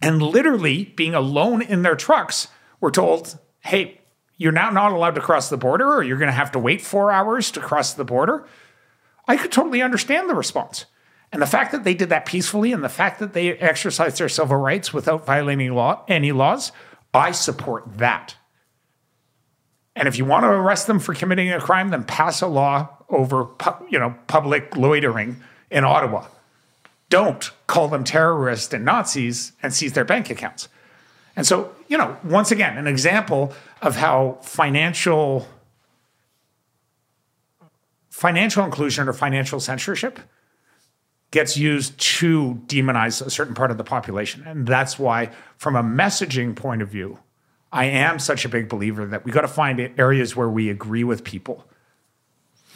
and 0.00 0.22
literally 0.22 0.86
being 0.96 1.14
alone 1.14 1.60
in 1.60 1.82
their 1.82 1.96
trucks, 1.96 2.48
were 2.80 2.90
told, 2.90 3.38
hey, 3.60 3.97
you're 4.38 4.52
now 4.52 4.70
not 4.70 4.92
allowed 4.92 5.16
to 5.16 5.20
cross 5.20 5.50
the 5.50 5.56
border 5.56 5.92
or 5.92 6.02
you're 6.02 6.16
going 6.16 6.30
to 6.30 6.32
have 6.32 6.52
to 6.52 6.58
wait 6.58 6.80
four 6.80 7.12
hours 7.12 7.50
to 7.50 7.60
cross 7.60 7.92
the 7.92 8.04
border, 8.04 8.46
I 9.26 9.36
could 9.36 9.52
totally 9.52 9.82
understand 9.82 10.30
the 10.30 10.34
response. 10.34 10.86
And 11.30 11.42
the 11.42 11.46
fact 11.46 11.72
that 11.72 11.84
they 11.84 11.92
did 11.92 12.08
that 12.08 12.24
peacefully 12.24 12.72
and 12.72 12.82
the 12.82 12.88
fact 12.88 13.18
that 13.18 13.34
they 13.34 13.50
exercised 13.52 14.18
their 14.18 14.30
civil 14.30 14.56
rights 14.56 14.94
without 14.94 15.26
violating 15.26 15.74
law, 15.74 16.04
any 16.08 16.32
laws, 16.32 16.72
I 17.12 17.32
support 17.32 17.98
that. 17.98 18.36
And 19.94 20.06
if 20.06 20.16
you 20.16 20.24
want 20.24 20.44
to 20.44 20.48
arrest 20.48 20.86
them 20.86 21.00
for 21.00 21.12
committing 21.12 21.52
a 21.52 21.60
crime, 21.60 21.90
then 21.90 22.04
pass 22.04 22.40
a 22.40 22.46
law 22.46 22.88
over 23.10 23.48
you 23.90 23.98
know 23.98 24.14
public 24.28 24.76
loitering 24.76 25.42
in 25.70 25.84
Ottawa. 25.84 26.26
Don't 27.10 27.50
call 27.66 27.88
them 27.88 28.04
terrorists 28.04 28.72
and 28.72 28.84
Nazis 28.84 29.52
and 29.62 29.74
seize 29.74 29.94
their 29.94 30.04
bank 30.04 30.30
accounts. 30.30 30.68
And 31.38 31.46
so, 31.46 31.72
you 31.86 31.96
know, 31.96 32.16
once 32.24 32.50
again, 32.50 32.76
an 32.76 32.88
example 32.88 33.52
of 33.80 33.94
how 33.94 34.38
financial 34.42 35.46
financial 38.10 38.64
inclusion 38.64 39.06
or 39.08 39.12
financial 39.12 39.60
censorship 39.60 40.18
gets 41.30 41.56
used 41.56 41.96
to 42.00 42.60
demonize 42.66 43.24
a 43.24 43.30
certain 43.30 43.54
part 43.54 43.70
of 43.70 43.78
the 43.78 43.84
population. 43.84 44.42
And 44.48 44.66
that's 44.66 44.98
why, 44.98 45.30
from 45.56 45.76
a 45.76 45.82
messaging 45.84 46.56
point 46.56 46.82
of 46.82 46.88
view, 46.88 47.20
I 47.70 47.84
am 47.84 48.18
such 48.18 48.44
a 48.44 48.48
big 48.48 48.68
believer 48.68 49.06
that 49.06 49.24
we 49.24 49.30
got 49.30 49.42
to 49.42 49.48
find 49.48 49.78
areas 49.96 50.34
where 50.34 50.48
we 50.48 50.68
agree 50.68 51.04
with 51.04 51.22
people, 51.22 51.64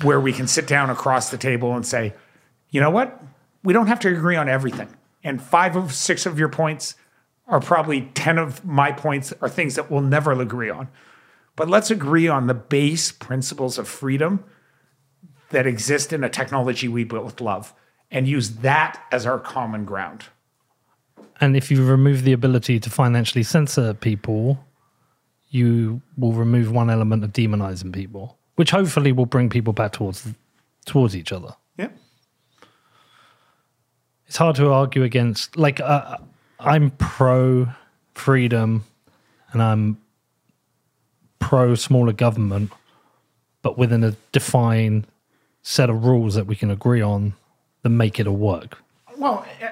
where 0.03 0.21
we 0.21 0.33
can 0.33 0.47
sit 0.47 0.69
down 0.69 0.89
across 0.89 1.31
the 1.31 1.39
table 1.39 1.75
and 1.75 1.85
say, 1.85 2.15
you 2.71 2.81
know 2.81 2.91
what? 2.91 3.21
We 3.65 3.73
don't 3.73 3.89
have 3.89 3.99
to 4.01 4.09
agree 4.09 4.37
on 4.37 4.49
everything. 4.49 4.89
And 5.25 5.43
five 5.43 5.75
of 5.75 5.93
six 5.93 6.27
of 6.27 6.39
your 6.39 6.49
points 6.49 6.95
are 7.47 7.61
probably 7.61 8.03
10 8.15 8.39
of 8.39 8.65
my 8.65 8.93
points 8.93 9.33
are 9.41 9.49
things 9.49 9.75
that 9.75 9.91
we'll 9.91 10.01
never 10.01 10.33
agree 10.33 10.71
on. 10.71 10.89
But 11.57 11.69
let's 11.69 11.91
agree 11.91 12.29
on 12.29 12.47
the 12.47 12.55
base 12.55 13.13
principles 13.13 13.79
of 13.79 13.87
freedom 13.87 14.45
that 15.51 15.67
exist 15.67 16.13
in 16.13 16.25
a 16.25 16.29
technology 16.29 16.89
we 16.89 17.05
both 17.05 17.41
love 17.41 17.75
and 18.11 18.27
use 18.27 18.57
that 18.57 19.03
as 19.11 19.27
our 19.27 19.39
common 19.39 19.85
ground. 19.85 20.25
And 21.41 21.57
if 21.57 21.71
you 21.71 21.85
remove 21.85 22.23
the 22.23 22.33
ability 22.33 22.79
to 22.81 22.91
financially 22.91 23.43
censor 23.43 23.95
people, 23.95 24.65
you 25.51 26.01
will 26.17 26.33
remove 26.33 26.71
one 26.71 26.89
element 26.89 27.25
of 27.25 27.33
demonizing 27.33 27.93
people, 27.93 28.39
which 28.57 28.71
hopefully 28.71 29.13
will 29.13 29.27
bring 29.27 29.51
people 29.51 29.73
back 29.73 29.93
towards 29.93 30.27
towards 30.85 31.17
each 31.17 31.33
other. 31.33 31.55
Yeah. 31.77 31.89
It's 34.27 34.37
hard 34.37 34.57
to 34.57 34.73
argue 34.73 35.03
against. 35.03 35.57
Like, 35.57 35.81
uh, 35.81 36.19
I'm 36.65 36.91
pro 36.93 37.69
freedom, 38.15 38.85
and 39.53 39.63
I'm 39.63 39.99
pro 41.39 41.75
smaller 41.75 42.13
government, 42.13 42.71
but 43.63 43.77
within 43.77 44.05
a 44.05 44.13
defined 44.31 45.07
set 45.63 45.91
of 45.91 46.05
rules 46.05 46.35
that 46.35 46.47
we 46.47 46.57
can 46.57 46.71
agree 46.71 47.03
on 47.03 47.35
that 47.83 47.89
make 47.89 48.21
it 48.21 48.27
a 48.27 48.33
work. 48.33 48.79
Well, 49.19 49.45
uh, 49.61 49.69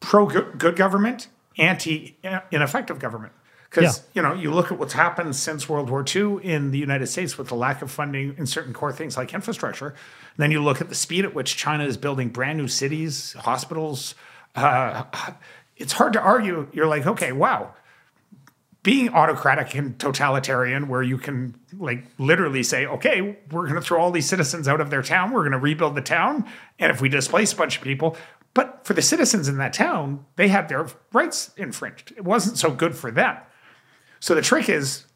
pro 0.00 0.26
good 0.26 0.76
government, 0.76 1.28
anti 1.58 2.16
ineffective 2.50 2.98
government. 2.98 3.32
Because 3.70 3.98
yeah. 3.98 4.04
you 4.14 4.28
know, 4.28 4.34
you 4.34 4.50
look 4.50 4.72
at 4.72 4.78
what's 4.78 4.94
happened 4.94 5.36
since 5.36 5.68
World 5.68 5.90
War 5.90 6.04
II 6.04 6.38
in 6.42 6.72
the 6.72 6.78
United 6.78 7.06
States 7.06 7.38
with 7.38 7.48
the 7.48 7.54
lack 7.54 7.82
of 7.82 7.90
funding 7.90 8.34
in 8.36 8.44
certain 8.46 8.72
core 8.72 8.92
things 8.92 9.16
like 9.16 9.32
infrastructure. 9.32 9.88
And 9.88 10.38
then 10.38 10.50
you 10.50 10.60
look 10.60 10.80
at 10.80 10.88
the 10.88 10.94
speed 10.94 11.24
at 11.24 11.34
which 11.34 11.56
China 11.56 11.84
is 11.84 11.96
building 11.96 12.30
brand 12.30 12.58
new 12.58 12.66
cities, 12.66 13.34
hospitals. 13.38 14.16
Uh, 14.54 15.04
it's 15.76 15.92
hard 15.92 16.12
to 16.14 16.20
argue. 16.20 16.68
You're 16.72 16.86
like, 16.86 17.06
okay, 17.06 17.32
wow. 17.32 17.74
Being 18.82 19.10
autocratic 19.10 19.74
and 19.74 19.98
totalitarian, 19.98 20.88
where 20.88 21.02
you 21.02 21.18
can 21.18 21.54
like 21.78 22.06
literally 22.18 22.62
say, 22.62 22.86
okay, 22.86 23.38
we're 23.50 23.64
going 23.64 23.74
to 23.74 23.82
throw 23.82 24.00
all 24.00 24.10
these 24.10 24.26
citizens 24.26 24.66
out 24.68 24.80
of 24.80 24.90
their 24.90 25.02
town, 25.02 25.32
we're 25.32 25.42
going 25.42 25.52
to 25.52 25.58
rebuild 25.58 25.94
the 25.94 26.00
town, 26.00 26.46
and 26.78 26.90
if 26.90 27.00
we 27.00 27.08
displace 27.08 27.52
a 27.52 27.56
bunch 27.56 27.76
of 27.76 27.82
people, 27.82 28.16
but 28.54 28.84
for 28.84 28.94
the 28.94 29.02
citizens 29.02 29.48
in 29.48 29.58
that 29.58 29.72
town, 29.72 30.24
they 30.36 30.48
had 30.48 30.68
their 30.68 30.86
rights 31.12 31.50
infringed. 31.56 32.12
It 32.16 32.24
wasn't 32.24 32.58
so 32.58 32.70
good 32.70 32.96
for 32.96 33.10
them. 33.10 33.36
So 34.18 34.34
the 34.34 34.42
trick 34.42 34.68
is 34.68 35.06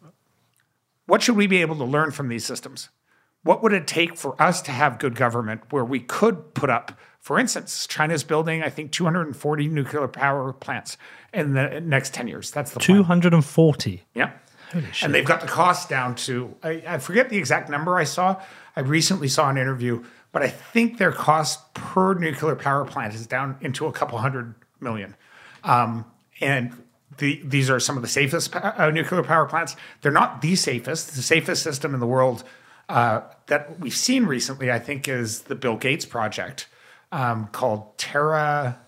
what 1.06 1.22
should 1.22 1.36
we 1.36 1.46
be 1.46 1.60
able 1.60 1.76
to 1.76 1.84
learn 1.84 2.10
from 2.10 2.28
these 2.28 2.44
systems? 2.44 2.90
What 3.42 3.62
would 3.62 3.72
it 3.72 3.86
take 3.86 4.16
for 4.16 4.40
us 4.40 4.62
to 4.62 4.70
have 4.70 4.98
good 4.98 5.14
government 5.14 5.62
where 5.70 5.84
we 5.84 6.00
could 6.00 6.54
put 6.54 6.70
up, 6.70 6.98
for 7.24 7.38
instance, 7.38 7.86
China's 7.86 8.22
building, 8.22 8.62
I 8.62 8.68
think, 8.68 8.92
240 8.92 9.68
nuclear 9.68 10.06
power 10.08 10.52
plants 10.52 10.98
in 11.32 11.54
the 11.54 11.80
next 11.80 12.12
10 12.12 12.28
years. 12.28 12.50
That's 12.50 12.72
the 12.72 12.80
240. 12.80 13.96
Plan. 13.96 14.04
Yeah. 14.14 14.82
And 15.00 15.14
they've 15.14 15.24
got 15.24 15.40
the 15.40 15.46
cost 15.46 15.88
down 15.88 16.16
to, 16.16 16.54
I, 16.62 16.82
I, 16.86 16.98
forget 16.98 17.30
the 17.30 17.38
exact 17.38 17.70
number 17.70 17.96
I 17.96 18.04
saw. 18.04 18.42
I 18.76 18.80
recently 18.80 19.28
saw 19.28 19.48
an 19.48 19.56
interview, 19.56 20.04
but 20.32 20.42
I 20.42 20.48
think 20.48 20.98
their 20.98 21.12
cost 21.12 21.72
per 21.72 22.12
nuclear 22.12 22.56
power 22.56 22.84
plant 22.84 23.14
is 23.14 23.26
down 23.26 23.56
into 23.62 23.86
a 23.86 23.92
couple 23.92 24.18
hundred 24.18 24.54
million. 24.78 25.16
Um, 25.62 26.04
and 26.42 26.74
the, 27.16 27.40
these 27.42 27.70
are 27.70 27.80
some 27.80 27.96
of 27.96 28.02
the 28.02 28.08
safest 28.08 28.54
uh, 28.54 28.90
nuclear 28.90 29.22
power 29.22 29.46
plants. 29.46 29.76
They're 30.02 30.12
not 30.12 30.42
the 30.42 30.56
safest. 30.56 31.14
The 31.14 31.22
safest 31.22 31.62
system 31.62 31.94
in 31.94 32.00
the 32.00 32.06
world 32.06 32.44
uh, 32.90 33.22
that 33.46 33.80
we've 33.80 33.96
seen 33.96 34.26
recently, 34.26 34.70
I 34.70 34.78
think, 34.78 35.08
is 35.08 35.42
the 35.42 35.54
Bill 35.54 35.78
Gates 35.78 36.04
project 36.04 36.68
um, 37.14 37.46
called 37.46 37.96
Terra. 37.96 38.80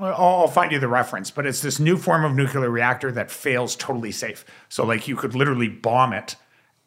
I'll, 0.00 0.48
find 0.48 0.72
you 0.72 0.80
the 0.80 0.88
reference, 0.88 1.30
but 1.30 1.46
it's 1.46 1.60
this 1.60 1.78
new 1.78 1.96
form 1.96 2.24
of 2.24 2.34
nuclear 2.34 2.68
reactor 2.68 3.12
that 3.12 3.30
fails 3.30 3.76
totally 3.76 4.10
safe. 4.10 4.44
So, 4.68 4.84
like, 4.84 5.06
you 5.06 5.14
could 5.14 5.36
literally 5.36 5.68
bomb 5.68 6.12
it 6.12 6.34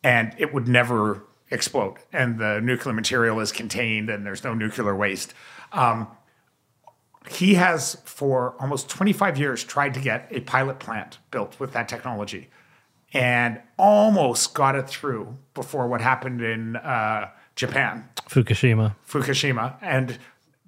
and 0.03 0.35
it 0.37 0.53
would 0.53 0.67
never 0.67 1.23
explode, 1.49 1.95
and 2.11 2.37
the 2.37 2.59
nuclear 2.59 2.93
material 2.93 3.39
is 3.39 3.51
contained, 3.51 4.09
and 4.09 4.25
there's 4.25 4.43
no 4.43 4.53
nuclear 4.53 4.95
waste. 4.95 5.33
Um, 5.71 6.07
he 7.29 7.53
has 7.53 7.95
for 8.03 8.55
almost 8.59 8.89
25 8.89 9.37
years 9.39 9.63
tried 9.63 9.93
to 9.93 10.01
get 10.01 10.27
a 10.31 10.41
pilot 10.41 10.79
plant 10.79 11.17
built 11.31 11.57
with 11.59 11.71
that 11.71 11.87
technology 11.87 12.49
and 13.13 13.61
almost 13.77 14.53
got 14.53 14.75
it 14.75 14.89
through 14.89 15.37
before 15.53 15.87
what 15.87 16.01
happened 16.01 16.41
in 16.41 16.75
uh, 16.75 17.29
Japan. 17.55 18.07
Fukushima. 18.27 18.95
Fukushima. 19.07 19.75
And 19.81 20.17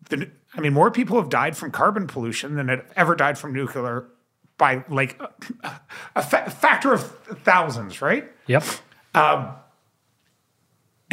the, 0.10 0.30
I 0.56 0.62
mean, 0.62 0.74
more 0.74 0.92
people 0.92 1.20
have 1.20 1.30
died 1.30 1.58
from 1.58 1.72
carbon 1.72 2.08
pollution 2.08 2.56
than 2.56 2.70
have 2.70 2.86
ever 2.96 3.16
died 3.16 3.38
from 3.38 3.54
nuclear 3.54 4.08
by 4.58 4.84
like 4.90 5.22
a, 5.64 5.80
a 6.16 6.24
fa- 6.24 6.50
factor 6.50 6.94
of 6.94 7.04
thousands, 7.44 8.02
right? 8.02 8.32
Yep. 8.48 8.64
And 9.14 9.54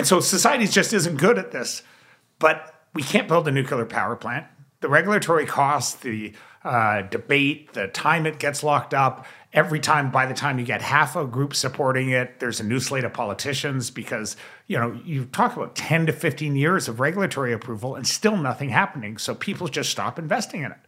so 0.06 0.20
society 0.20 0.66
just 0.66 0.92
isn't 0.92 1.16
good 1.16 1.38
at 1.38 1.52
this. 1.52 1.82
But 2.38 2.74
we 2.94 3.02
can't 3.02 3.28
build 3.28 3.46
a 3.48 3.52
nuclear 3.52 3.84
power 3.84 4.16
plant. 4.16 4.46
The 4.80 4.88
regulatory 4.88 5.46
costs, 5.46 5.94
the 5.94 6.32
uh, 6.62 7.02
debate, 7.02 7.72
the 7.74 7.88
time 7.88 8.26
it 8.26 8.38
gets 8.38 8.62
locked 8.62 8.94
up, 8.94 9.26
every 9.54 9.78
time 9.78 10.10
by 10.10 10.26
the 10.26 10.34
time 10.34 10.58
you 10.58 10.64
get 10.64 10.82
half 10.82 11.14
a 11.14 11.24
group 11.24 11.54
supporting 11.54 12.10
it, 12.10 12.40
there's 12.40 12.58
a 12.58 12.64
new 12.64 12.80
slate 12.80 13.04
of 13.04 13.12
politicians 13.12 13.88
because, 13.90 14.36
you 14.66 14.76
know, 14.76 15.00
you 15.04 15.24
talk 15.26 15.56
about 15.56 15.76
10 15.76 16.06
to 16.06 16.12
15 16.12 16.56
years 16.56 16.88
of 16.88 16.98
regulatory 16.98 17.52
approval 17.52 17.94
and 17.94 18.06
still 18.06 18.36
nothing 18.36 18.70
happening. 18.70 19.16
So 19.16 19.34
people 19.34 19.68
just 19.68 19.90
stop 19.90 20.18
investing 20.18 20.62
in 20.62 20.72
it. 20.72 20.78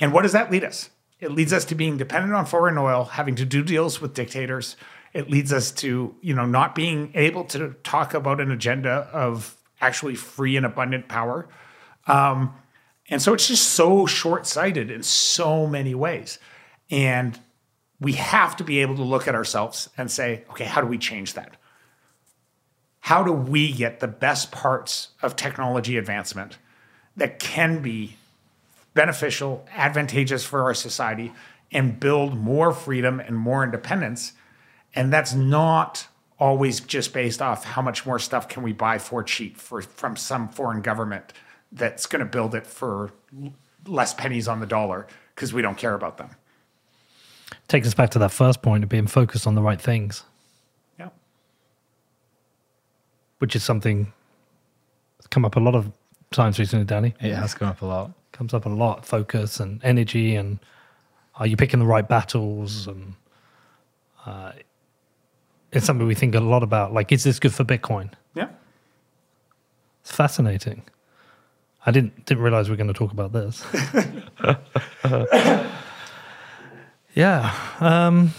And 0.00 0.12
what 0.12 0.22
does 0.22 0.32
that 0.32 0.50
lead 0.50 0.64
us? 0.64 0.88
It 1.20 1.30
leads 1.30 1.52
us 1.52 1.66
to 1.66 1.74
being 1.74 1.98
dependent 1.98 2.34
on 2.34 2.46
foreign 2.46 2.78
oil, 2.78 3.04
having 3.04 3.34
to 3.36 3.44
do 3.44 3.62
deals 3.62 4.00
with 4.00 4.14
dictators. 4.14 4.76
It 5.12 5.28
leads 5.28 5.52
us 5.52 5.70
to, 5.72 6.14
you 6.22 6.34
know, 6.34 6.46
not 6.46 6.74
being 6.74 7.12
able 7.14 7.44
to 7.46 7.74
talk 7.82 8.14
about 8.14 8.40
an 8.40 8.50
agenda 8.50 9.10
of 9.12 9.56
actually 9.80 10.14
free 10.14 10.56
and 10.56 10.64
abundant 10.64 11.08
power. 11.08 11.48
Um, 12.06 12.54
and 13.10 13.20
so 13.20 13.34
it's 13.34 13.48
just 13.48 13.70
so 13.70 14.06
short-sighted 14.06 14.90
in 14.90 15.02
so 15.02 15.66
many 15.66 15.94
ways. 15.94 16.38
And 16.90 17.38
we 18.00 18.12
have 18.12 18.56
to 18.56 18.64
be 18.64 18.80
able 18.80 18.96
to 18.96 19.02
look 19.02 19.26
at 19.26 19.34
ourselves 19.34 19.88
and 19.96 20.10
say, 20.10 20.44
okay, 20.50 20.64
how 20.64 20.80
do 20.80 20.86
we 20.86 20.98
change 20.98 21.34
that? 21.34 21.56
How 23.00 23.22
do 23.22 23.32
we 23.32 23.72
get 23.72 24.00
the 24.00 24.08
best 24.08 24.52
parts 24.52 25.08
of 25.22 25.34
technology 25.36 25.96
advancement 25.96 26.58
that 27.16 27.38
can 27.38 27.82
be 27.82 28.16
beneficial, 28.94 29.64
advantageous 29.76 30.44
for 30.44 30.62
our 30.64 30.74
society, 30.74 31.32
and 31.70 32.00
build 32.00 32.36
more 32.36 32.72
freedom 32.72 33.20
and 33.20 33.36
more 33.36 33.62
independence. 33.62 34.32
And 34.94 35.12
that's 35.12 35.34
not 35.34 36.08
always 36.40 36.80
just 36.80 37.12
based 37.12 37.40
off 37.40 37.64
how 37.64 37.82
much 37.82 38.06
more 38.06 38.18
stuff 38.18 38.48
can 38.48 38.62
we 38.64 38.72
buy 38.72 38.98
for 38.98 39.22
cheap 39.22 39.56
for, 39.56 39.82
from 39.82 40.16
some 40.16 40.48
foreign 40.48 40.80
government 40.80 41.32
that's 41.70 42.06
going 42.06 42.20
to 42.20 42.26
build 42.26 42.54
it 42.54 42.66
for 42.66 43.12
less 43.86 44.14
pennies 44.14 44.48
on 44.48 44.60
the 44.60 44.66
dollar 44.66 45.06
because 45.34 45.52
we 45.52 45.62
don't 45.62 45.78
care 45.78 45.94
about 45.94 46.16
them. 46.18 46.30
Takes 47.68 47.86
us 47.88 47.94
back 47.94 48.10
to 48.10 48.18
that 48.20 48.30
first 48.32 48.62
point 48.62 48.82
of 48.84 48.88
being 48.90 49.06
focused 49.06 49.46
on 49.46 49.54
the 49.54 49.62
right 49.62 49.80
things, 49.80 50.24
Yeah. 50.98 51.08
which 53.38 53.54
is 53.56 53.62
something 53.64 54.12
that's 55.18 55.26
come 55.28 55.44
up 55.44 55.56
a 55.56 55.60
lot 55.60 55.74
of 55.74 55.90
times 56.30 56.58
recently, 56.58 56.84
Danny. 56.84 57.14
It 57.20 57.34
has 57.34 57.54
come 57.54 57.68
up 57.68 57.82
a 57.82 57.86
lot. 57.86 58.10
Comes 58.32 58.52
up 58.54 58.66
a 58.66 58.68
lot. 58.70 59.04
Focus 59.06 59.60
and 59.60 59.82
energy, 59.84 60.34
and 60.36 60.58
are 61.36 61.46
you 61.46 61.56
picking 61.56 61.80
the 61.80 61.86
right 61.86 62.06
battles? 62.06 62.86
And 62.86 63.14
uh, 64.26 64.52
it's 65.72 65.86
something 65.86 66.06
we 66.06 66.14
think 66.14 66.34
a 66.34 66.40
lot 66.40 66.62
about. 66.62 66.92
Like, 66.92 67.12
is 67.12 67.24
this 67.24 67.38
good 67.38 67.54
for 67.54 67.64
Bitcoin? 67.64 68.12
Yeah. 68.34 68.48
It's 70.02 70.12
fascinating. 70.12 70.82
I 71.86 71.90
didn't 71.90 72.26
didn't 72.26 72.42
realize 72.42 72.68
we 72.68 72.74
are 72.74 72.76
going 72.76 72.92
to 72.92 72.94
talk 72.94 73.12
about 73.12 73.32
this. 73.32 73.64
yeah. 77.18 77.52
Um, 77.80 78.32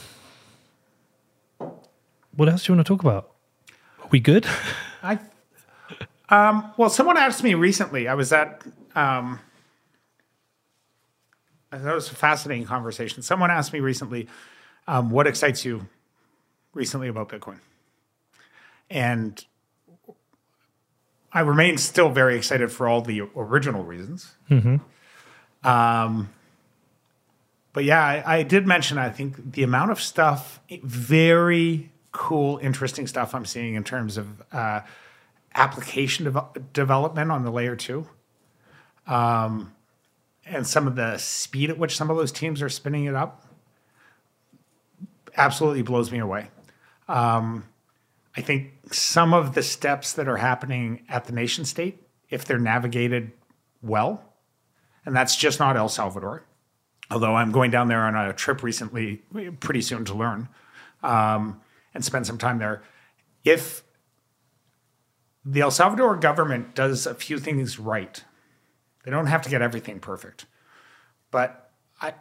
what 2.34 2.48
else 2.48 2.64
do 2.64 2.72
you 2.72 2.78
want 2.78 2.88
to 2.88 2.94
talk 2.94 3.02
about? 3.02 3.30
Are 4.02 4.08
we 4.10 4.22
good? 4.22 4.48
I, 5.04 5.20
um, 6.30 6.72
well, 6.78 6.90
someone 6.90 7.18
asked 7.18 7.44
me 7.44 7.56
recently. 7.56 8.08
I 8.08 8.14
was 8.14 8.32
at, 8.32 8.64
um, 8.96 9.42
it 11.74 11.84
was 11.84 12.10
a 12.10 12.16
fascinating 12.16 12.66
conversation. 12.66 13.22
Someone 13.22 13.52
asked 13.52 13.74
me 13.74 13.82
recently, 13.82 14.30
um, 14.88 15.10
what 15.10 15.28
excites 15.28 15.66
you 15.66 15.86
recently 16.74 17.10
about 17.10 17.28
Bitcoin? 17.28 17.60
And 18.90 19.44
I 21.34 21.42
remain 21.42 21.78
still 21.78 22.08
very 22.10 22.38
excited 22.38 22.72
for 22.72 22.88
all 22.88 23.02
the 23.02 23.24
original 23.36 23.84
reasons. 23.84 24.36
Um, 25.66 26.30
but 27.74 27.84
yeah, 27.84 28.04
I, 28.04 28.38
I 28.38 28.44
did 28.44 28.66
mention, 28.66 28.98
I 28.98 29.10
think 29.10 29.54
the 29.54 29.64
amount 29.64 29.92
of 29.92 30.02
stuff, 30.02 30.60
very 30.84 31.92
cool, 32.12 32.58
interesting 32.58 33.08
stuff 33.08 33.36
I'm 33.36 33.46
seeing 33.46 33.76
in 33.76 33.84
terms 33.84 34.18
of 34.18 34.44
uh, 34.52 34.82
application 35.54 36.26
dev- 36.26 36.74
development 36.74 37.32
on 37.32 37.44
the 37.44 37.52
layer 37.52 37.76
two. 37.76 38.08
Um, 39.08 39.74
and 40.46 40.66
some 40.66 40.88
of 40.88 40.96
the 40.96 41.18
speed 41.18 41.70
at 41.70 41.78
which 41.78 41.96
some 41.96 42.10
of 42.10 42.18
those 42.18 42.32
teams 42.32 42.62
are 42.62 42.70
spinning 42.70 43.06
it 43.06 43.16
up 43.16 43.46
absolutely 45.38 45.84
blows 45.84 46.12
me 46.12 46.20
away. 46.20 46.50
Um, 47.08 47.66
I 48.36 48.42
think 48.42 48.74
some 48.92 49.34
of 49.34 49.54
the 49.54 49.64
steps 49.64 50.14
that 50.14 50.28
are 50.28 50.38
happening 50.38 51.04
at 51.10 51.26
the 51.26 51.34
nation 51.34 51.66
state, 51.66 52.02
if 52.30 52.46
they're 52.46 52.60
navigated 52.60 53.32
well, 53.82 54.24
and 55.06 55.16
that's 55.16 55.36
just 55.36 55.60
not 55.60 55.78
El 55.78 55.90
Salvador, 55.90 56.44
although 57.10 57.36
I'm 57.36 57.52
going 57.52 57.72
down 57.72 57.88
there 57.88 58.04
on 58.04 58.16
a 58.16 58.34
trip 58.34 58.64
recently, 58.64 59.18
pretty 59.60 59.82
soon 59.82 60.06
to 60.06 60.14
learn 60.14 60.50
um, 61.04 61.62
and 61.94 62.04
spend 62.04 62.28
some 62.28 62.38
time 62.38 62.60
there. 62.60 62.84
If 63.44 63.84
the 65.46 65.62
El 65.62 65.72
Salvador 65.72 66.16
government 66.18 66.76
does 66.76 67.08
a 67.08 67.16
few 67.16 67.40
things 67.40 67.80
right, 67.80 68.24
they 69.04 69.12
don't 69.12 69.28
have 69.28 69.42
to 69.44 69.50
get 69.50 69.62
everything 69.62 70.00
perfect, 70.00 70.46
but 71.32 71.72
I, 72.02 72.14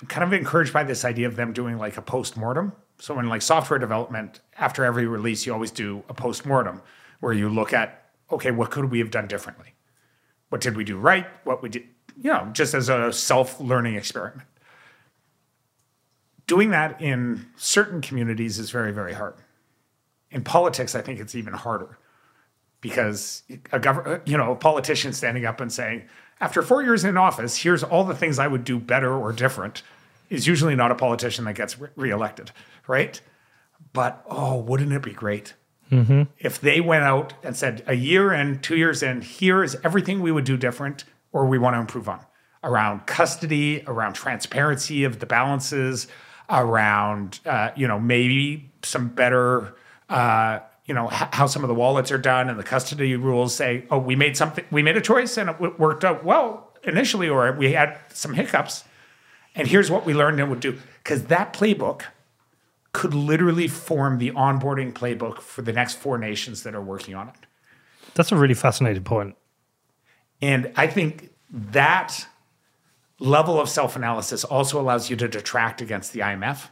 I'm 0.00 0.08
kind 0.08 0.24
of 0.24 0.32
encouraged 0.32 0.72
by 0.72 0.84
this 0.84 1.04
idea 1.04 1.26
of 1.26 1.36
them 1.36 1.52
doing 1.52 1.78
like 1.78 1.96
a 1.96 2.02
post 2.02 2.36
mortem. 2.36 2.72
So 2.98 3.18
in 3.20 3.28
like 3.28 3.42
software 3.42 3.78
development, 3.78 4.40
after 4.58 4.84
every 4.84 5.06
release, 5.06 5.46
you 5.46 5.52
always 5.52 5.70
do 5.70 6.02
a 6.08 6.14
post 6.14 6.44
mortem 6.44 6.82
where 7.20 7.32
you 7.32 7.48
look 7.48 7.72
at, 7.72 8.10
okay, 8.30 8.50
what 8.50 8.70
could 8.70 8.90
we 8.90 8.98
have 8.98 9.10
done 9.10 9.28
differently? 9.28 9.74
What 10.48 10.60
did 10.60 10.76
we 10.76 10.84
do 10.84 10.98
right? 10.98 11.26
What 11.44 11.62
we 11.62 11.68
did, 11.68 11.84
you 12.20 12.30
know, 12.30 12.48
just 12.52 12.74
as 12.74 12.88
a 12.88 13.12
self 13.12 13.60
learning 13.60 13.94
experiment. 13.94 14.46
Doing 16.46 16.70
that 16.70 17.00
in 17.00 17.46
certain 17.56 18.00
communities 18.00 18.58
is 18.58 18.70
very, 18.70 18.92
very 18.92 19.12
hard. 19.12 19.34
In 20.30 20.42
politics, 20.42 20.94
I 20.94 21.00
think 21.00 21.20
it's 21.20 21.34
even 21.34 21.52
harder 21.52 21.98
because 22.80 23.42
a 23.72 23.78
gov- 23.78 24.26
you 24.26 24.36
know, 24.36 24.52
a 24.52 24.56
politician 24.56 25.12
standing 25.12 25.44
up 25.44 25.60
and 25.60 25.72
saying, 25.72 26.04
after 26.40 26.62
four 26.62 26.82
years 26.82 27.04
in 27.04 27.16
office, 27.16 27.56
here's 27.56 27.82
all 27.82 28.04
the 28.04 28.14
things 28.14 28.38
I 28.38 28.46
would 28.46 28.64
do 28.64 28.78
better 28.78 29.12
or 29.12 29.32
different 29.32 29.82
is 30.30 30.46
usually 30.46 30.76
not 30.76 30.90
a 30.90 30.94
politician 30.94 31.44
that 31.46 31.54
gets 31.54 31.78
re- 31.78 31.88
reelected, 31.96 32.52
right? 32.86 33.20
But 33.92 34.24
oh, 34.28 34.58
wouldn't 34.58 34.92
it 34.92 35.02
be 35.02 35.12
great 35.12 35.54
mm-hmm. 35.90 36.24
if 36.38 36.60
they 36.60 36.80
went 36.80 37.04
out 37.04 37.34
and 37.42 37.56
said, 37.56 37.82
a 37.86 37.94
year 37.94 38.32
in, 38.32 38.60
two 38.60 38.76
years 38.76 39.02
in, 39.02 39.22
here 39.22 39.62
is 39.62 39.76
everything 39.82 40.20
we 40.20 40.30
would 40.30 40.44
do 40.44 40.56
different 40.56 41.04
or 41.32 41.46
we 41.46 41.58
want 41.58 41.74
to 41.74 41.80
improve 41.80 42.08
on 42.08 42.20
around 42.64 43.06
custody, 43.06 43.84
around 43.86 44.14
transparency 44.14 45.04
of 45.04 45.20
the 45.20 45.26
balances, 45.26 46.08
around 46.50 47.40
uh, 47.46 47.70
you 47.76 47.86
know 47.86 47.98
maybe 47.98 48.70
some 48.82 49.08
better 49.08 49.74
uh, 50.08 50.58
you 50.86 50.94
know 50.94 51.06
h- 51.06 51.28
how 51.32 51.46
some 51.46 51.62
of 51.62 51.68
the 51.68 51.74
wallets 51.74 52.10
are 52.10 52.18
done 52.18 52.48
and 52.48 52.58
the 52.58 52.64
custody 52.64 53.14
rules 53.16 53.54
say, 53.54 53.84
oh, 53.90 53.98
we 53.98 54.16
made 54.16 54.36
something, 54.36 54.64
we 54.70 54.82
made 54.82 54.96
a 54.96 55.00
choice 55.00 55.36
and 55.36 55.50
it 55.50 55.54
w- 55.54 55.74
worked 55.78 56.04
out 56.04 56.24
well 56.24 56.72
initially, 56.84 57.28
or 57.28 57.52
we 57.52 57.72
had 57.72 57.98
some 58.12 58.34
hiccups, 58.34 58.84
and 59.54 59.68
here's 59.68 59.90
what 59.90 60.06
we 60.06 60.14
learned 60.14 60.40
and 60.40 60.48
would 60.50 60.60
do 60.60 60.78
because 61.02 61.24
that 61.24 61.52
playbook 61.52 62.02
could 62.92 63.14
literally 63.14 63.68
form 63.68 64.18
the 64.18 64.30
onboarding 64.30 64.92
playbook 64.92 65.40
for 65.40 65.62
the 65.62 65.72
next 65.72 65.96
four 65.96 66.18
nations 66.18 66.62
that 66.62 66.74
are 66.74 66.80
working 66.80 67.14
on 67.14 67.28
it. 67.28 67.34
That's 68.14 68.32
a 68.32 68.36
really 68.36 68.54
fascinating 68.54 69.04
point. 69.04 69.36
And 70.40 70.72
I 70.76 70.86
think 70.86 71.30
that 71.50 72.26
level 73.18 73.60
of 73.60 73.68
self 73.68 73.96
analysis 73.96 74.44
also 74.44 74.80
allows 74.80 75.10
you 75.10 75.16
to 75.16 75.28
detract 75.28 75.80
against 75.80 76.12
the 76.12 76.20
IMF. 76.20 76.68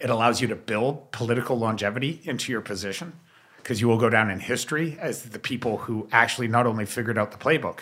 It 0.00 0.10
allows 0.10 0.40
you 0.40 0.48
to 0.48 0.56
build 0.56 1.12
political 1.12 1.58
longevity 1.58 2.20
into 2.24 2.50
your 2.50 2.60
position 2.60 3.14
because 3.56 3.80
you 3.80 3.88
will 3.88 3.98
go 3.98 4.10
down 4.10 4.30
in 4.30 4.40
history 4.40 4.98
as 5.00 5.22
the 5.22 5.38
people 5.38 5.78
who 5.78 6.08
actually 6.12 6.48
not 6.48 6.66
only 6.66 6.84
figured 6.84 7.16
out 7.16 7.32
the 7.32 7.38
playbook, 7.38 7.80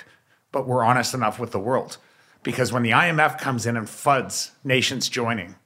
but 0.53 0.67
were 0.67 0.85
honest 0.85 1.15
enough 1.15 1.41
with 1.41 1.51
the 1.51 1.59
world. 1.59 1.97
Because 2.43 2.73
when 2.73 2.83
the 2.83 2.91
IMF 2.91 3.39
comes 3.39 3.67
in 3.67 3.77
and 3.77 3.87
fuds 3.87 4.53
nations 4.63 5.09
joining 5.09 5.57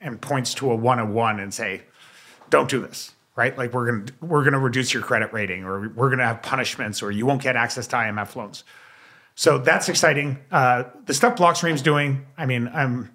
and 0.00 0.20
points 0.20 0.54
to 0.54 0.70
a 0.70 0.76
one 0.76 1.00
on 1.00 1.14
one 1.14 1.40
and 1.40 1.52
say, 1.52 1.82
don't 2.50 2.68
do 2.68 2.80
this, 2.80 3.13
right? 3.36 3.56
Like 3.56 3.72
we're 3.72 3.86
gonna 3.86 4.04
we're 4.20 4.44
gonna 4.44 4.58
reduce 4.58 4.92
your 4.94 5.02
credit 5.02 5.32
rating, 5.32 5.64
or 5.64 5.88
we're 5.88 6.10
gonna 6.10 6.26
have 6.26 6.42
punishments, 6.42 7.02
or 7.02 7.10
you 7.10 7.26
won't 7.26 7.42
get 7.42 7.56
access 7.56 7.86
to 7.88 7.96
IMF 7.96 8.36
loans. 8.36 8.64
So 9.34 9.58
that's 9.58 9.88
exciting. 9.88 10.38
Uh, 10.50 10.84
the 11.06 11.14
stuff 11.14 11.36
Blockstream's 11.36 11.82
doing, 11.82 12.24
I 12.38 12.46
mean, 12.46 12.70
I'm 12.72 13.10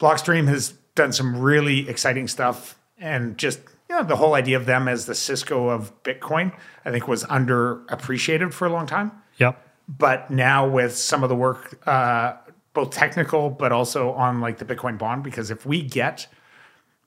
Blockstream 0.00 0.48
has 0.48 0.70
done 0.94 1.12
some 1.12 1.40
really 1.40 1.88
exciting 1.88 2.28
stuff, 2.28 2.78
and 2.98 3.36
just 3.36 3.60
you 3.88 3.96
know, 3.96 4.02
the 4.02 4.16
whole 4.16 4.34
idea 4.34 4.56
of 4.56 4.66
them 4.66 4.88
as 4.88 5.06
the 5.06 5.14
Cisco 5.14 5.68
of 5.68 6.02
Bitcoin, 6.02 6.52
I 6.84 6.90
think, 6.90 7.06
was 7.06 7.24
underappreciated 7.24 8.52
for 8.52 8.66
a 8.66 8.72
long 8.72 8.86
time. 8.86 9.12
Yep. 9.38 9.60
But 9.86 10.30
now 10.30 10.66
with 10.66 10.96
some 10.96 11.22
of 11.22 11.28
the 11.28 11.36
work 11.36 11.86
uh, 11.86 12.36
both 12.72 12.90
technical, 12.90 13.50
but 13.50 13.72
also 13.72 14.12
on 14.12 14.40
like 14.40 14.58
the 14.58 14.64
Bitcoin 14.64 14.98
bond. 14.98 15.22
Because 15.22 15.50
if 15.50 15.66
we 15.66 15.82
get 15.82 16.26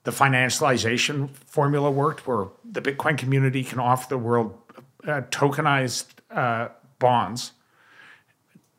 the 0.04 0.10
financialization 0.10 1.30
formula 1.46 1.90
worked, 1.90 2.26
where 2.26 2.46
the 2.64 2.80
Bitcoin 2.80 3.18
community 3.18 3.62
can 3.64 3.78
offer 3.78 4.08
the 4.08 4.18
world 4.18 4.56
uh, 5.04 5.22
tokenized 5.30 6.06
uh, 6.30 6.68
bonds 6.98 7.52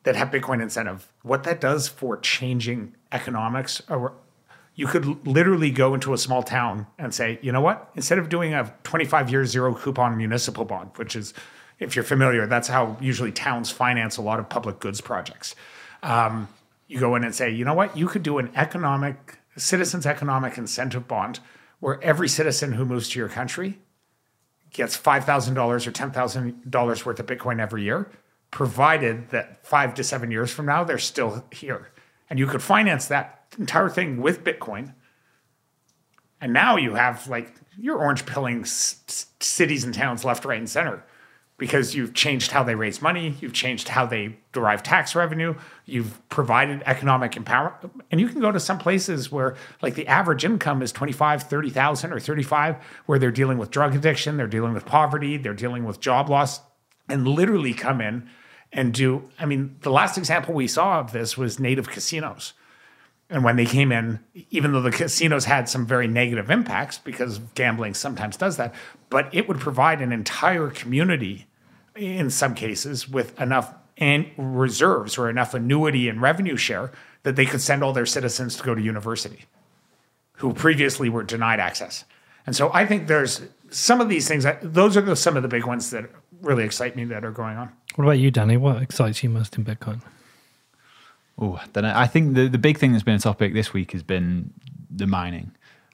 that 0.04 0.16
have 0.16 0.30
Bitcoin 0.30 0.62
incentive, 0.62 1.12
what 1.22 1.44
that 1.44 1.60
does 1.60 1.88
for 1.88 2.16
changing 2.16 2.94
economics, 3.12 3.82
or 3.88 4.14
you 4.74 4.86
could 4.86 5.26
literally 5.26 5.70
go 5.70 5.92
into 5.94 6.14
a 6.14 6.18
small 6.18 6.42
town 6.42 6.86
and 6.98 7.14
say, 7.14 7.38
you 7.42 7.52
know 7.52 7.60
what? 7.60 7.90
Instead 7.96 8.18
of 8.18 8.28
doing 8.28 8.54
a 8.54 8.72
25 8.84 9.30
year 9.30 9.44
zero 9.44 9.74
coupon 9.74 10.16
municipal 10.16 10.64
bond, 10.64 10.90
which 10.96 11.14
is, 11.16 11.34
if 11.78 11.94
you're 11.94 12.04
familiar, 12.04 12.46
that's 12.46 12.68
how 12.68 12.96
usually 13.00 13.32
towns 13.32 13.70
finance 13.70 14.16
a 14.16 14.22
lot 14.22 14.38
of 14.38 14.48
public 14.48 14.80
goods 14.80 15.00
projects. 15.00 15.54
Um, 16.02 16.48
you 16.88 16.98
go 16.98 17.14
in 17.14 17.24
and 17.24 17.34
say, 17.34 17.50
you 17.50 17.64
know 17.64 17.74
what? 17.74 17.96
You 17.96 18.06
could 18.06 18.22
do 18.22 18.38
an 18.38 18.50
economic, 18.56 19.38
citizens 19.60 20.06
economic 20.06 20.58
incentive 20.58 21.06
bond 21.06 21.40
where 21.80 22.02
every 22.02 22.28
citizen 22.28 22.72
who 22.72 22.84
moves 22.84 23.08
to 23.10 23.18
your 23.18 23.28
country 23.28 23.78
gets 24.72 24.96
$5,000 24.96 25.86
or 25.86 25.92
$10,000 25.92 27.04
worth 27.04 27.20
of 27.20 27.26
Bitcoin 27.26 27.60
every 27.60 27.82
year, 27.82 28.10
provided 28.50 29.30
that 29.30 29.64
five 29.66 29.94
to 29.94 30.04
seven 30.04 30.30
years 30.30 30.50
from 30.50 30.66
now, 30.66 30.84
they're 30.84 30.98
still 30.98 31.44
here. 31.50 31.90
And 32.28 32.38
you 32.38 32.46
could 32.46 32.62
finance 32.62 33.06
that 33.06 33.44
entire 33.58 33.88
thing 33.88 34.20
with 34.20 34.44
Bitcoin. 34.44 34.94
And 36.40 36.52
now 36.52 36.76
you 36.76 36.94
have 36.94 37.28
like 37.28 37.54
you're 37.78 37.98
orange 37.98 38.26
pilling 38.26 38.64
cities 38.64 39.84
and 39.84 39.94
towns 39.94 40.24
left, 40.24 40.44
right, 40.44 40.58
and 40.58 40.68
center 40.68 41.04
because 41.60 41.94
you've 41.94 42.14
changed 42.14 42.52
how 42.52 42.62
they 42.62 42.74
raise 42.74 43.02
money, 43.02 43.36
you've 43.38 43.52
changed 43.52 43.88
how 43.88 44.06
they 44.06 44.34
derive 44.54 44.82
tax 44.82 45.14
revenue, 45.14 45.54
you've 45.84 46.26
provided 46.30 46.82
economic 46.86 47.32
empowerment. 47.32 47.90
And 48.10 48.18
you 48.18 48.28
can 48.28 48.40
go 48.40 48.50
to 48.50 48.58
some 48.58 48.78
places 48.78 49.30
where 49.30 49.56
like 49.82 49.94
the 49.94 50.08
average 50.08 50.42
income 50.42 50.80
is 50.80 50.90
25, 50.90 51.42
30,000 51.42 52.12
or 52.14 52.18
35 52.18 52.76
where 53.04 53.18
they're 53.18 53.30
dealing 53.30 53.58
with 53.58 53.70
drug 53.70 53.94
addiction, 53.94 54.38
they're 54.38 54.46
dealing 54.46 54.72
with 54.72 54.86
poverty, 54.86 55.36
they're 55.36 55.52
dealing 55.52 55.84
with 55.84 56.00
job 56.00 56.30
loss 56.30 56.60
and 57.10 57.28
literally 57.28 57.74
come 57.74 58.00
in 58.00 58.26
and 58.72 58.94
do 58.94 59.28
I 59.38 59.44
mean 59.44 59.76
the 59.82 59.90
last 59.90 60.16
example 60.16 60.54
we 60.54 60.66
saw 60.66 61.00
of 61.00 61.12
this 61.12 61.36
was 61.36 61.60
native 61.60 61.90
casinos. 61.90 62.54
And 63.28 63.44
when 63.44 63.56
they 63.56 63.66
came 63.66 63.92
in, 63.92 64.20
even 64.50 64.72
though 64.72 64.80
the 64.80 64.90
casinos 64.90 65.44
had 65.44 65.68
some 65.68 65.86
very 65.86 66.08
negative 66.08 66.50
impacts 66.50 66.96
because 66.96 67.38
gambling 67.54 67.92
sometimes 67.92 68.38
does 68.38 68.56
that, 68.56 68.74
but 69.10 69.28
it 69.32 69.46
would 69.46 69.60
provide 69.60 70.00
an 70.00 70.10
entire 70.10 70.70
community 70.70 71.46
in 71.96 72.30
some 72.30 72.54
cases 72.54 73.08
with 73.08 73.38
enough 73.40 73.74
and 73.96 74.26
reserves 74.36 75.18
or 75.18 75.28
enough 75.28 75.52
annuity 75.54 76.08
and 76.08 76.22
revenue 76.22 76.56
share 76.56 76.90
that 77.22 77.36
they 77.36 77.44
could 77.44 77.60
send 77.60 77.82
all 77.84 77.92
their 77.92 78.06
citizens 78.06 78.56
to 78.56 78.62
go 78.62 78.74
to 78.74 78.80
university 78.80 79.44
who 80.34 80.54
previously 80.54 81.08
were 81.10 81.22
denied 81.22 81.60
access. 81.60 82.04
And 82.46 82.56
so 82.56 82.70
I 82.72 82.86
think 82.86 83.06
there's 83.08 83.42
some 83.68 84.00
of 84.00 84.08
these 84.08 84.26
things, 84.26 84.46
those 84.62 84.96
are 84.96 85.02
the, 85.02 85.14
some 85.14 85.36
of 85.36 85.42
the 85.42 85.48
big 85.48 85.66
ones 85.66 85.90
that 85.90 86.08
really 86.40 86.64
excite 86.64 86.96
me 86.96 87.04
that 87.04 87.24
are 87.24 87.30
going 87.30 87.58
on. 87.58 87.70
What 87.96 88.04
about 88.04 88.18
you, 88.18 88.30
Danny? 88.30 88.56
What 88.56 88.80
excites 88.80 89.22
you 89.22 89.28
most 89.28 89.56
in 89.58 89.64
Bitcoin? 89.64 90.00
Oh, 91.38 91.60
then 91.74 91.84
I 91.84 92.06
think 92.06 92.34
the, 92.34 92.48
the 92.48 92.58
big 92.58 92.78
thing 92.78 92.92
that's 92.92 93.04
been 93.04 93.14
a 93.16 93.18
topic 93.20 93.52
this 93.52 93.72
week 93.72 93.92
has 93.92 94.02
been 94.02 94.52
the 94.90 95.06
mining, 95.06 95.52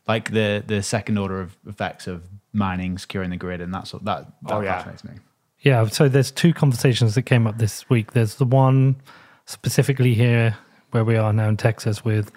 like 0.09 0.31
the 0.32 0.62
the 0.66 0.82
second 0.82 1.18
order 1.18 1.40
of 1.40 1.56
effects 1.68 2.06
of 2.09 2.24
mining, 2.52 2.98
securing 2.98 3.31
the 3.31 3.36
grid, 3.36 3.60
and 3.60 3.73
that 3.74 3.86
sort 3.86 4.05
that, 4.06 4.27
that 4.43 4.55
Oh, 4.55 4.60
yeah. 4.60 4.78
fascinates 4.78 5.05
me. 5.05 5.12
Yeah, 5.61 5.87
so 5.87 6.09
there's 6.09 6.31
two 6.31 6.53
conversations 6.53 7.15
that 7.15 7.23
came 7.23 7.47
up 7.47 7.59
this 7.59 7.89
week. 7.89 8.12
There's 8.12 8.37
the 8.37 8.45
one 8.45 8.97
specifically 9.47 10.15
here 10.15 10.57
where 10.91 11.05
we 11.05 11.16
are 11.16 11.33
now 11.33 11.49
in 11.49 11.57
Texas 11.57 12.05
with 12.05 12.31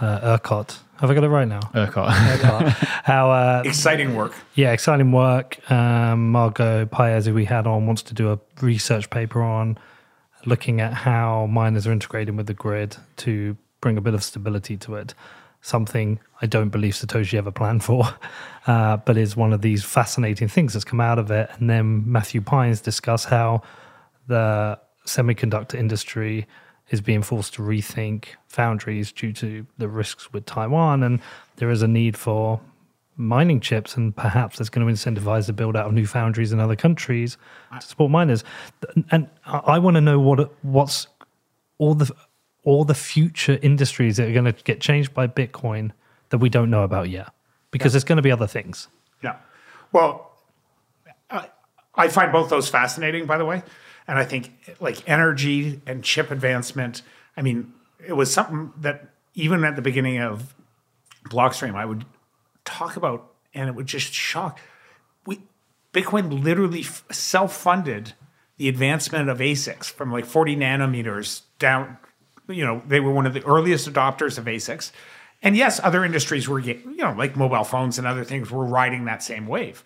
uh, 0.00 0.38
ERCOT. 0.38 0.78
Have 1.00 1.10
I 1.10 1.14
got 1.14 1.24
it 1.24 1.28
right 1.28 1.48
now? 1.48 1.60
ERCOT. 1.74 2.08
ERCOT. 2.08 2.68
How 3.04 3.30
uh, 3.30 3.62
Exciting 3.64 4.14
work. 4.14 4.32
Yeah, 4.54 4.72
exciting 4.72 5.12
work. 5.12 5.70
Um, 5.70 6.30
Margot 6.30 6.86
Paez, 6.86 7.26
who 7.26 7.34
we 7.34 7.44
had 7.44 7.66
on, 7.66 7.86
wants 7.86 8.02
to 8.04 8.14
do 8.14 8.32
a 8.32 8.38
research 8.60 9.10
paper 9.10 9.42
on 9.42 9.78
looking 10.46 10.80
at 10.80 10.92
how 10.92 11.46
miners 11.46 11.86
are 11.86 11.92
integrating 11.92 12.36
with 12.36 12.46
the 12.46 12.54
grid 12.54 12.96
to 13.16 13.56
bring 13.80 13.96
a 13.96 14.00
bit 14.00 14.14
of 14.14 14.22
stability 14.22 14.76
to 14.78 14.94
it. 14.94 15.14
Something 15.64 16.20
I 16.42 16.46
don't 16.46 16.68
believe 16.68 16.92
Satoshi 16.92 17.38
ever 17.38 17.50
planned 17.50 17.82
for, 17.82 18.04
uh, 18.66 18.98
but 18.98 19.16
is 19.16 19.34
one 19.34 19.54
of 19.54 19.62
these 19.62 19.82
fascinating 19.82 20.46
things 20.46 20.74
that's 20.74 20.84
come 20.84 21.00
out 21.00 21.18
of 21.18 21.30
it. 21.30 21.48
And 21.58 21.70
then 21.70 22.04
Matthew 22.04 22.42
Pines 22.42 22.82
discuss 22.82 23.24
how 23.24 23.62
the 24.26 24.78
semiconductor 25.06 25.74
industry 25.74 26.46
is 26.90 27.00
being 27.00 27.22
forced 27.22 27.54
to 27.54 27.62
rethink 27.62 28.26
foundries 28.46 29.10
due 29.10 29.32
to 29.32 29.66
the 29.78 29.88
risks 29.88 30.34
with 30.34 30.44
Taiwan, 30.44 31.02
and 31.02 31.20
there 31.56 31.70
is 31.70 31.80
a 31.80 31.88
need 31.88 32.14
for 32.14 32.60
mining 33.16 33.58
chips, 33.58 33.96
and 33.96 34.14
perhaps 34.14 34.58
that's 34.58 34.68
going 34.68 34.86
to 34.86 34.92
incentivize 34.92 35.46
the 35.46 35.54
build 35.54 35.76
out 35.76 35.86
of 35.86 35.94
new 35.94 36.06
foundries 36.06 36.52
in 36.52 36.60
other 36.60 36.76
countries 36.76 37.38
to 37.80 37.86
support 37.86 38.10
miners. 38.10 38.44
And 39.10 39.30
I, 39.46 39.78
want 39.78 39.94
to 39.94 40.02
know 40.02 40.18
what 40.18 40.52
what's 40.62 41.06
all 41.78 41.94
the 41.94 42.10
all 42.64 42.84
the 42.84 42.94
future 42.94 43.58
industries 43.62 44.16
that 44.16 44.28
are 44.28 44.32
going 44.32 44.44
to 44.46 44.52
get 44.64 44.80
changed 44.80 45.14
by 45.14 45.26
Bitcoin 45.26 45.92
that 46.30 46.38
we 46.38 46.48
don't 46.48 46.70
know 46.70 46.82
about 46.82 47.08
yet, 47.10 47.30
because 47.70 47.92
there's 47.92 48.04
going 48.04 48.16
to 48.16 48.22
be 48.22 48.30
other 48.30 48.46
things. 48.46 48.88
Yeah. 49.22 49.36
Well, 49.92 50.32
I, 51.30 51.50
I 51.94 52.08
find 52.08 52.32
both 52.32 52.50
those 52.50 52.68
fascinating, 52.68 53.26
by 53.26 53.38
the 53.38 53.44
way. 53.44 53.62
And 54.06 54.18
I 54.18 54.24
think 54.24 54.52
like 54.80 55.08
energy 55.08 55.80
and 55.86 56.02
chip 56.02 56.30
advancement, 56.30 57.02
I 57.36 57.42
mean, 57.42 57.72
it 58.06 58.12
was 58.14 58.32
something 58.32 58.72
that 58.78 59.08
even 59.34 59.64
at 59.64 59.76
the 59.76 59.82
beginning 59.82 60.20
of 60.20 60.54
Blockstream, 61.28 61.74
I 61.74 61.84
would 61.84 62.04
talk 62.64 62.96
about, 62.96 63.32
and 63.54 63.68
it 63.68 63.74
would 63.74 63.86
just 63.86 64.12
shock. 64.12 64.60
We 65.26 65.40
Bitcoin 65.92 66.42
literally 66.42 66.80
f- 66.80 67.04
self-funded 67.10 68.12
the 68.56 68.68
advancement 68.68 69.28
of 69.28 69.38
ASICs 69.38 69.90
from 69.90 70.12
like 70.12 70.24
40 70.24 70.56
nanometers 70.56 71.42
down. 71.58 71.98
You 72.48 72.64
know, 72.64 72.82
they 72.86 73.00
were 73.00 73.12
one 73.12 73.26
of 73.26 73.34
the 73.34 73.44
earliest 73.44 73.90
adopters 73.90 74.38
of 74.38 74.44
ASICs. 74.44 74.92
And 75.42 75.56
yes, 75.56 75.80
other 75.82 76.04
industries 76.04 76.48
were, 76.48 76.58
you 76.58 76.96
know, 76.96 77.12
like 77.12 77.36
mobile 77.36 77.64
phones 77.64 77.98
and 77.98 78.06
other 78.06 78.24
things 78.24 78.50
were 78.50 78.64
riding 78.64 79.04
that 79.04 79.22
same 79.22 79.46
wave. 79.46 79.84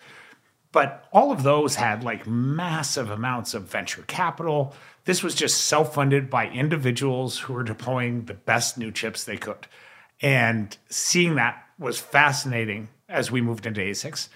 But 0.71 1.05
all 1.11 1.31
of 1.31 1.43
those 1.43 1.75
had 1.75 2.03
like 2.03 2.27
massive 2.27 3.09
amounts 3.09 3.53
of 3.53 3.63
venture 3.63 4.03
capital. 4.03 4.75
This 5.05 5.23
was 5.23 5.35
just 5.35 5.65
self 5.65 5.95
funded 5.95 6.29
by 6.29 6.47
individuals 6.47 7.39
who 7.39 7.53
were 7.53 7.63
deploying 7.63 8.25
the 8.25 8.35
best 8.35 8.77
new 8.77 8.91
chips 8.91 9.23
they 9.23 9.37
could. 9.37 9.67
And 10.21 10.77
seeing 10.89 11.35
that 11.35 11.63
was 11.79 11.99
fascinating 11.99 12.89
as 13.07 13.31
we 13.31 13.41
moved 13.41 13.65
into 13.65 13.81
ASICs. 13.81 14.29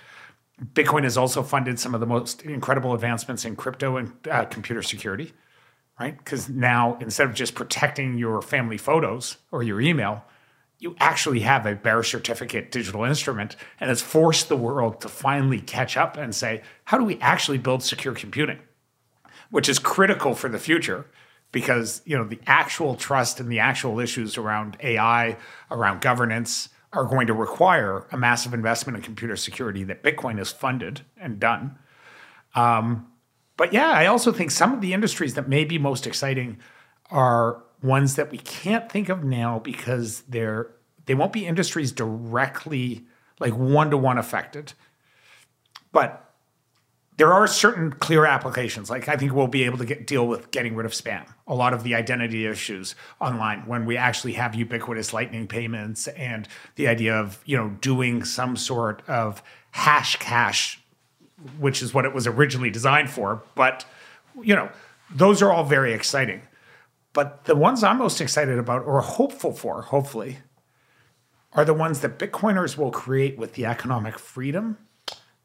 Bitcoin 0.73 1.03
has 1.03 1.17
also 1.17 1.43
funded 1.43 1.79
some 1.79 1.93
of 1.93 1.99
the 1.99 2.05
most 2.05 2.41
incredible 2.43 2.93
advancements 2.93 3.45
in 3.45 3.55
crypto 3.55 3.97
and 3.97 4.13
uh, 4.29 4.45
computer 4.45 4.81
security, 4.81 5.33
right? 5.99 6.17
Because 6.17 6.49
now 6.49 6.97
instead 6.99 7.27
of 7.27 7.33
just 7.33 7.55
protecting 7.55 8.17
your 8.17 8.41
family 8.41 8.77
photos 8.77 9.37
or 9.51 9.63
your 9.63 9.79
email, 9.79 10.23
you 10.79 10.95
actually 10.99 11.39
have 11.41 11.65
a 11.65 11.75
bearer 11.75 12.03
certificate 12.03 12.71
digital 12.71 13.05
instrument, 13.05 13.55
and 13.79 13.89
it's 13.89 14.01
forced 14.01 14.49
the 14.49 14.57
world 14.57 14.99
to 15.01 15.07
finally 15.07 15.61
catch 15.61 15.95
up 15.95 16.17
and 16.17 16.35
say, 16.35 16.61
how 16.85 16.97
do 16.97 17.05
we 17.05 17.17
actually 17.19 17.57
build 17.57 17.83
secure 17.83 18.13
computing? 18.13 18.59
Which 19.49 19.69
is 19.69 19.79
critical 19.79 20.35
for 20.35 20.49
the 20.49 20.59
future 20.59 21.05
because 21.53 22.01
you 22.03 22.17
know 22.17 22.25
the 22.25 22.39
actual 22.45 22.95
trust 22.95 23.39
and 23.39 23.49
the 23.49 23.59
actual 23.59 24.01
issues 24.01 24.37
around 24.37 24.75
AI, 24.81 25.37
around 25.71 26.01
governance, 26.01 26.67
are 26.91 27.05
going 27.05 27.27
to 27.27 27.33
require 27.33 28.05
a 28.11 28.17
massive 28.17 28.53
investment 28.53 28.97
in 28.97 29.03
computer 29.03 29.37
security 29.37 29.85
that 29.85 30.03
Bitcoin 30.03 30.37
has 30.37 30.51
funded 30.51 31.01
and 31.15 31.39
done. 31.39 31.77
Um, 32.55 33.07
but 33.57 33.73
yeah, 33.73 33.91
I 33.91 34.05
also 34.07 34.31
think 34.31 34.51
some 34.51 34.73
of 34.73 34.81
the 34.81 34.93
industries 34.93 35.35
that 35.35 35.47
may 35.47 35.63
be 35.65 35.77
most 35.77 36.07
exciting 36.07 36.57
are 37.11 37.63
ones 37.81 38.15
that 38.15 38.31
we 38.31 38.37
can't 38.37 38.91
think 38.91 39.09
of 39.09 39.23
now 39.23 39.59
because 39.59 40.21
they're 40.21 40.71
they 41.05 41.13
won't 41.13 41.33
be 41.33 41.45
industries 41.45 41.91
directly 41.91 43.05
like 43.39 43.53
one 43.53 43.89
to 43.89 43.97
one 43.97 44.17
affected. 44.17 44.73
But 45.91 46.23
there 47.17 47.31
are 47.31 47.45
certain 47.45 47.91
clear 47.91 48.25
applications. 48.25 48.89
Like 48.89 49.07
I 49.07 49.15
think 49.15 49.33
we'll 49.33 49.47
be 49.47 49.63
able 49.63 49.77
to 49.77 49.85
get 49.85 50.07
deal 50.07 50.27
with 50.27 50.49
getting 50.51 50.75
rid 50.75 50.85
of 50.85 50.93
spam. 50.93 51.27
A 51.47 51.53
lot 51.53 51.73
of 51.73 51.83
the 51.83 51.93
identity 51.93 52.45
issues 52.45 52.95
online 53.19 53.67
when 53.67 53.85
we 53.85 53.97
actually 53.97 54.33
have 54.33 54.55
ubiquitous 54.55 55.13
lightning 55.13 55.47
payments 55.47 56.07
and 56.07 56.47
the 56.75 56.87
idea 56.87 57.15
of, 57.15 57.41
you 57.45 57.55
know, 57.55 57.69
doing 57.81 58.23
some 58.23 58.55
sort 58.55 59.07
of 59.07 59.43
Hashcash, 59.75 60.77
which 61.59 61.81
is 61.81 61.93
what 61.93 62.05
it 62.05 62.13
was 62.13 62.27
originally 62.27 62.69
designed 62.69 63.09
for. 63.09 63.43
But, 63.55 63.85
you 64.41 64.55
know, 64.55 64.69
those 65.13 65.41
are 65.41 65.51
all 65.51 65.63
very 65.63 65.93
exciting. 65.93 66.41
But 67.13 67.45
the 67.45 67.55
ones 67.55 67.83
I'm 67.83 67.99
most 67.99 68.19
excited 68.21 68.57
about 68.57 68.85
or 68.85 69.01
hopeful 69.01 69.53
for, 69.53 69.83
hopefully, 69.83 70.39
are 71.53 71.65
the 71.65 71.73
ones 71.73 71.99
that 71.99 72.17
Bitcoiners 72.17 72.77
will 72.77 72.91
create 72.91 73.37
with 73.37 73.53
the 73.53 73.65
economic 73.65 74.17
freedom 74.17 74.77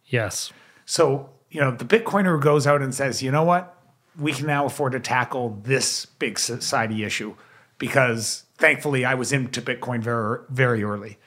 Yes. 0.07 0.53
so, 0.87 1.29
you 1.51 1.61
know, 1.61 1.71
the 1.71 1.85
Bitcoiner 1.85 2.37
who 2.37 2.41
goes 2.41 2.67
out 2.67 2.81
and 2.81 2.95
says, 2.95 3.23
you 3.23 3.31
know 3.31 3.43
what, 3.43 3.75
we 4.19 4.33
can 4.33 4.47
now 4.47 4.65
afford 4.65 4.93
to 4.93 5.01
tackle 5.01 5.61
this 5.63 6.07
big 6.07 6.39
society 6.39 7.05
issue. 7.05 7.35
because 7.79 8.45
thankfully 8.57 9.05
I 9.05 9.15
was 9.15 9.33
into 9.33 9.63
Bitcoin 9.63 10.01
very, 10.03 10.41
very 10.51 10.83
early. 10.83 11.19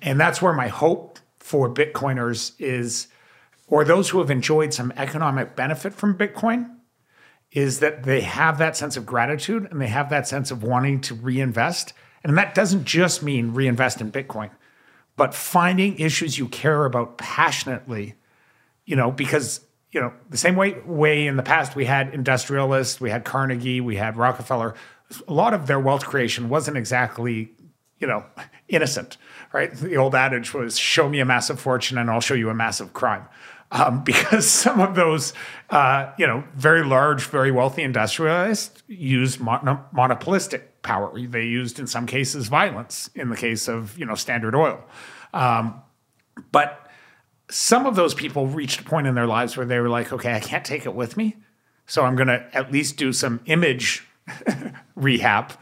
And 0.00 0.18
that's 0.18 0.42
where 0.42 0.52
my 0.52 0.68
hope 0.68 1.18
for 1.38 1.72
Bitcoiners 1.72 2.52
is, 2.58 3.06
or 3.72 3.86
those 3.86 4.10
who 4.10 4.18
have 4.18 4.30
enjoyed 4.30 4.74
some 4.74 4.92
economic 4.98 5.56
benefit 5.56 5.94
from 5.94 6.14
Bitcoin, 6.14 6.70
is 7.52 7.80
that 7.80 8.02
they 8.02 8.20
have 8.20 8.58
that 8.58 8.76
sense 8.76 8.98
of 8.98 9.06
gratitude 9.06 9.66
and 9.70 9.80
they 9.80 9.86
have 9.86 10.10
that 10.10 10.28
sense 10.28 10.50
of 10.50 10.62
wanting 10.62 11.00
to 11.00 11.14
reinvest. 11.14 11.94
And 12.22 12.36
that 12.36 12.54
doesn't 12.54 12.84
just 12.84 13.22
mean 13.22 13.54
reinvest 13.54 14.02
in 14.02 14.12
Bitcoin, 14.12 14.50
but 15.16 15.34
finding 15.34 15.98
issues 15.98 16.36
you 16.36 16.48
care 16.48 16.84
about 16.84 17.16
passionately, 17.16 18.14
you 18.84 18.94
know, 18.94 19.10
because 19.10 19.64
you 19.90 20.02
know, 20.02 20.12
the 20.28 20.36
same 20.36 20.54
way 20.54 20.78
way 20.84 21.26
in 21.26 21.36
the 21.36 21.42
past 21.42 21.74
we 21.74 21.86
had 21.86 22.12
industrialists, 22.12 23.00
we 23.00 23.08
had 23.08 23.24
Carnegie, 23.24 23.80
we 23.80 23.96
had 23.96 24.18
Rockefeller. 24.18 24.74
A 25.26 25.32
lot 25.32 25.54
of 25.54 25.66
their 25.66 25.80
wealth 25.80 26.04
creation 26.04 26.50
wasn't 26.50 26.76
exactly, 26.76 27.52
you 27.98 28.06
know, 28.06 28.24
innocent, 28.68 29.16
right? 29.54 29.72
The 29.72 29.96
old 29.96 30.14
adage 30.14 30.52
was 30.52 30.78
"show 30.78 31.08
me 31.08 31.20
a 31.20 31.24
massive 31.24 31.58
fortune 31.58 31.96
and 31.96 32.10
I'll 32.10 32.20
show 32.20 32.34
you 32.34 32.50
a 32.50 32.54
massive 32.54 32.92
crime," 32.92 33.24
um, 33.72 34.04
because 34.04 34.48
some 34.48 34.80
of 34.80 34.94
those, 34.94 35.32
uh, 35.70 36.12
you 36.18 36.26
know, 36.26 36.44
very 36.54 36.84
large, 36.84 37.24
very 37.24 37.50
wealthy 37.50 37.82
industrialists 37.82 38.82
used 38.86 39.40
mon- 39.40 39.80
monopolistic 39.90 40.82
power. 40.82 41.12
They 41.18 41.44
used, 41.46 41.80
in 41.80 41.88
some 41.88 42.06
cases, 42.06 42.46
violence. 42.46 43.10
In 43.14 43.30
the 43.30 43.36
case 43.36 43.66
of 43.66 43.98
you 43.98 44.06
know 44.06 44.14
Standard 44.14 44.54
Oil, 44.54 44.80
um, 45.34 45.82
but 46.52 46.78
some 47.50 47.86
of 47.86 47.96
those 47.96 48.14
people 48.14 48.46
reached 48.46 48.80
a 48.80 48.84
point 48.84 49.06
in 49.06 49.14
their 49.14 49.26
lives 49.26 49.56
where 49.56 49.66
they 49.66 49.78
were 49.78 49.88
like, 49.88 50.12
okay, 50.12 50.34
I 50.34 50.40
can't 50.40 50.64
take 50.64 50.86
it 50.86 50.94
with 50.94 51.16
me. 51.16 51.36
So 51.86 52.04
I'm 52.04 52.16
going 52.16 52.28
to 52.28 52.46
at 52.54 52.72
least 52.72 52.96
do 52.96 53.12
some 53.12 53.40
image 53.44 54.06
rehab 54.94 55.52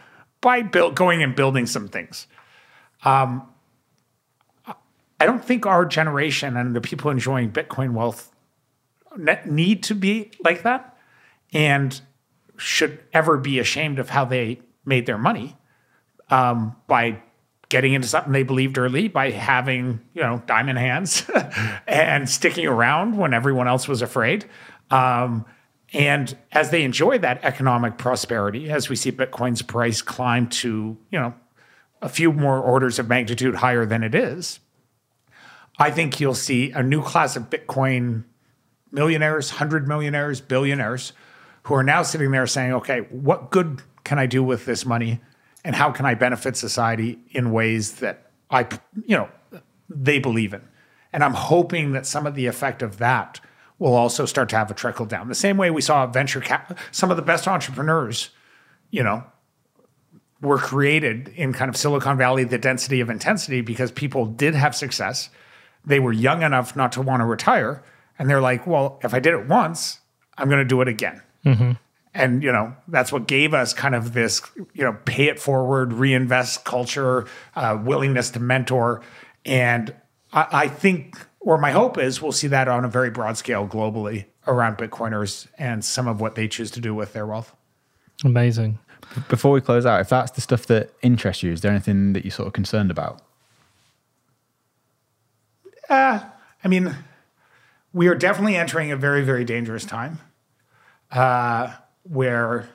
by 0.41 0.63
build, 0.63 0.95
going 0.95 1.23
and 1.23 1.35
building 1.35 1.67
some 1.67 1.89
things. 1.89 2.29
Um, 3.03 3.50
I 5.21 5.27
don't 5.27 5.45
think 5.45 5.67
our 5.67 5.85
generation 5.85 6.57
and 6.57 6.75
the 6.75 6.81
people 6.81 7.11
enjoying 7.11 7.53
Bitcoin 7.53 7.93
wealth 7.93 8.33
need 9.45 9.83
to 9.85 9.95
be 9.95 10.31
like 10.43 10.63
that 10.63 10.97
and 11.53 12.01
should 12.57 12.99
ever 13.13 13.37
be 13.37 13.59
ashamed 13.59 13.99
of 13.99 14.11
how 14.11 14.25
they 14.25 14.61
made 14.85 15.07
their 15.07 15.19
money 15.19 15.57
um, 16.31 16.75
by 16.87 17.23
getting 17.69 17.93
into 17.93 18.09
something 18.09 18.33
they 18.33 18.43
believed 18.43 18.79
early 18.79 19.09
by 19.09 19.31
having 19.31 20.01
you 20.15 20.23
know 20.23 20.43
diamond 20.47 20.79
hands 20.79 21.29
and 21.87 22.29
sticking 22.29 22.67
around 22.67 23.17
when 23.17 23.35
everyone 23.35 23.69
else 23.69 23.87
was 23.87 24.03
afraid. 24.03 24.47
Um, 24.91 25.45
and 25.93 26.37
as 26.53 26.71
they 26.71 26.83
enjoy 26.83 27.19
that 27.19 27.45
economic 27.45 27.99
prosperity 27.99 28.71
as 28.71 28.89
we 28.89 28.97
see 28.97 29.11
bitcoin's 29.11 29.63
price 29.63 30.03
climb 30.03 30.49
to 30.49 30.97
you 31.11 31.19
know 31.19 31.35
a 32.01 32.09
few 32.09 32.33
more 32.33 32.61
orders 32.61 32.99
of 32.99 33.09
magnitude 33.09 33.57
higher 33.57 33.85
than 33.85 34.03
it 34.03 34.15
is 34.15 34.61
i 35.81 35.91
think 35.91 36.21
you'll 36.21 36.35
see 36.35 36.71
a 36.73 36.83
new 36.83 37.03
class 37.03 37.37
of 37.37 37.51
bitcoin 37.51 38.25
millionaires 38.93 39.51
100 39.51 39.89
millionaires 39.89 40.41
billionaires 40.41 41.13
who 41.65 41.75
are 41.75 41.83
now 41.83 42.03
sitting 42.03 42.31
there 42.31 42.47
saying 42.47 42.73
okay 42.73 43.01
what 43.11 43.51
good 43.51 43.83
can 44.05 44.19
i 44.19 44.27
do 44.27 44.45
with 44.45 44.65
this 44.67 44.87
money 44.87 45.21
and 45.65 45.75
how 45.75 45.91
can 45.91 46.07
I 46.07 46.15
benefit 46.15 46.57
society 46.57 47.19
in 47.31 47.53
ways 47.53 47.95
that 47.97 48.31
I, 48.51 48.67
you 49.05 49.17
know, 49.17 49.29
they 49.89 50.19
believe 50.19 50.55
in. 50.55 50.63
And 51.13 51.25
I'm 51.25 51.35
hoping 51.35 51.93
that 51.93 52.07
some 52.07 52.27
of 52.27 52.35
the 52.35 52.47
effect 52.47 52.83
of 52.83 52.99
that 52.99 53.41
will 53.79 53.95
also 53.95 54.27
start 54.27 54.49
to 54.51 54.57
have 54.57 54.71
a 54.71 54.75
trickle 54.75 55.07
down. 55.07 55.29
The 55.29 55.35
same 55.35 55.57
way 55.57 55.71
we 55.71 55.81
saw 55.81 56.07
venture 56.07 56.41
cap, 56.41 56.79
some 56.91 57.11
of 57.11 57.17
the 57.17 57.23
best 57.23 57.49
entrepreneurs, 57.49 58.31
you 58.91 59.03
know, 59.03 59.25
were 60.41 60.59
created 60.59 61.29
in 61.29 61.53
kind 61.53 61.69
of 61.69 61.77
Silicon 61.77 62.17
Valley, 62.17 62.45
the 62.45 62.59
density 62.59 63.01
of 63.01 63.11
intensity, 63.11 63.61
because 63.61 63.91
people 63.91 64.27
did 64.27 64.55
have 64.55 64.75
success. 64.75 65.29
They 65.85 66.01
were 66.01 66.13
young 66.13 66.43
enough 66.43 66.77
not 66.77 66.93
to 66.93 67.03
want 67.03 67.21
to 67.21 67.27
retire. 67.27 67.83
And 68.19 68.29
they're 68.29 68.41
like, 68.41 68.67
well, 68.67 69.01
if 69.03 69.15
I 69.15 69.21
did 69.21 69.35
it 69.35 69.49
once, 69.49 70.01
I'm 70.37 70.49
going 70.49 70.63
to 70.63 70.69
do 70.69 70.81
it 70.81 70.89
again. 70.89 71.23
Mm-hmm 71.45 71.73
and 72.15 72.43
you 72.43 72.51
know 72.51 72.75
that's 72.89 73.13
what 73.13 73.27
gave 73.27 73.55
us 73.55 73.73
kind 73.73 73.95
of 73.95 74.13
this 74.13 74.43
you 74.75 74.85
know 74.85 74.97
pay 75.05 75.29
it 75.29 75.39
forward 75.39 75.93
reinvest 75.93 76.65
culture 76.65 77.27
uh, 77.57 77.79
willingness 77.83 78.31
to 78.31 78.41
mentor 78.41 79.03
and 79.45 79.95
I, 80.33 80.47
I, 80.53 80.69
think 80.69 81.19
or 81.41 81.57
my 81.57 81.71
hope 81.71 81.99
is 81.99 82.21
we'll 82.21 82.33
see 82.33 82.49
that 82.49 82.69
on 82.69 82.85
a 82.85 82.89
very 82.89 83.11
broad 83.11 83.37
scale 83.37 83.67
globally 83.67 84.27
around 84.47 84.77
bitcoiners 84.77 85.47
and 85.59 85.85
some 85.85 86.09
of 86.09 86.21
what 86.21 86.35
they 86.35 86.49
choose 86.49 86.71
to 86.73 86.81
do 86.81 86.95
with 86.95 87.13
their 87.13 87.27
wealth 87.27 87.55
amazing 88.25 88.79
before 89.29 89.53
we 89.53 89.61
close 89.61 89.87
out 89.87 90.01
if 90.01 90.09
that's 90.09 90.33
the 90.33 90.41
stuff 90.41 90.67
that 90.67 90.91
interests 91.03 91.43
you 91.43 91.53
is 91.53 91.61
there 91.61 91.71
anything 91.71 92.13
that 92.13 92.25
you're 92.25 92.33
sort 92.33 92.49
of 92.49 92.53
concerned 92.53 92.91
about 92.91 93.23
uh, 95.91 96.21
i 96.65 96.69
mean 96.69 96.97
we 97.93 98.09
are 98.09 98.15
definitely 98.15 98.57
entering 98.57 98.91
a 98.91 98.97
very 98.97 99.23
very 99.23 99.45
dangerous 99.45 99.85
time 99.85 100.19
uh, 101.13 101.73
where 102.05 102.71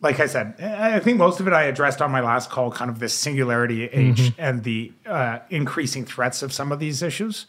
like 0.00 0.20
I 0.20 0.26
said, 0.26 0.54
I 0.60 1.00
think 1.00 1.18
most 1.18 1.40
of 1.40 1.48
it 1.48 1.52
I 1.52 1.64
addressed 1.64 2.00
on 2.00 2.10
my 2.10 2.20
last 2.20 2.50
call, 2.50 2.70
kind 2.70 2.90
of 2.90 3.00
this 3.00 3.14
singularity 3.14 3.84
age 3.84 4.20
mm-hmm. 4.20 4.40
and 4.40 4.62
the 4.62 4.92
uh, 5.04 5.40
increasing 5.50 6.04
threats 6.04 6.42
of 6.42 6.52
some 6.52 6.70
of 6.70 6.78
these 6.78 7.02
issues. 7.02 7.46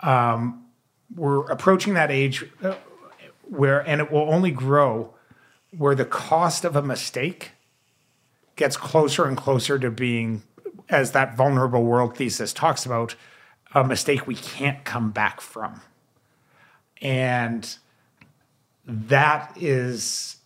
Um, 0.00 0.66
we're 1.14 1.50
approaching 1.50 1.94
that 1.94 2.10
age 2.10 2.44
uh, 2.62 2.74
where, 3.42 3.80
and 3.80 4.00
it 4.00 4.12
will 4.12 4.30
only 4.32 4.50
grow, 4.50 5.14
where 5.76 5.94
the 5.94 6.04
cost 6.04 6.64
of 6.64 6.76
a 6.76 6.82
mistake 6.82 7.52
gets 8.56 8.76
closer 8.76 9.24
and 9.24 9.36
closer 9.36 9.78
to 9.78 9.90
being, 9.90 10.42
as 10.90 11.12
that 11.12 11.34
vulnerable 11.34 11.82
world 11.82 12.16
thesis 12.16 12.52
talks 12.52 12.84
about, 12.84 13.14
a 13.74 13.84
mistake 13.84 14.26
we 14.26 14.34
can't 14.34 14.84
come 14.84 15.10
back 15.10 15.40
from. 15.40 15.80
And 17.00 17.76
that 18.86 19.56
is 19.56 20.36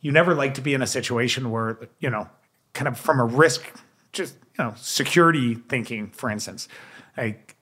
you 0.00 0.12
never 0.12 0.34
like 0.34 0.54
to 0.54 0.60
be 0.60 0.74
in 0.74 0.82
a 0.82 0.86
situation 0.86 1.50
where 1.50 1.78
you 2.00 2.10
know 2.10 2.28
kind 2.72 2.88
of 2.88 2.98
from 2.98 3.20
a 3.20 3.24
risk 3.24 3.64
just 4.12 4.34
you 4.58 4.64
know 4.64 4.74
security 4.76 5.54
thinking 5.54 6.10
for 6.10 6.28
instance 6.28 6.68
like 7.16 7.56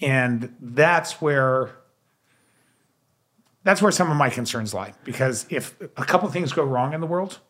and 0.00 0.54
that's 0.60 1.20
where 1.20 1.70
that's 3.64 3.82
where 3.82 3.92
some 3.92 4.10
of 4.10 4.16
my 4.16 4.30
concerns 4.30 4.72
lie 4.72 4.94
because 5.04 5.46
if 5.50 5.80
a 5.80 6.04
couple 6.04 6.28
things 6.28 6.52
go 6.52 6.64
wrong 6.64 6.94
in 6.94 7.00
the 7.00 7.06
world 7.06 7.40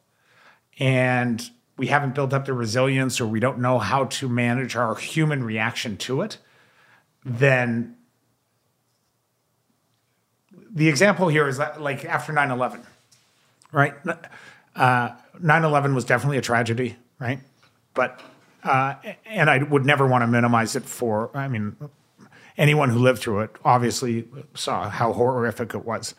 and 0.79 1.51
we 1.77 1.87
haven't 1.87 2.15
built 2.15 2.33
up 2.33 2.45
the 2.45 2.53
resilience 2.53 3.21
or 3.21 3.27
we 3.27 3.41
don't 3.41 3.59
know 3.59 3.79
how 3.79 4.05
to 4.05 4.29
manage 4.29 4.75
our 4.75 4.95
human 4.95 5.45
reaction 5.45 5.97
to 5.97 6.23
it 6.23 6.39
then 7.25 7.97
the 10.73 10.89
example 10.89 11.29
here 11.29 11.47
is 11.47 11.59
that, 11.59 11.81
like 11.81 12.05
after 12.05 12.33
9 12.33 12.51
11, 12.51 12.83
right? 13.73 13.95
Uh, 14.75 15.11
9 15.39 15.65
11 15.65 15.95
was 15.95 16.05
definitely 16.05 16.39
a 16.39 16.43
tragedy, 16.43 16.97
right? 17.19 17.41
But, 17.95 18.21
uh, 18.65 18.95
and 19.27 19.51
I 19.51 19.59
would 19.59 19.85
never 19.85 20.07
want 20.07 20.23
to 20.23 20.27
minimize 20.27 20.75
it 20.77 20.85
for, 20.85 21.31
I 21.37 21.49
mean, 21.49 21.77
anyone 22.57 22.89
who 22.89 22.99
lived 22.99 23.21
through 23.21 23.41
it 23.41 23.51
obviously 23.65 24.27
saw 24.55 24.89
how 24.89 25.13
horrific 25.13 25.75
it 25.75 25.85
was. 25.85 26.15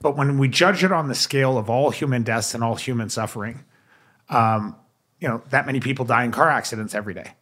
But 0.00 0.16
when 0.16 0.38
we 0.38 0.48
judge 0.48 0.84
it 0.84 0.92
on 0.92 1.08
the 1.08 1.14
scale 1.14 1.58
of 1.58 1.68
all 1.68 1.90
human 1.90 2.22
deaths 2.22 2.54
and 2.54 2.64
all 2.64 2.76
human 2.76 3.10
suffering, 3.10 3.64
um, 4.30 4.76
you 5.20 5.28
know, 5.28 5.42
that 5.50 5.66
many 5.66 5.80
people 5.80 6.04
die 6.04 6.24
in 6.24 6.30
car 6.30 6.48
accidents 6.48 6.94
every 6.94 7.14
day, 7.14 7.32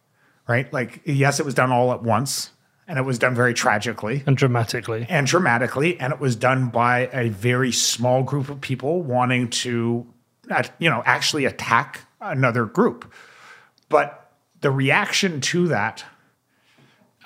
right? 0.47 0.71
Like, 0.73 1.01
yes, 1.05 1.39
it 1.39 1.45
was 1.45 1.53
done 1.53 1.71
all 1.71 1.93
at 1.93 2.01
once 2.01 2.51
and 2.87 2.97
it 2.97 3.03
was 3.03 3.19
done 3.19 3.35
very 3.35 3.53
tragically. 3.53 4.23
And 4.25 4.37
dramatically. 4.37 5.05
And 5.09 5.27
dramatically. 5.27 5.99
And 5.99 6.13
it 6.13 6.19
was 6.19 6.35
done 6.35 6.69
by 6.69 7.09
a 7.11 7.29
very 7.29 7.71
small 7.71 8.23
group 8.23 8.49
of 8.49 8.61
people 8.61 9.01
wanting 9.01 9.49
to 9.49 10.07
you 10.79 10.89
know 10.89 11.03
actually 11.05 11.45
attack 11.45 12.01
another 12.21 12.65
group. 12.65 13.11
But 13.89 14.31
the 14.61 14.71
reaction 14.71 15.41
to 15.41 15.67
that 15.67 16.03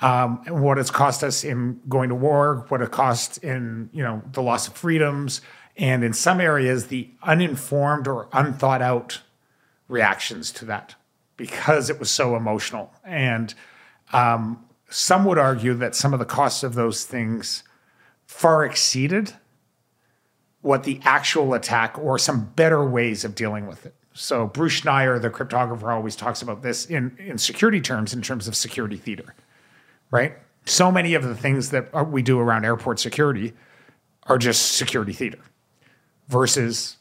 um, 0.01 0.43
what 0.47 0.79
it's 0.79 0.89
cost 0.89 1.23
us 1.23 1.43
in 1.43 1.79
going 1.87 2.09
to 2.09 2.15
war 2.15 2.65
what 2.69 2.81
it 2.81 2.89
cost 2.89 3.37
in 3.43 3.89
you 3.93 4.03
know 4.03 4.23
the 4.31 4.41
loss 4.41 4.67
of 4.67 4.73
freedoms 4.73 5.41
and 5.77 6.03
in 6.03 6.13
some 6.13 6.41
areas 6.41 6.87
the 6.87 7.09
uninformed 7.21 8.07
or 8.07 8.27
unthought 8.33 8.81
out 8.81 9.21
reactions 9.87 10.51
to 10.53 10.65
that 10.65 10.95
because 11.37 11.89
it 11.89 11.99
was 11.99 12.09
so 12.09 12.35
emotional. 12.35 12.91
And 13.03 13.53
um, 14.13 14.63
some 14.91 15.23
would 15.25 15.37
argue 15.37 15.73
that 15.75 15.95
some 15.95 16.13
of 16.13 16.19
the 16.19 16.25
costs 16.25 16.63
of 16.63 16.75
those 16.75 17.05
things 17.05 17.63
far 18.25 18.65
exceeded 18.65 19.33
what 20.61 20.83
the 20.83 20.99
actual 21.03 21.53
attack 21.53 21.97
or 21.97 22.19
some 22.19 22.45
better 22.55 22.83
ways 22.87 23.23
of 23.23 23.33
dealing 23.33 23.65
with 23.67 23.85
it. 23.85 23.95
So 24.13 24.47
Bruce 24.47 24.81
Schneier, 24.81 25.19
the 25.19 25.29
cryptographer, 25.29 25.91
always 25.91 26.15
talks 26.15 26.41
about 26.41 26.61
this 26.61 26.85
in, 26.85 27.15
in 27.17 27.37
security 27.37 27.79
terms, 27.79 28.13
in 28.13 28.21
terms 28.21 28.47
of 28.47 28.55
security 28.55 28.97
theater, 28.97 29.33
right? 30.11 30.37
So 30.65 30.91
many 30.91 31.13
of 31.13 31.23
the 31.23 31.35
things 31.35 31.71
that 31.71 32.09
we 32.09 32.21
do 32.21 32.39
around 32.39 32.65
airport 32.65 32.99
security 32.99 33.53
are 34.27 34.37
just 34.37 34.73
security 34.73 35.13
theater 35.13 35.39
versus 36.27 36.97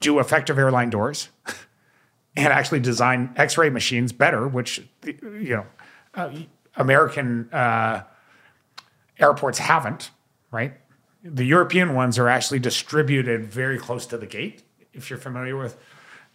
do 0.00 0.18
effective 0.18 0.58
airline 0.58 0.90
doors 0.90 1.28
and 2.36 2.48
actually 2.48 2.80
design 2.80 3.32
X-ray 3.36 3.70
machines 3.70 4.12
better, 4.12 4.48
which 4.48 4.82
you 5.04 5.56
know 5.56 5.66
uh, 6.14 6.30
American 6.76 7.48
uh, 7.52 8.02
airports 9.18 9.58
haven't. 9.58 10.10
Right, 10.50 10.74
the 11.22 11.44
European 11.44 11.94
ones 11.94 12.18
are 12.18 12.28
actually 12.28 12.60
distributed 12.60 13.46
very 13.46 13.78
close 13.78 14.06
to 14.06 14.16
the 14.16 14.26
gate. 14.26 14.62
If 14.92 15.10
you're 15.10 15.18
familiar 15.18 15.56
with, 15.56 15.76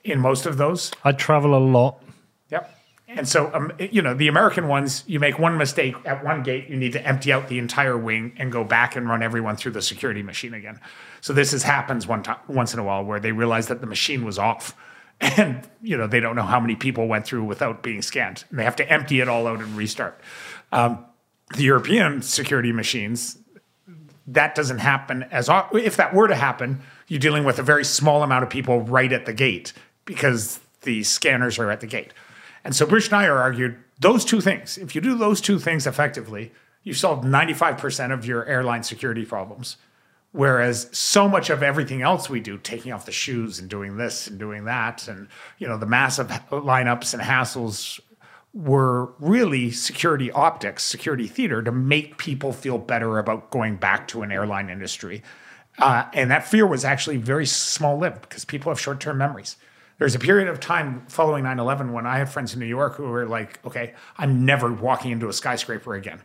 in 0.03 0.19
most 0.19 0.45
of 0.45 0.57
those, 0.57 0.91
I 1.03 1.13
travel 1.13 1.55
a 1.55 1.63
lot. 1.63 2.03
Yep. 2.49 2.77
And 3.07 3.27
so, 3.27 3.51
um, 3.53 3.73
you 3.79 4.01
know, 4.01 4.13
the 4.13 4.27
American 4.27 4.67
ones, 4.67 5.03
you 5.05 5.19
make 5.19 5.37
one 5.37 5.57
mistake 5.57 5.95
at 6.05 6.23
one 6.23 6.43
gate, 6.43 6.69
you 6.69 6.77
need 6.77 6.93
to 6.93 7.05
empty 7.05 7.33
out 7.33 7.49
the 7.49 7.57
entire 7.57 7.97
wing 7.97 8.33
and 8.37 8.51
go 8.51 8.63
back 8.63 8.95
and 8.95 9.09
run 9.09 9.21
everyone 9.21 9.57
through 9.57 9.73
the 9.73 9.81
security 9.81 10.23
machine 10.23 10.53
again. 10.53 10.79
So 11.19 11.33
this 11.33 11.51
is 11.51 11.63
happens 11.63 12.07
one 12.07 12.23
time, 12.23 12.37
once 12.47 12.73
in 12.73 12.79
a 12.79 12.83
while, 12.83 13.03
where 13.03 13.19
they 13.19 13.31
realize 13.33 13.67
that 13.67 13.81
the 13.81 13.87
machine 13.87 14.23
was 14.23 14.39
off, 14.39 14.75
and 15.21 15.67
you 15.81 15.95
know 15.95 16.07
they 16.07 16.19
don't 16.19 16.35
know 16.35 16.43
how 16.43 16.59
many 16.59 16.75
people 16.75 17.07
went 17.07 17.25
through 17.25 17.43
without 17.43 17.83
being 17.83 18.01
scanned, 18.01 18.43
and 18.49 18.59
they 18.59 18.63
have 18.63 18.75
to 18.77 18.91
empty 18.91 19.19
it 19.19 19.27
all 19.27 19.47
out 19.47 19.59
and 19.59 19.77
restart. 19.77 20.19
Um, 20.71 21.05
the 21.55 21.63
European 21.63 22.21
security 22.21 22.71
machines, 22.71 23.37
that 24.27 24.55
doesn't 24.55 24.79
happen 24.79 25.23
as 25.31 25.49
if 25.73 25.97
that 25.97 26.13
were 26.13 26.27
to 26.27 26.35
happen, 26.35 26.81
you're 27.07 27.19
dealing 27.19 27.43
with 27.43 27.59
a 27.59 27.63
very 27.63 27.83
small 27.83 28.23
amount 28.23 28.43
of 28.43 28.49
people 28.49 28.81
right 28.81 29.11
at 29.11 29.25
the 29.25 29.33
gate 29.33 29.73
because 30.05 30.59
the 30.81 31.03
scanners 31.03 31.59
are 31.59 31.69
at 31.69 31.81
the 31.81 31.87
gate. 31.87 32.13
And 32.63 32.75
so 32.75 32.85
Bruce 32.85 33.09
Schneier 33.09 33.35
argued 33.35 33.77
those 33.99 34.23
two 34.23 34.41
things. 34.41 34.77
If 34.77 34.95
you 34.95 35.01
do 35.01 35.15
those 35.15 35.41
two 35.41 35.59
things 35.59 35.85
effectively, 35.85 36.51
you've 36.83 36.97
solved 36.97 37.23
95% 37.23 38.13
of 38.13 38.25
your 38.25 38.45
airline 38.45 38.83
security 38.83 39.25
problems. 39.25 39.77
Whereas 40.33 40.87
so 40.93 41.27
much 41.27 41.49
of 41.49 41.61
everything 41.61 42.01
else 42.01 42.29
we 42.29 42.39
do, 42.39 42.57
taking 42.57 42.93
off 42.93 43.05
the 43.05 43.11
shoes 43.11 43.59
and 43.59 43.69
doing 43.69 43.97
this 43.97 44.27
and 44.27 44.39
doing 44.39 44.63
that, 44.65 45.07
and 45.07 45.27
you 45.57 45.67
know 45.67 45.77
the 45.77 45.85
massive 45.85 46.27
lineups 46.49 47.13
and 47.13 47.21
hassles 47.21 47.99
were 48.53 49.13
really 49.19 49.71
security 49.71 50.31
optics, 50.31 50.83
security 50.83 51.27
theater 51.27 51.61
to 51.61 51.71
make 51.71 52.17
people 52.17 52.53
feel 52.53 52.77
better 52.77 53.19
about 53.19 53.49
going 53.49 53.75
back 53.75 54.07
to 54.09 54.21
an 54.21 54.31
airline 54.31 54.69
industry. 54.69 55.21
Uh, 55.77 56.05
and 56.13 56.29
that 56.31 56.45
fear 56.45 56.67
was 56.67 56.83
actually 56.83 57.17
very 57.17 57.45
small 57.45 57.97
lived 57.97 58.21
because 58.21 58.43
people 58.45 58.71
have 58.71 58.79
short 58.79 58.99
term 58.99 59.17
memories. 59.17 59.57
There's 59.99 60.15
a 60.15 60.19
period 60.19 60.47
of 60.47 60.59
time 60.59 61.05
following 61.07 61.43
9 61.43 61.59
11 61.59 61.93
when 61.93 62.05
I 62.05 62.17
had 62.17 62.29
friends 62.29 62.53
in 62.53 62.59
New 62.59 62.65
York 62.65 62.95
who 62.95 63.03
were 63.03 63.27
like, 63.27 63.63
okay, 63.65 63.93
I'm 64.17 64.45
never 64.45 64.71
walking 64.71 65.11
into 65.11 65.29
a 65.29 65.33
skyscraper 65.33 65.93
again. 65.93 66.21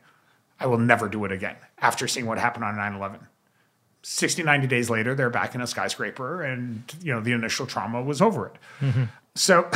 I 0.59 0.67
will 0.67 0.79
never 0.79 1.09
do 1.09 1.25
it 1.25 1.33
again 1.33 1.57
after 1.79 2.09
seeing 2.09 2.27
what 2.27 2.39
happened 2.39 2.65
on 2.65 2.77
9 2.77 2.95
11. 2.95 3.21
60, 4.09 4.45
90 4.45 4.69
days 4.69 4.89
later, 4.89 5.17
they're 5.17 5.31
back 5.31 5.57
in 5.57 5.61
a 5.61 5.67
skyscraper 5.67 6.41
and, 6.41 6.85
you 7.03 7.13
know, 7.13 7.21
the 7.21 7.33
initial 7.33 7.67
trauma 7.67 8.01
was 8.01 8.23
over 8.23 8.47
it. 8.47 8.55
Mm-hmm. 8.79 9.05
So, 9.35 9.69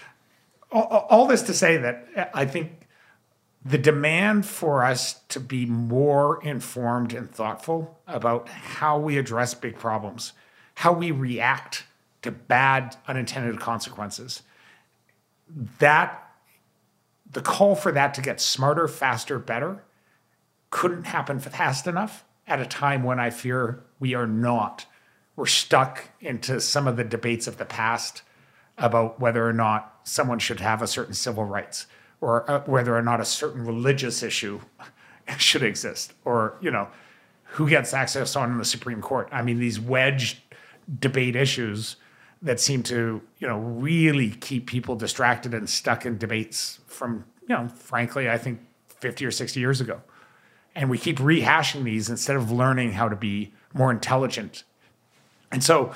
all, 0.70 1.06
all 1.08 1.26
this 1.26 1.40
to 1.44 1.54
say 1.54 1.78
that 1.78 2.30
I 2.34 2.44
think 2.44 2.86
the 3.64 3.78
demand 3.78 4.44
for 4.44 4.84
us 4.84 5.20
to 5.30 5.40
be 5.40 5.64
more 5.64 6.38
informed 6.44 7.14
and 7.14 7.30
thoughtful 7.30 7.98
about 8.06 8.50
how 8.50 8.98
we 8.98 9.16
address 9.16 9.54
big 9.54 9.78
problems, 9.78 10.34
how 10.74 10.92
we 10.92 11.10
react 11.10 11.84
to 12.20 12.30
bad 12.30 12.94
unintended 13.08 13.58
consequences, 13.58 14.42
that 15.78 16.30
the 17.32 17.40
call 17.40 17.74
for 17.74 17.90
that 17.90 18.12
to 18.12 18.20
get 18.20 18.38
smarter, 18.38 18.86
faster, 18.86 19.38
better 19.38 19.82
couldn't 20.68 21.04
happen 21.04 21.38
fast 21.38 21.86
enough 21.86 22.25
at 22.46 22.60
a 22.60 22.66
time 22.66 23.02
when 23.02 23.18
I 23.18 23.30
fear 23.30 23.84
we 23.98 24.14
are 24.14 24.26
not. 24.26 24.86
We're 25.34 25.46
stuck 25.46 26.10
into 26.20 26.60
some 26.60 26.86
of 26.86 26.96
the 26.96 27.04
debates 27.04 27.46
of 27.46 27.58
the 27.58 27.64
past 27.64 28.22
about 28.78 29.20
whether 29.20 29.46
or 29.46 29.52
not 29.52 30.00
someone 30.04 30.38
should 30.38 30.60
have 30.60 30.82
a 30.82 30.86
certain 30.86 31.14
civil 31.14 31.44
rights 31.44 31.86
or 32.20 32.48
uh, 32.50 32.62
whether 32.66 32.96
or 32.96 33.02
not 33.02 33.20
a 33.20 33.24
certain 33.24 33.64
religious 33.64 34.22
issue 34.22 34.60
should 35.38 35.62
exist 35.62 36.12
or 36.24 36.56
you 36.60 36.70
know 36.70 36.88
who 37.42 37.68
gets 37.68 37.92
access 37.92 38.36
on 38.36 38.58
the 38.58 38.64
supreme 38.64 39.00
court 39.00 39.28
i 39.32 39.42
mean 39.42 39.58
these 39.58 39.80
wedge 39.80 40.42
debate 41.00 41.34
issues 41.34 41.96
that 42.42 42.60
seem 42.60 42.82
to 42.82 43.20
you 43.38 43.48
know 43.48 43.58
really 43.58 44.30
keep 44.30 44.66
people 44.66 44.94
distracted 44.94 45.52
and 45.52 45.68
stuck 45.68 46.06
in 46.06 46.16
debates 46.16 46.78
from 46.86 47.24
you 47.42 47.54
know 47.54 47.68
frankly 47.68 48.30
i 48.30 48.38
think 48.38 48.60
50 48.88 49.26
or 49.26 49.30
60 49.30 49.58
years 49.58 49.80
ago 49.80 50.00
and 50.76 50.90
we 50.90 50.98
keep 50.98 51.16
rehashing 51.18 51.82
these 51.84 52.08
instead 52.10 52.36
of 52.36 52.52
learning 52.52 52.92
how 52.92 53.08
to 53.08 53.16
be 53.16 53.52
more 53.72 53.90
intelligent 53.90 54.62
and 55.50 55.64
so 55.64 55.92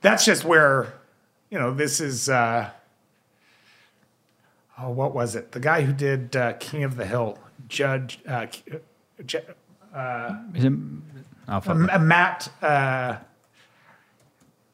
that's 0.00 0.24
just 0.24 0.44
where 0.44 0.94
you 1.50 1.58
know 1.58 1.72
this 1.72 2.00
is 2.00 2.28
uh 2.28 2.70
oh 4.78 4.90
what 4.90 5.14
was 5.14 5.36
it 5.36 5.52
the 5.52 5.60
guy 5.60 5.82
who 5.82 5.92
did 5.92 6.34
uh, 6.34 6.54
king 6.54 6.82
of 6.82 6.96
the 6.96 7.06
hill 7.06 7.38
judge 7.68 8.18
uh, 8.26 8.46
J- 9.24 9.42
Is 10.54 10.64
it? 10.64 10.72
Oh, 11.48 11.60
fuck. 11.60 11.76
M- 11.76 12.08
matt 12.08 12.48
uh 12.62 13.16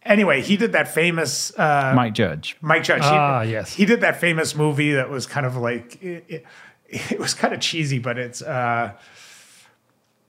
anyway 0.04 0.40
he 0.40 0.56
did 0.56 0.72
that 0.72 0.88
famous 0.88 1.52
uh 1.58 1.92
Mike 1.94 2.14
Judge. 2.14 2.56
Mike 2.60 2.82
Judge. 2.84 3.02
Ah, 3.04 3.42
he, 3.42 3.52
yes. 3.52 3.72
He 3.74 3.84
did 3.84 4.00
that 4.00 4.20
famous 4.20 4.54
movie 4.56 4.92
that 4.92 5.10
was 5.10 5.26
kind 5.26 5.46
of 5.46 5.56
like 5.56 6.02
it, 6.02 6.24
it, 6.28 6.46
it 6.88 7.18
was 7.18 7.34
kind 7.34 7.54
of 7.54 7.60
cheesy, 7.60 7.98
but 7.98 8.18
it's 8.18 8.42
uh, 8.42 8.92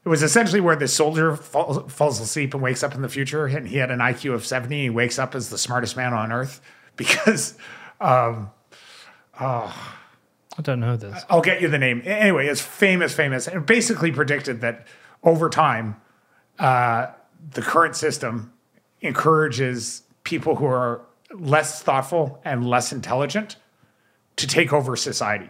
it 0.05 0.09
was 0.09 0.21
essentially 0.21 0.59
where 0.59 0.75
the 0.75 0.87
soldier 0.87 1.35
falls, 1.35 1.91
falls 1.91 2.19
asleep 2.19 2.53
and 2.53 2.61
wakes 2.61 2.83
up 2.83 2.93
in 2.93 3.01
the 3.01 3.09
future, 3.09 3.45
and 3.45 3.67
he 3.67 3.77
had 3.77 3.91
an 3.91 3.99
IQ 3.99 4.33
of 4.33 4.45
seventy. 4.45 4.83
He 4.83 4.89
wakes 4.89 5.17
up 5.17 5.33
as 5.35 5.49
the 5.49 5.57
smartest 5.57 5.95
man 5.95 6.13
on 6.13 6.31
earth 6.31 6.61
because 6.95 7.55
I 10.57 10.61
don't 10.61 10.79
know 10.79 10.97
this. 10.97 11.23
I'll 11.29 11.41
get 11.41 11.61
you 11.61 11.67
the 11.67 11.79
name. 11.79 12.01
Anyway, 12.05 12.47
it's 12.47 12.61
famous, 12.61 13.13
famous, 13.13 13.47
and 13.47 13.65
basically 13.65 14.11
predicted 14.11 14.61
that 14.61 14.87
over 15.23 15.49
time, 15.49 15.95
uh, 16.59 17.07
the 17.51 17.61
current 17.61 17.95
system 17.95 18.53
encourages 19.01 20.03
people 20.23 20.55
who 20.57 20.65
are 20.65 21.01
less 21.33 21.81
thoughtful 21.81 22.41
and 22.45 22.67
less 22.67 22.91
intelligent 22.93 23.55
to 24.35 24.47
take 24.47 24.71
over 24.71 24.95
society. 24.95 25.49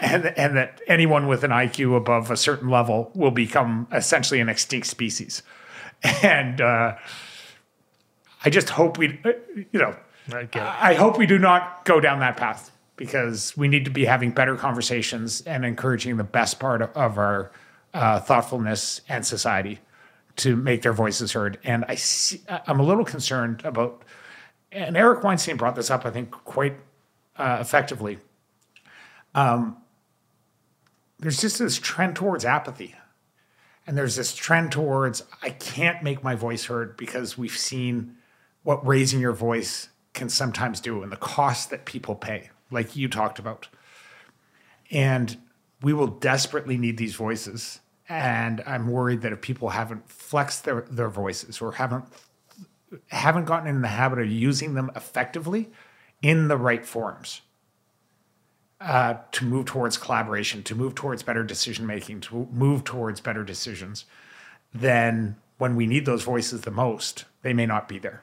And, 0.00 0.26
and 0.26 0.56
that 0.56 0.80
anyone 0.86 1.26
with 1.26 1.42
an 1.42 1.50
IQ 1.50 1.96
above 1.96 2.30
a 2.30 2.36
certain 2.36 2.68
level 2.68 3.10
will 3.14 3.32
become 3.32 3.88
essentially 3.92 4.40
an 4.40 4.48
extinct 4.48 4.86
species. 4.86 5.42
And 6.22 6.60
uh, 6.60 6.96
I 8.44 8.50
just 8.50 8.70
hope 8.70 8.98
we, 8.98 9.20
uh, 9.24 9.32
you 9.72 9.80
know, 9.80 9.96
I. 10.32 10.90
I 10.90 10.94
hope 10.94 11.18
we 11.18 11.26
do 11.26 11.38
not 11.38 11.84
go 11.84 12.00
down 12.00 12.20
that 12.20 12.36
path 12.36 12.70
because 12.96 13.56
we 13.56 13.68
need 13.68 13.84
to 13.86 13.90
be 13.90 14.04
having 14.04 14.30
better 14.30 14.56
conversations 14.56 15.40
and 15.42 15.64
encouraging 15.64 16.16
the 16.16 16.24
best 16.24 16.60
part 16.60 16.82
of, 16.82 16.90
of 16.96 17.18
our 17.18 17.50
uh, 17.94 18.20
thoughtfulness 18.20 19.00
and 19.08 19.24
society 19.26 19.80
to 20.36 20.54
make 20.56 20.82
their 20.82 20.92
voices 20.92 21.32
heard. 21.32 21.58
And 21.64 21.84
I 21.88 21.94
see, 21.94 22.42
I'm 22.48 22.80
a 22.80 22.82
little 22.82 23.04
concerned 23.04 23.62
about, 23.64 24.02
and 24.70 24.96
Eric 24.96 25.24
Weinstein 25.24 25.56
brought 25.56 25.74
this 25.74 25.90
up, 25.90 26.06
I 26.06 26.10
think, 26.10 26.30
quite 26.30 26.76
uh, 27.36 27.58
effectively. 27.60 28.18
Um, 29.34 29.76
there's 31.18 31.40
just 31.40 31.58
this 31.58 31.78
trend 31.78 32.16
towards 32.16 32.44
apathy. 32.44 32.94
And 33.86 33.96
there's 33.96 34.16
this 34.16 34.34
trend 34.34 34.70
towards, 34.70 35.22
I 35.42 35.50
can't 35.50 36.02
make 36.02 36.22
my 36.22 36.34
voice 36.34 36.66
heard 36.66 36.96
because 36.96 37.38
we've 37.38 37.56
seen 37.56 38.16
what 38.62 38.86
raising 38.86 39.20
your 39.20 39.32
voice 39.32 39.88
can 40.12 40.28
sometimes 40.28 40.80
do 40.80 41.02
and 41.02 41.10
the 41.10 41.16
cost 41.16 41.70
that 41.70 41.86
people 41.86 42.14
pay, 42.14 42.50
like 42.70 42.96
you 42.96 43.08
talked 43.08 43.38
about. 43.38 43.68
And 44.90 45.38
we 45.82 45.92
will 45.92 46.06
desperately 46.06 46.76
need 46.76 46.98
these 46.98 47.14
voices. 47.14 47.80
And 48.08 48.62
I'm 48.66 48.88
worried 48.88 49.22
that 49.22 49.32
if 49.32 49.40
people 49.40 49.70
haven't 49.70 50.08
flexed 50.10 50.64
their, 50.64 50.82
their 50.90 51.08
voices 51.08 51.60
or 51.60 51.72
haven't 51.72 52.04
haven't 53.08 53.44
gotten 53.44 53.68
in 53.68 53.82
the 53.82 53.88
habit 53.88 54.18
of 54.18 54.30
using 54.30 54.72
them 54.72 54.90
effectively 54.96 55.68
in 56.22 56.48
the 56.48 56.56
right 56.56 56.86
forums 56.86 57.42
uh, 58.80 59.14
to 59.32 59.44
move 59.44 59.66
towards 59.66 59.96
collaboration, 59.96 60.62
to 60.62 60.74
move 60.74 60.94
towards 60.94 61.22
better 61.22 61.42
decision 61.42 61.86
making, 61.86 62.20
to 62.20 62.48
move 62.52 62.84
towards 62.84 63.20
better 63.20 63.42
decisions, 63.42 64.04
then 64.72 65.36
when 65.58 65.74
we 65.74 65.86
need 65.86 66.06
those 66.06 66.22
voices 66.22 66.60
the 66.62 66.70
most, 66.70 67.24
they 67.42 67.52
may 67.52 67.66
not 67.66 67.88
be 67.88 67.98
there. 67.98 68.22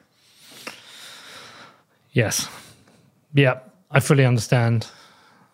Yes. 2.14 2.48
Yeah, 3.34 3.60
I 3.92 4.00
fully 4.00 4.26
understand. 4.26 4.88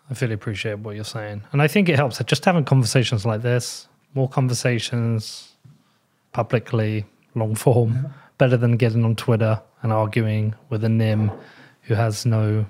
I 0.08 0.14
fully 0.14 0.34
appreciate 0.34 0.78
what 0.78 0.94
you're 0.94 1.04
saying. 1.04 1.42
And 1.50 1.60
I 1.60 1.66
think 1.66 1.88
it 1.88 1.96
helps 1.96 2.18
that 2.18 2.28
just 2.28 2.44
having 2.44 2.64
conversations 2.64 3.26
like 3.26 3.42
this, 3.42 3.88
more 4.14 4.28
conversations 4.28 5.52
publicly, 6.32 7.04
long 7.34 7.54
form, 7.56 8.12
better 8.38 8.56
than 8.56 8.76
getting 8.76 9.04
on 9.04 9.16
Twitter 9.16 9.60
and 9.82 9.92
arguing 9.92 10.54
with 10.68 10.84
a 10.84 10.88
nym 10.88 11.32
who 11.82 11.94
has 11.94 12.24
no 12.24 12.64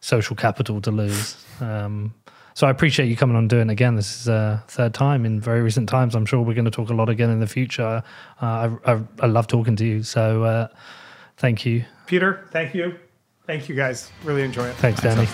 social 0.00 0.36
capital 0.36 0.80
to 0.80 0.90
lose. 0.90 1.45
Um, 1.60 2.14
so 2.54 2.66
I 2.66 2.70
appreciate 2.70 3.06
you 3.06 3.16
coming 3.16 3.36
on 3.36 3.48
doing 3.48 3.68
it 3.68 3.72
again. 3.72 3.96
This 3.96 4.20
is 4.20 4.28
a 4.28 4.64
third 4.68 4.94
time 4.94 5.26
in 5.26 5.40
very 5.40 5.60
recent 5.60 5.90
times. 5.90 6.14
I'm 6.14 6.24
sure 6.24 6.40
we're 6.40 6.54
going 6.54 6.64
to 6.64 6.70
talk 6.70 6.88
a 6.88 6.94
lot 6.94 7.10
again 7.10 7.28
in 7.28 7.38
the 7.38 7.46
future. 7.46 8.02
Uh, 8.40 8.78
I, 8.86 8.92
I, 8.92 9.02
I 9.20 9.26
love 9.26 9.46
talking 9.46 9.76
to 9.76 9.84
you. 9.84 10.02
So 10.02 10.44
uh, 10.44 10.68
thank 11.36 11.66
you. 11.66 11.84
Peter, 12.06 12.48
thank 12.52 12.74
you. 12.74 12.98
Thank 13.46 13.68
you 13.68 13.74
guys. 13.74 14.10
Really 14.24 14.42
enjoy 14.42 14.66
it. 14.66 14.74
Thanks, 14.76 15.02
Danny. 15.02 15.28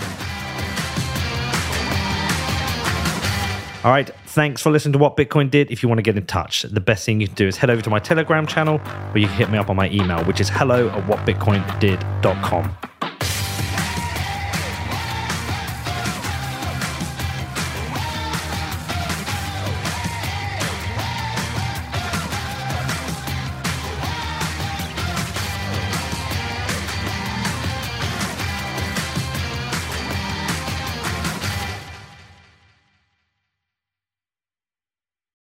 All 3.84 3.90
right. 3.90 4.10
Thanks 4.26 4.60
for 4.62 4.70
listening 4.70 4.92
to 4.94 4.98
What 4.98 5.16
Bitcoin 5.16 5.50
Did. 5.50 5.70
If 5.70 5.82
you 5.82 5.88
want 5.88 5.98
to 5.98 6.02
get 6.02 6.16
in 6.16 6.26
touch, 6.26 6.62
the 6.62 6.80
best 6.80 7.04
thing 7.06 7.20
you 7.20 7.26
can 7.26 7.36
do 7.36 7.46
is 7.46 7.56
head 7.56 7.70
over 7.70 7.82
to 7.82 7.90
my 7.90 7.98
Telegram 7.98 8.46
channel 8.46 8.80
or 9.12 9.18
you 9.18 9.26
can 9.26 9.36
hit 9.36 9.50
me 9.50 9.58
up 9.58 9.70
on 9.70 9.76
my 9.76 9.88
email, 9.90 10.24
which 10.24 10.40
is 10.40 10.48
hello 10.48 10.88
at 10.88 11.06
whatbitcoindid.com. 11.06 12.91